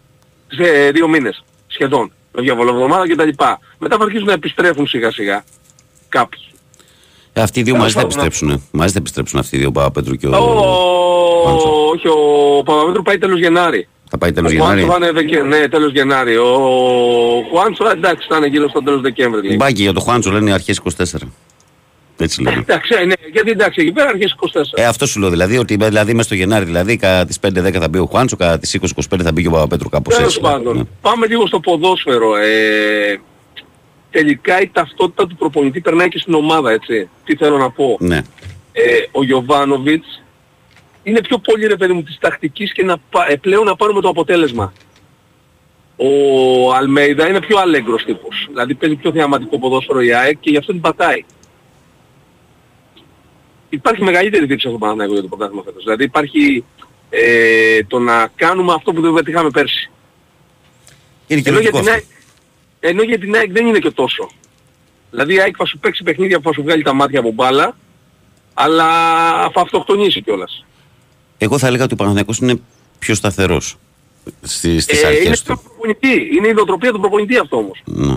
Σε 0.47 0.91
δύο 0.91 1.07
μήνες 1.07 1.43
σχεδόν. 1.67 2.11
Με 2.33 2.41
διαβολοβδομάδα 2.41 3.07
και 3.07 3.15
τα 3.15 3.25
λοιπά. 3.25 3.59
Μετά 3.77 3.97
θα 3.97 4.03
αρχίσουν 4.03 4.25
να 4.27 4.33
επιστρέφουν 4.33 4.87
σιγά 4.87 5.11
σιγά. 5.11 5.43
Κάποιοι. 6.09 6.41
Ε, 7.33 7.41
Αυτοί 7.41 7.59
οι 7.59 7.63
δύο 7.63 7.75
μαζί 7.75 7.93
θα 7.93 7.99
Τέλος 7.99 8.13
πάντων, 8.15 8.27
επιστρέψουν. 8.27 8.67
Μαζί 8.71 8.91
θα 8.93 8.99
επιστρέψουν 8.99 9.39
αυτοί 9.39 9.55
οι 9.55 9.59
δύο, 9.59 9.67
ο 9.67 9.71
Παπαπέτρου 9.71 10.15
και 10.15 10.27
ο. 10.27 10.29
Ο... 10.35 11.41
Χουάντσο. 11.43 11.87
Όχι, 11.93 12.07
ο 12.07 12.63
Παπαπέτρου 12.63 13.01
πάει 13.01 13.17
τέλος 13.17 13.39
Γενάρη. 13.39 13.87
Θα 14.09 14.17
πάει 14.17 14.31
τέλος 14.31 14.53
Ο 14.53 14.55
Χουάντσο 14.57 14.85
Γενάρη; 14.85 14.91
θα 14.91 15.05
είναι 15.05 15.11
Δεκε... 15.11 15.41
Ναι, 15.41 15.67
τέλος 15.67 15.91
Γενάρη. 15.91 16.37
Ο 16.37 16.47
Χουάντσο 17.51 17.89
εντάξει 17.89 18.27
θα 18.29 18.37
είναι 18.37 18.47
γύρω 18.47 18.69
στο 18.69 18.83
τέλος 18.83 19.01
Δεκέμβρη. 19.01 19.47
λέει. 19.47 19.55
Μπάκι 19.59 19.81
για 19.81 19.93
το 19.93 19.99
Χουάντσο 19.99 20.31
λένε 20.31 20.53
αρχές 20.53 20.81
24. 20.97 21.03
Έτσι 22.19 22.41
λένε. 22.41 22.57
Εντάξει, 22.59 22.95
ε, 23.01 23.05
ναι, 23.05 23.13
γιατί 23.31 23.49
εντάξει, 23.51 23.81
εκεί 23.81 23.91
πέρα 23.91 24.09
αρχίζει 24.09 24.33
24. 24.37 24.61
Ε, 24.73 24.85
αυτό 24.85 25.05
σου 25.05 25.19
λέω 25.19 25.29
δηλαδή, 25.29 25.57
ότι 25.57 25.75
δηλαδή 25.75 26.11
μέσα 26.13 26.27
στο 26.27 26.35
Γενάρη, 26.35 26.65
δηλαδή 26.65 26.97
κατά 26.97 27.25
τις 27.25 27.39
5-10 27.39 27.71
θα 27.79 27.89
μπει 27.89 27.97
ο 27.97 28.05
Χουάντσο, 28.05 28.35
κατά 28.35 28.59
τις 28.59 28.77
20-25 28.81 29.19
θα 29.23 29.31
μπει 29.31 29.41
και 29.41 29.47
ο 29.47 29.51
Παπαπέτρου 29.51 29.89
κάπως 29.89 30.15
Τέλος 30.15 30.29
έτσι. 30.29 30.39
πάντων, 30.51 30.77
Ναι. 30.77 30.83
πάμε 31.01 31.27
λίγο 31.27 31.47
στο 31.47 31.59
ποδόσφαιρο. 31.59 32.35
Ε, 32.35 33.19
τελικά 34.11 34.61
η 34.61 34.67
ταυτότητα 34.73 35.27
του 35.27 35.35
προπονητή 35.35 35.79
περνάει 35.81 36.07
και 36.09 36.19
στην 36.19 36.33
ομάδα, 36.33 36.71
έτσι. 36.71 37.09
Τι 37.23 37.35
θέλω 37.35 37.57
να 37.57 37.69
πω. 37.71 37.97
Ναι. 37.99 38.17
Ε, 38.71 38.81
ο 39.11 39.23
Γιωβάνοβιτς 39.23 40.23
είναι 41.03 41.21
πιο 41.21 41.37
πολύ 41.37 41.67
ρε 41.67 41.75
παιδί 41.75 41.93
μου 41.93 42.03
της 42.03 42.17
τακτικής 42.21 42.73
και 42.73 42.83
να, 42.83 42.97
πα- 43.09 43.31
ε, 43.31 43.35
πλέον 43.35 43.65
να 43.65 43.75
πάρουμε 43.75 44.01
το 44.01 44.09
αποτέλεσμα. 44.09 44.73
Ο 45.95 46.09
Αλμέιδα 46.73 47.27
είναι 47.27 47.39
πιο 47.39 47.57
αλέγκρος 47.57 48.03
τύπος. 48.05 48.45
Δηλαδή 48.49 48.73
παίζει 48.73 48.95
πιο 48.95 49.11
θεαματικό 49.11 49.59
ποδόσφαιρο 49.59 50.01
η 50.01 50.13
ΑΕΚ 50.13 50.37
και 50.39 50.49
γι' 50.49 50.57
αυτό 50.57 50.71
την 50.71 50.81
πατάει. 50.81 51.25
Υπάρχει 53.69 54.03
μεγαλύτερη 54.03 54.45
δίψα 54.45 54.67
στον 54.67 54.79
Παναθηναϊκό 54.79 55.13
για 55.13 55.21
το 55.21 55.27
πρωτάθλημα 55.27 55.63
φέτος. 55.63 55.83
Δηλαδή 55.83 56.03
υπάρχει 56.03 56.63
ε, 57.09 57.83
το 57.83 57.99
να 57.99 58.27
κάνουμε 58.35 58.73
αυτό 58.73 58.93
που 58.93 59.01
δεν 59.01 59.13
πετύχαμε 59.13 59.49
πέρσι. 59.49 59.89
Είναι 61.27 61.41
και 61.41 61.49
Ενώ 61.49 61.59
για, 61.59 61.69
λογικό 61.71 61.79
την 61.79 61.79
αυτό. 61.79 61.91
ΑΕΚ, 61.91 62.03
ενώ 62.79 63.03
για 63.03 63.19
την 63.19 63.35
ΑΕΚ 63.35 63.51
δεν 63.51 63.65
είναι 63.65 63.79
και 63.79 63.91
τόσο. 63.91 64.29
Δηλαδή 65.11 65.33
η 65.33 65.39
ΑΕΚ 65.41 65.55
θα 65.57 65.65
σου 65.65 65.77
παίξει 65.79 66.03
παιχνίδια 66.03 66.37
που 66.39 66.43
θα 66.47 66.53
σου 66.53 66.61
βγάλει 66.63 66.83
τα 66.83 66.93
μάτια 66.93 67.19
από 67.19 67.31
μπάλα, 67.31 67.77
αλλά 68.53 68.85
θα 69.53 69.61
αυτοκτονήσει 69.61 70.21
κιόλας. 70.21 70.65
Εγώ 71.37 71.57
θα 71.57 71.67
έλεγα 71.67 71.83
ότι 71.83 71.93
ο 71.93 71.95
Παναθηναϊκός 71.97 72.37
είναι 72.37 72.59
πιο 72.99 73.15
σταθερός 73.15 73.77
στις, 74.41 74.83
στις 74.83 75.03
Ε, 75.03 75.07
είναι 75.07 75.17
αρχές 75.17 75.43
το 75.43 75.53
του. 75.53 75.61
προπονητή. 75.63 76.29
Είναι 76.35 76.47
η 76.47 76.53
νοοτροπία 76.53 76.91
του 76.91 76.99
προπονητή 76.99 77.37
αυτό 77.37 77.57
όμως. 77.57 77.81
Ναι, 77.85 78.15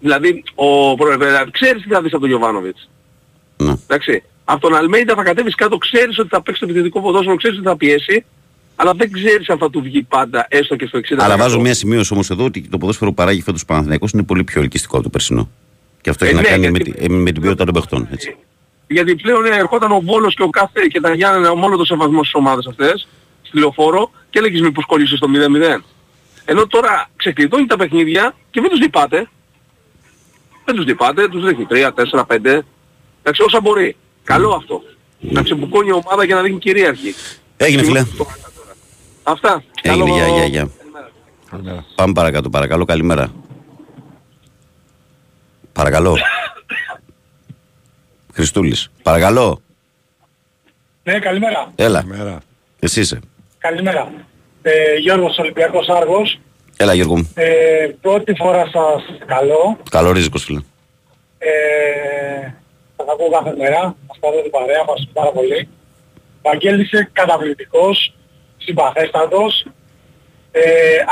Δηλαδή, 0.00 0.42
ο 0.54 0.94
Προεδρεύει 0.94 1.50
ξέρεις 1.50 1.82
τι 1.82 1.88
θα 1.88 2.02
δεις 2.02 2.10
από 2.12 2.20
τον 2.20 2.28
Γιωβάνοβιτς. 2.28 2.88
ναι. 3.56 3.74
Εντάξει. 3.86 4.22
Από 4.44 4.60
τον 4.60 4.74
Αλμέιντα 4.74 5.14
θα 5.14 5.22
κατέβεις 5.22 5.54
κάτω, 5.54 5.76
ξέρεις 5.78 6.18
ότι 6.18 6.28
θα 6.28 6.42
παίξει 6.42 6.60
το 6.60 6.66
επιθετικό 6.66 7.00
ποδόσφαιρο, 7.00 7.36
ξέρεις 7.36 7.58
ότι 7.58 7.66
θα 7.66 7.76
πιέσει, 7.76 8.24
αλλά 8.76 8.92
δεν 8.94 9.10
ξέρεις 9.12 9.48
αν 9.48 9.58
θα 9.58 9.70
του 9.70 9.80
βγει 9.82 10.02
πάντα 10.02 10.46
έστω 10.50 10.76
και 10.76 10.86
στο 10.86 10.98
60%. 10.98 11.16
Αλλά 11.24 11.36
βάζω 11.36 11.60
μια 11.60 11.74
σημείωση 11.74 12.12
όμως 12.14 12.30
εδώ 12.30 12.44
ότι 12.44 12.68
το 12.68 12.78
ποδόσφαιρο 12.78 13.10
που 13.10 13.16
παράγει 13.16 13.42
φέτος 13.42 13.62
ο 13.62 13.64
Παναθηναϊκός 13.66 14.10
είναι 14.10 14.22
πολύ 14.22 14.44
πιο 14.44 14.60
ελκυστικό 14.60 14.94
από 14.94 15.04
το 15.04 15.10
περσινό. 15.10 15.50
Και 16.00 16.10
αυτό 16.10 16.24
Ε, 16.24 16.28
έχει 16.28 16.36
να 16.36 16.42
ναι, 16.42 16.48
κάνει 16.48 16.70
με, 16.70 16.78
γιατί- 16.78 16.92
τη- 16.92 17.04
ε, 17.04 17.08
με 17.08 17.30
την 17.32 17.42
ποιότητα 17.42 17.64
των 17.64 17.74
παιχτών. 17.74 18.08
Έτσι. 18.12 18.36
Γιατί 18.86 19.14
πλέον 19.16 19.44
ε, 19.44 19.56
ερχόταν 19.56 19.92
ο 19.92 20.00
Βόλος 20.00 20.34
και 20.34 20.42
ο 20.42 20.48
κάθε 20.48 20.80
και 20.88 21.00
τα 21.00 21.14
Γιάννενα 21.14 21.56
με 21.56 21.64
όλο 21.64 21.76
το 21.76 21.84
σεβασμός 21.84 22.28
στις 22.28 22.34
ομάδες 22.40 22.66
αυτές, 22.66 23.08
στη 23.42 23.58
λεωφόρο 23.58 24.10
και 24.30 24.38
έλεγες 24.38 24.60
μήπως 24.60 24.84
κολλήσεις 24.86 25.16
στο 25.16 25.28
0-0. 25.28 25.80
Ενώ 26.44 26.66
τώρα 26.66 27.10
ξεκλειδώνει 27.16 27.66
τα 27.66 27.76
παιχνίδια 27.76 28.34
και 28.50 28.60
δεν 28.60 28.70
τους 28.70 28.78
διπάτε. 28.78 29.28
Δεν 30.64 30.74
τους 30.74 30.84
διπάτε, 30.84 31.28
τους 31.28 31.44
ρίχνει 31.44 31.66
3, 31.70 31.92
4, 31.92 32.24
5. 32.26 32.64
Εντάξει, 33.22 33.42
όσα 33.46 33.60
μπορεί. 33.60 33.96
Καλό 34.24 34.50
αυτό. 34.54 34.82
Να 35.18 35.42
ξεμπουκώνει 35.42 35.88
η 35.88 35.92
ομάδα 35.92 36.24
για 36.24 36.34
να 36.34 36.42
δείχνει 36.42 36.58
κυρίαρχη. 36.58 37.14
Έγινε 37.56 37.82
φίλε. 37.82 38.04
Αυτά. 39.22 39.62
Έγινε, 39.82 40.02
Καλό- 40.04 40.16
γεια, 40.16 40.26
γεια, 40.28 40.44
γεια. 40.44 40.68
Καλημέρα. 41.50 41.84
Πάμε 41.94 42.12
παρακάτω, 42.12 42.50
παρακαλώ, 42.50 42.84
καλημέρα. 42.84 43.32
Παρακαλώ. 45.72 46.16
Χριστούλης. 48.34 48.90
Παρακαλώ. 49.02 49.60
Ναι, 51.02 51.18
καλημέρα. 51.18 51.72
Έλα. 51.74 51.98
Καλημέρα. 52.02 52.38
Εσύ 52.80 53.00
είσαι. 53.00 53.20
Καλημέρα. 53.58 54.12
Ε, 54.62 54.94
Γιώργος 54.96 55.38
Ολυμπιακός 55.38 55.88
Άργος. 55.88 56.38
Έλα 56.76 56.94
Γιώργο 56.94 57.16
μου. 57.16 57.30
Ε, 57.34 57.86
πρώτη 58.00 58.34
φορά 58.36 58.64
σας 58.72 59.02
καλώ. 59.26 59.78
Καλό 59.90 60.12
ρίζικος 60.12 60.44
φίλε. 60.44 60.60
Ε, 61.38 62.52
σας 63.04 63.14
ακούω 63.14 63.30
κάθε 63.30 63.54
μέρα. 63.58 63.80
Μας 64.08 64.16
κάνετε 64.20 64.42
την 64.42 64.50
παρέα 64.50 64.82
μας 64.88 65.08
πάρα 65.12 65.30
πολύ. 65.30 65.68
Ο 66.42 66.48
Βαγγέλης 66.48 66.92
είναι 66.92 67.08
καταπληκτικός, 67.12 68.14
συμπαθέστατος. 68.56 69.66
Ε, 70.52 70.62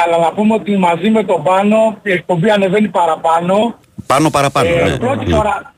αλλά 0.04 0.18
να 0.18 0.32
πούμε 0.32 0.54
ότι 0.54 0.76
μαζί 0.76 1.10
με 1.10 1.24
τον 1.24 1.42
Πάνο 1.42 1.98
η 2.02 2.12
εκπομπή 2.12 2.50
ανεβαίνει 2.50 2.88
παραπάνω. 2.88 3.74
Πάνω 4.06 4.30
παραπάνω. 4.30 4.68
Ε, 4.68 4.82
ναι. 4.82 4.98
πρώτη, 4.98 5.24
Ναι. 5.24 5.34
φορά, 5.36 5.74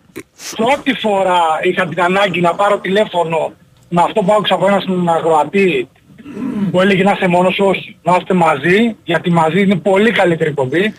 πρώτη 0.57 0.95
φορά 0.95 1.41
είχα 1.63 1.87
την 1.89 2.03
ανάγκη 2.03 2.41
να 2.41 2.55
πάρω 2.55 2.79
τηλέφωνο 2.79 3.53
με 3.89 4.03
αυτό 4.03 4.23
που 4.23 4.33
άκουσα 4.33 4.55
από 4.55 4.67
έναν 4.67 5.09
ακροατή 5.09 5.89
που 6.71 6.81
έλεγε 6.81 7.03
να 7.03 7.13
είσαι 7.13 7.27
μόνος 7.27 7.55
σου, 7.55 7.65
όχι, 7.65 7.97
να 8.03 8.17
είστε 8.21 8.35
μαζί, 8.35 8.97
γιατί 9.05 9.31
μαζί 9.31 9.61
είναι 9.61 9.77
πολύ 9.77 10.11
καλύτερη 10.11 10.51
εκπομπή. 10.51 10.95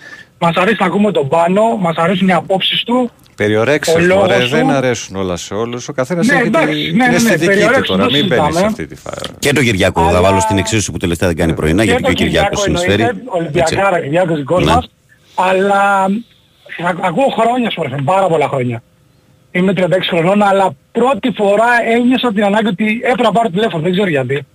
Μας 0.46 0.56
αρέσει 0.56 0.78
να 0.80 0.86
ακούμε 0.86 1.12
τον 1.12 1.28
πάνω, 1.28 1.78
μας 1.80 1.96
αρέσουν 1.96 2.28
οι 2.28 2.34
απόψεις 2.34 2.84
του. 2.84 3.10
Περιορέξτε 3.36 4.00
Ο 4.00 4.06
λόγος 4.06 4.24
φορέ, 4.32 4.42
σου- 4.42 4.50
δεν 4.56 4.70
αρέσουν 4.72 5.16
όλα 5.16 5.36
σε 5.38 5.54
όλους. 5.54 5.88
Ο 5.88 5.94
καθένας 5.94 6.28
Ναι, 6.28 6.34
έχει 6.34 6.48
εντάξει, 6.48 6.68
την, 6.74 6.78
ναι, 6.84 6.88
την 6.90 6.98
ναι, 6.98 7.08
ναι, 7.08 7.16
αισθητική 7.16 7.40
του 7.40 7.48
περιορέξτε, 7.48 7.94
τώρα. 7.96 8.04
το 8.06 8.12
Μην 8.12 8.28
μπαίνεις 8.28 8.44
σε 8.44 8.50
συζητάμε. 8.52 8.68
αυτή 8.68 8.86
τη 8.88 8.96
φάση. 8.96 9.32
Και 9.40 9.54
το 9.54 9.62
Κυριακό 9.64 10.02
θα 10.02 10.08
Αλλά- 10.08 10.22
βάλω 10.22 10.40
στην 10.40 10.58
εξίσου 10.58 10.92
που 10.92 10.98
τελευταία 10.98 11.28
δεν 11.28 11.38
κάνει 11.38 11.54
πρωινά, 11.54 11.84
γιατί 11.84 12.02
και 12.02 12.10
ο 12.10 12.14
τον 12.14 12.26
Κυριάκος 12.26 12.60
συνεισφέρει. 12.62 13.02
εννοείται, 13.02 13.20
Έτσι. 13.20 13.38
Ολυμπιακάρα 13.38 14.00
Κυριάκος 14.00 14.38
δικός 14.38 14.66
Ναι. 14.66 14.72
μας. 14.74 14.90
Αλλά 15.36 16.04
α- 16.88 16.98
ακούω 17.02 17.28
χρόνια 17.40 17.70
σου 17.70 17.82
ρε, 17.82 17.96
πάρα 18.04 18.28
πολλά 18.28 18.48
χρόνια. 18.48 18.84
Είμαι 19.52 19.74
36 19.74 20.08
χρονών, 20.10 20.42
αλλά 20.44 20.76
πρώτη 20.92 21.32
φορά 21.36 21.66
ένιωσα 21.96 22.34
την 22.34 22.44
ανάγκη 22.44 22.68
ότι 22.68 23.00
έπρεπε 23.04 23.22
να 23.22 23.32
πάρω 23.32 23.50
τηλέφωνο, 23.50 23.84
δεν 23.84 23.92
ξέρω 23.92 24.10
γιατί. 24.10 24.46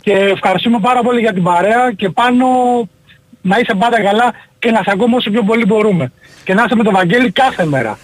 Και 0.00 0.12
ευχαριστούμε 0.12 0.78
πάρα 0.80 1.00
πολύ 1.02 1.20
για 1.20 1.32
την 1.32 1.42
παρέα 1.42 1.92
και 1.96 2.08
πάνω 2.08 2.46
να 3.42 3.58
είσαι 3.58 3.74
πάντα 3.78 4.02
καλά 4.02 4.34
και 4.58 4.70
να 4.70 4.82
σε 4.82 4.90
ακούμε 4.92 5.16
όσο 5.16 5.30
πιο 5.30 5.42
πολύ 5.42 5.64
μπορούμε. 5.64 6.12
Και 6.44 6.54
να 6.54 6.62
είσαι 6.64 6.74
με 6.74 6.82
τον 6.82 6.92
Βαγγέλη 6.92 7.30
κάθε 7.30 7.64
μέρα. 7.64 7.98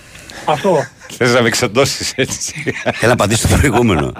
Αυτό. 0.44 0.86
Θες 1.16 1.34
να 1.34 1.42
με 1.42 1.48
ξεντώσεις 1.48 2.12
έτσι. 2.16 2.74
Θέλω 2.82 2.94
να 3.06 3.12
απαντήσω 3.12 3.48
στο 3.48 3.56
προηγούμενο. 3.56 4.12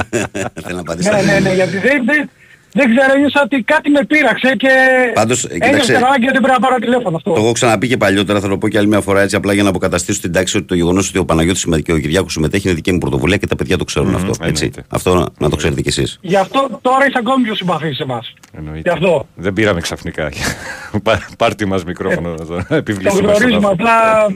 Θέλω 0.62 0.74
να 0.74 0.80
απαντήσω. 0.80 1.10
ναι, 1.10 1.22
ναι, 1.22 1.38
ναι, 1.38 1.54
γιατί 1.54 1.78
δεν, 1.78 2.04
δεν, 2.04 2.30
δεν 2.72 2.86
ξέρω, 2.96 3.12
ένιωσα 3.14 3.40
ότι 3.44 3.62
κάτι 3.62 3.90
με 3.90 4.04
πείραξε 4.04 4.54
και 4.56 4.68
Πάντως, 5.14 5.44
ε, 5.44 5.48
ένιωσα 5.50 5.70
κοίταξε, 5.70 5.92
την 5.92 6.04
ανάγκη 6.04 6.24
ότι 6.28 6.38
πρέπει 6.40 6.60
να 6.60 6.66
πάρω 6.68 6.76
τηλέφωνο 6.78 7.16
αυτό. 7.16 7.32
Το 7.32 7.40
έχω 7.40 7.52
ξαναπεί 7.52 7.88
και 7.88 7.96
παλιότερα, 7.96 8.40
θα 8.40 8.48
το 8.48 8.58
πω 8.58 8.68
και 8.68 8.78
άλλη 8.78 8.86
μια 8.86 9.00
φορά 9.00 9.20
έτσι 9.20 9.36
απλά 9.36 9.52
για 9.52 9.62
να 9.62 9.68
αποκαταστήσω 9.68 10.20
την 10.20 10.32
τάξη 10.32 10.56
ότι 10.56 10.66
το 10.66 10.74
γεγονός 10.74 11.08
ότι 11.08 11.18
ο 11.18 11.24
Παναγιώτης 11.24 11.60
συμμετέχει 11.60 11.84
και 11.86 11.92
ο 11.92 11.98
Κυριάκος 11.98 12.32
συμμετέχει 12.32 12.66
είναι 12.66 12.74
δική 12.76 12.92
μου 12.92 12.98
πρωτοβουλία 12.98 13.36
και 13.36 13.46
τα 13.46 13.56
παιδιά 13.56 13.76
το 13.78 13.84
ξέρουν 13.84 14.14
αυτό. 14.14 14.28
Έτσι. 14.40 14.64
εννοείται. 14.64 14.82
Αυτό 14.88 15.14
να, 15.14 15.26
να 15.38 15.48
το 15.50 15.56
ξέρετε 15.56 15.80
κι 15.80 15.88
εσείς. 15.88 16.18
Γι' 16.20 16.36
αυτό 16.36 16.78
τώρα 16.82 17.06
είσαι 17.06 17.18
ακόμη 17.18 17.44
πιο 17.44 17.54
συμπαθής 17.54 17.96
σε 17.96 18.02
εμάς. 18.02 18.32
Εννοείται. 18.58 18.80
Γι' 18.84 18.88
αυτό. 18.88 19.26
Δεν 19.34 19.52
πήραμε 19.52 19.80
ξαφνικά. 19.80 20.28
Πά- 21.02 21.28
Πάρτι 21.38 21.64
μας 21.66 21.84
μικρόφωνο 21.84 22.28
να 22.30 22.36
το 22.36 22.64
Το 22.68 22.74
επιβληθούμε 22.74 23.10
στον 23.12 23.24
γνωρίζουμε, 23.24 23.66
άνθρωπο. 23.68 23.68
απλά 23.72 24.26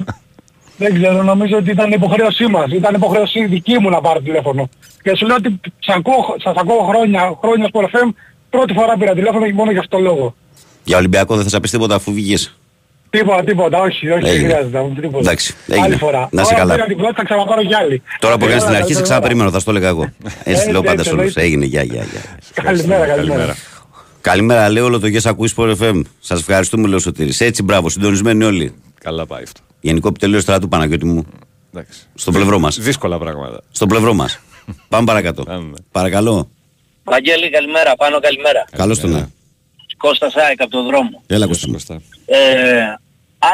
δεν 0.77 0.95
ξέρω, 0.95 1.23
νομίζω 1.23 1.57
ότι 1.57 1.71
ήταν 1.71 1.91
υποχρέωσή 1.93 2.47
μας. 2.47 2.73
Ήταν 2.73 2.95
υποχρέωσή 2.95 3.47
δική 3.47 3.79
μου 3.79 3.91
να 3.91 4.01
πάρω 4.01 4.21
τηλέφωνο. 4.21 4.69
Και 5.03 5.17
σου 5.17 5.27
λέω 5.27 5.37
ότι 5.37 5.61
σας 5.79 5.97
ακούω, 5.97 6.35
σας 6.43 6.55
ακούω 6.57 6.87
χρόνια, 6.91 7.39
χρόνια 7.43 7.67
στο 7.69 7.81
FM, 7.93 8.09
πρώτη 8.51 8.73
φορά 8.73 8.97
πήρα 8.97 9.15
τηλέφωνο 9.15 9.47
και 9.47 9.53
μόνο 9.53 9.71
για 9.71 9.81
αυτό 9.81 9.97
το 9.97 10.03
λόγο. 10.03 10.35
Για 10.85 10.97
Ολυμπιακό 10.97 11.35
δεν 11.35 11.45
θα 11.45 11.51
σας 11.51 11.61
πει 11.61 11.69
τίποτα 11.69 11.95
αφού 11.95 12.13
βγεις. 12.13 12.57
Τίποτα, 13.11 13.45
τίποτα, 13.45 13.81
όχι, 13.81 14.11
όχι, 14.11 14.21
δεν 14.23 14.31
Έγινε. 14.35 14.49
χρειάζεται. 14.53 14.93
Τίποτα. 15.01 15.19
Εντάξει, 15.19 15.55
έγινε. 15.69 15.85
Άλλη 15.87 15.97
φορά. 15.97 16.29
Να 16.33 16.43
είσαι 16.43 16.51
Τώρα 16.51 16.63
καλά. 16.63 16.75
πήρα 16.75 16.87
την 16.87 16.97
πρώτη, 16.97 17.15
θα 17.15 17.25
ξαναπάρω 17.25 17.63
κι 17.65 17.75
άλλη. 17.75 18.03
Τώρα 18.19 18.39
που 18.39 18.45
έκανε 18.45 18.59
στην 18.61 18.71
Έλα, 18.73 18.79
αρχή, 18.79 18.89
σε 18.93 18.95
καλά, 18.95 19.07
ξαναπεριμένω, 19.09 19.51
θα 19.51 19.59
στο 19.59 19.71
έλεγα 19.71 19.89
εγώ. 19.89 20.03
Έτσι 20.25 20.41
Έτσι, 20.45 20.71
λέω 20.71 20.81
πάντα 20.83 20.93
έτσι, 20.93 21.05
σε 21.05 21.11
όλους. 21.11 21.35
εννοείται. 21.35 21.41
Έγινε, 21.43 21.65
γεια, 21.65 21.83
γεια, 21.83 22.05
γεια. 22.11 22.21
Καλημέρα, 22.63 23.07
καλημέρα. 23.07 23.57
Καλημέρα, 24.21 24.69
λέω 24.71 24.85
όλο 24.85 25.01
το 25.01 25.07
Yes 25.07 25.21
ακούει 25.25 25.51
Sport 25.57 25.75
FM. 25.81 26.03
Σας 26.21 26.41
ευχαριστούμε, 26.41 26.89
λέω 26.89 26.99
Σωτήρης. 26.99 27.41
Έτσι, 27.41 27.63
μπράβο, 27.63 27.89
συντονισμένοι 27.89 28.45
όλοι. 28.45 28.75
Καλά 29.01 29.27
πάει 29.27 29.43
αυτό. 29.43 29.61
Γενικό 29.83 30.09
επιτελείο 30.09 30.41
στρατού 30.41 30.69
Παναγιώτη 30.69 31.05
μου. 31.05 31.27
Εντάξει. 31.75 32.01
Στο 32.15 32.31
πλευρό 32.33 32.59
μας. 32.59 32.79
Δύσκολα 32.79 33.19
πράγματα. 33.19 33.63
Στο 33.71 33.87
πλευρό 33.87 34.15
μας. 34.15 34.41
Πάμε 34.89 35.05
παρακάτω. 35.07 35.43
Πάμε. 35.43 35.77
Παρακαλώ. 35.93 36.49
Βαγγέλη, 37.05 37.51
καλημέρα, 37.51 37.95
πάνω 37.97 38.21
καλημέρα. 38.21 38.65
Καλώς 38.71 39.01
τον 39.01 39.11
ναι. 39.11 39.27
Κώστα 39.97 40.31
Σάικ 40.31 40.61
από 40.61 40.71
τον 40.71 40.85
δρόμο. 40.87 41.23
Έλα, 41.27 41.47
Κώστα. 41.47 41.67
μου. 41.67 41.73
Κώστα. 41.73 41.95
Ε, 42.27 42.39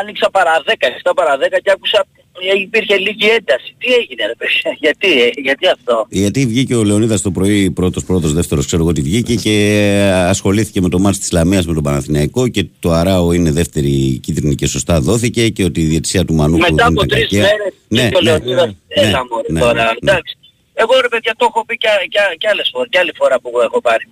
άνοιξα 0.01 0.31
παρά 0.31 0.63
10, 0.67 0.71
7 0.71 1.13
παρά 1.15 1.37
10 1.37 1.41
και 1.63 1.71
άκουσα 1.71 2.05
ε, 2.15 2.18
υπήρχε 2.63 2.97
λίγη 2.97 3.29
ένταση. 3.29 3.75
Τι 3.79 3.93
έγινε 3.93 4.27
ρε 4.27 4.35
παιδιά, 4.35 4.77
γιατί, 4.79 5.23
ε, 5.23 5.31
γιατί 5.43 5.67
αυτό; 5.67 6.07
Γιατί 6.11 6.47
βγήκε 6.47 6.75
ο 6.75 6.85
Λεωνίδας 6.85 7.23
το 7.23 7.31
πρωί, 7.31 7.71
πρώτος, 7.71 8.05
πρώτος, 8.05 8.33
δεύτερος, 8.33 8.67
ξέρω 8.67 8.83
εγώ 8.83 8.93
τι 8.93 9.01
βγήκε 9.01 9.35
και 9.35 9.55
ασχολήθηκε 10.15 10.81
με 10.81 10.89
το 10.89 10.99
μάτι 10.99 11.19
της 11.19 11.33
Λαμίας 11.33 11.67
με 11.67 11.75
τον 11.75 11.83
Παναθηναϊκό 11.83 12.49
και 12.49 12.67
το 12.81 12.91
Αράο 12.91 13.33
είναι 13.33 13.51
δεύτερη 13.51 14.19
κίτρινη 14.23 14.55
και 14.55 14.67
σωστά 14.67 15.01
δόθηκε 15.01 15.49
και 15.49 15.65
ότι 15.65 15.81
η 15.81 15.85
διετησία 15.85 16.25
του 16.25 16.35
Μανούκου 16.35 16.61
Μετά 16.61 16.75
δεν 16.75 16.87
από 16.87 16.93
ήταν 17.05 17.09
τρεις 17.09 17.23
κακιά. 17.23 17.41
μέρες 17.41 17.73
Ναι, 17.89 18.09
και 18.09 18.17
ο 18.17 18.21
ναι, 18.21 18.31
Λεωνίδας, 18.31 18.67
ναι, 18.67 18.75
έλα 19.03 19.27
μωρέ 19.31 19.53
ναι, 19.53 19.61
τώρα, 19.61 19.83
ναι. 19.85 19.91
εντάξει. 20.03 20.39
Εγώ 20.75 21.01
ρε 21.01 21.09
παιδιά 21.09 21.35
το 21.39 21.47
έχω 21.51 21.65
πει 21.67 21.77
και, 21.77 21.89
και, 22.09 22.19
και 22.39 22.49
άλλες 22.49 22.69
φορές, 22.73 22.89
και 22.91 22.99
άλλη 22.99 23.13
φορά 23.17 23.41
που 23.41 23.51
έχω 23.69 23.81
πάρει. 23.81 24.07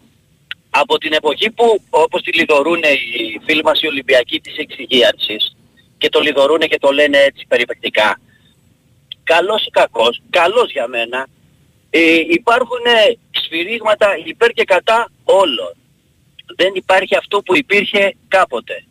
Από 0.70 0.98
την 0.98 1.12
εποχή 1.12 1.50
που 1.50 1.80
όπως 1.90 2.22
τη 2.22 2.32
λιδωρούν 2.38 2.80
οι 2.82 3.40
φίλοι 3.46 3.62
μας 3.62 3.80
οι 3.82 3.86
Ολυμπιακοί 3.86 4.40
της 4.40 4.56
εξυγίανσης 4.56 5.56
και 5.98 6.08
το 6.08 6.20
λιδωρούν 6.20 6.58
και 6.58 6.78
το 6.78 6.90
λένε 6.90 7.18
έτσι 7.18 7.46
περιπεκτικά, 7.48 8.20
καλός 9.24 9.66
ή 9.66 9.70
κακός, 9.70 10.22
καλός 10.30 10.72
για 10.72 10.88
μένα, 10.88 11.26
ε, 11.90 12.14
υπάρχουν 12.28 12.84
ε, 12.84 13.16
σφυρίγματα 13.30 14.08
υπέρ 14.24 14.50
και 14.50 14.64
κατά 14.64 15.10
όλων. 15.24 15.74
Δεν 16.56 16.72
υπάρχει 16.74 17.16
αυτό 17.16 17.42
που 17.42 17.56
υπήρχε 17.56 18.16
κάποτε. 18.28 18.84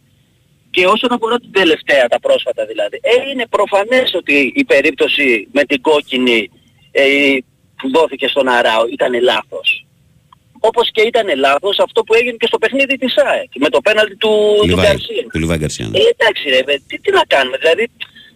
Και 0.72 0.88
όσον 0.88 1.12
αφορά 1.12 1.39
την 1.39 1.51
τελευταία, 1.51 2.08
τα 2.08 2.20
πρόσφατα 2.20 2.66
δηλαδή, 2.66 2.99
ε, 3.01 3.30
είναι 3.30 3.47
προφανές 3.47 4.14
ότι 4.14 4.53
η 4.56 4.64
περίπτωση 4.64 5.47
με 5.51 5.64
την 5.64 5.82
κόκκινη 5.82 6.51
ε, 6.91 7.38
που 7.78 7.89
δόθηκε 7.93 8.28
στον 8.28 8.47
Αράο 8.47 8.88
ήταν 8.88 9.22
λάθος. 9.22 9.86
Όπως 10.70 10.86
και 10.95 11.01
ήταν 11.11 11.28
λάθος 11.45 11.76
αυτό 11.86 11.99
που 12.05 12.13
έγινε 12.20 12.38
και 12.41 12.49
στο 12.51 12.57
παιχνίδι 12.61 12.95
της 13.03 13.13
ΑΕΚ, 13.30 13.51
με 13.63 13.70
το 13.76 13.80
πέναλτι 13.88 14.16
του, 14.24 14.34
του 14.61 14.68
Λιβάη, 14.72 14.86
Γκαρσία. 14.88 15.24
του 15.34 15.39
Λιβάη 15.43 15.57
Γκαρσία. 15.61 15.88
ναι. 15.88 15.97
Ε, 15.97 16.01
εντάξει 16.16 16.43
ρε, 16.57 16.61
παιδί, 16.68 16.84
τι, 16.89 16.95
τι 17.03 17.09
να 17.20 17.24
κάνουμε, 17.34 17.57
δηλαδή 17.63 17.84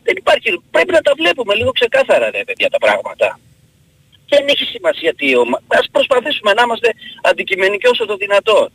δεν 0.05 0.15
υπάρχει, 0.21 0.47
πρέπει 0.75 0.91
να 0.97 1.01
τα 1.07 1.11
βλέπουμε 1.19 1.53
λίγο 1.59 1.71
ξεκάθαρα 1.79 2.25
ρε 2.35 2.41
παιδιά 2.47 2.69
τα 2.75 2.79
πράγματα. 2.85 3.27
Δεν 4.31 4.43
έχει 4.53 4.63
σημασία 4.75 5.11
τι 5.19 5.27
ομα... 5.41 5.57
Ας 5.67 5.85
προσπαθήσουμε 5.91 6.51
να 6.57 6.61
είμαστε 6.65 6.89
αντικειμενικοί 7.29 7.87
όσο 7.93 8.05
το 8.05 8.15
δυνατόν. 8.23 8.67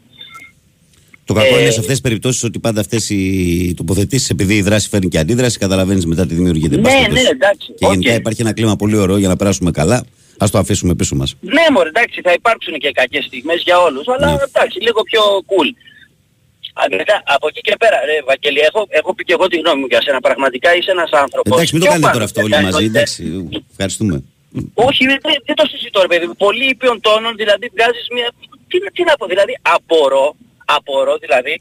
Το 1.25 1.33
κακό 1.35 1.57
Ε, 1.57 1.61
είναι 1.61 1.71
σε 1.71 1.81
αυτές 1.85 1.87
τις 1.87 2.01
περιπτώσεις 2.01 2.43
ότι 2.43 2.59
πάντα 2.59 2.81
αυτές 2.81 3.11
οι 3.11 3.75
τοποθετήσεις, 3.77 4.31
επειδή 4.31 4.55
η 4.57 4.63
δράση 4.63 4.89
φέρνει 4.89 5.09
και 5.09 5.19
αντίδραση, 5.19 5.59
καταλαβαίνεις 5.59 6.07
μετά 6.07 6.27
τι 6.27 6.35
δημιουργείται. 6.35 6.75
Εν 6.75 6.81
πάση 6.81 6.95
Ναι, 6.95 7.01
ναι, 7.01 7.07
περιπτώσει. 7.07 7.31
εντάξει. 7.35 7.73
Και 7.79 7.87
γενικά 7.87 8.13
οκ. 8.13 8.19
υπάρχει 8.19 8.41
ένα 8.41 8.53
κλίμα 8.53 8.77
πολύ 8.77 8.97
ωραίο 8.97 9.17
για 9.17 9.29
να 9.29 9.37
περάσουμε 9.37 9.71
καλά. 9.71 10.05
Ας 10.39 10.51
το 10.51 10.59
αφήσουμε 10.59 10.95
πίσω 10.95 11.15
μας. 11.17 11.35
Ναι 11.41 11.63
μωρέ 11.73 11.89
εντάξει 11.89 12.21
θα 12.21 12.33
υπάρξουν 12.33 12.75
και 12.79 12.91
κακές 12.91 13.25
στιγμές 13.25 13.63
για 13.63 13.79
όλους 13.81 14.09
αλλά 14.09 14.27
Ναι. 14.27 14.37
εντάξει 14.49 14.81
λίγο 14.81 15.03
πιο 15.03 15.21
cool. 15.51 15.69
Α, 16.81 16.83
μετά, 16.91 17.23
από 17.37 17.49
εκεί 17.49 17.61
και 17.61 17.75
πέρα, 17.79 17.99
ρε 18.05 18.17
Βαγγέλη, 18.27 18.59
έχω, 18.69 18.87
έχω 18.89 19.15
πει 19.15 19.25
και 19.25 19.33
εγώ 19.33 19.47
τη 19.49 19.57
γνώμη 19.63 19.81
μου 19.81 19.87
για 19.93 20.03
σένα. 20.03 20.21
Πραγματικά 20.21 20.69
είσαι 20.77 20.91
ένας 20.91 21.11
άνθρωπος. 21.25 21.53
Εντάξει, 21.53 21.73
μην 21.75 21.83
το 21.83 21.87
πιο 21.89 22.01
κάνετε 22.01 22.07
πάνω 22.07 22.13
τώρα 22.13 22.25
αυτό 22.25 22.41
όλοι 22.45 22.55
σε 22.55 22.61
μαζί, 22.63 22.73
κανόνες. 22.73 22.91
εντάξει, 22.93 23.23
ευχαριστούμε. 23.71 24.15
Όχι, 24.89 25.03
δεν, 25.07 25.19
δεν 25.49 25.57
το 25.61 25.67
συζητώ 25.73 25.99
ρε 26.01 26.11
παιδί 26.13 26.27
μου. 26.27 26.37
Πολύ 26.47 26.65
ήπιον 26.75 26.97
τόνων, 27.01 27.33
δηλαδή 27.43 27.67
βγάζεις 27.75 28.07
μια... 28.17 28.29
Τι, 28.69 28.77
τι 28.95 29.03
να 29.09 29.15
πω, 29.19 29.27
δηλαδή 29.27 29.53
απορώ, 29.77 30.27
απορώ 30.65 31.15
δηλαδή, 31.25 31.55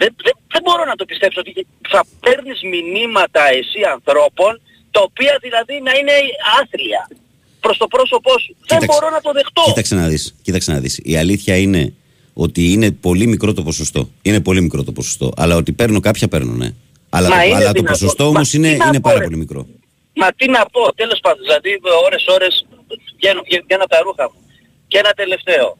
δεν, 0.00 0.10
δεν, 0.26 0.34
δεν 0.52 0.62
μπορώ 0.64 0.84
να 0.84 0.96
το 1.00 1.04
πιστέψω 1.10 1.40
ότι 1.44 1.66
θα 1.92 2.00
παίρνεις 2.24 2.58
μηνύματα 2.72 3.42
εσύ 3.60 3.80
ανθρώπων, 3.96 4.52
τα 4.94 5.00
οποία 5.08 5.34
δηλαδή 5.46 5.74
να 5.86 5.92
είναι 5.98 6.16
άθλια 6.60 7.02
προς 7.60 7.76
το 7.78 7.86
πρόσωπό 7.86 8.30
σου. 8.38 8.56
Δεν 8.66 8.78
Κοίταξε. 8.78 8.86
μπορώ 9.00 9.10
να 9.14 9.20
το 9.20 9.32
δεχτώ. 9.32 9.62
Κοίταξε 9.64 9.94
να 9.94 10.08
δεις, 10.08 10.34
κοίταξε 10.42 10.72
να 10.72 10.78
δεις. 10.78 11.00
Η 11.02 11.16
αλήθεια 11.16 11.56
είναι 11.56 11.92
ότι 12.34 12.72
είναι 12.72 12.90
πολύ 12.90 13.26
μικρό 13.26 13.52
το 13.52 13.62
ποσοστό. 13.62 14.10
Είναι 14.22 14.40
πολύ 14.40 14.60
μικρό 14.60 14.84
το 14.84 14.92
ποσοστό. 14.92 15.32
Αλλά 15.36 15.56
ότι 15.56 15.72
παίρνω 15.72 16.00
κάποια 16.00 16.28
παίρνω, 16.28 16.52
ναι. 16.52 16.70
Αλλά, 17.10 17.28
Μα 17.28 17.36
το, 17.36 17.42
είναι 17.42 17.54
αλλά 17.54 17.66
το 17.66 17.72
δυνατόν. 17.72 17.84
ποσοστό 17.92 18.22
Μα 18.24 18.28
όμως 18.30 18.48
τι 18.50 18.56
είναι, 18.56 18.70
να 18.76 18.84
είναι 18.86 19.00
πω, 19.00 19.08
πάρα 19.08 19.18
ρε. 19.18 19.24
πολύ 19.24 19.36
μικρό. 19.36 19.66
Μα 20.14 20.28
τι 20.32 20.46
να 20.56 20.66
πω, 20.72 20.94
τέλος 20.94 21.18
πάντων, 21.22 21.42
δηλαδή 21.46 21.70
ώρες 22.06 22.24
ώρες 22.36 22.66
βγαίνω, 23.18 23.40
βγαίνω 23.64 23.82
από 23.86 23.92
τα 23.94 24.00
ρούχα 24.02 24.24
μου. 24.32 24.38
Και 24.88 24.98
ένα 24.98 25.12
τελευταίο. 25.22 25.76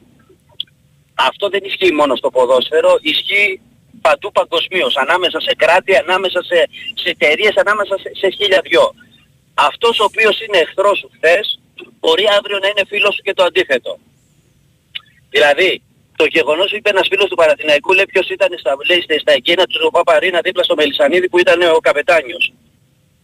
Αυτό 1.29 1.49
δεν 1.49 1.61
ισχύει 1.69 1.93
μόνο 1.93 2.15
στο 2.15 2.29
ποδόσφαιρο, 2.35 2.91
ισχύει 3.01 3.59
παντού 4.01 4.31
παγκοσμίως, 4.31 4.93
ανάμεσα 5.03 5.39
σε 5.47 5.53
κράτη, 5.61 5.91
ανάμεσα 6.03 6.39
σε, 6.49 6.57
σε 7.01 7.09
εταιρείες, 7.15 7.55
ανάμεσα 7.63 7.95
σε, 8.03 8.09
σε 8.21 8.27
χίλια 8.37 8.61
δυο. 8.69 8.85
Αυτός 9.69 9.99
ο 9.99 10.03
οποίος 10.03 10.35
είναι 10.43 10.57
εχθρός 10.65 10.97
σου 10.99 11.09
χθες, 11.15 11.45
μπορεί 11.99 12.25
αύριο 12.37 12.57
να 12.59 12.67
είναι 12.67 12.83
φίλος 12.87 13.15
σου 13.15 13.21
και 13.21 13.33
το 13.33 13.43
αντίθετο. 13.43 13.99
Δηλαδή, 15.29 15.81
το 16.15 16.25
γεγονός 16.25 16.69
που 16.69 16.75
είπε 16.75 16.89
ένας 16.89 17.07
φίλος 17.11 17.29
του 17.29 17.35
Παναθηναϊκού, 17.35 17.93
λέει 17.93 18.05
ποιος 18.05 18.29
ήταν 18.29 18.49
στα, 18.59 18.75
λέει, 18.89 19.01
στα- 19.01 19.19
στα 19.19 19.31
εκείνα 19.31 19.63
του 19.65 19.91
Παπαρίνα 19.91 20.39
δίπλα 20.43 20.63
στο 20.63 20.75
Μελισανίδη 20.75 21.29
που 21.29 21.39
ήταν 21.39 21.61
ο 21.61 21.79
καπετάνιος 21.79 22.53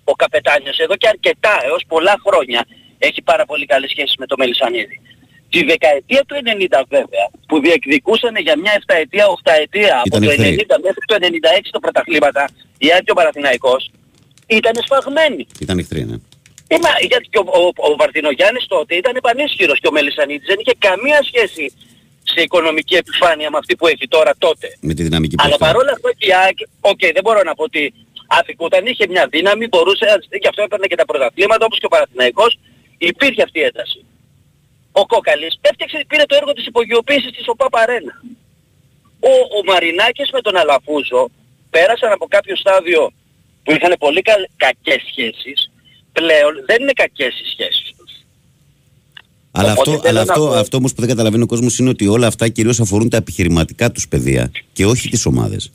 ο 0.07 0.13
καπετάνιος 0.13 0.77
εδώ 0.77 0.95
και 0.95 1.07
αρκετά 1.07 1.59
έως 1.63 1.83
πολλά 1.87 2.15
χρόνια 2.25 2.65
έχει 2.97 3.21
πάρα 3.21 3.45
πολύ 3.45 3.65
καλές 3.65 3.89
σχέσεις 3.89 4.15
με 4.17 4.25
το 4.25 4.35
Μελισανίδη. 4.37 5.01
Τη 5.49 5.63
δεκαετία 5.63 6.23
του 6.27 6.35
90 6.35 6.83
βέβαια 6.87 7.29
που 7.47 7.59
διεκδικούσαν 7.59 8.35
για 8.35 8.57
μια 8.59 8.71
7 8.85 8.93
ετία, 8.95 9.25
8 9.27 9.51
ετία 9.61 9.95
από 10.05 10.07
Ήταν 10.17 10.21
το 10.23 10.29
εχθροί. 10.29 10.65
90 10.69 10.79
μέχρι 10.83 11.03
το 11.05 11.15
96 11.19 11.71
το 11.71 11.79
πρωταθλήματα 11.79 12.49
η 12.77 12.93
ΑΕΚ 12.97 13.05
κι 13.05 13.11
ο 13.11 13.13
Παναθηναϊκός 13.13 13.91
ήταν 14.47 14.73
σφαγμένοι. 14.85 15.47
Ήταν 15.59 15.77
εχθροί, 15.79 16.03
ναι. 16.05 16.15
Ε, 16.67 16.77
μα, 16.81 16.89
γιατί 17.09 17.27
και 17.29 17.37
ο, 17.37 17.45
ο, 17.61 17.91
ο 17.91 17.95
Βαρδινογιάννης 17.95 18.65
τότε 18.67 18.95
ήταν 18.95 19.17
πανίσχυρος 19.21 19.79
και 19.79 19.87
ο 19.87 19.91
Μελισανίδης 19.91 20.47
δεν 20.47 20.57
είχε 20.59 20.75
καμία 20.77 21.19
σχέση 21.23 21.73
σε 22.23 22.41
οικονομική 22.41 22.95
επιφάνεια 22.95 23.49
με 23.49 23.57
αυτή 23.57 23.75
που 23.75 23.87
έχει 23.87 24.07
τώρα 24.07 24.33
τότε. 24.37 24.67
Με 24.79 24.93
τη 24.93 25.03
δυναμική 25.03 25.35
που 25.35 25.43
Αλλά 25.45 25.55
έχει. 25.55 25.63
παρόλα 25.67 25.91
αυτά 25.91 26.13
και 26.17 26.27
η 26.27 26.33
ΑΕΚ, 26.33 26.57
οκ, 26.81 26.99
δεν 26.99 27.23
μπορώ 27.23 27.41
να 27.43 27.55
πω 27.55 27.63
ότι 27.63 27.93
αδικούταν, 28.27 28.85
είχε 28.85 29.07
μια 29.07 29.27
δύναμη, 29.27 29.67
μπορούσε, 29.67 30.05
γι' 30.41 30.47
αυτό 30.47 30.61
έπαιρνε 30.61 30.87
και 30.87 30.95
τα 30.95 31.05
πρωταθλήματα 31.05 31.65
όπως 31.65 31.79
και 31.79 31.85
ο 31.85 31.89
Παναθηναϊκός, 31.89 32.59
υπήρχε 32.97 33.41
αυτή 33.41 33.59
η 33.59 33.63
ένταση. 33.63 34.05
Ο 34.91 35.05
Κόκαλης 35.05 35.57
έφτιαξε, 35.61 36.05
πήρε 36.07 36.23
το 36.25 36.35
έργο 36.35 36.53
της 36.53 36.65
υπογειοποίησης 36.65 37.31
της 37.31 37.47
ΟΠΑΠ 37.47 37.77
Αρένα. 37.77 38.21
Ο, 39.19 39.33
ο 39.57 39.63
Μαρινάκης 39.65 40.29
με 40.31 40.41
τον 40.41 40.55
Αλαφούζο 40.57 41.29
πέρασαν 41.69 42.11
από 42.11 42.25
κάποιο 42.27 42.55
στάδιο 42.55 43.11
που 43.63 43.71
είχαν 43.71 43.95
πολύ 43.99 44.21
καλ, 44.21 44.41
κακές 44.55 45.01
σχέσεις, 45.09 45.71
πλέον 46.17 46.53
δεν 46.65 46.77
είναι 46.81 46.91
κακές 46.95 47.33
οι 47.39 47.45
σχέσεις 47.53 47.89
τους. 47.97 48.11
Αλλά 49.51 49.71
Οπότε 49.71 49.89
αυτό, 49.91 50.01
θέλω 50.01 50.09
αλλά 50.17 50.25
να 50.25 50.33
αυτό, 50.33 50.45
πω- 50.45 50.53
αυτό 50.53 50.77
όμως 50.77 50.93
που 50.93 50.99
δεν 50.99 51.09
καταλαβαίνει 51.09 51.43
ο 51.43 51.45
κόσμος 51.45 51.77
είναι 51.79 51.89
ότι 51.89 52.07
όλα 52.07 52.27
αυτά 52.27 52.47
κυρίως 52.47 52.79
αφορούν 52.79 53.09
τα 53.09 53.17
επιχειρηματικά 53.17 53.91
τους 53.91 54.07
παιδεία 54.07 54.51
και 54.73 54.85
όχι 54.85 55.09
τις 55.09 55.25
ομάδες. 55.25 55.71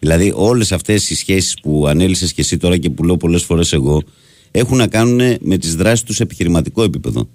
Δηλαδή, 0.00 0.32
όλες 0.34 0.72
αυτές 0.72 1.10
οι 1.10 1.14
σχέσεις 1.14 1.54
που 1.62 1.86
ανέλησες 1.88 2.32
και 2.32 2.40
εσύ 2.40 2.56
τώρα 2.56 2.76
και 2.76 2.90
που 2.90 3.04
λέω 3.04 3.16
πολλές 3.16 3.42
φορές 3.42 3.72
εγώ 3.72 4.02
έχουν 4.50 4.76
να 4.76 4.86
κάνουν 4.86 5.36
με 5.40 5.56
τις 5.58 5.76
δράσεις 5.76 6.02
τους 6.04 6.16
σε 6.16 6.22
επιχειρηματικό 6.22 6.82
επίπεδο. 6.82 7.28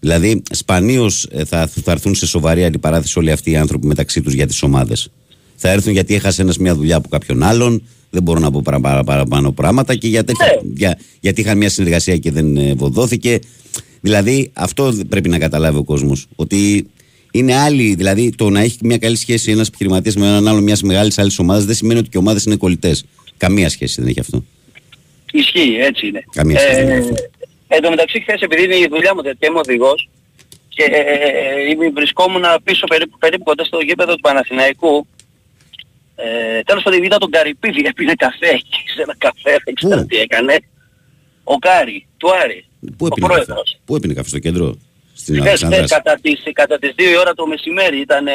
Δηλαδή, 0.00 0.42
σπανίως 0.50 1.28
θα, 1.46 1.66
θα 1.66 1.92
έρθουν 1.92 2.14
σε 2.14 2.26
σοβαρή 2.26 2.64
αντιπαράθεση 2.64 3.18
όλοι 3.18 3.30
αυτοί 3.30 3.50
οι 3.50 3.56
άνθρωποι 3.56 3.86
μεταξύ 3.86 4.20
τους 4.22 4.32
για 4.32 4.46
τις 4.46 4.62
ομάδες. 4.62 5.08
Θα 5.56 5.70
έρθουν 5.70 5.92
γιατί 5.92 6.14
έχασες 6.14 6.38
ένα 6.38 6.54
μια 6.60 6.74
δουλειά 6.74 6.96
από 6.96 7.08
κάποιον 7.08 7.42
άλλον, 7.42 7.82
δεν 8.16 8.22
μπορώ 8.24 8.40
να 8.40 8.50
πω 8.50 8.60
παρα- 8.64 8.80
παρα- 8.80 9.04
παραπάνω 9.04 9.52
πράγματα 9.52 9.94
και 9.94 10.08
για 10.08 10.24
τέτοια, 10.24 10.46
Ναι. 10.46 10.70
για, 10.74 10.98
γιατί 11.20 11.40
είχαν 11.40 11.56
μια 11.58 11.68
συνεργασία 11.68 12.16
και 12.16 12.30
δεν 12.30 12.56
ε, 12.56 12.74
βοδόθηκε. 12.74 13.38
Δηλαδή, 14.00 14.50
αυτό 14.52 14.92
πρέπει 15.08 15.28
να 15.28 15.38
καταλάβει 15.38 15.78
ο 15.78 15.84
κόσμο. 15.84 16.12
Ότι 16.36 16.86
είναι 17.30 17.54
άλλοι, 17.56 17.94
δηλαδή 17.94 18.32
το 18.36 18.50
να 18.50 18.60
έχει 18.60 18.76
μια 18.82 18.98
καλή 18.98 19.16
σχέση 19.16 19.50
ένα 19.50 19.64
επιχειρηματία 19.68 20.12
με 20.16 20.26
έναν 20.26 20.48
άλλο 20.48 20.60
μια 20.60 20.76
μεγάλη 20.82 21.12
άλλη 21.16 21.30
ομάδα 21.38 21.64
δεν 21.64 21.74
σημαίνει 21.74 21.98
ότι 21.98 22.08
και 22.08 22.16
οι 22.18 22.20
ομάδε 22.20 22.40
είναι 22.46 22.56
κολλητέ. 22.56 22.96
Καμία 23.36 23.68
σχέση 23.68 24.00
δεν 24.00 24.08
έχει 24.10 24.20
αυτό. 24.20 24.44
Ισχύει, 25.32 25.76
έτσι 25.80 26.06
είναι. 26.06 26.24
Καμία 26.32 26.58
σχέση 26.58 26.74
δεν 26.84 26.88
έχει 26.88 26.98
αυτό. 27.10 27.14
εν 27.68 27.82
τω 27.82 27.90
μεταξύ 27.90 28.20
χθες 28.20 28.40
επειδή 28.40 28.64
είναι 28.64 28.74
η 28.76 28.86
δουλειά 28.90 29.14
μου 29.14 29.22
τέτοια 29.22 29.48
είμαι 29.48 29.58
οδηγός 29.58 30.08
και 30.68 30.82
ε, 30.82 31.70
είμαι, 31.70 31.90
βρισκόμουν 31.94 32.42
πίσω 32.64 32.86
περίπου, 32.86 33.18
περίπου 33.18 33.44
κοντά 33.44 33.64
στο 33.64 33.78
γήπεδο 33.80 34.14
του 34.14 34.20
Παναθηναϊκού 34.20 35.06
ε, 36.16 36.60
τέλος 36.62 36.82
πάντων 36.82 37.02
είδα 37.02 37.18
τον 37.18 37.30
Καρυπίδη 37.30 37.86
έπινε 37.86 38.14
καφέ 38.14 38.48
εκεί 38.48 38.82
σε 38.94 39.02
ένα 39.02 39.14
καφέ 39.18 39.56
δεν 39.64 39.74
ξέρω 39.74 40.00
Πού; 40.00 40.06
τι 40.06 40.16
έκανε 40.16 40.56
ο 41.44 41.56
Κάρι, 41.58 42.06
του 42.16 42.28
Άρη 42.42 42.64
Πού 42.96 43.04
ο 43.04 43.06
έπινε 43.06 43.26
καφέ, 43.26 43.44
πρόεδρος 43.44 43.78
Πού 43.84 43.96
έπινε 43.96 44.14
καφέ; 44.14 44.28
Στο 44.28 44.38
κέντρο, 44.38 44.76
στην 45.14 45.34
Χθες, 45.40 45.52
χθες, 45.52 45.62
Αλεξάνδρα. 45.62 45.96
κατά 45.96 46.18
τις, 46.22 46.42
κατά 46.52 46.78
τις 46.78 46.92
2 46.96 47.00
η 47.12 47.16
ώρα 47.16 47.34
το 47.34 47.46
μεσημέρι 47.46 47.98
ήταν, 48.00 48.26
ε, 48.26 48.32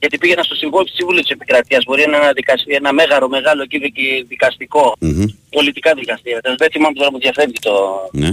γιατί 0.00 0.18
πήγαινα 0.18 0.42
στο 0.42 0.54
συμβόλαιο 0.54 0.86
Συμβούλιο 0.94 1.20
της 1.20 1.30
Επικρατείας, 1.30 1.82
μπορεί 1.86 2.00
να 2.00 2.06
είναι 2.08 2.16
ένα, 2.16 2.32
δικαστή, 2.32 2.74
ένα 2.74 2.92
μέγαρο 2.92 3.28
μεγάλο 3.28 3.62
εκεί 3.62 3.78
δικη- 3.78 4.24
δικαστικό, 4.28 4.96
πολιτικά 5.50 5.94
δικαστήρια. 5.94 6.40
Τέλος, 6.40 6.56
δεν 6.58 6.70
θυμάμαι 6.70 6.94
τώρα 6.94 7.10
που 7.10 7.18
διαφεύγει 7.18 7.58
το... 7.60 7.72
Ναι. 8.12 8.30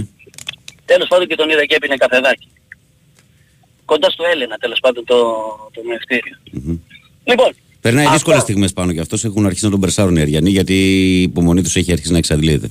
Τέλος 0.84 1.08
πάντων 1.08 1.26
και 1.26 1.34
τον 1.34 1.50
είδα 1.50 1.64
και 1.64 1.74
έπινε 1.74 1.96
καφεδάκι. 1.96 2.48
Κοντά 3.84 4.10
στο 4.10 4.24
Έλενα 4.32 4.56
τέλος 4.56 4.78
πάντων 4.80 5.04
το, 5.04 5.16
το 5.72 5.80
μευτήριο. 5.88 6.36
Λοιπόν, 7.24 7.50
Περνάει 7.80 8.02
αυτό. 8.04 8.14
δύσκολες 8.16 8.42
στιγμές 8.42 8.72
πάνω 8.72 8.92
και 8.92 9.00
αυτός 9.00 9.24
έχουν 9.24 9.46
αρχίσει 9.46 9.64
να 9.64 9.70
τον 9.70 9.80
περσάρουν 9.80 10.16
οι 10.16 10.20
Αριανοί 10.20 10.50
γιατί 10.50 10.74
η 10.74 11.22
υπομονή 11.22 11.62
τους 11.62 11.76
έχει 11.76 11.92
αρχίσει 11.92 12.12
να 12.12 12.18
εξαντλείται. 12.18 12.70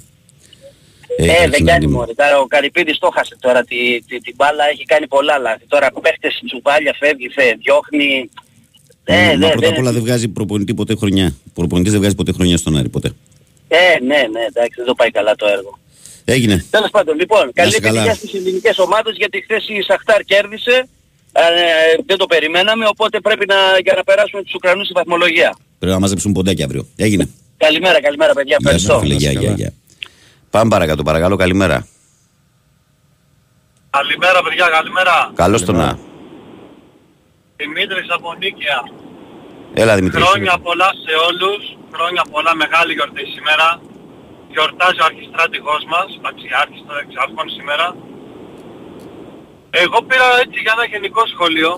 Έχει 1.17 1.29
Ε, 1.29 1.31
αρχίσει 1.31 1.49
δεν 1.49 1.63
να 1.63 1.71
κάνει 1.71 1.83
είναι- 1.85 1.93
μωρέ. 1.93 2.13
Τώρα 2.13 2.39
ο 2.39 2.45
Καρυπίδης 2.45 2.97
το 2.97 3.09
χάσε 3.15 3.35
τώρα 3.39 3.63
τη, 3.63 4.01
τη, 4.07 4.17
την 4.19 4.33
μπάλα, 4.35 4.63
έχει 4.71 4.85
κάνει 4.85 5.07
πολλά 5.07 5.37
λάθη. 5.37 5.65
Τώρα 5.67 5.91
παίχτες 6.01 6.41
τσουβάλια, 6.45 6.95
φεύγει, 6.99 7.29
φε, 7.29 7.43
διώχνει. 7.63 8.29
Ε, 9.03 9.15
Μα 9.15 9.27
δεν, 9.27 9.39
πρώτα 9.39 9.55
απ' 9.67 9.73
δεν, 9.73 9.81
όλα 9.81 9.91
δεν 9.91 10.01
βγάζει 10.01 10.27
προπονητή 10.27 10.73
ποτέ 10.73 10.95
χρονιά. 10.95 11.35
Ο 11.47 11.51
προπονητής 11.53 11.91
δεν 11.91 12.01
βγάζει 12.01 12.15
ποτέ 12.15 12.31
χρονιά 12.31 12.57
στον 12.57 12.77
Άρη, 12.77 12.89
ποτέ. 12.89 13.11
ε, 13.67 13.99
ναι, 13.99 14.15
ναι, 14.31 14.41
εντάξει, 14.49 14.73
δεν 14.77 14.85
το 14.85 14.93
πάει 14.93 15.11
καλά 15.11 15.35
το 15.35 15.45
έργο. 15.47 15.79
Έγινε. 16.25 16.65
Τέλος 16.69 16.89
πάντων, 16.91 17.15
λοιπόν, 17.17 17.51
καλή 17.53 17.71
σε 17.71 17.79
καλά. 17.79 18.01
επιτυχία 18.01 18.27
στις 18.27 18.39
ελληνικές 18.39 18.77
ομάδες 18.79 19.15
γιατί 19.17 19.41
χθες 19.41 19.67
η 19.69 19.81
Σαχτάρ 19.81 20.23
κέρδισε. 20.23 20.87
Ε, 21.31 21.41
δεν 22.05 22.17
το 22.17 22.25
περιμέναμε, 22.25 22.85
οπότε 22.87 23.19
πρέπει 23.19 23.45
να, 23.47 23.55
για 23.83 23.93
να 23.95 24.03
περάσουμε 24.03 24.43
τους 24.43 24.53
Ουκρανούς 24.53 24.85
στη 24.85 24.93
βαθμολογία. 24.93 25.55
Πρέπει 25.79 25.93
να 25.93 25.99
μαζέψουν 25.99 26.31
ποντάκι 26.31 26.63
αύριο. 26.63 26.87
Έγινε. 26.95 27.29
Καλημέρα, 27.57 28.01
καλημέρα 28.01 28.33
παιδιά, 28.33 28.57
Γεια 28.59 28.71
ευχαριστώ. 28.71 28.93
σας, 28.93 29.01
φίλε. 29.01 29.13
Γεια, 29.13 29.31
γεια, 29.31 29.51
γεια. 29.51 29.73
Πάμε 30.49 30.69
παρακάτω, 30.69 31.03
παρακαλώ, 31.03 31.35
καλημέρα. 31.35 31.87
Καλημέρα 33.89 34.39
παιδιά, 34.45 34.67
καλημέρα. 34.77 35.15
Καλώς 35.43 35.61
το 35.65 35.71
να. 35.81 35.99
Δημήτρης 37.61 38.07
από 38.17 38.27
Νίκαια. 38.41 38.79
Έλα, 39.81 39.93
Δημητρή. 39.95 40.21
Χρόνια 40.21 40.55
πολλά 40.67 40.89
σε 41.05 41.13
όλους. 41.29 41.61
Χρόνια 41.95 42.23
πολλά, 42.31 42.51
μεγάλη 42.63 42.91
γιορτή 42.97 43.23
σήμερα. 43.35 43.67
Γιορτάζει 44.53 44.99
ο 45.03 45.05
αρχιστράτηγός 45.11 45.81
μας, 45.93 46.07
αξιάρχης 46.29 46.81
των 46.87 46.95
εξάρχων 47.03 47.47
σήμερα. 47.57 47.85
Εγώ 49.83 49.97
πήρα 50.07 50.27
έτσι 50.43 50.59
για 50.63 50.73
ένα 50.75 50.85
γενικό 50.91 51.21
σχόλιο. 51.33 51.71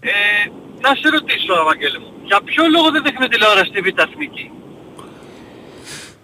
Ε, 0.00 0.10
να 0.80 0.90
σε 1.00 1.08
ρωτήσω, 1.14 1.52
Ευαγγέλη 1.64 1.98
μου, 1.98 2.12
για 2.24 2.40
ποιο 2.44 2.64
λόγο 2.74 2.90
δεν 2.90 3.02
δείχνει 3.02 3.28
τηλεόραση 3.28 3.70
στη 3.70 3.80
Β' 3.80 3.98
Εθνική; 4.08 4.50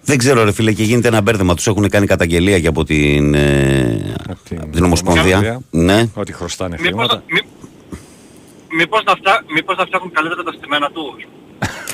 Δεν 0.02 0.18
ξέρω, 0.18 0.44
ρε 0.44 0.52
φίλε, 0.52 0.72
και 0.72 0.82
γίνεται 0.82 1.08
ένα 1.08 1.20
μπέρδεμα. 1.20 1.54
Τους 1.54 1.66
έχουν 1.66 1.88
κάνει 1.88 2.06
καταγγελία 2.06 2.60
και 2.60 2.66
από 2.66 2.84
την, 2.84 3.34
ε, 3.34 4.14
από 4.28 4.72
την 4.72 4.84
Ομοσπονδία. 4.84 5.36
Ομοσπονδία. 5.38 5.60
Ναι. 5.70 6.08
Ότι 6.14 6.32
χρωστάνε 6.32 6.76
Μήπως, 6.80 6.86
χρήματα. 6.86 7.22
μη, 7.26 7.40
μήπως, 8.76 9.02
να 9.04 9.14
φτιά, 9.14 9.44
μήπως 9.54 9.76
να 9.76 9.84
φτιάχνουν 9.84 10.12
καλύτερα 10.12 10.42
τα 10.42 10.52
στημένα 10.52 10.90
τους. 10.90 11.26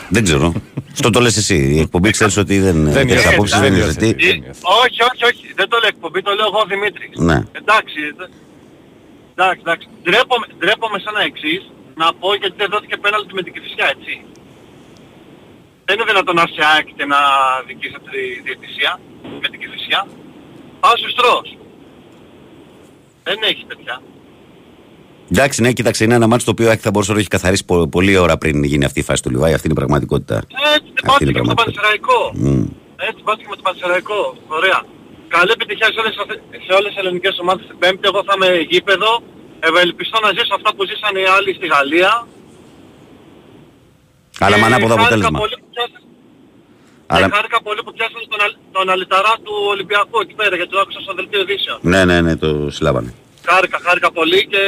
Δεν 0.09 0.25
ξέρω. 0.25 0.53
Αυτό 0.93 1.11
το 1.11 1.21
λες 1.21 1.37
εσύ. 1.37 1.57
Η 1.77 1.81
εκπομπή 1.81 2.11
ξέρεις 2.11 2.37
ότι 2.37 2.59
δεν, 2.61 2.75
Δεν 2.85 2.93
δεν 2.93 3.09
είναι, 3.09 3.23
απόψεις 3.33 3.59
δεν 3.61 3.63
δεν 3.65 3.73
είναι 3.73 3.83
είναι. 3.83 3.93
ζητή. 3.93 4.09
Ε, 4.29 4.51
όχι, 4.85 5.01
όχι, 5.11 5.23
όχι. 5.31 5.45
Δεν 5.55 5.69
το 5.69 5.77
λέω 5.81 5.89
εκπομπή, 5.95 6.23
το 6.23 6.33
λέω 6.39 6.47
εγώ 6.53 6.65
Δημήτρης. 6.69 7.11
Ναι. 7.29 7.39
Εντάξει. 7.61 8.01
δε- 8.19 8.31
Εντάξει, 9.35 9.61
εντάξει. 9.65 9.87
Ντρέπομαι, 10.03 10.47
ντρέπομαι 10.59 10.99
σαν 11.05 11.15
εξής 11.29 11.63
να 12.01 12.07
πω 12.21 12.29
γιατί 12.41 12.55
δεν 12.63 12.69
δόθηκε 12.75 12.97
πέναλτι 13.05 13.35
με 13.39 13.43
την 13.43 13.53
Κηφισιά, 13.55 13.87
έτσι. 13.97 14.15
Δεν 15.87 15.95
είναι 15.97 16.09
δυνατόν 16.13 16.35
να 16.39 16.43
έρθει 16.47 16.63
ΑΕΚ 16.73 16.87
και 16.99 17.07
να 17.15 17.19
δικήσει 17.69 17.95
αυτή 18.01 18.11
τη 18.19 18.41
διαιτησία 18.47 18.93
με 19.43 19.49
την 19.53 19.59
Κηφισιά. 19.63 20.01
Άσους 20.91 21.13
τρως. 21.19 21.49
Δεν 23.27 23.39
έχει 23.51 23.63
παιδιά. 23.71 23.97
Εντάξει, 25.35 25.63
ναι, 25.63 25.73
κοίταξε, 25.73 26.05
είναι 26.05 26.15
ένα 26.15 26.27
μάτσο 26.27 26.45
το 26.47 26.53
οποίο 26.57 26.77
θα 26.77 26.91
μπορούσε 26.91 27.13
να 27.13 27.19
έχει 27.19 27.29
καθαρίσει 27.37 27.65
πο- 27.65 27.87
πολλή 27.95 28.15
ώρα 28.25 28.35
πριν 28.43 28.65
γίνει 28.71 28.85
αυτή 28.85 29.01
η 29.01 29.07
φάση 29.09 29.23
του 29.23 29.31
Λιβάη. 29.35 29.53
Αυτή 29.57 29.65
είναι 29.67 29.77
η 29.79 29.81
πραγματικότητα. 29.83 30.37
Έτσι 30.77 30.91
Αυτή 30.95 31.07
πάτε 31.07 31.23
είναι 31.25 31.31
η 31.31 31.35
και 31.35 31.41
με 31.41 31.49
το 31.49 31.55
πραγματικότητα. 31.55 31.83
Πανσεραϊκό. 31.83 32.19
Μμ. 32.35 32.65
Έτσι 33.09 33.21
πάτε 33.27 33.41
και 33.45 33.49
με 33.53 33.57
το 33.61 33.65
Πανσεραϊκό. 33.69 34.21
Ωραία. 34.59 34.79
Καλή 35.37 35.51
επιτυχία 35.57 35.89
σε 35.95 35.99
όλες, 36.03 36.15
αυτές- 36.23 36.43
σε 36.67 36.73
όλες 36.79 36.91
τις 36.93 36.99
ελληνικές 37.03 37.35
ομάδες 37.43 37.65
την 37.71 37.79
Πέμπτη. 37.83 38.05
Εγώ 38.11 38.21
θα 38.29 38.33
είμαι 38.37 38.49
γήπεδο. 38.73 39.11
Ευελπιστώ 39.69 40.17
να 40.27 40.31
ζήσω 40.37 40.53
αυτά 40.59 40.71
που 40.75 40.83
ζήσαν 40.91 41.13
οι 41.23 41.27
άλλοι 41.37 41.51
στη 41.59 41.67
Γαλλία. 41.75 42.13
Αλλά 44.45 44.57
με 44.61 44.65
ανάποδο 44.71 44.95
χάρηκα 44.95 45.05
αποτέλεσμα. 45.05 45.39
πολύ 45.43 45.57
που 45.63 45.69
πιάσατε- 45.75 46.07
Αλλά... 47.15 47.27
και 47.29 47.35
χάρηκα 47.37 47.59
πολύ 47.69 47.81
που 47.87 47.93
πιάσατε 47.97 48.25
τον, 48.33 48.41
αλ- 48.47 48.59
τον 48.77 48.87
αλυταρά 48.95 49.35
του 49.45 49.55
Ολυμπιακού 49.75 50.17
εκεί 50.25 50.35
πέρα 50.41 50.55
γιατί 50.59 50.71
το 50.75 50.79
άκουσα 50.83 51.01
στο 51.07 51.13
δελτίο 51.19 51.41
ειδήσεων. 51.45 51.79
Ναι, 51.93 52.01
ναι, 52.11 52.17
ναι, 52.27 52.33
το 52.45 52.49
συλλάβανε. 52.77 53.11
Χάρηκα, 53.47 53.79
χάρηκα 53.83 54.13
πολύ 54.13 54.47
και 54.47 54.59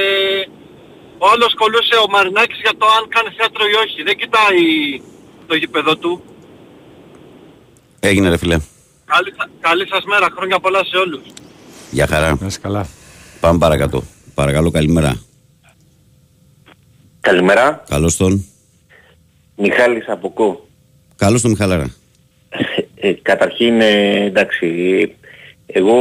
όλος 1.18 1.54
κολούσε 1.54 1.94
ο 2.04 2.10
Μαρινάκης 2.10 2.58
για 2.60 2.72
το 2.78 2.86
αν 2.86 3.08
κάνει 3.08 3.28
θέατρο 3.36 3.64
ή 3.72 3.74
όχι. 3.84 4.02
Δεν 4.02 4.16
κοιτάει 4.16 4.62
το 5.46 5.54
γήπεδο 5.54 5.96
του. 5.96 6.22
Έγινε, 8.00 8.28
ρε 8.28 8.36
φιλέ. 8.36 8.58
Καλή, 9.04 9.32
σα- 9.36 9.68
καλή 9.68 9.86
σας 9.88 10.04
μέρα, 10.04 10.28
χρόνια 10.36 10.58
πολλά 10.58 10.84
σε 10.84 10.96
όλους. 10.96 11.22
Γεια 11.90 12.06
χαρά. 12.06 12.36
Να 12.40 12.46
είσαι 12.46 12.58
καλά. 12.62 12.86
Πάμε 13.40 13.58
παρακάτω. 13.58 14.02
Παρακαλώ, 14.34 14.70
καλημέρα. 14.70 15.22
Καλημέρα. 17.20 17.84
Καλώς 17.88 18.16
τον. 18.16 18.44
Μιχάλης 19.56 20.08
από 20.08 20.30
Κο. 20.30 20.68
Καλώς 21.16 21.40
τον 21.42 21.50
Μιχαλάρα. 21.50 21.94
Ε, 22.94 23.12
καταρχήν, 23.12 23.80
ε, 23.80 24.24
εντάξει, 24.24 24.66
εγώ 25.66 25.96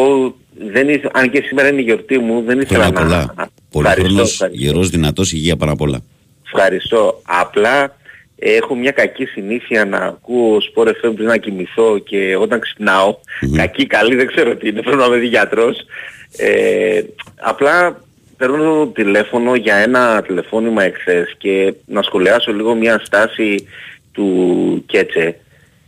δεν 0.57 0.89
ήθελα, 0.89 1.11
αν 1.13 1.29
και 1.29 1.41
σήμερα 1.45 1.67
είναι 1.67 1.79
η 1.79 1.83
γιορτή 1.83 2.17
μου, 2.17 2.41
δεν 2.43 2.59
ήθελα 2.59 2.83
Πολλά, 2.91 2.99
να... 2.99 3.01
πολλά. 3.07 3.33
να- 3.37 3.47
Πολύ 3.71 3.87
Ευχαριστώ, 3.87 4.13
χρόνος, 4.13 4.31
ευχαριστώ. 4.33 4.63
γερός, 4.65 4.89
δυνατός, 4.89 5.31
υγεία 5.31 5.55
πάνω 5.55 5.71
απ' 5.71 5.81
όλα. 5.81 5.99
Ευχαριστώ. 6.45 7.21
Απλά 7.23 7.95
ε, 8.35 8.55
έχω 8.55 8.75
μια 8.75 8.91
κακή 8.91 9.25
συνήθεια 9.25 9.85
να 9.85 9.97
ακούω 9.97 10.61
σπορ 10.61 10.89
FM 10.89 11.11
πριν 11.15 11.27
να 11.27 11.37
κοιμηθώ 11.37 11.97
και 11.97 12.35
όταν 12.35 12.59
ξυπνάω, 12.59 13.15
κακή, 13.55 13.85
καλή, 13.87 14.15
δεν 14.15 14.27
ξέρω 14.27 14.55
τι 14.55 14.67
είναι, 14.67 14.81
πρέπει 14.81 14.97
να 14.97 15.05
είμαι 15.05 15.17
δει 15.17 15.27
γιατρός. 15.27 15.77
Ε, 16.37 17.01
απλά 17.35 18.01
παίρνω 18.37 18.87
τηλέφωνο 18.93 19.55
για 19.55 19.75
ένα 19.75 20.21
τηλεφώνημα 20.27 20.83
εχθές 20.83 21.35
και 21.37 21.73
να 21.85 22.01
σχολιάσω 22.01 22.53
λίγο 22.53 22.75
μια 22.75 23.01
στάση 23.03 23.67
του 24.11 24.83
Κέτσε. 24.85 25.37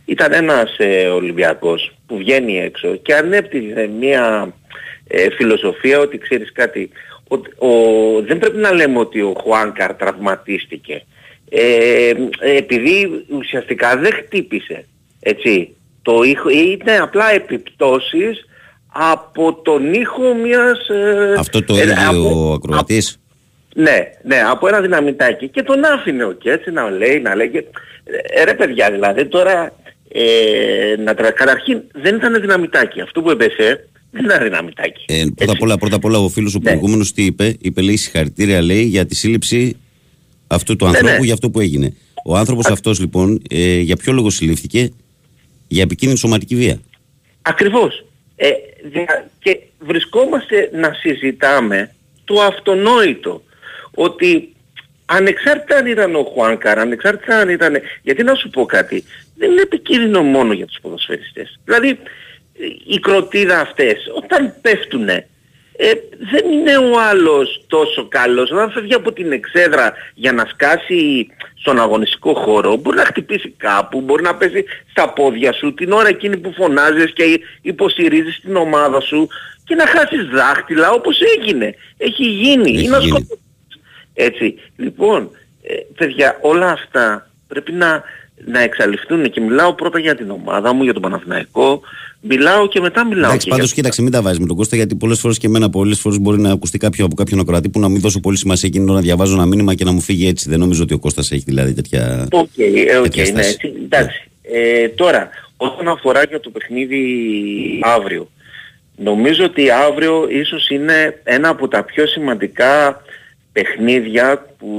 Ήταν 0.08 0.32
ένας 0.32 0.74
ε, 0.78 1.06
Ολυμπιακός 1.06 1.92
που 2.06 2.16
βγαίνει 2.16 2.58
έξω 2.60 2.96
και 2.96 3.14
ανέπτυξε 3.14 3.90
μια 3.98 4.54
ε, 5.08 5.30
φιλοσοφία 5.30 5.98
ότι 5.98 6.18
ξέρεις 6.18 6.52
κάτι, 6.52 6.90
ο, 7.28 7.66
ο- 7.68 8.20
δεν 8.22 8.38
πρέπει 8.38 8.56
να 8.58 8.72
λέμε 8.72 8.98
ότι 8.98 9.20
ο 9.20 9.34
Χουάνκαρ 9.42 9.94
τραυματίστηκε. 9.94 11.04
Ε, 11.50 12.08
ε, 12.40 12.56
επειδή 12.56 13.24
ουσιαστικά 13.28 13.96
δεν 13.96 14.12
χτύπησε, 14.12 14.84
έτσι. 15.20 15.70
Το 16.02 16.22
ήχο, 16.22 16.48
είναι 16.48 16.96
απλά 17.00 17.32
επιπτώσεις 17.32 18.44
από 18.92 19.54
τον 19.64 19.92
ήχο 19.94 20.34
μιας... 20.34 20.88
ε, 20.88 21.34
Αυτό 21.38 21.64
το 21.64 21.76
ε, 21.76 21.80
έλεγε 21.80 22.04
από- 22.06 22.48
ο 22.48 22.52
ακροατής. 22.52 23.20
ναι, 23.74 23.98
ναι, 24.22 24.40
από 24.50 24.68
ένα 24.68 24.80
δυναμητάκι. 24.80 25.48
Και 25.48 25.62
τον 25.62 25.84
άφηνε 25.84 26.24
ο 26.24 26.32
Κέτσι 26.32 26.70
να 26.70 26.90
λέει, 26.90 27.20
να 27.20 27.34
λέει. 27.34 27.50
και- 27.50 27.64
Ε, 28.34 28.44
ρε 28.44 28.54
παιδιά, 28.54 28.90
δηλαδή 28.90 29.26
τώρα 29.26 29.72
ε, 30.08 30.94
να 31.04 31.14
τρα... 31.14 31.30
Καταρχήν 31.30 31.82
δεν 31.92 32.16
ήταν 32.16 32.40
δυναμητάκι. 32.40 33.00
Αυτό 33.00 33.22
που 33.22 33.30
έπεσε 33.30 33.88
δεν 34.10 34.24
ήταν 34.24 34.42
δυναμητάκι. 34.42 35.04
Ε, 35.06 35.24
πρώτα, 35.34 35.52
απ 35.52 35.62
όλα, 35.62 35.76
πρώτα 35.78 35.96
απ' 35.96 36.04
όλα, 36.04 36.18
ο 36.18 36.28
φίλος 36.28 36.54
ο 36.54 36.58
προηγούμενος 36.60 37.12
τι 37.12 37.24
είπε; 37.24 37.56
Είπε, 37.60 37.80
λέει, 37.80 37.96
συγχαρητήρια, 37.96 38.62
λέει, 38.62 38.82
για 38.82 39.06
τη 39.06 39.14
σύλληψη 39.14 39.76
αυτού 40.46 40.76
του 40.76 40.84
Ναι, 40.84 40.90
ανθρώπου 40.90 41.18
ναι. 41.18 41.24
για 41.24 41.32
αυτό 41.34 41.50
που 41.50 41.60
έγινε. 41.60 41.94
Ο 42.24 42.36
άνθρωπος 42.36 42.66
αυτός, 42.66 43.00
λοιπόν, 43.00 43.42
ε, 43.50 43.78
για 43.78 43.96
ποιο 43.96 44.12
λόγο 44.12 44.30
συλλήφθηκε, 44.30 44.92
για 45.68 45.82
επικίνδυνη 45.82 46.18
σωματική 46.20 46.54
βία. 46.56 46.80
Ακριβώς. 47.42 48.04
Ε, 48.36 48.48
δια- 48.92 49.30
και 49.38 49.58
βρισκόμαστε 49.78 50.70
να 50.72 50.92
συζητάμε 50.92 51.94
το 52.24 52.40
αυτονόητο. 52.40 53.42
Ότι 53.94 54.54
ανεξάρτητα 55.06 55.76
αν 55.76 55.86
ήταν 55.86 56.14
ο 56.14 56.22
Χουάνκαρ, 56.22 56.78
ανεξάρτητα 56.78 57.38
αν 57.38 57.48
ήταν... 57.48 57.76
Γιατί 58.02 58.22
να 58.22 58.34
σου 58.34 58.50
πω 58.50 58.64
κάτι, 58.64 59.04
δεν 59.36 59.50
είναι 59.50 59.60
επικίνδυνο 59.60 60.22
μόνο 60.22 60.52
για 60.52 60.66
τους 60.66 60.78
ποδοσφαιριστές. 60.82 61.58
Δηλαδή, 61.64 61.88
ε, 61.88 62.64
οι 62.86 63.00
κροτίδα 63.00 63.60
αυτές, 63.60 63.96
όταν 64.14 64.54
πέφτουνε, 64.60 65.26
ε, 65.76 65.92
δεν 66.30 66.50
είναι 66.52 66.76
ο 66.76 67.00
άλλος 67.10 67.64
τόσο 67.66 68.08
καλός. 68.08 68.50
Όταν 68.50 68.70
φεύγει 68.70 68.94
από 68.94 69.12
την 69.12 69.32
εξέδρα 69.32 69.92
για 70.14 70.32
να 70.32 70.44
σκάσει 70.44 71.26
στον 71.54 71.80
αγωνιστικό 71.80 72.34
χώρο, 72.34 72.76
μπορεί 72.76 72.96
να 72.96 73.04
χτυπήσει 73.04 73.54
κάπου, 73.56 74.00
μπορεί 74.00 74.22
να 74.22 74.34
πέσει 74.34 74.64
στα 74.90 75.12
πόδια 75.12 75.52
σου 75.52 75.74
την 75.74 75.92
ώρα 75.92 76.08
εκείνη 76.08 76.36
που 76.36 76.52
φωνάζεις 76.52 77.12
και 77.12 77.40
υποστηρίζεις 77.62 78.40
την 78.40 78.56
ομάδα 78.56 79.00
σου 79.00 79.28
και 79.64 79.74
να 79.74 79.86
χάσεις 79.86 80.26
δάχτυλα 80.26 80.90
όπως 80.90 81.18
έγινε. 81.36 81.74
Έχει 81.96 82.24
γίνει. 82.24 82.70
Έχει 82.70 82.84
ή 82.84 82.88
να 82.88 82.98
γίνει. 82.98 83.28
Σκοτώσεις. 84.16 84.40
Έτσι. 84.40 84.54
Λοιπόν, 84.76 85.30
ε, 85.62 85.74
παιδιά, 85.96 86.38
όλα 86.40 86.70
αυτά 86.70 87.30
πρέπει 87.48 87.72
να, 87.72 88.02
να 88.44 88.60
εξαλειφθούν 88.60 89.30
και 89.30 89.40
μιλάω 89.40 89.72
πρώτα 89.74 89.98
για 89.98 90.14
την 90.14 90.30
ομάδα 90.30 90.72
μου, 90.72 90.82
για 90.82 90.92
τον 90.92 91.02
Παναθηναϊκό, 91.02 91.80
μιλάω 92.20 92.68
και 92.68 92.80
μετά 92.80 93.04
μιλάω 93.04 93.28
Εντάξει, 93.28 93.44
και 93.44 93.50
πάντως 93.50 93.66
για... 93.66 93.74
κοίταξε, 93.74 94.02
μην 94.02 94.12
τα 94.12 94.22
βάζεις 94.22 94.38
με 94.38 94.46
τον 94.46 94.56
Κώστα, 94.56 94.76
γιατί 94.76 94.94
πολλές 94.94 95.20
φορές 95.20 95.38
και 95.38 95.46
εμένα 95.46 95.70
πολλές 95.70 96.00
φορές 96.00 96.18
μπορεί 96.18 96.40
να 96.40 96.52
ακουστεί 96.52 96.78
κάποιο 96.78 97.04
από 97.04 97.14
κάποιον 97.14 97.40
ακροατή 97.40 97.68
που 97.68 97.80
να 97.80 97.88
μην 97.88 98.00
δώσω 98.00 98.20
πολύ 98.20 98.36
σημασία 98.36 98.68
εκείνο 98.68 98.92
να 98.92 99.00
διαβάζω 99.00 99.34
ένα 99.34 99.46
μήνυμα 99.46 99.74
και 99.74 99.84
να 99.84 99.92
μου 99.92 100.00
φύγει 100.00 100.28
έτσι. 100.28 100.48
Δεν 100.48 100.58
νομίζω 100.58 100.82
ότι 100.82 100.94
ο 100.94 100.98
Κώστας 100.98 101.32
έχει 101.32 101.42
δηλαδή 101.46 101.74
τέτοια. 101.74 102.28
Οκ, 102.32 102.48
ε, 102.56 102.96
οκ, 102.96 103.02
τέτοια 103.02 103.22
ναι, 103.22 103.28
στάση. 103.28 103.48
έτσι, 103.48 103.72
εντάξει. 103.84 104.28
Ε, 104.42 104.88
τώρα, 104.88 105.28
όσον 105.56 105.88
αφορά 105.88 106.22
για 106.24 106.40
το 106.40 106.50
παιχνίδι 106.50 107.04
αύριο, 107.82 108.30
νομίζω 108.96 109.44
ότι 109.44 109.70
αύριο 109.70 110.26
ίσως 110.30 110.68
είναι 110.68 111.20
ένα 111.24 111.48
από 111.48 111.68
τα 111.68 111.82
πιο 111.82 112.06
σημαντικά 112.06 113.02
παιχνίδια 113.56 114.46
που 114.58 114.70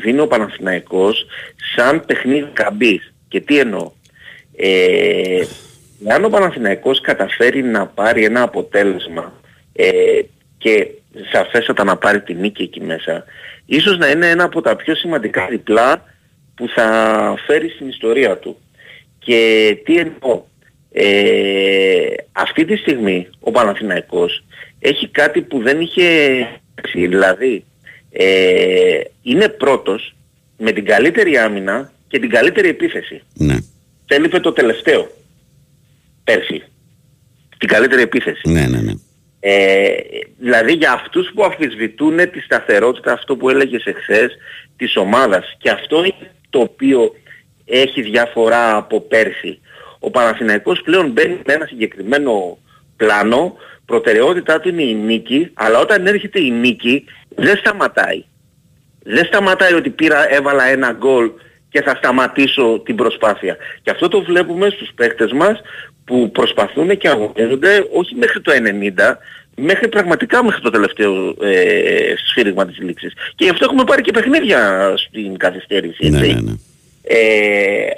δίνει 0.00 0.20
ο 0.20 0.26
Παναθηναϊκός 0.26 1.26
σαν 1.74 2.04
παιχνίδι 2.06 2.50
καμπής. 2.52 3.12
Και 3.28 3.40
τι 3.40 3.58
εννοώ. 3.58 3.92
Ε, 4.56 5.44
αν 6.08 6.24
ο 6.24 6.28
Παναθηναϊκός 6.28 7.00
καταφέρει 7.00 7.62
να 7.62 7.86
πάρει 7.86 8.24
ένα 8.24 8.42
αποτέλεσμα 8.42 9.40
ε, 9.72 10.20
και 10.58 10.88
σαφέστατα 11.32 11.84
να 11.84 11.96
πάρει 11.96 12.22
τη 12.22 12.34
νίκη 12.34 12.62
εκεί 12.62 12.80
μέσα, 12.80 13.24
ίσως 13.66 13.98
να 13.98 14.08
είναι 14.08 14.28
ένα 14.28 14.44
από 14.44 14.60
τα 14.60 14.76
πιο 14.76 14.94
σημαντικά 14.94 15.46
διπλά 15.46 16.04
που 16.54 16.68
θα 16.68 17.34
φέρει 17.46 17.68
στην 17.68 17.88
ιστορία 17.88 18.36
του. 18.38 18.58
Και 19.18 19.76
τι 19.84 19.96
εννοώ. 19.96 20.42
Ε, 20.92 22.14
αυτή 22.32 22.64
τη 22.64 22.76
στιγμή 22.76 23.28
ο 23.40 23.50
Παναθηναϊκός 23.50 24.44
έχει 24.78 25.08
κάτι 25.08 25.42
που 25.42 25.62
δεν 25.62 25.80
είχε 25.80 26.46
δηλαδή 26.94 27.64
ε, 28.12 29.00
είναι 29.22 29.48
πρώτος 29.48 30.14
με 30.58 30.72
την 30.72 30.84
καλύτερη 30.84 31.38
άμυνα 31.38 31.92
και 32.08 32.18
την 32.18 32.30
καλύτερη 32.30 32.68
επίθεση. 32.68 33.22
Ναι, 33.34 33.56
Τέλειπε 34.06 34.40
το 34.40 34.52
τελευταίο 34.52 35.10
πέρσι. 36.24 36.62
Την 37.58 37.68
καλύτερη 37.68 38.02
επίθεση. 38.02 38.48
ναι, 38.48 38.66
ναι. 38.66 38.80
ναι. 38.80 38.92
Ε, 39.44 39.94
δηλαδή 40.38 40.72
για 40.72 40.92
αυτούς 40.92 41.30
που 41.34 41.44
αμφισβητούν 41.44 42.30
τη 42.30 42.40
σταθερότητα, 42.40 43.12
αυτό 43.12 43.36
που 43.36 43.48
έλεγες 43.48 43.84
εχθές, 43.84 44.36
της 44.76 44.96
ομάδας. 44.96 45.56
Και 45.58 45.70
αυτό 45.70 46.04
είναι 46.04 46.30
το 46.50 46.58
οποίο 46.58 47.14
έχει 47.64 48.02
διαφορά 48.02 48.76
από 48.76 49.00
πέρσι. 49.00 49.60
Ο 49.98 50.10
Παναθηναϊκός 50.10 50.80
πλέον 50.82 51.10
μπαίνει 51.10 51.40
με 51.46 51.52
ένα 51.52 51.66
συγκεκριμένο 51.66 52.58
πλάνο, 52.96 53.56
προτεραιότητά 53.92 54.60
του 54.60 54.68
είναι 54.68 54.82
η 54.82 54.94
νίκη, 54.94 55.50
αλλά 55.54 55.78
όταν 55.78 56.06
έρχεται 56.06 56.40
η 56.40 56.50
νίκη 56.50 57.04
δεν 57.36 57.56
σταματάει. 57.56 58.24
Δεν 59.02 59.24
σταματάει 59.24 59.72
ότι 59.72 59.90
πήρα, 59.90 60.32
έβαλα 60.32 60.64
ένα 60.64 60.92
γκολ 60.92 61.30
και 61.68 61.82
θα 61.82 61.94
σταματήσω 61.94 62.82
την 62.84 62.96
προσπάθεια. 62.96 63.56
Και 63.82 63.90
αυτό 63.90 64.08
το 64.08 64.22
βλέπουμε 64.22 64.70
στους 64.70 64.90
παίκτες 64.94 65.32
μας 65.32 65.60
που 66.04 66.30
προσπαθούν 66.30 66.96
και 66.96 67.08
αγωνίζονται 67.08 67.86
όχι 67.92 68.14
μέχρι 68.14 68.40
το 68.40 68.52
90, 68.52 69.16
μέχρι 69.56 69.88
πραγματικά 69.88 70.44
μέχρι 70.44 70.60
το 70.60 70.70
τελευταίο 70.70 71.34
ε, 71.42 72.14
σφύριγμα 72.26 72.66
της 72.66 72.78
λήξης. 72.78 73.12
Και 73.34 73.44
γι' 73.44 73.50
αυτό 73.50 73.64
έχουμε 73.64 73.84
πάρει 73.84 74.02
και 74.02 74.12
παιχνίδια 74.12 74.94
στην 74.96 75.36
καθυστέρηση. 75.36 76.08
ναι, 76.08 76.18
έτσι. 76.18 76.34
ναι, 76.34 76.40
ναι. 76.40 76.52
Ε, 77.02 77.90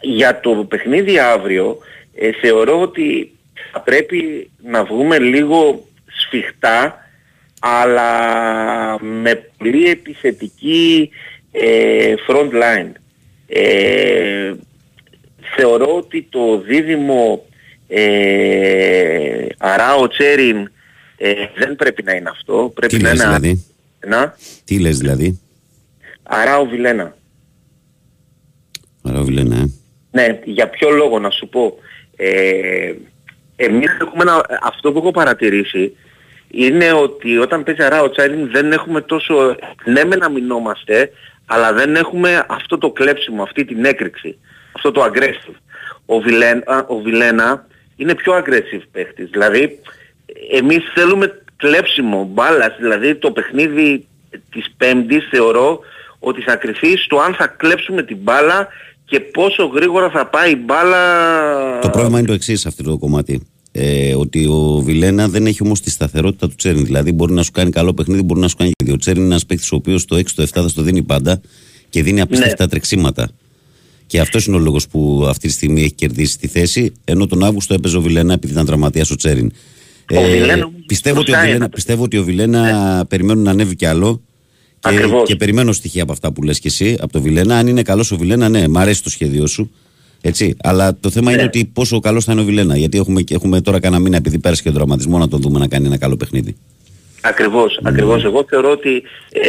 για 0.00 0.40
το 0.40 0.50
παιχνίδι 0.50 1.18
αύριο 1.18 1.78
ε, 2.14 2.30
θεωρώ 2.40 2.80
ότι 2.80 3.32
θα 3.72 3.80
πρέπει 3.80 4.50
να 4.62 4.84
βγούμε 4.84 5.18
λίγο 5.18 5.86
σφιχτά 6.06 7.08
αλλά 7.60 9.02
με 9.02 9.34
πολύ 9.56 9.88
επιθετική 9.88 11.10
ε, 11.52 12.14
front 12.28 12.50
line. 12.50 12.92
Ε, 13.46 14.52
θεωρώ 15.56 15.96
ότι 15.96 16.26
το 16.30 16.58
δίδυμο 16.58 17.46
Ε, 17.94 19.46
άρα 19.58 19.94
ο 19.94 20.08
Τσέριν 20.08 20.70
ε, 21.16 21.32
δεν 21.56 21.76
πρέπει 21.76 22.02
να 22.02 22.12
είναι 22.12 22.28
αυτό. 22.28 22.72
Πρέπει 22.74 22.96
Τι 22.96 23.02
να 23.02 23.08
λες 23.08 23.22
είναι... 23.22 23.38
δηλαδή; 23.38 23.64
Να, 24.06 24.36
Τι 24.64 24.78
λες 24.78 24.98
δηλαδή; 24.98 25.40
άρα 26.22 26.58
ο 26.58 26.66
Βιλένα. 26.66 27.16
Άρα 29.02 29.22
Βιλένα, 29.22 29.56
ε. 29.56 29.70
Ναι, 30.10 30.38
για 30.44 30.68
ποιο 30.68 30.90
λόγο 30.90 31.18
να 31.18 31.30
σου 31.30 31.48
πω. 31.48 31.78
Ε, 32.16 32.92
εμείς 33.56 33.96
έχουμε 34.00 34.22
ένα, 34.22 34.58
αυτό 34.62 34.92
που 34.92 34.98
έχω 34.98 35.10
παρατηρήσει 35.10 35.96
είναι 36.48 36.92
ότι 36.92 37.38
όταν 37.38 37.62
παίζει 37.62 37.82
αρά 37.82 38.02
ο 38.02 38.10
Τσάριν 38.10 38.50
δεν 38.50 38.72
έχουμε 38.72 39.00
τόσο, 39.00 39.56
ναι 39.84 40.04
με 40.04 40.16
να 40.16 40.28
μηνόμαστε, 40.28 41.10
αλλά 41.46 41.72
δεν 41.72 41.96
έχουμε 41.96 42.44
αυτό 42.48 42.78
το 42.78 42.90
κλέψιμο, 42.90 43.42
αυτή 43.42 43.64
την 43.64 43.84
έκρηξη, 43.84 44.38
αυτό 44.72 44.90
το 44.90 45.04
aggressive. 45.04 45.54
Ο 46.06 46.20
Βιλένα, 46.20 46.84
ο 46.88 46.98
Βιλένα 46.98 47.66
είναι 47.96 48.14
πιο 48.14 48.36
aggressive 48.36 48.82
παίχτης, 48.92 49.28
δηλαδή 49.30 49.80
εμείς 50.52 50.82
θέλουμε 50.94 51.42
κλέψιμο, 51.56 52.24
μπάλας, 52.24 52.76
δηλαδή 52.78 53.14
το 53.14 53.30
παιχνίδι 53.30 54.06
της 54.50 54.74
πέμπτης 54.76 55.28
θεωρώ 55.30 55.80
ότι 56.18 56.42
θα 56.42 56.56
κρυφεί 56.56 56.96
στο 56.96 57.18
αν 57.18 57.34
θα 57.34 57.46
κλέψουμε 57.46 58.02
την 58.02 58.16
μπάλα 58.16 58.68
και 59.12 59.20
πόσο 59.20 59.64
γρήγορα 59.64 60.10
θα 60.10 60.26
πάει 60.26 60.50
η 60.50 60.56
μπάλα 60.64 61.78
Το 61.78 61.90
πρόβλημα 61.90 62.18
είναι 62.18 62.26
το 62.26 62.32
εξής 62.32 62.60
σε 62.60 62.68
αυτό 62.68 62.82
το 62.82 62.98
κομμάτι. 62.98 63.40
Ε, 63.72 64.14
ότι 64.14 64.46
ο 64.46 64.82
Βιλένα 64.84 65.28
δεν 65.28 65.46
έχει 65.46 65.58
όμως 65.62 65.80
τη 65.80 65.90
σταθερότητα 65.90 66.48
του 66.48 66.54
Τσέριν. 66.54 66.84
Δηλαδή 66.84 67.12
μπορεί 67.12 67.32
να 67.32 67.42
σου 67.42 67.50
κάνει 67.50 67.70
καλό 67.70 67.94
παιχνίδι, 67.94 68.22
μπορεί 68.22 68.40
να 68.40 68.48
σου 68.48 68.56
κάνει 68.56 68.70
και 68.70 68.84
δύο. 68.84 68.94
Ο 68.94 68.96
Τσέριν 68.96 69.22
είναι 69.22 69.30
ένας 69.30 69.46
παίκτης 69.46 69.72
ο 69.72 69.76
οποίος 69.76 70.04
το 70.04 70.16
6 70.16 70.22
το 70.34 70.42
7 70.42 70.46
θα 70.46 70.68
στο 70.68 70.82
δίνει 70.82 71.02
πάντα 71.02 71.40
και 71.88 72.02
δίνει 72.02 72.20
απίστευτα 72.20 72.66
τρεξίματα. 72.66 73.28
Και 74.06 74.20
αυτός 74.20 74.46
είναι 74.46 74.56
ο 74.56 74.58
λόγος 74.58 74.88
που 74.88 75.26
αυτή 75.28 75.46
τη 75.46 75.52
στιγμή 75.52 75.80
έχει 75.80 75.92
κερδίσει 75.92 76.38
τη 76.38 76.46
θέση, 76.46 76.92
ενώ 77.04 77.26
τον 77.26 77.44
Αύγουστο 77.44 77.74
έπαιζε 77.74 77.96
ο 77.96 78.00
Βιλένα 78.00 78.32
επειδή 78.32 78.52
ήταν 78.52 78.66
τραυματίας 78.66 79.10
ο 79.10 79.16
Τσέριν. 79.16 79.52
Ο 80.10 80.22
Βιλένα 80.22 80.64
όμως 80.64 80.80
πιστεύω, 80.86 81.20
ότι 81.20 81.30
ο 81.30 81.34
πουσάει 81.34 81.46
Βιλένα, 81.46 81.64
ένα 81.64 81.74
πιστεύω 81.74 82.02
ότι 82.02 82.18
ο 82.18 82.24
Βιλένα 82.24 83.04
περιμένουν 83.08 83.42
να 83.42 83.50
ανέβει 83.50 83.76
κι 83.76 83.86
άλλο. 83.86 84.22
Και, 84.82 84.88
Ακριβώς. 84.88 85.28
και 85.28 85.36
περιμένω 85.36 85.72
στοιχεία 85.72 86.02
από 86.02 86.12
αυτά 86.12 86.32
που 86.32 86.42
λες 86.42 86.58
και 86.60 86.68
εσύ, 86.68 86.96
από 87.00 87.12
το 87.12 87.20
Βιλένα. 87.20 87.56
Αν 87.56 87.66
είναι 87.66 87.82
καλός 87.82 88.10
ο 88.10 88.16
Βιλένα, 88.16 88.48
ναι, 88.48 88.68
μ' 88.68 88.78
αρέσει 88.78 89.02
το 89.02 89.10
σχέδιό 89.10 89.46
σου. 89.46 89.70
Έτσι. 90.20 90.56
Αλλά 90.62 90.96
το 91.00 91.10
θέμα 91.10 91.30
Ναι. 91.30 91.36
είναι 91.36 91.42
ότι 91.46 91.64
πόσο 91.64 92.00
καλός 92.00 92.24
θα 92.24 92.32
είναι 92.32 92.40
ο 92.40 92.44
Βιλένα. 92.44 92.76
Γιατί 92.76 92.98
έχουμε, 92.98 93.24
έχουμε 93.30 93.60
τώρα 93.60 93.80
κανένα 93.80 94.02
μήνα, 94.02 94.16
επειδή 94.16 94.38
πέρασε 94.38 94.62
και 94.62 94.68
τον 94.68 94.76
τραυματισμός, 94.76 95.20
να 95.20 95.28
τον 95.28 95.40
δούμε 95.40 95.58
να 95.58 95.68
κάνει 95.68 95.86
ένα 95.86 95.98
καλό 95.98 96.16
παιχνίδι. 96.16 96.56
Ακριβώς, 97.20 97.80
ακριβώς. 97.82 98.24
Εγώ 98.24 98.44
θεωρώ 98.48 98.70
ότι 98.70 99.02
ε, 99.30 99.40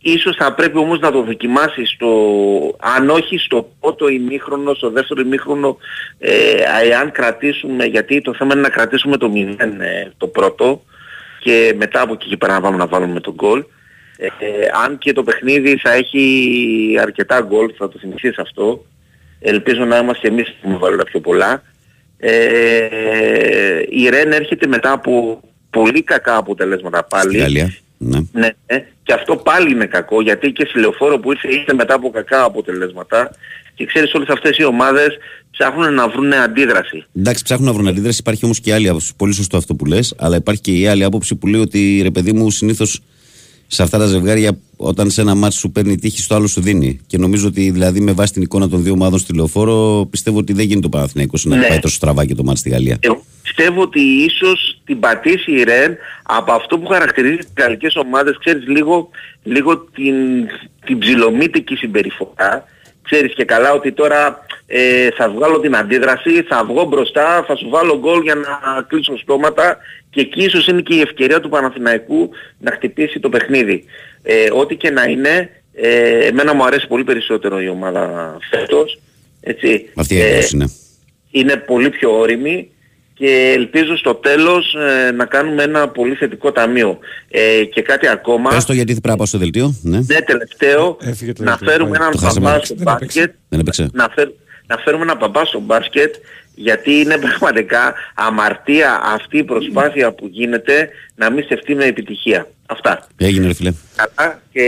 ίσως 0.00 0.36
θα 0.36 0.54
πρέπει 0.54 0.78
όμως 0.78 0.98
να 0.98 1.12
το 1.12 1.22
δοκιμάσεις 1.22 1.90
στο, 1.90 2.08
αν 2.96 3.10
όχι 3.10 3.38
στο 3.38 3.70
πρώτο 3.80 4.08
ημίχρονο, 4.08 4.74
στο 4.74 4.90
δεύτερο 4.90 5.20
ημίχρονο, 5.20 5.76
ε, 6.18 6.30
εάν 6.90 7.10
κρατήσουμε, 7.12 7.84
γιατί 7.84 8.20
το 8.20 8.34
θέμα 8.34 8.52
είναι 8.52 8.62
να 8.62 8.68
κρατήσουμε 8.68 9.16
το 9.16 9.32
0 9.34 9.38
ε, 9.60 10.10
το 10.16 10.26
πρώτο 10.26 10.82
και 11.40 11.74
μετά 11.78 12.00
από 12.00 12.12
εκεί 12.12 12.28
και 12.28 12.36
πέρα 12.36 12.52
να 12.52 12.60
πάμε 12.60 12.76
να 12.76 12.86
βάλουμε 12.86 13.20
τον 13.20 13.34
γκολ. 13.34 13.64
Ε, 14.16 14.26
ε, 14.26 14.30
αν 14.84 14.98
και 14.98 15.12
το 15.12 15.22
παιχνίδι 15.22 15.76
θα 15.76 15.92
έχει 15.92 16.96
αρκετά 17.00 17.40
γκολ, 17.40 17.72
θα 17.78 17.88
το 17.88 17.98
θυμηθείς 17.98 18.38
αυτό. 18.38 18.84
Ελπίζω 19.40 19.84
να 19.84 19.98
είμαστε 19.98 20.28
εμείς 20.28 20.48
που 20.48 20.54
έχουμε 20.62 20.76
βάλει 20.76 20.96
τα 20.96 21.04
πιο 21.04 21.20
πολλά. 21.20 21.62
Ε, 22.18 22.88
η 23.88 24.08
Ρεν 24.08 24.32
έρχεται 24.32 24.66
μετά 24.66 24.92
από 24.92 25.40
πολύ 25.70 26.02
κακά 26.02 26.36
αποτελέσματα 26.36 27.04
πάλι. 27.04 27.30
Στη 27.30 27.38
Γαλλία. 27.38 27.74
Ναι. 27.98 28.18
Ναι, 28.32 28.48
ναι. 28.66 28.86
και 29.02 29.12
αυτό 29.12 29.36
πάλι 29.36 29.70
είναι 29.70 29.86
κακό 29.86 30.22
γιατί 30.22 30.52
και 30.52 30.66
στη 30.68 30.78
λεωφόρο 30.78 31.18
που 31.18 31.32
ήρθε 31.32 31.48
ήρθε 31.52 31.74
μετά 31.74 31.94
από 31.94 32.10
κακά 32.10 32.44
αποτελέσματα 32.44 33.30
και 33.74 33.86
ξέρεις 33.86 34.14
όλες 34.14 34.28
αυτές 34.28 34.56
οι 34.56 34.64
ομάδες 34.64 35.18
ψάχνουν 35.50 35.94
να 35.94 36.08
βρουν 36.08 36.32
αντίδραση. 36.32 37.04
Εντάξει, 37.14 37.44
ψάχνουν 37.44 37.66
να 37.66 37.72
βρουν 37.72 37.88
αντίδραση. 37.88 38.18
Υπάρχει 38.20 38.44
όμως 38.44 38.60
και 38.60 38.70
η 38.70 38.72
άλλη 38.72 38.88
άποψη. 38.88 39.12
Πολύ 39.16 39.32
σωστό 39.32 39.56
αυτό 39.56 39.74
που 39.74 39.84
λες. 39.84 40.14
Αλλά 40.18 40.36
υπάρχει 40.36 40.60
και 40.60 40.72
η 40.72 40.86
άλλη 40.86 41.04
άποψη 41.04 41.34
που 41.34 41.46
λέει 41.46 41.60
ότι 41.60 42.00
ρε 42.02 42.10
παιδί 42.10 42.32
μου, 42.32 42.50
συνήθως 42.50 43.00
σε 43.74 43.82
αυτά 43.82 43.98
τα 43.98 44.06
ζευγάρια, 44.06 44.58
όταν 44.76 45.10
σε 45.10 45.20
ένα 45.20 45.34
μάτι 45.34 45.54
σου 45.54 45.70
παίρνει 45.70 45.96
τύχη, 45.96 46.20
στο 46.20 46.34
άλλο 46.34 46.46
σου 46.46 46.60
δίνει. 46.60 47.00
Και 47.06 47.18
νομίζω 47.18 47.46
ότι 47.46 47.70
δηλαδή 47.70 48.00
με 48.00 48.12
βάση 48.12 48.32
την 48.32 48.42
εικόνα 48.42 48.68
των 48.68 48.82
δύο 48.82 48.92
ομάδων 48.92 49.18
στη 49.18 49.34
λεωφόρο, 49.34 50.06
πιστεύω 50.10 50.38
ότι 50.38 50.52
δεν 50.52 50.64
γίνεται 50.64 50.80
το 50.80 50.88
Παναθηναϊκός 50.88 51.44
να 51.44 51.56
Ναι. 51.56 51.66
πάει 51.66 51.78
τόσο 51.78 51.94
στραβά 51.94 52.24
και 52.24 52.34
το 52.34 52.42
μάτι 52.44 52.58
στη 52.58 52.68
Γαλλία. 52.68 52.96
Εγώ 53.00 53.24
πιστεύω 53.42 53.82
ότι 53.82 54.00
ίσως 54.00 54.80
την 54.84 55.00
πατήσει 55.00 55.52
η 55.52 55.62
Ρεν 55.62 55.96
από 56.22 56.52
αυτό 56.52 56.78
που 56.78 56.86
χαρακτηρίζεις 56.86 57.38
τις 57.38 57.52
γαλλικές 57.56 57.96
ομάδες, 57.96 58.36
ξέρεις 58.38 58.66
λίγο, 58.68 59.08
λίγο 59.42 59.78
την, 59.78 60.14
την 60.84 60.98
ψιλομύτικη 60.98 61.74
συμπεριφορά. 61.76 62.64
Ξέρεις 63.02 63.34
και 63.34 63.44
καλά 63.44 63.72
ότι 63.72 63.92
τώρα 63.92 64.44
ε, 64.66 65.08
θα 65.16 65.30
βγάλω 65.30 65.60
την 65.60 65.76
αντίδραση, 65.76 66.42
θα 66.48 66.64
βγω 66.64 66.84
μπροστά, 66.84 67.44
θα 67.46 67.56
σου 67.56 67.68
βάλω 67.68 67.98
γκολ 67.98 68.22
για 68.22 68.34
να 68.34 68.82
κλείσω 68.88 69.18
στόματα 69.18 69.76
και 70.12 70.20
εκεί 70.20 70.44
ίσως 70.44 70.66
είναι 70.66 70.80
και 70.80 70.94
η 70.94 71.00
ευκαιρία 71.00 71.40
του 71.40 71.48
Παναθηναϊκού 71.48 72.30
να 72.58 72.70
χτυπήσει 72.72 73.20
το 73.20 73.28
παιχνίδι. 73.28 73.84
Ε, 74.22 74.34
ό,τι 74.52 74.76
και 74.76 74.90
να 74.90 75.02
είναι, 75.04 75.50
ε, 75.74 76.18
εμένα 76.26 76.54
μου 76.54 76.64
αρέσει 76.64 76.86
πολύ 76.86 77.04
περισσότερο 77.04 77.60
η 77.60 77.68
ομάδα 77.68 78.36
φέτος. 78.50 79.00
Έτσι. 79.40 79.88
Αυτή 79.94 80.14
η 80.14 80.20
Ε, 80.20 80.26
έκδοση 80.28 80.56
είναι. 80.56 80.70
είναι 81.30 81.56
πολύ 81.56 81.90
πιο 81.90 82.18
όρημη 82.18 82.70
και 83.14 83.52
ελπίζω 83.56 83.96
στο 83.96 84.14
τέλος 84.14 84.74
ε, 84.74 85.10
να 85.10 85.24
κάνουμε 85.24 85.62
ένα 85.62 85.88
πολύ 85.88 86.14
θετικό 86.14 86.52
ταμείο. 86.52 86.98
Ε, 87.30 87.64
και 87.64 87.82
κάτι 87.82 88.06
ακόμα, 88.08 88.50
Πες 88.50 88.64
το 88.64 88.72
γιατί 88.72 88.92
πρέπει 88.92 89.08
να 89.08 89.16
πάω 89.16 89.26
στο 89.26 89.38
δελτίο. 89.38 89.74
Ναι. 89.82 89.98
ναι 90.06 90.20
τελευταίο, 90.20 90.96
Έφυγε 91.00 91.32
το 91.32 91.42
να 91.42 91.50
δελτίο, 91.50 91.68
φέρουμε 91.70 91.90
πάει. 91.90 92.00
έναν 92.00 92.12
Το 92.12 92.18
χάσαμε. 92.26 92.46
παπά 92.50 92.64
στο 92.64 92.74
Δεν 92.74 92.86
έπαιξε. 92.88 93.20
μπάσκετ, 93.20 93.34
Δεν 93.48 93.60
έπαιξε. 93.60 93.88
να, 93.92 94.08
φέρ, 94.14 94.28
να 94.66 94.76
φέρουμε 94.76 95.02
έναν 95.02 95.18
παπά 95.18 95.44
στο 95.44 95.60
μπάσκετ 95.60 96.14
γιατί 96.54 96.92
είναι 96.92 97.18
πραγματικά 97.28 97.94
αμαρτία 98.14 99.00
αυτή 99.04 99.38
η 99.38 99.44
προσπάθεια 99.44 100.12
που 100.12 100.28
γίνεται 100.30 100.88
να 101.14 101.30
μην 101.30 101.44
στεφτεί 101.44 101.74
με 101.74 101.84
επιτυχία. 101.84 102.46
Αυτά. 102.66 103.06
Έγινε, 103.16 103.46
ρε 103.46 103.54
φίλε. 103.54 103.72
Καλά 103.96 104.40
και 104.52 104.62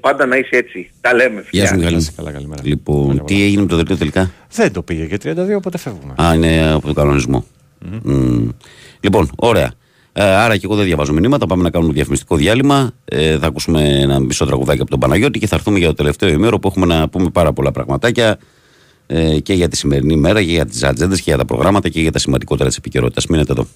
πάντα 0.00 0.26
να 0.26 0.36
είσαι 0.36 0.56
έτσι. 0.56 0.90
Τα 1.00 1.14
λέμε. 1.14 1.44
Γεια 1.50 1.66
σου, 1.66 1.72
φιλιά. 1.74 1.86
Μιχάλη. 1.86 2.06
Καλά, 2.16 2.30
καλημέρα. 2.30 2.62
Λοιπόν, 2.64 3.04
Χρόνια 3.04 3.22
τι 3.24 3.32
πολλά. 3.34 3.44
έγινε 3.44 3.62
με 3.62 3.68
το 3.68 3.76
δελτίο 3.76 3.96
τελικά; 3.96 4.30
Δεν 4.52 4.72
το 4.72 4.82
πήγε 4.82 5.04
και 5.06 5.18
32, 5.24 5.56
οπότε 5.56 5.78
φεύγουμε. 5.78 6.14
Α, 6.22 6.34
είναι 6.34 6.72
από 6.72 6.86
τον 6.86 6.94
κανονισμό. 6.94 7.44
Μμμ. 8.02 8.48
Λοιπόν, 9.00 9.30
ωραία. 9.36 9.72
Ε, 10.12 10.22
άρα 10.24 10.56
και 10.56 10.60
εγώ 10.64 10.74
δεν 10.74 10.84
διαβάζω 10.84 11.12
μηνύματα. 11.12 11.46
Πάμε 11.46 11.62
να 11.62 11.70
κάνουμε 11.70 11.92
διαφημιστικό 11.92 12.36
διάλειμμα. 12.36 12.92
Ε, 13.04 13.38
θα 13.38 13.46
ακούσουμε 13.46 13.82
ένα 14.00 14.18
μισό 14.20 14.46
τραγουδάκι 14.46 14.80
από 14.80 14.90
τον 14.90 14.98
Παναγιώτη 15.00 15.38
και 15.38 15.46
θα 15.46 15.56
έρθουμε 15.56 15.78
για 15.78 15.88
το 15.88 15.94
τελευταίο 15.94 16.28
ημέρο 16.28 16.58
που 16.58 16.68
έχουμε 16.68 16.86
να 16.86 17.08
πούμε 17.08 17.30
πάρα 17.30 17.52
πολλά 17.52 17.70
πραγματάκια 17.72 18.26
ε, 18.28 18.36
και 19.42 19.52
για 19.54 19.68
τη 19.68 19.76
σημερινή 19.76 20.16
μέρα 20.16 20.42
και 20.42 20.50
για 20.50 20.66
τις 20.66 20.82
ατζέντες 20.82 21.16
και 21.16 21.24
για 21.26 21.36
τα 21.36 21.44
προγράμματα 21.44 21.88
και 21.88 22.00
για 22.00 22.12
τα 22.12 22.18
σημαντικότερα 22.18 22.68
της 22.68 22.78
επικαιρότητας. 22.78 23.26
Μείνετε 23.26 23.52
εδώ. 23.52 23.66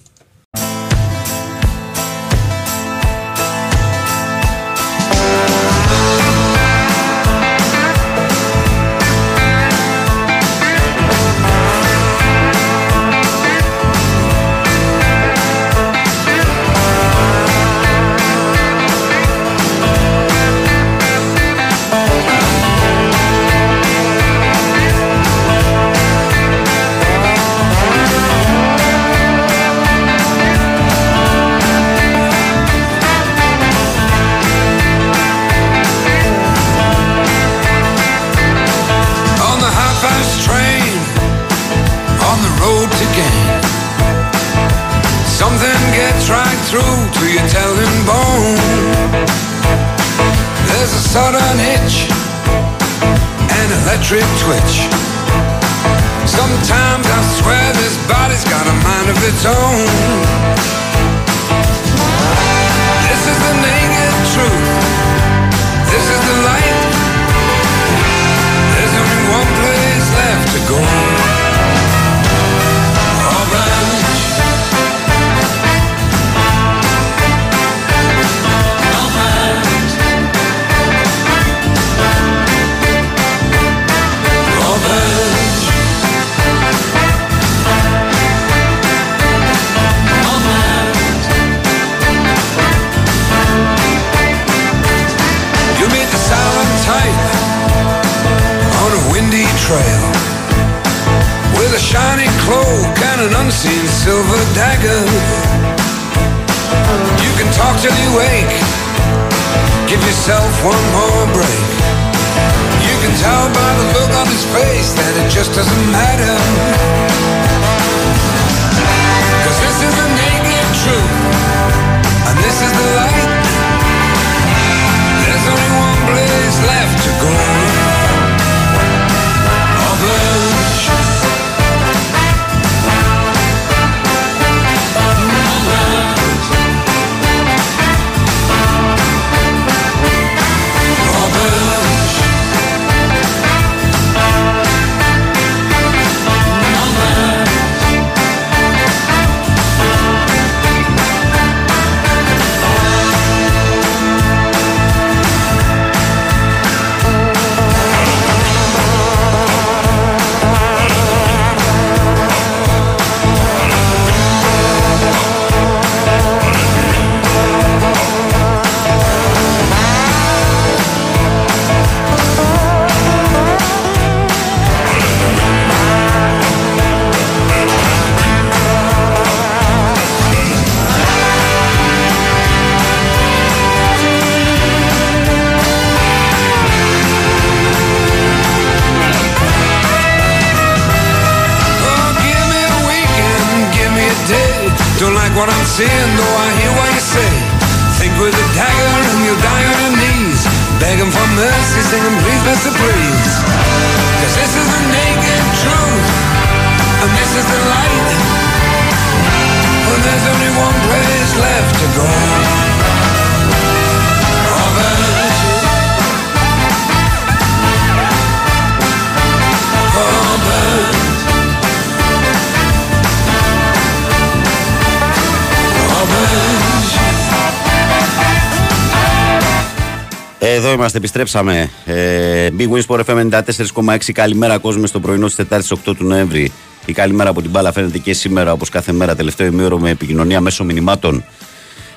Είμαστε, 230.97 231.21
επιστρέψαμε. 231.21 231.69
Ε, 231.85 232.49
Big 232.57 232.69
Wins 232.69 232.85
Sport 232.87 233.03
FM 233.05 233.29
94,6. 233.29 234.11
Καλημέρα, 234.11 234.57
κόσμο, 234.57 234.85
στο 234.85 234.99
πρωινό 234.99 235.25
της 235.25 235.35
Τετάρτης 235.35 235.71
8 235.71 235.95
του 235.95 236.05
Νοέμβρη. 236.05 236.51
Η 236.85 236.93
καλημέρα 236.93 237.29
από 237.29 237.41
την 237.41 237.49
μπάλα 237.49 237.71
φαίνεται 237.71 237.97
και 237.97 238.13
σήμερα, 238.13 238.51
όπως 238.51 238.69
κάθε 238.69 238.91
μέρα, 238.91 239.15
τελευταίο 239.15 239.47
ημίωρο 239.47 239.79
με 239.79 239.89
επικοινωνία 239.89 240.41
μέσω 240.41 240.63
μηνυμάτων 240.63 241.23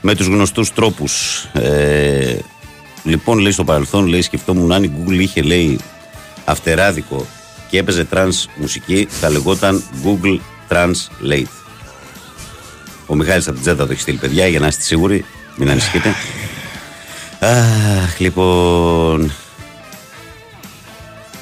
με 0.01 0.14
τους 0.14 0.27
γνωστούς 0.27 0.72
τρόπους. 0.72 1.44
Ε, 1.52 2.36
λοιπόν, 3.05 3.39
λέει 3.39 3.52
στο 3.52 3.64
παρελθόν, 3.64 4.06
λέει, 4.06 4.22
σκεφτόμουν 4.22 4.72
αν 4.72 4.82
η 4.82 4.93
Google 4.97 5.18
είχε, 5.20 5.43
λέει, 5.43 5.78
αυτεράδικο 6.44 7.27
και 7.70 7.78
έπαιζε 7.78 8.06
trans 8.12 8.44
μουσική, 8.56 9.06
θα 9.10 9.31
λεγόταν 9.31 9.82
Google 10.05 10.39
Translate. 10.68 11.52
Ο 13.06 13.14
Μιχάλης 13.14 13.47
από 13.47 13.55
την 13.55 13.64
Τζέτα 13.64 13.86
το 13.86 13.93
έχει 13.93 14.01
στείλει, 14.01 14.18
παιδιά, 14.18 14.47
για 14.47 14.60
να 14.60 14.66
είστε 14.66 14.82
σίγουροι, 14.82 15.24
μην 15.56 15.70
ανησυχείτε. 15.70 16.14
Αχ, 17.40 18.18
λοιπόν. 18.18 19.32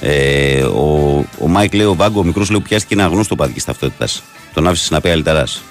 Ε, 0.00 0.62
ο, 0.62 1.24
ο 1.40 1.48
Μάικ 1.48 1.74
λέει: 1.74 1.86
Ο 1.86 1.94
Βάγκο, 1.94 2.20
ο 2.20 2.24
μικρός 2.24 2.50
λέει: 2.50 2.60
που 2.60 2.68
Πιάστηκε 2.68 2.94
ένα 2.94 3.06
γνώστο 3.06 3.36
παδική 3.36 3.60
ταυτότητας. 3.60 4.22
Τον 4.54 4.68
άφησε 4.68 4.94
να 4.94 5.00
πει 5.00 5.10
αλυταράς. 5.10 5.62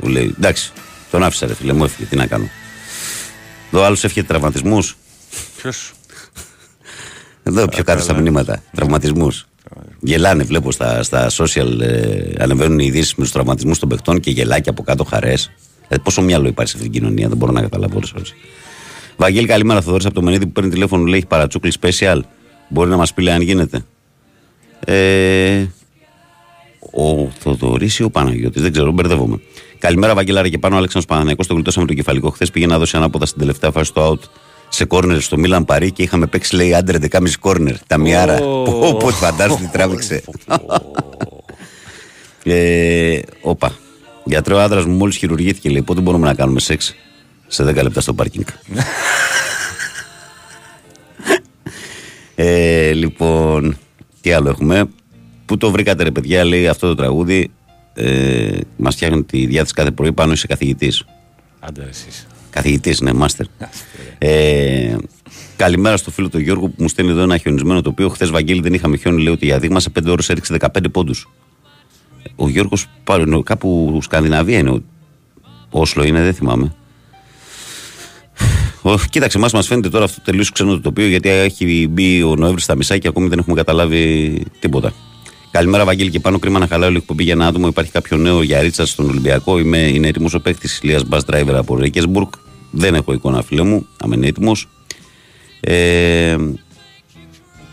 Μου 0.00 0.08
λέει: 0.08 0.34
Εντάξει, 0.38 0.72
τον 1.10 1.22
άφησα, 1.22 1.46
ρε 1.46 1.54
φίλε, 1.54 1.72
μου 1.72 1.84
έφυγε. 1.84 2.08
Τι 2.08 2.16
να 2.16 2.26
κάνω. 2.26 2.48
Εδώ 3.72 3.82
άλλος 3.82 4.04
έφυγε 4.04 4.22
τραυματισμούς. 4.22 4.96
Ποιος; 5.56 5.92
Εδώ 7.42 7.68
πιο 7.68 7.84
κάτω 7.84 8.02
στα 8.02 8.14
μηνύματα. 8.14 8.62
Τραυματισμούς. 8.74 9.46
Γελάνε, 10.00 10.44
βλέπω 10.44 10.72
στα, 10.72 11.02
στα 11.02 11.30
social, 11.30 11.80
ε, 11.80 12.32
ανεβαίνουν 12.38 12.78
οι 12.78 12.84
ειδήσεις 12.86 13.14
με 13.14 13.22
τους 13.22 13.32
τραυματισμούς 13.32 13.78
των 13.78 13.88
παιχτών 13.88 14.20
και 14.20 14.30
γελάκι 14.30 14.68
από 14.68 14.82
κάτω 14.82 15.04
χαρές. 15.04 15.50
Ε, 15.88 15.96
πόσο 15.96 16.22
μυαλό 16.22 16.48
υπάρχει 16.48 16.70
σε 16.70 16.76
αυτήν 16.76 16.92
την 16.92 17.00
κοινωνία, 17.00 17.28
δεν 17.28 17.36
μπορώ 17.36 17.52
να 17.52 17.60
καταλάβω 17.60 17.96
όλες 17.96 18.12
ώρε. 18.12 18.24
Βαγγέλη, 19.20 19.46
καλημέρα. 19.46 19.80
Θοδωρής 19.80 20.06
από 20.06 20.14
το 20.14 20.22
Μενίδη 20.22 20.46
που 20.46 20.52
παίρνει 20.52 20.70
τηλέφωνο 20.70 21.04
λέει: 21.04 21.18
Έχει 21.18 21.26
παρατσούκλι 21.26 21.72
special. 21.80 22.20
Μπορεί 22.68 22.90
να 22.90 22.96
μας 22.96 23.14
πει 23.14 23.22
λέει, 23.22 23.34
αν 23.34 23.40
γίνεται. 23.40 23.84
Ε, 24.84 25.66
ο 26.92 27.30
Θοδωρής 27.38 27.98
ή 27.98 28.02
ο 28.02 28.10
Παναγιώτης, 28.10 28.62
δεν 28.62 28.72
ξέρω, 28.72 28.92
μπερδεύομαι. 28.92 29.40
Καλημέρα, 29.78 30.14
Βαγγέλαρα 30.14 30.48
και 30.48 30.58
πάνω. 30.58 30.76
Αλέξανδρο 30.76 31.14
Παναγιακό, 31.14 31.44
το 31.44 31.54
γλιτώσαμε 31.54 31.86
το 31.86 31.94
κεφαλικό. 31.94 32.30
Χθες 32.30 32.50
πήγε 32.50 32.66
να 32.66 32.78
δώσει 32.78 32.96
ανάποδα 32.96 33.26
στην 33.26 33.38
τελευταία 33.38 33.70
φάση 33.70 33.90
στο 33.90 34.12
out 34.12 34.28
σε 34.68 34.84
κόρνερ 34.84 35.20
στο 35.20 35.38
Μίλαν 35.38 35.64
Παρί 35.64 35.90
και 35.92 36.02
είχαμε 36.02 36.26
παίξει 36.26 36.56
λέει 36.56 36.74
άντρε 36.74 36.98
11,5 37.10 37.20
κόρνερ. 37.40 37.78
Τα 37.86 37.98
μιάρα. 37.98 38.38
Οπότε 38.66 39.14
φαντάζομαι 39.14 39.60
τι 39.60 39.68
τράβηξε. 39.72 40.22
ε, 42.44 43.18
όπα. 43.40 43.72
Γιατρέ, 44.24 44.54
ο 44.54 44.60
άντρας 44.60 44.84
μου 44.84 44.94
μόλις 44.94 45.16
χειρουργήθηκε 45.16 45.70
λέει: 45.70 45.82
Πότε 45.82 46.00
μπορούμε 46.00 46.26
να 46.26 46.34
κάνουμε 46.34 46.60
σεξ; 46.60 46.94
Σε 47.48 47.64
10 47.64 47.74
λεπτά 47.82 48.00
στο 48.00 48.14
πάρκινγκ. 48.14 48.44
ε, 52.34 52.92
λοιπόν, 52.92 53.78
τι 54.20 54.32
άλλο 54.32 54.48
έχουμε; 54.48 54.88
Πού 55.48 55.56
το 55.56 55.70
βρήκατε, 55.70 56.02
ρε 56.02 56.10
παιδιά, 56.10 56.44
λέει 56.44 56.68
αυτό 56.68 56.88
το 56.88 56.94
τραγούδι. 56.94 57.50
Ε, 57.94 58.58
Μας 58.76 58.94
φτιάχνει 58.94 59.22
τη 59.22 59.46
διάθεση 59.46 59.74
κάθε 59.74 59.90
πρωί 59.90 60.12
πάνω 60.12 60.32
είσαι 60.32 60.46
καθηγητής. 60.46 61.04
Άντε 61.60 61.86
εσείς. 61.90 62.26
Καθηγητής, 62.50 63.00
ναι, 63.00 63.12
μάστερ. 63.12 63.46
Ε, 64.20 64.96
καλημέρα 65.56 65.96
στο 65.96 66.10
φίλο 66.10 66.28
του 66.28 66.38
Γιώργου 66.38 66.70
που 66.70 66.82
μου 66.82 66.88
στέλνει 66.88 67.10
εδώ 67.10 67.20
ένα 67.20 67.36
χιονισμένο 67.38 67.82
τοπίο. 67.82 68.08
Χθες 68.08 68.30
Βαγγέλη 68.30 68.60
δεν 68.60 68.74
είχαμε 68.74 68.96
χιόνι, 68.96 69.22
λέει 69.22 69.32
ότι 69.32 69.44
για 69.44 69.58
δείγμα 69.58 69.80
σε 69.80 69.90
5 69.98 70.06
ώρες 70.08 70.28
έριξε 70.28 70.56
15 70.60 70.68
πόντους. 70.92 71.28
Ο 72.36 72.48
Γιώργος 72.48 72.86
κάπου 73.44 73.98
Σκανδιναβία 74.02 74.58
είναι. 74.58 74.70
Ο 74.70 74.82
Όσλο 75.70 76.04
είναι, 76.04 76.22
δεν 76.22 76.34
θυμάμαι. 76.34 76.74
Ο, 78.88 78.98
κοίταξε, 79.10 79.38
εμάς 79.38 79.52
μας 79.52 79.66
φαίνεται 79.66 79.88
τώρα 79.88 80.04
αυτό 80.04 80.20
τελείως 80.24 80.52
ξένο 80.52 80.72
το 80.72 80.80
τοπίο 80.80 81.06
γιατί 81.06 81.28
έχει 81.28 81.88
μπει 81.90 82.22
ο 82.22 82.34
Νοέμβρης 82.36 82.64
στα 82.64 82.76
μισά 82.76 82.98
και 82.98 83.08
ακόμη 83.08 83.28
δεν 83.28 83.38
έχουμε 83.38 83.56
καταλάβει 83.56 84.42
τίποτα. 84.60 84.92
Καλημέρα, 85.50 85.84
Βαγγέλη, 85.84 86.10
και 86.10 86.20
πάνω 86.20 86.38
κρίμα 86.38 86.58
να 86.58 86.66
χαλάει 86.66 86.88
όλη 86.88 86.96
εκπομπή 86.96 87.22
για 87.22 87.32
ένα 87.32 87.46
άτομο. 87.46 87.66
Υπάρχει 87.66 87.90
κάποιο 87.90 88.16
νέο 88.16 88.42
για 88.42 88.60
ρίτσα 88.60 88.86
στον 88.86 89.08
Ολυμπιακό. 89.08 89.58
Είμαι, 89.58 89.78
είναι 89.78 90.08
έτοιμος 90.08 90.34
ο 90.34 90.40
παίκτης 90.40 90.78
Ηλίας 90.82 91.04
Μπα 91.04 91.18
Driver 91.18 91.54
από 91.54 91.76
Ρίκεσμπουργκ. 91.76 92.28
Δεν 92.70 92.94
έχω 92.94 93.12
εικόνα, 93.12 93.42
φίλε 93.42 93.62
μου. 93.62 93.86
Αν 93.98 94.12
είναι 94.12 94.26
έτοιμος. 94.26 94.68
Ε, 95.60 96.36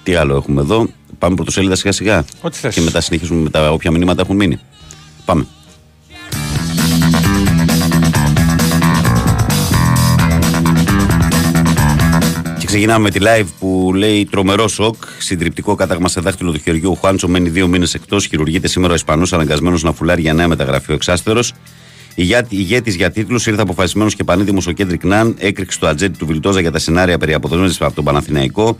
τι 0.03 0.15
άλλο 0.15 0.35
έχουμε 0.35 0.61
εδώ. 0.61 0.87
Πάμε 1.19 1.35
πρωτοσέλιδα 1.35 1.75
σιγά 1.75 1.91
σιγά. 1.91 2.25
Ό,τι 2.41 2.57
θες. 2.57 2.75
Και 2.75 2.81
μετά 2.81 3.01
συνεχίζουμε 3.01 3.41
με 3.41 3.49
τα 3.49 3.71
όποια 3.71 3.91
μηνύματα 3.91 4.21
έχουν 4.21 4.35
μείνει. 4.35 4.59
Πάμε. 5.25 5.47
Ξεκινάμε 12.75 13.03
με 13.03 13.09
τη 13.09 13.19
live 13.21 13.47
που 13.59 13.91
λέει 13.95 14.25
τρομερό 14.25 14.67
σοκ. 14.67 14.95
Συντριπτικό 15.17 15.75
κάταγμα 15.75 16.07
σε 16.07 16.21
δάχτυλο 16.21 16.51
του 16.51 16.59
χεριού. 16.59 16.91
Ο 16.91 16.95
Χουάντσο 16.95 17.27
μένει 17.27 17.49
δύο 17.49 17.67
μήνες 17.67 17.93
εκτός. 17.93 18.25
Χειρουργείται 18.25 18.67
σήμερα 18.67 18.91
ο 18.91 18.95
Ισπανός, 18.95 19.33
αναγκασμένος 19.33 19.83
να 19.83 19.93
φουλάρει 19.93 20.21
για 20.21 20.33
νέα 20.33 20.47
μεταγραφή 20.47 20.91
ο 20.91 20.93
εξάστερος. 20.93 21.53
Ηγέτης 22.49 22.95
για 22.95 23.11
τίτλους 23.11 23.47
ήρθε 23.47 23.61
αποφασισμένος 23.61 24.15
και 24.15 24.23
πανίδημο 24.23 24.61
ο 24.67 24.71
Κέντρικ 24.71 25.03
Ναν. 25.03 25.35
Έκρηξε 25.37 25.79
το 25.79 25.87
ατζέντη 25.87 26.17
του 26.17 26.25
Βιλτόζα 26.25 26.61
για 26.61 26.71
τα 26.71 26.79
σενάρια 26.79 27.17
περί 27.17 27.33
αποδοσμεύση 27.33 27.77
από 27.83 27.95
τον 27.95 28.03
Παναθηναϊκό. 28.03 28.75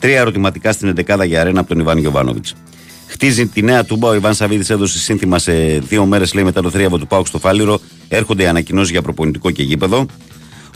Τρία 0.00 0.18
ερωτηματικά 0.18 0.72
στην 0.72 0.94
11η 0.96 1.26
για 1.26 1.40
αρένα 1.40 1.60
από 1.60 1.68
τον 1.68 1.78
Ιβάν 1.78 1.98
Γιοβάνοβιτ. 1.98 2.46
Χτίζει 3.06 3.46
τη 3.46 3.62
νέα 3.62 3.84
τούμπα. 3.84 4.08
Ο 4.08 4.14
Ιβάν 4.14 4.34
Σαββίδης 4.34 4.70
έδωσε 4.70 4.98
σύνθημα 4.98 5.38
σε 5.38 5.52
δύο 5.78 6.06
μέρες, 6.06 6.34
λέει, 6.34 6.44
μετά 6.44 6.62
το 6.62 6.70
θρίαβο 6.70 6.98
του 6.98 7.06
Πάουκ 7.06 7.26
στο 7.26 7.38
Φάληρο. 7.38 7.80
Έρχονται 8.08 8.42
οι 8.42 8.46
ανακοινώσεις 8.46 8.90
για 8.90 9.02
προπονητικό 9.02 9.50
και 9.50 9.62
γήπεδο. 9.62 10.06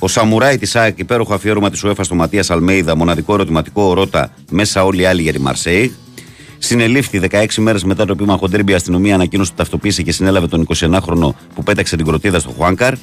Ο 0.05 0.09
Σαμουράι 0.09 0.59
της 0.59 0.77
ΑΕΚ, 0.77 0.99
υπέροχο 0.99 1.35
αφιέρωμα 1.35 1.71
της 1.71 1.85
UEFA 1.87 2.01
στο 2.01 2.15
Ματίας 2.15 2.51
Αλμέιδα, 2.51 2.97
μοναδικό 2.97 3.35
ερωτηματικό 3.35 3.95
ρώτα 3.95 4.31
μέσα 4.51 4.85
όλοι 4.85 5.03
οι 5.03 5.05
άλλοι 5.05 5.23
για 5.23 5.33
τη 5.33 5.41
Μαρσέη. 5.41 5.95
Συνελήφθη 6.59 7.21
16 7.31 7.47
μέρες 7.57 7.85
μετά 7.85 8.07
το 8.07 8.13
επίμαχο 8.13 8.49
ντέρμπι, 8.49 8.73
η 8.73 8.75
αστυνομία 8.75 9.15
ανακοίνωσε 9.15 9.51
ότι 9.51 9.59
ταυτοποίησε 9.59 10.03
και 10.03 10.13
συνέλαβε 10.13 10.47
τον 10.47 10.67
21χρονο 10.75 11.31
που 11.55 11.63
πέταξε 11.65 11.97
την 11.97 12.07
κροτίδα 12.07 12.39
στο 12.39 12.51
Χουάνκαρ. 12.51 12.95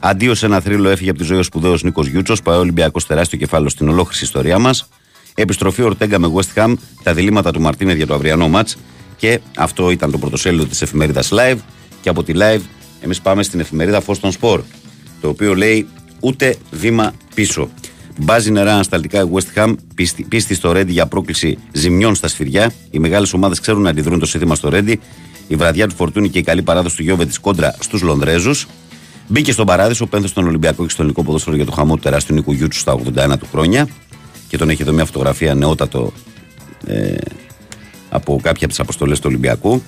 Αντίος 0.00 0.38
σε 0.38 0.46
ένα 0.46 0.60
θρύλο 0.60 0.88
έφυγε 0.88 1.10
από 1.10 1.18
τη 1.18 1.24
ζωή 1.24 1.38
ο 1.38 1.42
σπουδαίος 1.42 1.82
Νίκος 1.82 2.06
Γιούτσος, 2.06 2.42
πάει 2.42 2.56
ο 2.56 2.60
Ολυμπιακός 2.60 3.06
τεράστιο 3.06 3.38
κεφάλαιο 3.38 3.68
στην 3.68 3.88
ολόκληρη 3.88 4.24
ιστορία 4.24 4.58
μας. 4.58 4.88
Επιστροφή 5.34 5.82
Ορτέγκα 5.82 6.18
με 6.18 6.32
West 6.34 6.62
Ham, 6.62 6.74
τα 7.02 7.14
διλήμματα 7.14 7.50
του 7.50 7.60
Μαρτίνε 7.60 7.92
για 7.92 8.06
το 8.06 8.14
αυριανό 8.14 8.48
ματ. 8.48 8.68
Και 9.16 9.40
αυτό 9.56 9.90
ήταν 9.90 10.10
το 10.10 10.18
πρωτοσέλιδο 10.18 10.64
της 10.64 10.82
εφημερίδας 10.82 11.28
Live. 11.32 11.58
Και 12.00 12.08
από 12.08 12.22
τη 12.22 12.32
Live, 12.36 12.62
εμείς 13.00 13.20
πάμε 13.20 13.42
στην 13.42 13.60
εφημερίδα 13.60 14.02
Foston 14.06 14.30
Sport, 14.40 14.60
το 15.20 15.28
οποίο 15.28 15.54
λέει 15.54 15.86
ούτε 16.20 16.56
βήμα 16.70 17.12
πίσω. 17.34 17.68
Μπάζει 18.18 18.50
νερά 18.50 18.72
ανασταλτικά 18.72 19.20
η 19.20 19.26
West 19.32 19.58
Ham, 19.58 19.74
πίστη, 19.94 20.22
πίστη 20.22 20.54
στο 20.54 20.72
Ρέντι 20.72 20.92
για 20.92 21.06
πρόκληση 21.06 21.58
ζημιών 21.72 22.14
στα 22.14 22.28
σφυριά. 22.28 22.72
Οι 22.90 22.98
μεγάλες 22.98 23.32
ομάδες 23.32 23.60
ξέρουν 23.60 23.82
να 23.82 23.90
αντιδρούν 23.90 24.18
το 24.18 24.26
σύνθημα 24.26 24.54
στο 24.54 24.68
Ρέντι. 24.68 25.00
Η 25.48 25.56
βραδιά 25.56 25.88
του 25.88 25.94
Φορτούνη 25.94 26.28
και 26.28 26.38
η 26.38 26.42
καλή 26.42 26.62
παράδοση 26.62 26.96
του 26.96 27.02
Γιώβε 27.02 27.26
τη 27.26 27.40
κόντρα 27.40 27.74
στους 27.80 28.02
Λονδρέζους. 28.02 28.66
Μπήκε 29.28 29.52
στον 29.52 29.66
παράδεισο, 29.66 30.06
πένθο 30.06 30.26
στον 30.26 30.46
Ολυμπιακό 30.46 30.82
και 30.82 30.90
στο 30.90 31.02
ελληνικό 31.02 31.24
ποδόσφαιρο 31.24 31.56
για 31.56 31.64
το 31.64 31.72
χαμό 31.72 31.94
του 31.94 32.00
τεράστιου 32.02 32.34
Νίκου 32.34 32.52
Γιούτσου 32.52 32.80
στα 32.80 32.98
81 33.16 33.38
του 33.38 33.46
χρόνια. 33.50 33.88
Και 34.48 34.56
τον 34.56 34.70
έχει 34.70 34.82
εδώ 34.82 34.92
μια 34.92 35.04
φωτογραφία 35.04 35.54
νεότατο 35.54 36.12
ε, 36.86 37.14
από 38.08 38.34
κάποια 38.42 38.58
από 38.60 38.68
τις 38.68 38.80
αποστολές 38.80 39.18
του 39.18 39.24
Ολυμπιακού. 39.28 39.82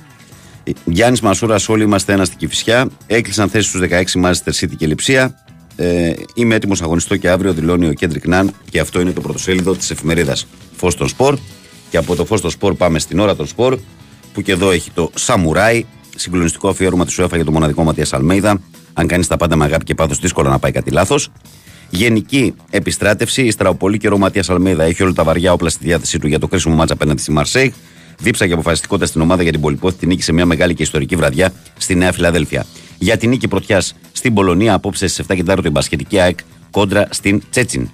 Γιάννης 0.85 1.21
Μασούρας, 1.21 1.69
όλοι 1.69 1.83
είμαστε 1.83 2.13
ένα 2.13 2.25
στην 2.25 2.39
Κυφυσιά. 2.39 2.89
Έκλεισαν 3.07 3.49
θέση 3.49 3.69
στους 3.69 3.81
16 3.81 4.03
Manchester 4.25 4.53
City 4.61 4.77
και 4.77 4.87
Λιψία. 4.87 5.45
Ε, 5.81 6.13
είμαι 6.35 6.55
έτοιμος 6.55 6.83
αγωνιστό 6.83 7.17
και 7.17 7.31
αύριο, 7.31 7.53
δηλώνει 7.53 7.89
ο 7.89 7.93
Κέντρικ 7.93 8.27
Ναν 8.27 8.51
και 8.71 8.81
αυτό 8.81 9.01
είναι 9.01 9.13
το 9.13 9.21
πρωτοσέλιδο 9.21 9.75
της 9.75 9.91
εφημερίδας 9.91 10.47
Φως 10.77 10.95
των 10.95 11.09
Σπορ. 11.09 11.39
Και 11.91 11.97
από 11.97 12.15
το 12.15 12.25
Φως 12.25 12.41
των 12.41 12.51
Σπορ 12.51 12.75
πάμε 12.75 12.99
στην 12.99 13.19
ώρα 13.19 13.37
των 13.37 13.47
Σπορ, 13.47 13.79
που 14.33 14.43
και 14.43 14.53
εδώ 14.53 14.71
έχει 14.71 14.91
το 14.91 15.11
Σαμουράι, 15.15 15.85
συγκλονιστικό 16.17 16.69
αφιέρωμα 16.69 17.05
της 17.05 17.21
UEFA 17.21 17.35
για 17.35 17.45
το 17.45 17.53
μοναδικό 17.53 17.85
Ματίας 17.85 18.13
Αλμέιδα. 18.13 18.61
Αν 18.93 19.07
κάνει 19.07 19.27
τα 19.27 19.37
πάντα 19.37 19.57
με 19.57 19.65
αγάπη 19.65 19.85
και 19.85 19.95
πάθος, 19.95 20.19
δύσκολο 20.19 20.49
να 20.49 20.59
πάει 20.59 20.73
κάτι 20.73 20.91
λάθος. 20.91 21.31
Γενική 21.91 22.55
επιστράτευση. 22.71 23.43
Ύστερα 23.43 23.69
ο 23.69 23.75
πολύ 23.75 23.99
καιρό 23.99 24.19
Ματίας 24.19 24.51
Αλμέιδα 24.51 24.85
έχει 24.85 25.03
όλα 25.03 25.13
τα 25.13 25.25
βαριά 25.25 25.53
όπλα 25.53 25.69
στη 25.69 25.85
διάθεσή 25.85 26.19
του 26.19 26.27
για 26.27 26.39
το 26.39 26.49
κρίσιμο 26.49 26.75
μάτσα 26.75 26.95
απέναντι 26.95 27.21
στη 27.21 27.33
Μαρσέη. 27.33 27.75
Δίψα 28.19 28.47
και 28.47 28.53
αποφασιστικότητα 28.53 29.07
στην 29.07 29.21
ομάδα 29.21 29.43
για 29.43 29.53
την 29.53 29.61
πολυπόθητη 29.61 30.07
νίκη 30.07 30.23
σε 30.23 30.33
μια 30.33 30.47
μεγάλη 30.47 30.75
και 30.75 30.83
ιστορική 30.83 31.17
βραδιά 31.17 31.53
στη 31.79 31.95
Νέα 31.95 32.13
Φιλαδέλφια. 32.13 32.67
Για 32.99 33.16
την 33.16 33.29
νίκη 33.29 33.49
πρωτιάς 33.49 33.95
στην 34.12 34.35
Πολωνία 34.35 34.75
απόψε 34.75 35.07
στις 35.07 35.27
7 35.29 35.35
και 35.35 35.45
4 35.47 35.65
η 35.65 35.70
μπασκετική 35.70 36.19
ΑΕΚ 36.19 36.39
κόντρα 36.70 37.09
στην 37.11 37.43
Τσέτσιν. 37.51 37.89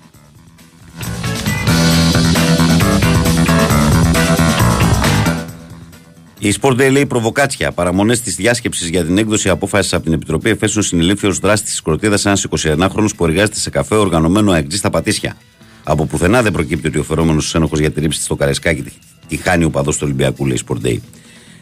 Η 6.38 6.54
Sport 6.60 6.72
Day 6.72 6.90
λέει 6.90 7.06
προβοκάτσια. 7.06 7.72
Παραμονές 7.72 8.20
της 8.20 8.36
διάσκεψης 8.36 8.88
για 8.88 9.04
την 9.04 9.18
έκδοση 9.18 9.48
απόφασης 9.48 9.92
από 9.92 10.04
την 10.04 10.12
Επιτροπή 10.12 10.50
Εφέσεων 10.50 10.84
συνελήφθη 10.84 11.26
ω 11.26 11.32
δράστη 11.32 11.70
τη 11.70 11.82
Κροτίδα 11.82 12.18
ένας 12.24 12.46
21χρονο 12.50 13.06
που 13.16 13.24
εργάζεται 13.24 13.58
σε 13.58 13.70
καφέ 13.70 13.94
οργανωμένο 13.94 14.52
αεκτζή 14.52 14.76
στα 14.76 14.90
Πατήσια. 14.90 15.36
Από 15.84 16.06
πουθενά 16.06 16.42
δεν 16.42 16.52
προκύπτει 16.52 16.88
ότι 16.88 16.98
ο 16.98 17.02
φερόμενος 17.02 17.54
ένοχος 17.54 17.78
για 17.78 17.90
τη 17.90 18.00
ρήψη 18.00 18.22
στο 18.22 18.36
Καρεσκάκι 18.36 18.84
τη 19.28 19.36
χάνει 19.36 19.64
ο 19.64 19.70
παδός 19.70 19.96
του 19.96 20.02
Ολυμπιακού, 20.04 20.46
λέει 20.46 20.58
Sport 20.68 20.86
Day. 20.86 20.98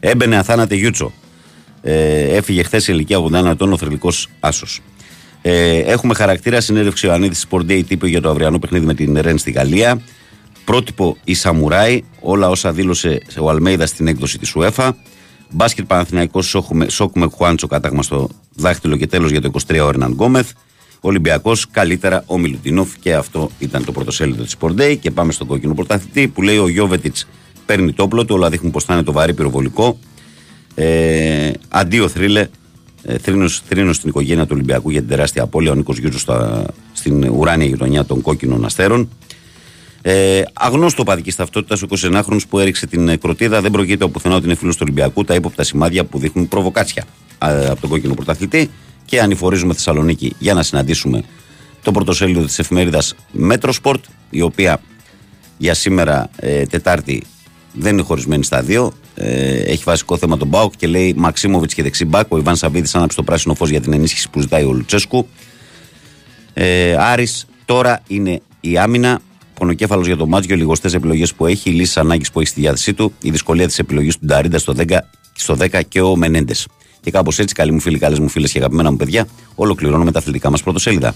Έμπαινε 0.00 0.36
αθάνατε 0.36 0.74
Γιούτσο. 0.74 1.12
Ε, 1.82 2.36
έφυγε 2.36 2.62
χθες 2.62 2.82
σε 2.82 2.92
ηλικία 2.92 3.18
81 3.18 3.44
ετών 3.44 3.72
ο 3.72 3.76
θρηλυκός 3.76 4.28
Άσος. 4.40 4.80
Ε, 5.42 5.78
έχουμε 5.78 6.14
χαρακτήρα 6.14 6.60
συνέντευξη 6.60 7.06
ο 7.06 7.12
Ανίδη 7.12 7.36
Sport 7.50 7.70
Day 7.70 7.82
τύπου 7.88 8.06
για 8.06 8.20
το 8.20 8.30
αυριανό 8.30 8.58
παιχνίδι 8.58 8.86
με 8.86 8.94
την 8.94 9.18
Ρεν 9.20 9.38
στη 9.38 9.50
Γαλλία. 9.50 10.00
Πρότυπο 10.64 11.16
η 11.24 11.34
Σαμουράι, 11.34 12.02
όλα 12.20 12.48
όσα 12.48 12.72
δήλωσε 12.72 13.20
ο 13.38 13.50
Αλμέιδας 13.50 13.88
στην 13.88 14.06
έκδοση 14.06 14.38
της 14.38 14.54
UEFA. 14.56 14.90
Μπάσκετ 15.50 15.86
Παναθηναϊκός 15.86 16.56
σοκ 16.88 17.16
με 17.16 17.26
Χουάντσο 17.34 17.66
κατάγμα 17.66 18.02
στο 18.02 18.28
δάχτυλο 18.54 18.96
και 18.96 19.06
τέλος 19.06 19.30
για 19.30 19.40
το 19.40 19.50
23 19.66 19.78
ο 19.84 19.88
Ερναν 19.88 20.12
Γκόμεθ. 20.12 20.50
Ολυμπιακός 21.00 21.70
καλύτερα 21.70 22.22
ο 22.26 22.38
Μιλουτινόφ 22.38 22.98
και 22.98 23.14
αυτό 23.14 23.50
ήταν 23.58 23.84
το 23.84 23.92
πρωτοσέλιδο 23.92 24.42
της 24.42 24.56
Sport 24.60 24.80
Day. 24.80 24.96
Και 25.00 25.10
πάμε 25.10 25.32
στον 25.32 25.46
κόκκινο 25.46 25.74
πρωταθλητή 25.74 26.28
που 26.28 26.42
λέει 26.42 26.58
ο 26.58 26.68
Γιώβετιτς 26.68 27.28
παίρνει 27.66 27.92
το 27.92 28.02
όπλο 28.02 28.24
του, 28.24 28.34
όλα 28.34 28.48
δείχνουν 28.48 28.70
πω 28.70 28.80
θα 28.80 28.94
είναι 28.94 29.02
το 29.02 29.12
βαρύ 29.12 29.34
πυροβολικό. 29.34 29.98
Ε, 30.74 31.50
αντίο 31.68 32.08
θρύλε, 32.08 32.48
ε, 33.02 33.18
θρήνος, 33.18 33.94
στην 33.96 34.08
οικογένεια 34.08 34.42
του 34.42 34.50
Ολυμπιακού 34.52 34.90
για 34.90 35.00
την 35.00 35.08
τεράστια 35.08 35.42
απώλεια. 35.42 35.70
Ο 35.70 35.74
Νίκος 35.74 35.98
Γιούζος 35.98 36.26
στην 36.92 37.28
ουράνια 37.28 37.66
γειτονιά 37.66 38.04
των 38.04 38.20
κόκκινων 38.20 38.64
αστέρων. 38.64 39.08
Ε, 40.02 40.42
αγνώστο 40.52 41.02
παδική 41.02 41.32
ταυτότητας 41.32 41.82
ο 41.82 41.86
21χρονο 41.86 42.38
που 42.48 42.58
έριξε 42.58 42.86
την 42.86 43.20
κροτίδα 43.20 43.60
δεν 43.60 43.70
προκείται 43.70 44.04
από 44.04 44.12
πουθενά 44.12 44.34
ότι 44.34 44.44
είναι 44.44 44.54
φίλος 44.54 44.74
του 44.76 44.82
Ολυμπιακού. 44.84 45.24
Τα 45.24 45.34
ύποπτα 45.34 45.62
σημάδια 45.62 46.04
που 46.04 46.18
δείχνουν 46.18 46.48
προβοκάτσια 46.48 47.04
από 47.38 47.80
τον 47.80 47.90
κόκκινο 47.90 48.14
πρωταθλητή. 48.14 48.70
Και 49.04 49.20
ανηφορίζουμε 49.20 49.74
Θεσσαλονίκη 49.74 50.34
για 50.38 50.54
να 50.54 50.62
συναντήσουμε 50.62 51.22
το 51.82 51.90
πρωτοσέλιδο 51.90 52.44
της 52.44 52.58
εφημερίδας 52.58 53.14
Metrosport, 53.32 54.04
η 54.30 54.42
οποία 54.42 54.80
για 55.58 55.74
σήμερα 55.74 56.30
ε, 56.36 56.62
Τετάρτη 56.62 57.22
δεν 57.72 57.92
είναι 57.92 58.02
χωρισμένη 58.02 58.44
στα 58.44 58.62
δύο. 58.62 58.92
Ε, 59.14 59.58
έχει 59.58 59.82
βασικό 59.84 60.16
θέμα 60.16 60.36
τον 60.36 60.48
ΠΑΟΚ 60.48 60.72
και 60.76 60.86
λέει 60.86 61.14
Μαξίμοβιτς 61.16 61.74
και 61.74 61.82
δεξί 61.82 62.04
μπακ. 62.04 62.32
Ο 62.32 62.38
Ιβάν 62.38 62.56
Σαββίδης 62.56 62.94
άναψε 62.94 63.16
το 63.16 63.22
πράσινο 63.22 63.54
φως 63.54 63.70
για 63.70 63.80
την 63.80 63.92
ενίσχυση 63.92 64.30
που 64.30 64.40
ζητάει 64.40 64.64
ο 64.64 64.72
Λουτσέσκου. 64.72 65.28
Ε, 66.54 66.96
Άρης 66.98 67.46
τώρα 67.64 68.02
είναι 68.06 68.40
η 68.60 68.78
άμυνα. 68.78 69.20
Πονοκέφαλος 69.54 70.06
για 70.06 70.16
το 70.16 70.26
Μάντζιο, 70.26 70.56
λιγοστές 70.56 70.90
επιλογές 70.94 71.34
που 71.34 71.46
έχει, 71.46 71.70
οι 71.70 71.72
λύσεις 71.72 71.96
ανάγκης 71.96 72.30
που 72.30 72.40
έχει 72.40 72.48
στη 72.48 72.60
διάθεσή 72.60 72.94
του, 72.94 73.12
η 73.22 73.30
δυσκολία 73.30 73.66
της 73.66 73.78
επιλογής 73.78 74.18
του 74.18 74.26
Νταρίντα 74.26 74.58
στο 74.58 74.74
10, 74.78 74.98
στο 75.32 75.54
10 75.54 75.80
και 75.88 76.00
ο 76.00 76.16
Μενέντες. 76.16 76.66
Και 77.00 77.10
κάπως 77.10 77.38
έτσι, 77.38 77.54
καλοί 77.54 77.72
μου 77.72 77.80
φίλοι, 77.80 77.98
καλές 77.98 78.18
μου 78.18 78.28
φίλες 78.28 78.52
και 78.52 78.58
αγαπημένα 78.58 78.90
μου 78.90 78.96
παιδιά, 78.96 79.26
ολοκληρώνουμε 79.54 80.12
τα 80.12 80.18
αθλητικά 80.18 80.50
μας 80.50 80.62
πρωτοσέλιδα. 80.62 81.14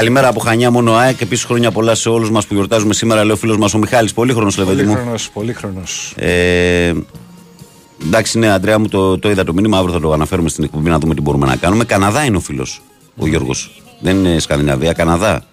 Καλημέρα 0.00 0.28
από 0.28 0.40
Χανιά, 0.40 0.70
μόνο 0.70 0.94
ΑΕΚ. 0.94 1.20
Επίσης 1.20 1.44
χρόνια 1.44 1.70
πολλά 1.70 1.94
σε 1.94 2.08
όλους 2.08 2.30
μας 2.30 2.46
που 2.46 2.54
γιορτάζουμε 2.54 2.94
σήμερα. 2.94 3.24
Λέει 3.24 3.32
ο 3.32 3.36
φίλος 3.36 3.56
μας 3.56 3.74
ο 3.74 3.78
Μιχάλης. 3.78 4.12
Πολύχρονος, 4.12 4.56
λέει 4.56 4.84
μου. 4.84 5.14
Πολύχρονος. 5.32 6.12
Ε, 6.16 6.92
εντάξει, 8.06 8.38
ναι, 8.38 8.50
Αντρέα 8.50 8.78
μου 8.78 8.88
το, 8.88 9.18
το 9.18 9.30
είδα 9.30 9.44
το 9.44 9.52
μήνυμα. 9.52 9.78
Αύριο 9.78 9.94
θα 9.94 10.00
το 10.00 10.12
αναφέρουμε 10.12 10.48
στην 10.48 10.64
εκπομπή 10.64 10.90
να 10.90 10.98
δούμε 10.98 11.14
τι 11.14 11.20
μπορούμε 11.20 11.46
να 11.46 11.56
κάνουμε. 11.56 11.84
Καναδά 11.84 12.24
είναι 12.24 12.36
ο 12.36 12.40
φίλος, 12.40 12.82
ο 13.16 13.26
Γιώργος. 13.26 13.82
Δεν 14.00 14.16
είναι 14.16 14.38
Σκανδιναβία, 14.38 14.92
Καναδά. 14.92 15.44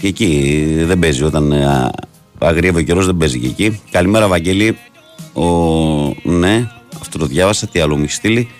Και 0.00 0.06
εκεί 0.06 0.64
δεν 0.84 0.98
παίζει. 0.98 1.22
Όταν 1.22 1.52
ε, 1.52 1.90
αγριεύει 2.38 2.78
ο 2.78 2.82
καιρός 2.82 3.06
δεν 3.06 3.16
παίζει 3.16 3.38
και 3.38 3.46
εκεί. 3.46 3.80
Καλημέρα, 3.90 4.28
Βαγγέλη. 4.28 4.78
Ο, 5.32 5.44
ναι, 6.22 6.70
αυτό 7.00 7.18
το 7.18 7.26
διάβασα. 7.26 7.66
Τι 7.66 7.80
άλλο 7.80 7.96
μου 7.96 8.02
έχει 8.02 8.12
στείλει. 8.12 8.50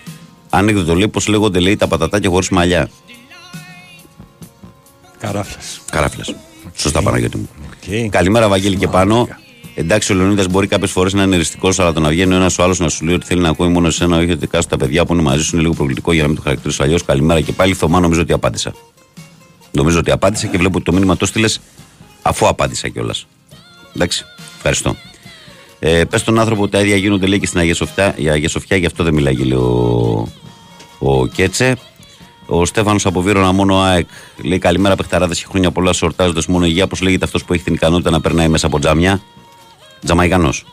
Ανέκδοτο 0.49 0.95
λέει 0.95 1.07
πώς 1.07 1.27
λέγονται 1.27 1.59
λέει 1.59 1.75
τα 1.75 1.87
πατατάκια 1.87 2.29
χωρίς 2.29 2.49
μαλλιά. 2.49 2.89
Καράφλε. 5.19 5.61
Καράφλε. 5.91 6.23
Σωστά, 6.75 7.01
Παναγιώτη 7.01 7.37
μου. 7.37 7.49
Καλημέρα, 8.09 8.47
Βαγγέλη 8.47 8.75
και 8.75 8.87
πάνω. 8.87 9.27
Εντάξει, 9.75 10.11
ο 10.11 10.15
Λεωνίδας 10.15 10.47
μπορεί 10.47 10.67
κάποιες 10.67 10.91
φορές 10.91 11.13
να 11.13 11.23
είναι 11.23 11.35
εριστικό, 11.35 11.69
αλλά 11.77 11.93
το 11.93 11.99
να 11.99 12.09
βγαίνει 12.09 12.33
ο 12.33 12.35
ένας 12.35 12.57
ο 12.57 12.63
άλλος 12.63 12.79
να 12.79 12.89
σου 12.89 13.05
λέει 13.05 13.15
ότι 13.15 13.25
θέλει 13.25 13.41
να 13.41 13.49
ακούει 13.49 13.67
μόνο 13.67 13.87
εσένα, 13.87 14.17
όχι 14.17 14.31
ότι 14.31 14.47
κάτω 14.47 14.67
τα 14.67 14.77
παιδιά 14.77 15.05
που 15.05 15.13
είναι 15.13 15.21
μαζί 15.21 15.43
σου 15.43 15.49
είναι 15.53 15.61
λίγο 15.61 15.73
προκλητικό 15.73 16.11
για 16.11 16.21
να 16.21 16.27
μην 16.27 16.37
το 16.37 16.43
χαρακτηρίσω 16.43 16.83
αλλιώς. 16.83 17.03
Καλημέρα 17.03 17.41
και 17.41 17.51
πάλι. 17.51 17.73
Θωμά, 17.73 17.99
νομίζω 17.99 18.21
ότι 18.21 18.33
απάντησα. 18.33 18.73
Νομίζω 19.71 19.99
ότι 19.99 20.11
απάντησα 20.11 20.47
και 20.47 20.57
βλέπω 20.57 20.75
ότι 20.75 20.85
το 20.85 20.93
μήνυμα 20.93 21.17
το 21.17 21.25
στείλε 21.25 21.49
αφού 22.21 22.47
απάντησα 22.47 22.87
κιόλας. 22.87 23.27
Εντάξει, 23.95 24.25
ευχαριστώ. 24.55 24.95
Ε, 25.79 26.03
Πες 26.03 26.21
στον 26.21 26.39
άνθρωπο 26.39 26.61
ότι 26.61 26.71
τα 26.71 26.79
ίδια 26.79 26.95
γίνονται 26.95 27.27
λέει 27.27 27.39
και 27.39 27.45
στην 27.45 27.59
Αγία 27.59 27.75
Σοφιά, 27.75 28.13
η 28.17 28.29
Αγία 28.29 28.49
Σοφιά 28.49 28.77
γι' 28.77 28.85
αυτό 28.85 29.03
δεν 29.03 29.13
μιλάει 29.13 29.35
λέει 29.35 29.57
ο, 29.57 30.27
ο 30.99 31.27
Κέτσε. 31.27 31.77
Ο 32.51 32.65
Στέφανος 32.65 33.05
από 33.05 33.21
Βύρονα, 33.21 33.51
μόνο 33.51 33.79
ΑΕΚ. 33.79 34.07
Λέει 34.43 34.57
καλημέρα, 34.57 34.95
παιχταράδες 34.95 35.39
και 35.39 35.45
χρόνια 35.49 35.71
πολλά 35.71 35.93
σορτάζοντας 35.93 36.47
μόνο 36.47 36.65
υγεία. 36.65 36.87
Πώ 36.87 36.95
λέγεται 37.01 37.25
αυτός 37.25 37.45
που 37.45 37.53
έχει 37.53 37.63
την 37.63 37.73
ικανότητα 37.73 38.09
να 38.09 38.21
περνάει 38.21 38.47
μέσα 38.47 38.67
από 38.67 38.79
τζάμια. 38.79 39.21
Τζαμαϊκανός. 40.05 40.65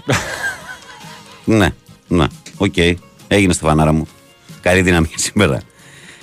ναι, 1.45 1.69
ναι, 2.09 2.27
οκ. 2.57 2.73
Okay. 2.77 2.95
Έγινε 3.29 3.53
Στεφανάρα 3.53 3.93
μου. 3.93 4.07
Καλή 4.61 4.83
δύναμη 4.83 5.09
σήμερα. 5.27 5.61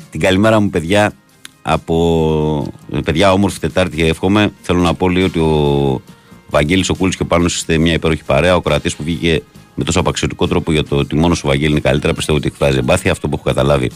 Την 0.09 0.19
καλημέρα 0.19 0.59
μου, 0.59 0.69
παιδιά, 0.69 1.13
από 1.61 2.73
παιδιά 3.03 3.31
όμορφη 3.31 3.59
Τετάρτη 3.59 3.95
και 3.95 4.05
εύχομαι. 4.05 4.53
Θέλω 4.61 4.79
να 4.79 4.93
πω 4.93 5.09
λίγο 5.09 5.25
ότι 5.25 5.39
ο, 5.39 6.01
Βαγγέλης 6.49 6.89
ο 6.89 6.95
Κούλης 6.95 7.15
και 7.15 7.23
ο 7.23 7.25
Πάνος 7.25 7.55
είστε 7.55 7.77
μια 7.77 7.93
υπέροχη 7.93 8.23
παρέα. 8.23 8.55
Ο 8.55 8.61
κρατής 8.61 8.95
που 8.95 9.03
βγήκε 9.03 9.41
με 9.75 9.83
τόσο 9.83 9.99
απαξιωτικό 9.99 10.47
τρόπο 10.47 10.71
για 10.71 10.83
το 10.83 10.95
ότι 10.95 11.15
μόνος 11.15 11.43
ο 11.43 11.47
Βαγγέλης 11.47 11.71
είναι 11.71 11.79
καλύτερα. 11.79 12.13
Πιστεύω 12.13 12.37
ότι 12.37 12.47
εκφράζει 12.47 12.77
εμπάθεια. 12.77 13.11
Αυτό 13.11 13.27
που 13.27 13.35
έχω 13.35 13.43
καταλάβει 13.43 13.91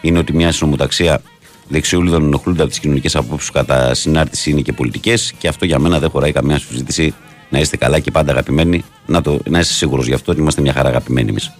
είναι 0.00 0.18
ότι 0.18 0.32
μια 0.32 0.52
συνομοταξία 0.52 1.22
δεξιούλιδων 1.68 2.24
ενοχλούνται 2.24 2.60
από 2.60 2.70
τις 2.70 2.80
κοινωνικές 2.80 3.16
απόψεις 3.16 3.50
κατά 3.50 3.94
συνάρτηση 3.94 4.50
είναι 4.50 4.60
και 4.60 4.72
πολιτικές 4.72 5.32
και 5.38 5.48
αυτό 5.48 5.64
για 5.64 5.78
μένα 5.78 5.98
δεν 5.98 6.10
χωράει 6.10 6.32
καμία 6.32 6.58
συζήτηση. 6.58 7.14
Να 7.48 7.58
είστε 7.58 7.76
καλά 7.76 7.98
και 7.98 8.10
πάντα 8.10 8.32
αγαπημένοι. 8.32 8.84
Να, 9.06 9.22
το, 9.22 9.40
να 9.48 9.58
είσαι 9.58 9.72
σίγουρος 9.72 10.06
γι' 10.06 10.14
αυτό 10.14 10.32
ότι 10.32 10.40
είμαστε 10.40 10.60
μια 10.60 10.72
χαρά 10.72 10.88
αγαπημένοι 10.88 11.28
εμείς. 11.28 11.52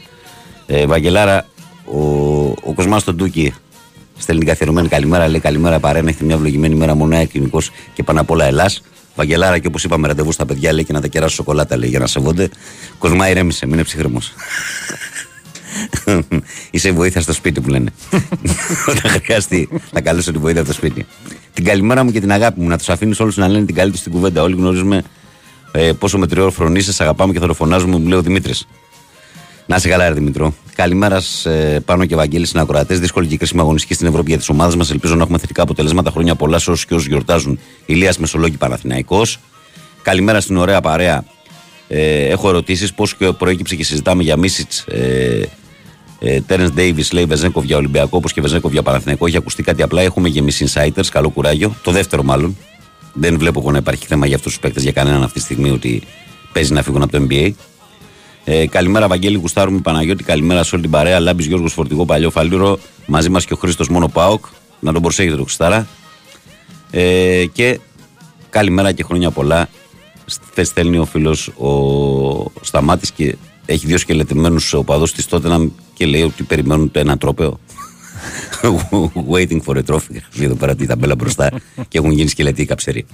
Ε, 0.67 0.87
Βαγγελάρα, 0.87 1.47
ο, 1.85 2.01
ο 2.47 2.73
Κοσμάς 2.75 3.03
στον 3.03 3.17
Τούκι 3.17 3.55
στέλνει 4.19 4.41
την 4.41 4.51
καθιερωμένη 4.51 4.89
καλημέρα. 4.89 5.29
Λέει 5.29 5.41
καλημέρα 5.41 5.79
παρένα. 5.79 6.09
Έχετε 6.09 6.25
μια 6.25 6.35
ευλογημένη 6.35 6.75
μέρα 6.75 6.95
μονέα 6.95 7.25
κοινικό 7.25 7.61
και 7.95 8.03
πάνω 8.03 8.21
απ' 8.21 8.31
όλα 8.31 8.45
Ελλάς. 8.45 8.83
Βαγγελάρα 9.15 9.59
και 9.59 9.67
όπως 9.67 9.85
είπαμε 9.85 10.07
ραντεβού 10.07 10.33
στα 10.33 10.47
παιδιά 10.47 10.73
λέει 10.73 10.85
και 10.85 10.93
να 10.93 11.01
τα 11.01 11.07
κεράσω 11.07 11.35
σοκολάτα 11.35 11.77
λέει 11.77 11.89
για 11.89 11.99
να 11.99 12.07
σεβόνται. 12.07 12.49
Κοσμά 12.99 13.31
ηρέμησε, 13.31 13.67
μην 13.67 13.75
είναι 13.75 13.85
ψυχραιμό. 13.85 14.19
Είσαι 16.71 16.93
βοήθεια 16.93 17.21
στο 17.21 17.33
σπίτι 17.33 17.61
που 17.61 17.69
λένε. 17.69 17.91
Όταν 18.91 19.11
χρειαστεί, 19.25 19.69
θα 19.93 20.01
καλέσω 20.01 20.33
την 20.33 20.41
βοήθεια 20.41 20.61
από 20.61 20.71
το 20.71 20.75
σπίτι. 20.75 21.07
Την 21.55 21.65
καλημέρα 21.65 22.05
μου 22.05 22.11
και 22.11 22.21
την 22.21 22.33
αγάπη 22.33 22.61
μου. 22.61 22.69
Να 22.69 22.79
τους 22.79 22.89
αφήνεις 22.89 23.21
όλους 23.21 23.37
να 23.37 23.49
λένε 23.49 23.65
την 23.65 23.75
καλή 23.75 23.91
τους 23.91 24.01
στην 24.01 24.13
κουβέντα. 24.13 24.43
Όλοι 24.43 24.55
γνωρίζουμε 24.55 25.03
ε, 25.73 25.93
πόσο 25.93 26.19
μετριό 26.19 26.51
φρονείσαι, 26.51 26.93
σε 26.93 27.03
αγαπάμε 27.03 27.33
και 27.33 27.39
θα 27.39 27.47
το 27.47 27.55
φωνάζουμε, 27.55 27.99
μου 27.99 28.09
λέει 28.09 28.19
ο 28.19 28.23
Δημήτρης. 28.23 28.67
Να 29.67 29.79
σε 29.79 29.89
καλά, 29.89 30.09
ρε 30.09 30.15
Δημητρό. 30.15 30.55
Καλημέρα 30.75 31.23
ε, 31.45 31.79
πάνω 31.85 32.05
και 32.05 32.15
Ευαγγέλη 32.15 32.47
συνακροατές. 32.47 33.01
Δύσκολη 33.01 33.27
και 33.27 33.37
κρίσιμη 33.37 33.61
αγωνιστική 33.61 33.95
στην 33.95 34.07
Ευρώπη 34.07 34.29
για 34.29 34.39
τις 34.39 34.49
ομάδες 34.49 34.77
μας. 34.77 34.91
Ελπίζω 34.91 35.15
να 35.15 35.23
έχουμε 35.23 35.39
θετικά 35.39 35.63
αποτελέσματα 35.63 36.11
χρόνια 36.11 36.35
πολλά 36.35 36.59
σε 36.59 36.71
όσου 36.71 36.87
και 36.87 36.95
όσου 36.95 37.09
γιορτάζουν. 37.09 37.59
Ηλίας 37.87 38.19
Μεσολόγη 38.19 38.57
Παναθηναϊκός. 38.57 39.39
Καλημέρα 40.03 40.41
στην 40.41 40.57
ωραία 40.57 40.81
παρέα. 40.81 41.25
Ε, 41.89 42.27
έχω 42.27 42.49
ερωτήσεις 42.49 42.95
πώς 42.95 43.17
προέκυψε 43.39 43.77
και 43.77 43.85
συζητάμε 43.85 44.23
για 44.23 44.37
Μίσιτς. 44.37 44.85
Ε, 44.89 44.99
ε, 44.99 45.49
Τέρεν 46.47 46.73
Ντέιβι 46.75 47.05
λέει 47.13 47.25
Βεζέκοβ 47.25 47.65
για 47.65 47.77
Ολυμπιακό, 47.77 48.17
όπως 48.17 48.33
και 48.33 48.41
Βεζέκοβ 48.41 48.73
για 48.73 48.83
Παναθηναϊκό. 48.83 49.27
Έχει 49.27 49.37
ακουστεί 49.37 49.63
κάτι 49.63 49.83
απλά. 49.83 50.03
Έχουμε 50.03 50.29
γεμίσει 50.29 50.67
insiders. 50.73 51.07
Καλό 51.11 51.29
κουράγιο. 51.29 51.75
Το 51.83 51.91
δεύτερο 51.91 52.23
μάλλον. 52.23 52.57
Δεν 53.13 53.39
βλέπω 53.39 53.61
εγώ 53.61 53.71
να 53.71 53.79
υπάρχει 53.79 54.07
θέμα 54.07 54.27
για 54.27 54.37
αυτούς 54.37 54.53
τους 54.53 54.61
παίκτες 54.61 54.83
για 54.83 54.93
κανέναν 54.93 55.23
αυτή 55.23 55.39
τη 55.39 55.45
στιγμή 55.45 55.71
ότι 55.71 56.03
παίζει 56.53 56.73
να 56.73 56.83
φύγουν 56.83 57.03
από 57.03 57.13
το 57.13 57.27
NBA. 57.31 57.51
Ε, 58.45 58.67
καλημέρα, 58.67 59.09
Βαγγέλη 59.09 59.37
Γουστάρου 59.37 59.81
Παναγιώτη. 59.81 60.25
Καλημέρα 60.25 60.63
σε 60.63 60.75
όλη 60.75 60.83
την 60.83 60.93
παρέα. 60.93 61.21
Λάμπης 61.21 61.47
Γιώργος 61.47 61.73
Φορτηγό 61.73 62.05
Παλιό 62.05 62.31
Φαλούρο. 62.31 62.79
Μαζί 63.07 63.29
μας 63.29 63.45
και 63.45 63.53
ο 63.53 63.57
Χρήστος 63.57 63.89
Μόνο 63.89 64.09
Πάοκ. 64.09 64.45
Να 64.81 64.93
τον 64.93 65.03
προσέχετε 65.03 65.37
το 65.37 65.43
Χριστάρα. 65.43 65.87
Ε, 66.91 67.45
και 67.53 67.81
καλημέρα 68.51 68.93
και 68.93 69.03
χρόνια 69.03 69.31
πολλά. 69.31 69.69
Θε 70.53 70.65
στέλνει 70.65 70.99
ο 70.99 71.05
φίλος 71.05 71.49
ο 71.49 72.53
Σταμάτης 72.61 73.11
και 73.11 73.37
έχει 73.73 73.87
δύο 73.87 73.99
σκελετημένους 73.99 74.73
οπαδούς 74.73 75.13
της 75.13 75.27
τότε 75.27 75.71
και 75.95 76.07
λέει 76.07 76.23
ότι 76.23 76.43
περιμένουν 76.43 76.91
το 76.91 76.99
ένα 76.99 77.19
τρόπεο. 77.19 77.61
Waiting 79.33 79.61
for 79.65 79.77
a 79.77 79.83
trophy. 79.87 80.11
Γράφει 80.11 80.45
εδώ 80.45 80.55
πέρα 80.55 80.75
τη 80.75 80.87
ταμπέλα 80.87 81.15
μπροστά 81.15 81.51
και 81.89 81.99
έχουν 81.99 82.11
γίνει 82.11 82.29
σκελετοί 82.29 82.65
καψεροί. 82.65 83.07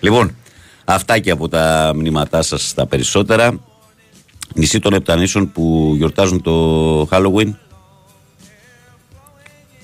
Λοιπόν, 0.00 0.36
αυτά 0.84 1.18
και 1.18 1.30
από 1.30 1.48
τα 1.48 1.92
μηνύματά 1.96 2.42
σας 2.42 2.74
τα 2.74 2.86
περισσότερα. 2.86 3.60
Νησί 4.54 4.78
των 4.78 4.92
Επτανήσων 4.92 5.52
που 5.52 5.94
γιορτάζουν 5.96 6.42
το 6.42 7.02
Halloween. 7.10 7.54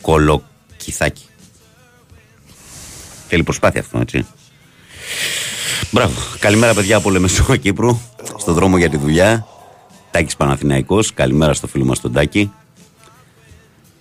Κολοκυθάκι. 0.01 1.25
Θέλει 3.29 3.43
προσπάθεια 3.43 3.81
αυτό, 3.81 3.99
έτσι. 3.99 4.27
Μπράβο. 5.91 6.15
Καλημέρα, 6.39 6.75
παιδιά 6.75 6.97
από 6.97 7.11
Λεμεσό 7.11 7.57
Κύπρου. 7.57 7.99
Στον 8.39 8.55
δρόμο 8.55 8.79
για 8.79 8.89
τη 8.89 8.97
δουλειά. 8.97 9.47
Τάκης 10.11 10.37
Παναθηναϊκός. 10.37 11.15
Καλημέρα 11.15 11.53
στο 11.55 11.67
φίλο 11.67 11.85
μας 11.85 12.01
τον 12.01 12.13
Τάκη. 12.13 12.53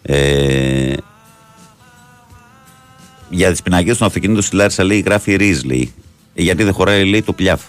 Ε, 0.02 0.94
για 3.30 3.52
τις 3.52 3.62
πινακές 3.62 3.98
των 3.98 4.08
αυτοκινήτων 4.08 4.44
στη 4.44 4.56
Λάρισα 4.56 4.84
λέει 4.84 5.00
γράφει 5.00 5.36
Ρίζ 5.36 5.64
λέει. 5.64 5.94
Ε, 6.34 6.42
γιατί 6.42 6.64
δεν 6.64 6.74
χωράει 6.74 7.06
λέει 7.06 7.22
το 7.24 7.34
πλιάφ. 7.34 7.62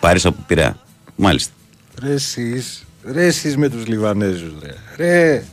Πάρεις 0.00 0.26
από 0.26 0.44
Πειραιά. 0.46 0.78
Μάλιστα. 1.16 1.52
Ρε 2.02 2.12
εσείς, 2.12 2.84
ρε 3.04 3.26
εσείς 3.26 3.56
με 3.56 3.68
τους 3.68 3.86
Λιβανέζους 3.86 4.52
ρε. 4.62 4.74
ρε. 4.96 5.44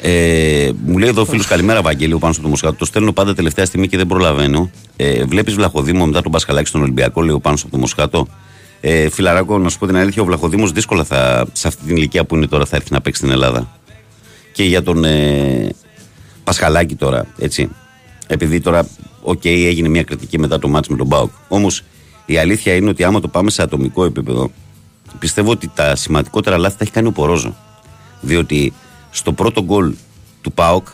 Ε, 0.00 0.70
μου 0.86 0.98
λέει 0.98 1.08
εδώ 1.08 1.20
ο 1.20 1.24
φίλος 1.24 1.46
Καλημέρα, 1.46 1.82
Βαγγέλη, 1.82 2.18
πάνω 2.18 2.32
στο 2.32 2.42
το 2.42 2.48
Μοσχάτο. 2.48 2.74
Το 2.74 2.84
στέλνω 2.84 3.12
πάντα 3.12 3.34
τελευταία 3.34 3.64
στιγμή 3.64 3.88
και 3.88 3.96
δεν 3.96 4.06
προλαβαίνω. 4.06 4.70
Ε, 4.96 5.24
Βλέπεις 5.24 5.54
Βλαχοδήμο 5.54 6.06
μετά 6.06 6.22
τον 6.22 6.32
Πασχαλάκη 6.32 6.68
στον 6.68 6.80
Ολυμπιακό, 6.80 7.22
λέει 7.22 7.34
ο 7.34 7.40
πάνω 7.40 7.56
στο 7.56 7.68
το 7.68 7.78
Μοσχάτο. 7.78 8.26
Ε, 8.80 9.10
φιλαράκο, 9.10 9.58
να 9.58 9.68
σου 9.68 9.78
πω 9.78 9.86
την 9.86 9.96
αλήθεια, 9.96 10.22
ο 10.22 10.24
Βλαχοδήμος 10.24 10.72
δύσκολα 10.72 11.04
θα, 11.04 11.46
σε 11.52 11.68
αυτή 11.68 11.86
την 11.86 11.96
ηλικία 11.96 12.24
που 12.24 12.36
είναι 12.36 12.46
τώρα 12.46 12.64
θα 12.64 12.76
έρθει 12.76 12.92
να 12.92 13.00
παίξει 13.00 13.20
στην 13.20 13.32
Ελλάδα. 13.32 13.78
Και 14.52 14.64
για 14.64 14.82
τον 14.82 15.04
ε, 15.04 15.68
Πασχαλάκη 16.44 16.94
τώρα, 16.94 17.26
έτσι. 17.38 17.68
Επειδή 18.26 18.60
τώρα, 18.60 18.88
OK, 19.22 19.40
okay, 19.42 19.64
έγινε 19.66 19.88
μια 19.88 20.02
κριτική 20.02 20.38
μετά 20.38 20.58
το 20.58 20.68
ματς 20.68 20.88
με 20.88 20.96
τον 20.96 21.06
ΠΑΟΚ. 21.06 21.30
Όμως 21.48 21.82
η 22.26 22.38
αλήθεια 22.38 22.74
είναι 22.74 22.88
ότι 22.88 23.04
άμα 23.04 23.20
το 23.20 23.28
πάμε 23.28 23.50
σε 23.50 23.62
ατομικό 23.62 24.04
επίπεδο, 24.04 24.50
πιστεύω 25.18 25.50
ότι 25.50 25.70
τα 25.74 25.96
σημαντικότερα 25.96 26.58
λάθη 26.58 26.76
τα 26.76 26.84
έχει 26.84 26.92
κάνει 26.92 27.08
ο 27.08 27.12
Πορόζο. 27.12 27.56
Διότι 28.20 28.72
στο 29.16 29.32
πρώτο 29.32 29.62
γκολ 29.62 29.94
του 30.40 30.52
ΠΑΟΚ, 30.52 30.86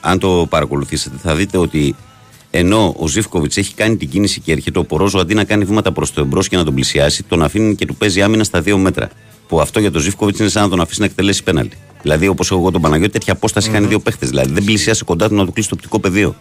αν 0.00 0.18
το 0.18 0.46
παρακολουθήσετε, 0.48 1.16
θα 1.22 1.34
δείτε 1.34 1.58
ότι 1.58 1.94
ενώ 2.50 2.94
ο 2.98 3.08
Ζίβκοβιτς 3.08 3.56
έχει 3.56 3.74
κάνει 3.74 3.96
την 3.96 4.08
κίνηση 4.08 4.40
και 4.40 4.52
έρχεται 4.52 4.78
ο 4.78 4.84
Πορόζο 4.84 5.18
αντί 5.18 5.34
να 5.34 5.44
κάνει 5.44 5.64
βήματα 5.64 5.92
προς 5.92 6.12
το 6.12 6.20
εμπρός 6.20 6.48
και 6.48 6.56
να 6.56 6.64
τον 6.64 6.74
πλησιάσει, 6.74 7.22
τον 7.22 7.42
αφήνει 7.42 7.74
και 7.74 7.86
του 7.86 7.94
παίζει 7.94 8.22
άμυνα 8.22 8.44
στα 8.44 8.60
δύο 8.60 8.78
μέτρα. 8.78 9.08
Που 9.48 9.60
αυτό 9.60 9.80
για 9.80 9.90
τον 9.90 10.02
Ζήφκοβιτς 10.02 10.38
είναι 10.38 10.48
σαν 10.48 10.62
να 10.62 10.68
τον 10.68 10.80
αφήσει 10.80 11.00
να 11.00 11.06
εκτελέσει 11.06 11.42
πέναλτι. 11.42 11.76
Δηλαδή, 12.02 12.28
όπως 12.28 12.50
εγώ 12.50 12.70
τον 12.70 12.80
Παναγιώτη, 12.80 13.12
τέτοια 13.12 13.32
απόσταση 13.32 13.68
είχαν 13.68 13.88
δύο 13.88 14.00
παίχτες. 14.00 14.28
Δηλαδή, 14.28 14.52
δεν 14.52 14.64
πλησιάσει 14.64 15.04
κοντά 15.04 15.28
του 15.28 15.34
να 15.34 15.44
του 15.44 15.52
κλείσει 15.52 15.68
το 15.68 15.74
οπτικό 15.74 16.00
πεδίο. 16.00 16.34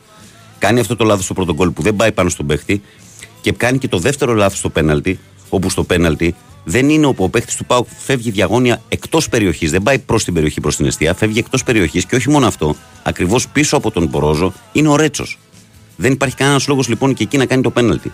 Κάνει 0.60 0.80
αυτό 0.80 0.96
το 0.96 1.04
λάθος 1.04 1.26
στο 1.26 1.34
πρώτο 1.34 1.54
γκολ 1.54 1.70
που 1.70 1.82
δεν 1.82 1.96
πάει 1.96 2.12
πάνω 2.12 2.30
στον 2.30 2.46
παίχτη 2.46 2.82
και 3.42 3.52
κάνει 3.52 3.78
και 3.78 3.88
το 3.88 3.98
δεύτερο 3.98 4.34
λάθος 4.34 4.58
στο 4.58 4.70
πέναλτι, 4.70 5.20
όπου 5.50 5.70
στο 5.70 5.84
πέναλτι 5.84 6.36
δεν 6.64 6.90
είναι 6.90 7.06
όπου 7.06 7.24
ο 7.24 7.30
παίχτη 7.30 7.58
του 7.58 7.66
Πάουκ 7.66 7.88
φεύγει 7.98 8.32
διαγώνια 8.32 8.82
εκτός 8.90 9.30
περιοχής. 9.30 9.72
Δεν 9.72 9.84
πάει 9.84 10.00
προς 10.00 10.24
την 10.24 10.34
περιοχή, 10.34 10.62
προς 10.62 10.76
την 10.76 10.86
αιστεία, 10.86 11.14
φεύγει 11.14 11.40
εκτός 11.40 11.64
περιοχής 11.64 12.06
και 12.06 12.16
όχι 12.16 12.30
μόνο 12.30 12.46
αυτό. 12.46 12.76
Ακριβώς 13.04 13.48
πίσω 13.48 13.78
από 13.78 13.92
τον 13.92 14.10
Πορόζο 14.10 14.54
είναι 14.72 14.88
ο 14.88 14.96
Ρέτσος. 14.96 15.38
Δεν 15.96 16.12
υπάρχει 16.12 16.36
κανένας 16.36 16.68
λόγος 16.68 16.88
λοιπόν 16.88 17.14
και 17.14 17.24
εκεί 17.24 17.38
να 17.38 17.46
κάνει 17.46 17.62
το 17.62 17.70
πέναλτι. 17.70 18.12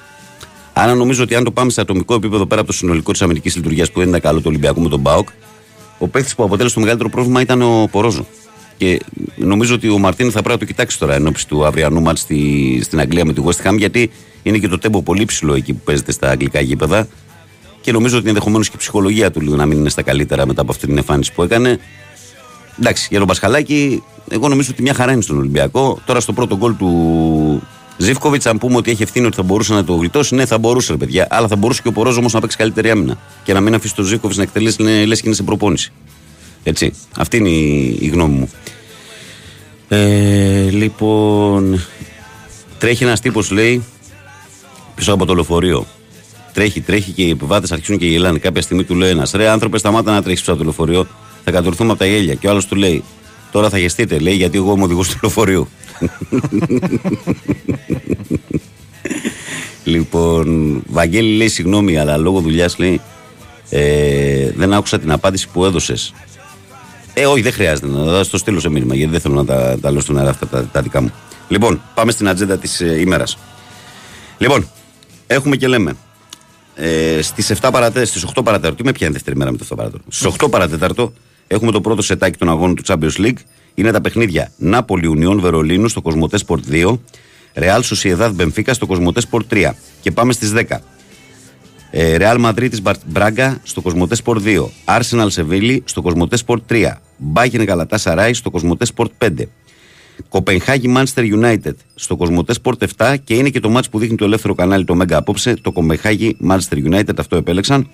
Άρα 0.74 0.96
νομίζω 0.96 1.24
ότι 1.24 1.36
αν 1.36 1.44
το 1.44 1.52
πάμε 1.52 1.72
σε 1.72 1.82
ατομικό 1.82 2.14
επίπεδο 2.14 2.46
πέρα 2.46 2.62
από 2.62 2.70
το 2.70 2.76
συνολικό 2.76 3.12
της 3.12 3.22
αμυντικής 3.22 3.56
λειτουργίας 3.56 3.92
που 3.92 4.00
δεν 4.00 4.08
ήταν 4.08 4.22
καλό 4.22 4.38
του 4.38 4.46
Ολυμπιακού 4.48 4.82
με 4.82 4.90
τον 4.90 5.02
Πάοκ, 5.02 5.30
ο 5.98 6.08
παίχτη 6.08 6.34
που 6.36 6.44
αποτέλεσε 6.44 6.74
το 6.74 6.80
μεγαλύτερο 6.80 7.10
πρόβλημα 7.10 7.42
ήταν 7.42 7.62
ο 7.62 7.88
Πορόζο. 7.92 8.26
Και 8.78 9.00
νομίζω 9.36 9.74
ότι 9.74 9.90
ο 9.90 9.98
Μαρτίνη 9.98 10.30
θα 10.30 10.42
πρέπει 10.42 10.54
να 10.54 10.58
το 10.58 10.66
κοιτάξει 10.66 11.00
τώρα 11.00 11.14
εν 11.14 11.34
του 11.48 11.66
αυριανού 11.66 12.02
μάτς 12.02 12.20
στη, 12.20 12.80
στην 12.84 13.00
Αγγλία 13.00 13.26
με 13.26 13.34
τη 13.34 13.42
West 13.46 13.70
Ham, 13.70 13.78
γιατί 13.78 14.12
είναι 14.44 14.58
και 14.58 14.68
το 14.68 14.78
τέμπο 14.78 15.02
πολύ 15.02 15.26
ψηλό 15.26 15.54
εκεί 15.54 15.74
που 15.74 15.80
παίζεται 15.84 16.12
στα 16.12 16.30
αγγλικά 16.30 16.60
γήπεδα. 16.60 17.08
Και 17.90 17.96
νομίζω 17.96 18.18
ότι 18.18 18.28
ενδεχομένως 18.28 18.68
και 18.68 18.76
η 18.76 18.80
ψυχολογία 18.80 19.32
του 19.32 19.42
λίγο 19.42 19.56
να 19.56 19.66
μην 19.66 19.78
είναι 19.78 19.90
στα 19.90 20.02
καλύτερα 20.02 20.46
μετά 20.46 20.62
από 20.62 20.72
αυτή 20.72 20.86
την 20.86 20.98
εμφάνιση 20.98 21.34
που 21.34 21.44
έκανε. 21.44 21.80
Εντάξει, 22.80 23.08
για 23.10 23.20
τον 23.20 23.28
Πασχαλάκη, 23.28 24.04
εγώ 24.30 24.48
νομίζω 24.48 24.70
ότι 24.72 24.82
μια 24.82 24.94
χαρά 24.94 25.12
είναι 25.12 25.22
στον 25.22 25.38
Ολυμπιακό. 25.38 26.00
Τώρα 26.06 26.20
στο 26.20 26.34
πρώτο 26.34 26.58
γκολ 26.58 26.76
του 26.78 27.62
Ζήφκοβιτς, 27.98 28.46
αν 28.46 28.58
πούμε 28.58 28.76
ότι 28.76 28.92
έχει 28.92 29.04
ευθύνη 29.04 29.26
ότι 29.26 29.36
θα 29.36 29.44
μπορούσε 29.44 29.74
να 29.74 29.84
το 29.84 29.94
γλιτώσει, 29.94 30.36
ναι, 30.36 30.46
θα 30.46 30.58
μπορούσε, 30.58 30.92
ρε 30.92 30.98
παιδιά. 30.98 31.28
Αλλά 31.30 31.48
θα 31.48 31.56
μπορούσε 31.56 31.82
και 31.82 31.88
ο 31.88 31.92
Πορόζο 31.92 32.20
όμως 32.20 32.34
να 32.34 32.40
παίξει 32.40 32.58
καλύτερη 32.58 32.90
άμυνα. 32.90 33.18
Και 33.44 33.54
να 33.54 33.62
μην 33.62 33.74
αφήσει 33.74 33.96
τον 33.96 34.06
Ζήφκοβιτς 34.06 34.38
να 34.38 34.44
εκτελέσει, 34.44 34.82
λες 34.82 35.20
και 35.20 35.28
είναι 35.28 35.36
σε 35.36 35.44
προπόνηση. 35.44 35.92
Έτσι. 36.64 36.94
Αυτή 37.18 37.38
είναι 37.38 37.50
η, 37.50 37.98
η 38.00 38.08
γνώμη 38.08 38.34
μου. 38.34 38.50
Ε, 39.88 40.70
λοιπόν. 40.70 41.82
Τρέχει 42.78 43.04
ένας 43.04 43.20
τύπος, 43.20 43.52
λέει, 43.52 43.84
πίσω 44.96 45.14
από 45.14 45.26
το 45.26 45.34
λεωφορείο. 45.34 45.86
Τρέχει, 46.60 46.82
τρέχει 46.82 47.12
και 47.12 47.24
οι 47.24 47.30
επιβάτες 47.30 47.72
αρχίζουν 47.72 47.98
και 47.98 48.06
γελάνε. 48.06 48.40
Κάποια 48.40 48.62
στιγμή 48.62 48.84
του 48.84 48.96
λέει 48.96 49.10
ένας: 49.10 49.32
Ρε, 49.32 49.50
άνθρωπε, 49.50 49.78
σταμάτα 49.78 50.12
να 50.12 50.22
τρέχεις 50.22 50.40
πίσω 50.40 50.52
από 50.52 50.60
το 50.60 50.66
λεωφορείο. 50.66 51.08
Θα 51.44 51.52
κατουρθούμε 51.52 51.90
από 51.90 52.00
τα 52.00 52.06
γέλια. 52.06 52.34
Και 52.34 52.48
ο 52.48 52.50
άλλος 52.50 52.66
του 52.66 52.76
λέει: 52.76 53.04
Τώρα 53.52 53.70
θα 53.70 53.78
γεστείτε, 53.78 54.20
λέει, 54.20 54.36
γιατί 54.36 54.58
εγώ 54.58 54.74
είμαι 54.74 54.84
οδηγός 54.84 55.10
του 55.10 55.20
λεωφορείου. 55.22 55.68
λοιπόν, 59.94 60.82
Βαγγέλη 60.88 61.36
λέει 61.36 61.48
συγγνώμη, 61.48 61.98
αλλά 61.98 62.18
λόγω 62.18 62.40
δουλειάς 62.40 62.78
λέει 62.78 63.02
ε, 63.70 64.52
δεν 64.56 64.74
άκουσα 64.74 65.00
την 65.00 65.12
απάντηση 65.12 65.48
που 65.54 65.66
έδωσες. 65.66 66.14
Ε, 67.14 67.26
όχι, 67.26 67.42
δεν 67.42 67.54
χρειάζεται 67.54 67.88
να 67.88 68.26
το 68.26 68.38
στείλω 68.38 68.60
σε 68.60 68.70
μήνυμα, 68.70 68.96
γιατί 68.96 69.12
δεν 69.12 69.20
θέλω 69.20 69.36
να 69.36 69.46
τα, 69.46 69.78
τα 69.82 69.92
λέω 69.92 70.02
στον 70.02 70.18
αέρα 70.18 70.30
αυτά 70.30 70.48
τα, 70.48 70.66
τα 70.72 70.82
δικά 70.82 71.02
μου. 71.02 71.12
Λοιπόν, 71.48 71.82
πάμε 71.94 72.12
στην 72.12 72.28
ατζέντα 72.28 72.58
της 72.58 72.82
ε, 72.82 73.00
ημέρας. 73.00 73.38
Λοιπόν, 74.38 74.70
έχουμε 75.28 75.56
και 75.56 75.68
λέμε. 75.68 75.96
Ε, 76.82 77.22
στις 77.22 77.50
7 77.50 77.70
παρατέταρτο, 77.72 78.06
στις 78.06 78.24
8 78.24 78.44
παρατέταρτο, 78.44 78.84
με 78.84 78.92
ποια 78.92 79.06
είναι 79.06 79.16
δεύτερη 79.16 79.38
μέρα 79.38 79.52
με 79.52 79.58
το 79.58 79.66
7 79.70 79.76
παρατέταρτο. 79.76 80.12
Στις 80.12 80.34
8 80.40 80.50
παρατέταρτο 80.50 81.14
έχουμε 81.48 81.72
το 81.72 81.82
πρώτο 81.82 82.02
σετάκι 82.02 82.38
των 82.38 82.50
αγώνων 82.50 82.76
του 82.76 82.84
Champions 82.86 83.26
League. 83.26 83.38
Είναι 83.74 83.92
τα 83.92 84.02
παιχνίδια 84.02 84.52
Νάπολη 84.58 85.08
Ουνιών 85.08 85.40
Βερολίνου 85.40 85.88
στο 85.88 86.02
Κοσμοτέ 86.02 86.38
Sport 86.48 86.60
2. 86.72 86.98
Ρεάλ 87.54 87.84
Σοσιεδάδ 87.84 88.34
Μπενφίκα 88.34 88.74
στο 88.74 88.86
Κοσμοτέ 88.86 89.22
Σπορ 89.22 89.44
3. 89.52 89.72
Και 90.02 90.12
πάμε 90.12 90.34
στις 90.34 90.54
10. 90.56 90.64
Ε, 91.92 92.18
Ρεάλ 92.18 92.40
Μαδρίτη 92.40 92.82
Μπράγκα 93.06 93.60
στο 93.64 93.82
Κοσμοτέ 93.82 94.16
Σπορ 94.16 94.42
2. 94.46 94.70
Arsenal 94.86 95.28
Σεβίλη 95.28 95.84
στο 95.86 96.02
Κοσμοτέ 96.02 96.38
Σπορ 96.38 96.62
3. 96.70 96.92
Μπάγκεν 97.18 97.64
Γαλατά 97.64 97.98
Σαράι 97.98 98.34
στο 98.34 98.50
Κοσμοτέ 98.50 98.86
Σπορ 98.86 99.10
5. 99.18 99.30
Κοπενχάγη 100.30 100.94
Manchester 100.98 101.34
United 101.42 101.74
στο 101.96 102.16
Κοσμοτέ 102.16 102.54
Sport 102.64 102.88
7 102.98 103.16
και 103.24 103.34
είναι 103.34 103.50
και 103.50 103.60
το 103.60 103.70
μάτς 103.70 103.90
που 103.90 104.00
δείχνει 104.00 104.16
το 104.16 104.26
ελεύθερο 104.26 104.56
κανάλι 104.56 104.86
το 104.86 104.96
Μέγκα 104.96 105.18
απόψε, 105.18 105.54
το 105.62 105.72
Κοπενχάγη 105.72 106.38
Manchester 106.50 106.92
United, 106.92 107.14
αυτό 107.18 107.36
επέλεξαν. 107.36 107.90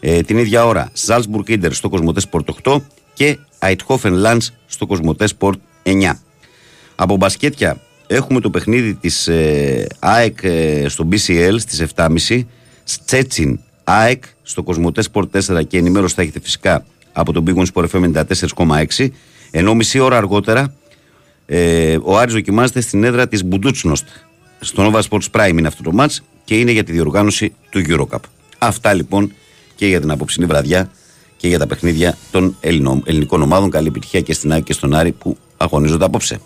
Ε, 0.00 0.20
την 0.20 0.38
ίδια 0.38 0.66
ώρα 0.66 0.90
Salzburg 1.06 1.48
Inter 1.48 1.68
στο 1.70 1.88
Κοσμοτέ 1.88 2.20
Sport 2.30 2.44
8 2.62 2.80
και 3.14 3.38
Eindhoven 3.58 4.24
Lance 4.24 4.46
στο 4.66 4.86
Κοσμοτέ 4.86 5.28
Sport 5.38 5.54
9. 5.82 6.12
Από 6.94 7.16
μπασκέτια 7.16 7.80
έχουμε 8.06 8.40
το 8.40 8.50
παιχνίδι 8.50 8.94
της 8.94 9.28
ε, 9.28 9.86
ΑΕΚ 9.98 10.38
ε, 10.42 10.88
στο 10.88 11.08
BCL 11.10 11.54
στις 11.58 11.84
7.30 11.94 12.40
Στσέτσιν 12.84 13.60
ΑΕΚ 13.84 14.24
στο 14.42 14.62
Κοσμοτέ 14.62 15.02
Sport 15.12 15.26
4 15.46 15.66
και 15.66 15.78
ενημέρωση 15.78 16.14
θα 16.14 16.22
έχετε 16.22 16.40
φυσικά 16.40 16.84
από 17.12 17.32
τον 17.32 17.44
Big 17.46 17.54
One 17.54 17.66
Sport 17.72 17.86
FM 17.90 18.24
94,6 18.96 19.08
ενώ 19.50 19.74
μισή 19.74 19.98
ώρα 19.98 20.16
αργότερα 20.16 20.74
ε, 21.46 21.98
ο 22.02 22.18
Άρης 22.18 22.34
δοκιμάζεται 22.34 22.80
στην 22.80 23.04
έδρα 23.04 23.28
της 23.28 23.44
Μπουντούτσνοστ. 23.44 24.06
Στο 24.60 24.90
Nova 24.90 25.00
Sports 25.08 25.30
Prime 25.30 25.58
είναι 25.58 25.68
αυτό 25.68 25.82
το 25.82 25.92
match 25.98 26.16
και 26.44 26.58
είναι 26.58 26.70
για 26.70 26.84
τη 26.84 26.92
διοργάνωση 26.92 27.54
του 27.70 27.82
Eurocup. 27.88 28.20
Αυτά 28.58 28.92
λοιπόν 28.92 29.32
και 29.74 29.86
για 29.86 30.00
την 30.00 30.10
απόψινή 30.10 30.46
βραδιά 30.46 30.90
και 31.36 31.48
για 31.48 31.58
τα 31.58 31.66
παιχνίδια 31.66 32.16
των 32.30 32.56
Ελληνών, 32.60 33.02
ελληνικών 33.06 33.42
ομάδων. 33.42 33.70
Καλή 33.70 33.86
επιτυχία 33.86 34.20
και 34.20 34.32
στην 34.32 34.52
Άκη 34.52 34.62
και 34.62 34.72
στον 34.72 34.94
Άρη 34.94 35.12
που 35.12 35.36
αγωνίζονται 35.56 36.04
απόψε. 36.04 36.40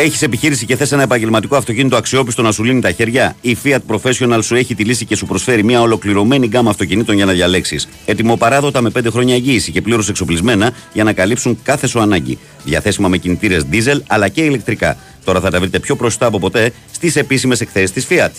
Έχεις 0.00 0.22
επιχείρηση 0.22 0.66
και 0.66 0.76
θες 0.76 0.92
ένα 0.92 1.02
επαγγελματικό 1.02 1.56
αυτοκίνητο 1.56 1.96
αξιόπιστο 1.96 2.42
να 2.42 2.52
σου 2.52 2.64
λύνει 2.64 2.80
τα 2.80 2.90
χέρια; 2.90 3.36
Η 3.40 3.56
Fiat 3.64 3.78
Professional 3.86 4.38
σου 4.42 4.54
έχει 4.54 4.74
τη 4.74 4.84
λύση 4.84 5.04
και 5.04 5.16
σου 5.16 5.26
προσφέρει 5.26 5.64
μια 5.64 5.80
ολοκληρωμένη 5.80 6.46
γκάμα 6.46 6.70
αυτοκινήτων 6.70 7.14
για 7.14 7.24
να 7.24 7.32
διαλέξεις. 7.32 7.88
Ετοιμοπαράδοτα 8.04 8.80
με 8.80 8.90
5 8.98 9.06
χρόνια 9.10 9.34
εγγύηση 9.34 9.72
και 9.72 9.82
πλήρως 9.82 10.08
εξοπλισμένα 10.08 10.70
για 10.92 11.04
να 11.04 11.12
καλύψουν 11.12 11.58
κάθε 11.62 11.86
σου 11.86 12.00
ανάγκη. 12.00 12.38
Διαθέσιμα 12.64 13.08
με 13.08 13.16
κινητήρες 13.16 13.66
diesel 13.72 14.00
αλλά 14.06 14.28
και 14.28 14.40
ηλεκτρικά. 14.40 14.96
Τώρα 15.24 15.40
θα 15.40 15.50
τα 15.50 15.60
βρείτε 15.60 15.78
πιο 15.78 15.94
μπροστά 15.94 16.26
από 16.26 16.38
ποτέ 16.38 16.72
στις 16.92 17.16
επίσημες 17.16 17.60
εκθέσεις 17.60 17.92
της 17.92 18.06
Fiat. 18.08 18.30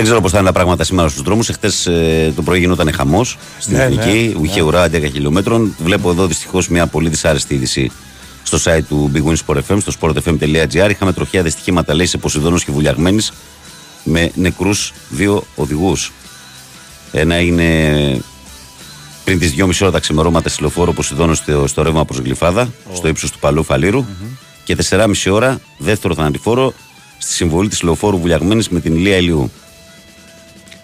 Δεν 0.00 0.08
ξέρω 0.08 0.24
πώς 0.24 0.32
θα 0.32 0.38
είναι 0.38 0.46
τα 0.46 0.52
πράγματα 0.52 0.84
σήμερα 0.84 1.08
στους 1.08 1.22
δρόμους. 1.22 1.48
Εχθές 1.48 1.86
ε, 1.86 2.32
το 2.36 2.42
πρωί 2.42 2.58
γινόταν 2.58 2.92
χαμός 2.92 3.38
στην 3.58 3.76
Ναι, 3.76 3.82
Εθνική. 3.82 4.34
ναι, 4.38 4.46
Είχε 4.46 4.60
ναι. 4.60 4.66
ουρά 4.66 4.86
10 4.86 4.90
χιλιόμετρων. 5.12 5.74
Βλέπω 5.78 6.10
εδώ 6.10 6.26
δυστυχώς 6.26 6.68
μια 6.68 6.86
πολύ 6.86 7.08
δυσάρεστη 7.08 7.54
είδηση 7.54 7.90
στο 8.42 8.58
site 8.64 8.82
του 8.88 9.10
Big 9.14 9.22
Win 9.30 9.34
Sport 9.46 9.58
FM, 9.68 9.78
στο 9.80 9.92
sportfm.gr. 10.00 10.90
Είχαμε 10.90 11.12
τροχιά 11.12 11.42
δυστυχήματα, 11.42 11.94
λέει, 11.94 12.06
σε 12.06 12.18
Ποσειδόνο 12.18 12.58
και 12.58 12.72
Βουλιαγμένης 12.72 13.32
με 14.04 14.30
νεκρούς 14.34 14.92
δύο 15.08 15.44
οδηγούς. 15.54 16.12
Ένα 17.12 17.40
είναι 17.40 17.66
πριν 19.24 19.38
τις 19.38 19.54
2,5 19.56 19.70
ώρα 19.82 19.90
τα 19.90 20.00
ξημερώματα 20.00 20.48
στη 20.48 20.60
λεωφόρο 20.60 20.92
Ποσειδόνο 20.92 21.34
στο, 21.34 21.66
στο 21.66 21.82
ρεύμα 21.82 22.04
προς 22.04 22.18
Γλυφάδα, 22.18 22.72
στο 22.94 23.08
ύψος 23.08 23.30
του 23.30 23.38
Παλού 23.38 23.62
Φαλήρου. 23.64 24.04
Και 24.64 24.76
4,5 24.90 25.06
ώρα 25.30 25.60
δεύτερο 25.78 26.14
θανατηφόρο 26.14 26.72
στη 27.18 27.32
συμβολή 27.32 27.68
της 27.68 27.82
λεωφόρου 27.82 28.18
Βουλιαγμένης 28.18 28.68
με 28.68 28.80
την 28.80 28.94
Ηλία 28.94 29.16
Ηλιού. 29.16 29.50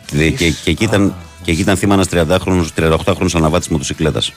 Και, 0.06 0.30
και, 0.30 0.50
και, 0.50 0.70
εκεί 0.70 0.84
ήταν, 0.84 1.14
και 1.42 1.50
εκεί 1.50 1.60
ήταν 1.60 1.76
θύμα 1.76 1.94
ένας 1.94 2.06
30χρονο, 2.12 2.64
38χρονο 2.76 3.28
αναβάτης 3.34 3.68
μοτοσυκλέτας. 3.68 4.32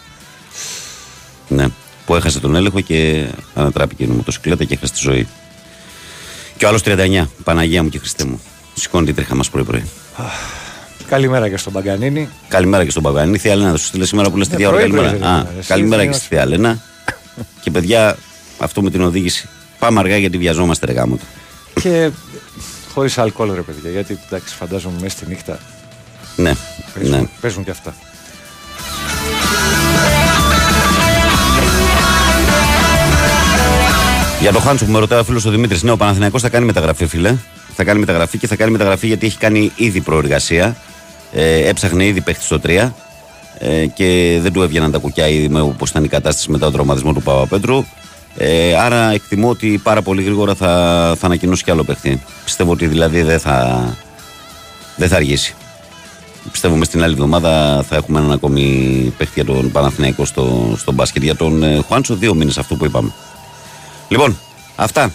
Ναι, 1.47 1.65
που 2.05 2.15
έχασε 2.15 2.39
τον 2.39 2.55
έλεγχο 2.55 2.79
και 2.81 3.27
ανατράπηκε 3.55 4.03
η 4.03 4.07
μοτοσυκλέτα 4.07 4.63
και 4.63 4.73
έχασε 4.73 4.93
τη 4.93 4.99
ζωή. 5.01 5.27
Και 6.57 6.65
ο 6.65 6.67
άλλος 6.67 6.81
39, 6.85 7.27
Παναγία 7.43 7.83
μου 7.83 7.89
και 7.89 7.99
Χριστέ 7.99 8.25
μου. 8.25 8.41
Σηκώνει 8.75 9.05
τη 9.05 9.13
τρίχα 9.13 9.35
μας 9.35 9.49
πρωί-πρωί. 9.49 9.83
Καλημέρα 11.09 11.49
και 11.49 11.57
στον 11.57 11.73
Παγκανίνη. 11.73 12.29
Καλημέρα 12.47 12.83
και 12.83 12.89
στον 12.91 13.03
Παγκανή. 13.03 13.37
Θεία 13.37 13.55
Λένα, 13.55 13.71
θα 13.71 13.77
σου 13.77 13.85
στείλε 13.85 14.05
σήμερα 14.05 14.29
που 14.29 14.37
λες 14.37 14.47
τη 14.47 14.53
Ναι, 14.53 14.59
διάφορα. 14.59 14.81
πρωί, 14.81 14.91
Καλημέρα. 14.91 15.17
πρωί, 15.19 15.29
Α, 15.31 15.43
πρωί, 15.43 15.57
εσύ, 15.59 15.67
καλημέρα 15.67 16.03
και 16.03 16.09
εσύ, 16.09 16.19
στη 16.19 16.27
Θεία 16.27 16.45
Λένα. 16.45 16.79
και 17.61 17.71
παιδιά, 17.71 18.17
αυτό 18.57 18.81
με 18.81 18.89
την 18.89 19.01
οδήγηση. 19.01 19.49
Πάμε 19.79 19.99
αργά 19.99 20.17
γιατί 20.17 20.37
βιαζόμαστε 20.37 20.85
ρε 20.85 20.91
γάμο. 20.91 21.19
και 21.81 22.09
χωρίς 22.93 23.17
αλκοόλ, 23.17 23.53
ρε 23.53 23.61
παιδιά. 23.61 23.89
Γιατί 23.89 24.19
εντάξει, 24.25 24.55
φαντάζομαι 24.55 24.95
μέσα 25.01 25.17
στη 25.17 25.25
νύχτα 25.27 25.59
Ναι, 26.35 26.53
παίζουν, 26.93 27.19
ναι. 27.19 27.27
παίζουν 27.41 27.63
και 27.63 27.71
αυτά. 27.71 27.93
Για 34.41 34.51
το 34.51 34.59
Χάντσο 34.59 34.85
που 34.85 34.91
με 34.91 34.99
ρωτάει 34.99 35.19
ο 35.19 35.23
φίλος 35.23 35.45
ο 35.45 35.49
Δημήτρης, 35.49 35.83
ναι, 35.83 35.91
ο 35.91 35.97
Παναθηναϊκός 35.97 36.41
θα 36.41 36.49
κάνει 36.49 36.65
μεταγραφή, 36.65 37.05
φίλε. 37.05 37.35
Θα 37.75 37.83
κάνει 37.83 37.99
μεταγραφή 37.99 38.37
και 38.37 38.47
θα 38.47 38.55
κάνει 38.55 38.71
μεταγραφή 38.71 39.07
γιατί 39.07 39.25
έχει 39.25 39.37
κάνει 39.37 39.71
ήδη 39.75 40.01
προεργασία. 40.01 40.75
Ε, 41.33 41.67
έψαχνε 41.67 42.05
ήδη 42.05 42.21
παίχτη 42.21 42.43
στο 42.43 42.59
3 42.63 42.91
ε, 43.59 43.85
και 43.85 44.39
δεν 44.41 44.53
του 44.53 44.61
έβγαιναν 44.61 44.91
τα 44.91 44.97
κουκιά 44.97 45.27
ήδη 45.27 45.49
με 45.49 45.61
όπως 45.61 45.89
ήταν 45.89 46.03
η 46.03 46.07
κατάσταση 46.07 46.51
μετά 46.51 46.63
τον 46.63 46.73
τραυματισμό 46.73 47.13
του 47.13 47.21
Παπαπέτρου. 47.21 47.85
Ε, 48.35 48.75
άρα 48.75 49.11
εκτιμώ 49.11 49.49
ότι 49.49 49.79
πάρα 49.83 50.01
πολύ 50.01 50.23
γρήγορα 50.23 50.55
θα, 50.55 50.67
θα 51.19 51.25
ανακοινώσει 51.25 51.63
κι 51.63 51.71
άλλο 51.71 51.83
παίχτη. 51.83 52.21
Πιστεύω 52.43 52.71
ότι 52.71 52.87
δηλαδή 52.87 53.21
δεν 53.21 53.39
θα, 53.39 53.87
δεν 54.95 55.07
θα 55.07 55.15
αργήσει. 55.15 55.55
Πιστεύω 56.51 56.75
μες 56.75 56.87
στην 56.87 57.03
άλλη 57.03 57.13
εβδομάδα 57.13 57.83
θα 57.89 57.95
έχουμε 57.95 58.19
έναν 58.19 58.31
ακόμη 58.31 59.13
παίχτη 59.17 59.33
για 59.35 59.53
τον 59.53 59.71
Παναθηναϊκό 59.71 60.25
στο, 60.25 60.75
στο 60.77 60.91
μπάσκετ. 60.91 61.23
Για 61.23 61.35
τον 61.35 61.63
ε, 61.63 61.81
Χουάντσο, 61.87 62.15
δύο 62.15 62.33
μήνες 62.33 62.57
αυτό 62.57 62.75
που 62.75 62.85
είπαμε. 62.85 63.11
Λοιπόν, 64.07 64.37
αυτά. 64.75 65.11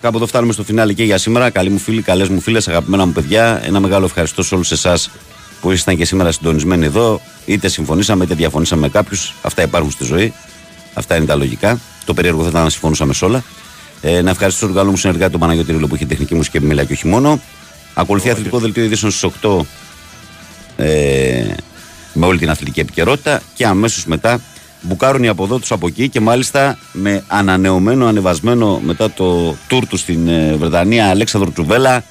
Κάπου 0.00 0.16
εδώ 0.16 0.26
φτάνουμε 0.26 0.52
στο 0.52 0.64
φινάλι 0.64 0.94
και 0.94 1.04
για 1.04 1.18
σήμερα. 1.18 1.50
Καλοί 1.50 1.70
μου 1.70 1.78
φίλοι, 1.78 2.02
καλές 2.02 2.28
μου 2.28 2.40
φίλες, 2.40 2.68
αγαπημένα 2.68 3.06
μου 3.06 3.12
παιδιά. 3.12 3.60
Ένα 3.64 3.80
μεγάλο 3.80 4.04
ευχαριστώ 4.04 4.42
σε 4.42 4.54
όλους 4.54 4.70
εσάς 4.70 5.10
που 5.60 5.70
ήσασταν 5.70 5.96
και 5.96 6.04
σήμερα 6.04 6.32
συντονισμένοι 6.32 6.84
εδώ. 6.84 7.20
Είτε 7.46 7.68
συμφωνήσαμε 7.68 8.24
είτε 8.24 8.34
διαφωνήσαμε 8.34 8.80
με 8.80 8.88
κάποιους. 8.88 9.34
Αυτά 9.42 9.62
υπάρχουν 9.62 9.90
στη 9.90 10.04
ζωή. 10.04 10.32
Αυτά 10.94 11.16
είναι 11.16 11.26
τα 11.26 11.34
λογικά. 11.34 11.80
Το 12.04 12.14
περίεργο 12.14 12.42
θα 12.42 12.48
ήταν 12.48 12.62
να 12.62 12.70
συμφωνούσαμε 12.70 13.12
σε 13.12 13.24
όλα. 13.24 13.44
Ε, 14.00 14.22
να 14.22 14.30
ευχαριστήσω 14.30 14.66
τον 14.66 14.74
καλό 14.74 14.90
μου 14.90 14.96
συνεργάτη 14.96 15.30
τον 15.30 15.40
Παναγιώτη 15.40 15.72
Ρίλο 15.72 15.86
που 15.86 15.94
έχει 15.94 16.06
τεχνική 16.06 16.34
μουσική 16.34 16.56
επιμέλεια 16.56 16.84
και 16.84 16.92
όχι 16.92 17.06
μόνο. 17.06 17.40
Ακολουθεί 17.94 18.30
αθλητικό 18.30 18.58
δελτίο 18.58 18.84
ειδήσεων 18.84 19.12
στις 19.12 19.30
8 19.42 19.60
ε, 20.76 21.54
με 22.12 22.26
όλη 22.26 22.38
την 22.38 22.50
αθλητική 22.50 22.80
επικαιρότητα 22.80 23.40
και 23.54 23.66
αμέσως 23.66 24.04
μετά 24.06 24.40
μπουκάρουν 24.80 25.22
οι 25.22 25.28
από 25.28 25.44
εδώ 25.44 25.58
τους 25.58 25.72
από 25.72 25.86
εκεί 25.86 26.08
και 26.08 26.20
μάλιστα 26.20 26.78
με 26.92 27.24
ανανεωμένο, 27.26 28.06
ανεβασμένο 28.06 28.80
μετά 28.84 29.10
το 29.10 29.56
τουρ 29.68 29.86
τους 29.86 30.00
στην 30.00 30.28
ε, 30.28 30.56
Βρετανία 30.56 31.08
Αλέξανδρο 31.08 31.52
Τσουβέλα 31.52 32.04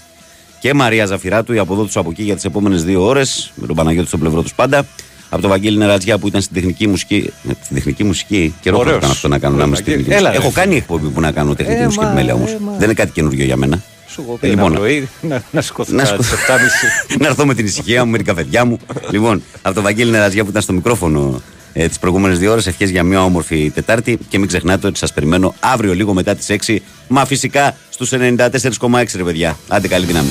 και 0.59 0.73
Μαρία 0.73 1.05
Ζαφυράτου, 1.05 1.53
οι 1.53 1.57
από 1.57 1.73
εδώ 1.73 1.84
τους 1.84 1.97
από 1.97 2.09
εκεί 2.09 2.23
για 2.23 2.35
τις 2.35 2.45
επόμενες 2.45 2.84
δύο 2.84 3.03
ώρες, 3.05 3.51
με 3.55 3.68
τον 3.68 3.76
Παναγιώτη 3.76 4.07
στο 4.07 4.18
πλευρό 4.18 4.41
τους 4.41 4.53
πάντα. 4.53 4.85
Από 5.33 5.41
τον 5.41 5.49
Βαγγέλη 5.49 5.77
Νερατζιά 5.77 6.17
που 6.17 6.27
ήταν 6.27 6.41
στην 6.41 6.55
τεχνική 6.55 6.87
μουσική. 6.87 7.33
ε, 7.49 7.51
Στην 7.63 7.75
τεχνική 7.75 8.03
μουσική. 8.03 8.53
Καιρό 8.61 8.75
που 8.75 8.81
Ωραίος. 8.81 8.97
έκανα 8.97 9.11
αυτό 9.11 9.27
να 9.27 9.39
κάνω 9.39 9.55
να 9.55 9.63
είμαι 9.63 9.75
στην 9.75 9.85
Βαγγέλη. 9.85 10.07
τεχνική 10.07 10.27
Έλα, 10.27 10.29
μουσική. 10.39 10.47
ρε, 10.53 10.57
Έχω 10.57 10.65
κάνει 10.65 10.75
εκπομπή 10.77 11.07
που 11.13 11.21
να 11.21 11.31
κάνω 11.31 11.55
τεχνική 11.55 11.81
Ε, 11.81 11.83
μουσική 11.85 12.03
μα, 12.03 12.09
επιμέλεια 12.09 12.33
όμως. 12.33 12.51
ε, 12.51 12.57
μα. 12.61 12.71
Δεν 12.71 12.83
είναι 12.83 12.93
κάτι 12.93 13.11
καινούριο 13.11 13.45
για 13.45 13.55
μένα. 13.57 13.81
Σου 14.07 14.21
έχω 14.21 14.33
Ε, 14.33 14.37
πει 14.39 14.47
λοιπόν, 14.47 14.65
ένα 14.71 14.79
πρωί 14.79 15.09
να, 15.21 15.43
να 15.51 15.61
σηκωθώ 15.61 15.93
να 15.95 16.03
κατά 16.03 16.15
τις 16.17 16.25
σκοτώ- 16.25 16.41
7.30. 16.43 17.17
να 17.19 17.27
έρθω 17.27 17.45
με 17.45 17.53
την 17.53 17.65
ησυχία 17.65 18.05
μου, 18.05 18.11
με 18.11 18.17
την 18.17 18.25
καφεδιά 18.25 18.65
μου. 18.65 18.77
λοιπόν, 19.11 19.43
από 19.61 19.73
τον 19.75 19.83
Βαγγέλη 19.83 20.11
Νεραζιά 20.11 20.43
που 20.43 20.49
ήταν 20.49 20.61
στο 20.61 20.73
μικρόφωνο 20.73 21.41
ε, 21.73 21.87
τις 21.87 21.99
προηγούμενες 21.99 22.39
δύο 22.39 22.51
ώρες, 22.51 22.67
ευχές 22.67 22.89
για 22.89 23.03
μια 23.03 23.23
όμορφη 23.23 23.71
Τετάρτη. 23.75 24.17
Και 24.29 24.37
μην 24.39 24.47
ξεχνάτε 24.47 24.87
ότι 24.87 24.97
σας 24.97 25.13
περιμένω 25.13 25.53
αύριο 25.59 25.93
λίγο 25.93 26.13
μετά 26.13 26.35
τις 26.35 26.49
6. 26.49 26.81
Μα 27.07 27.25
φυσικά 27.25 27.75
στους 27.89 28.11
94,6 28.11 29.17
ρε 29.17 29.23
παιδιά. 29.23 29.57
Άντε 29.67 29.87
καλή 29.87 30.05
δύναμη. 30.05 30.29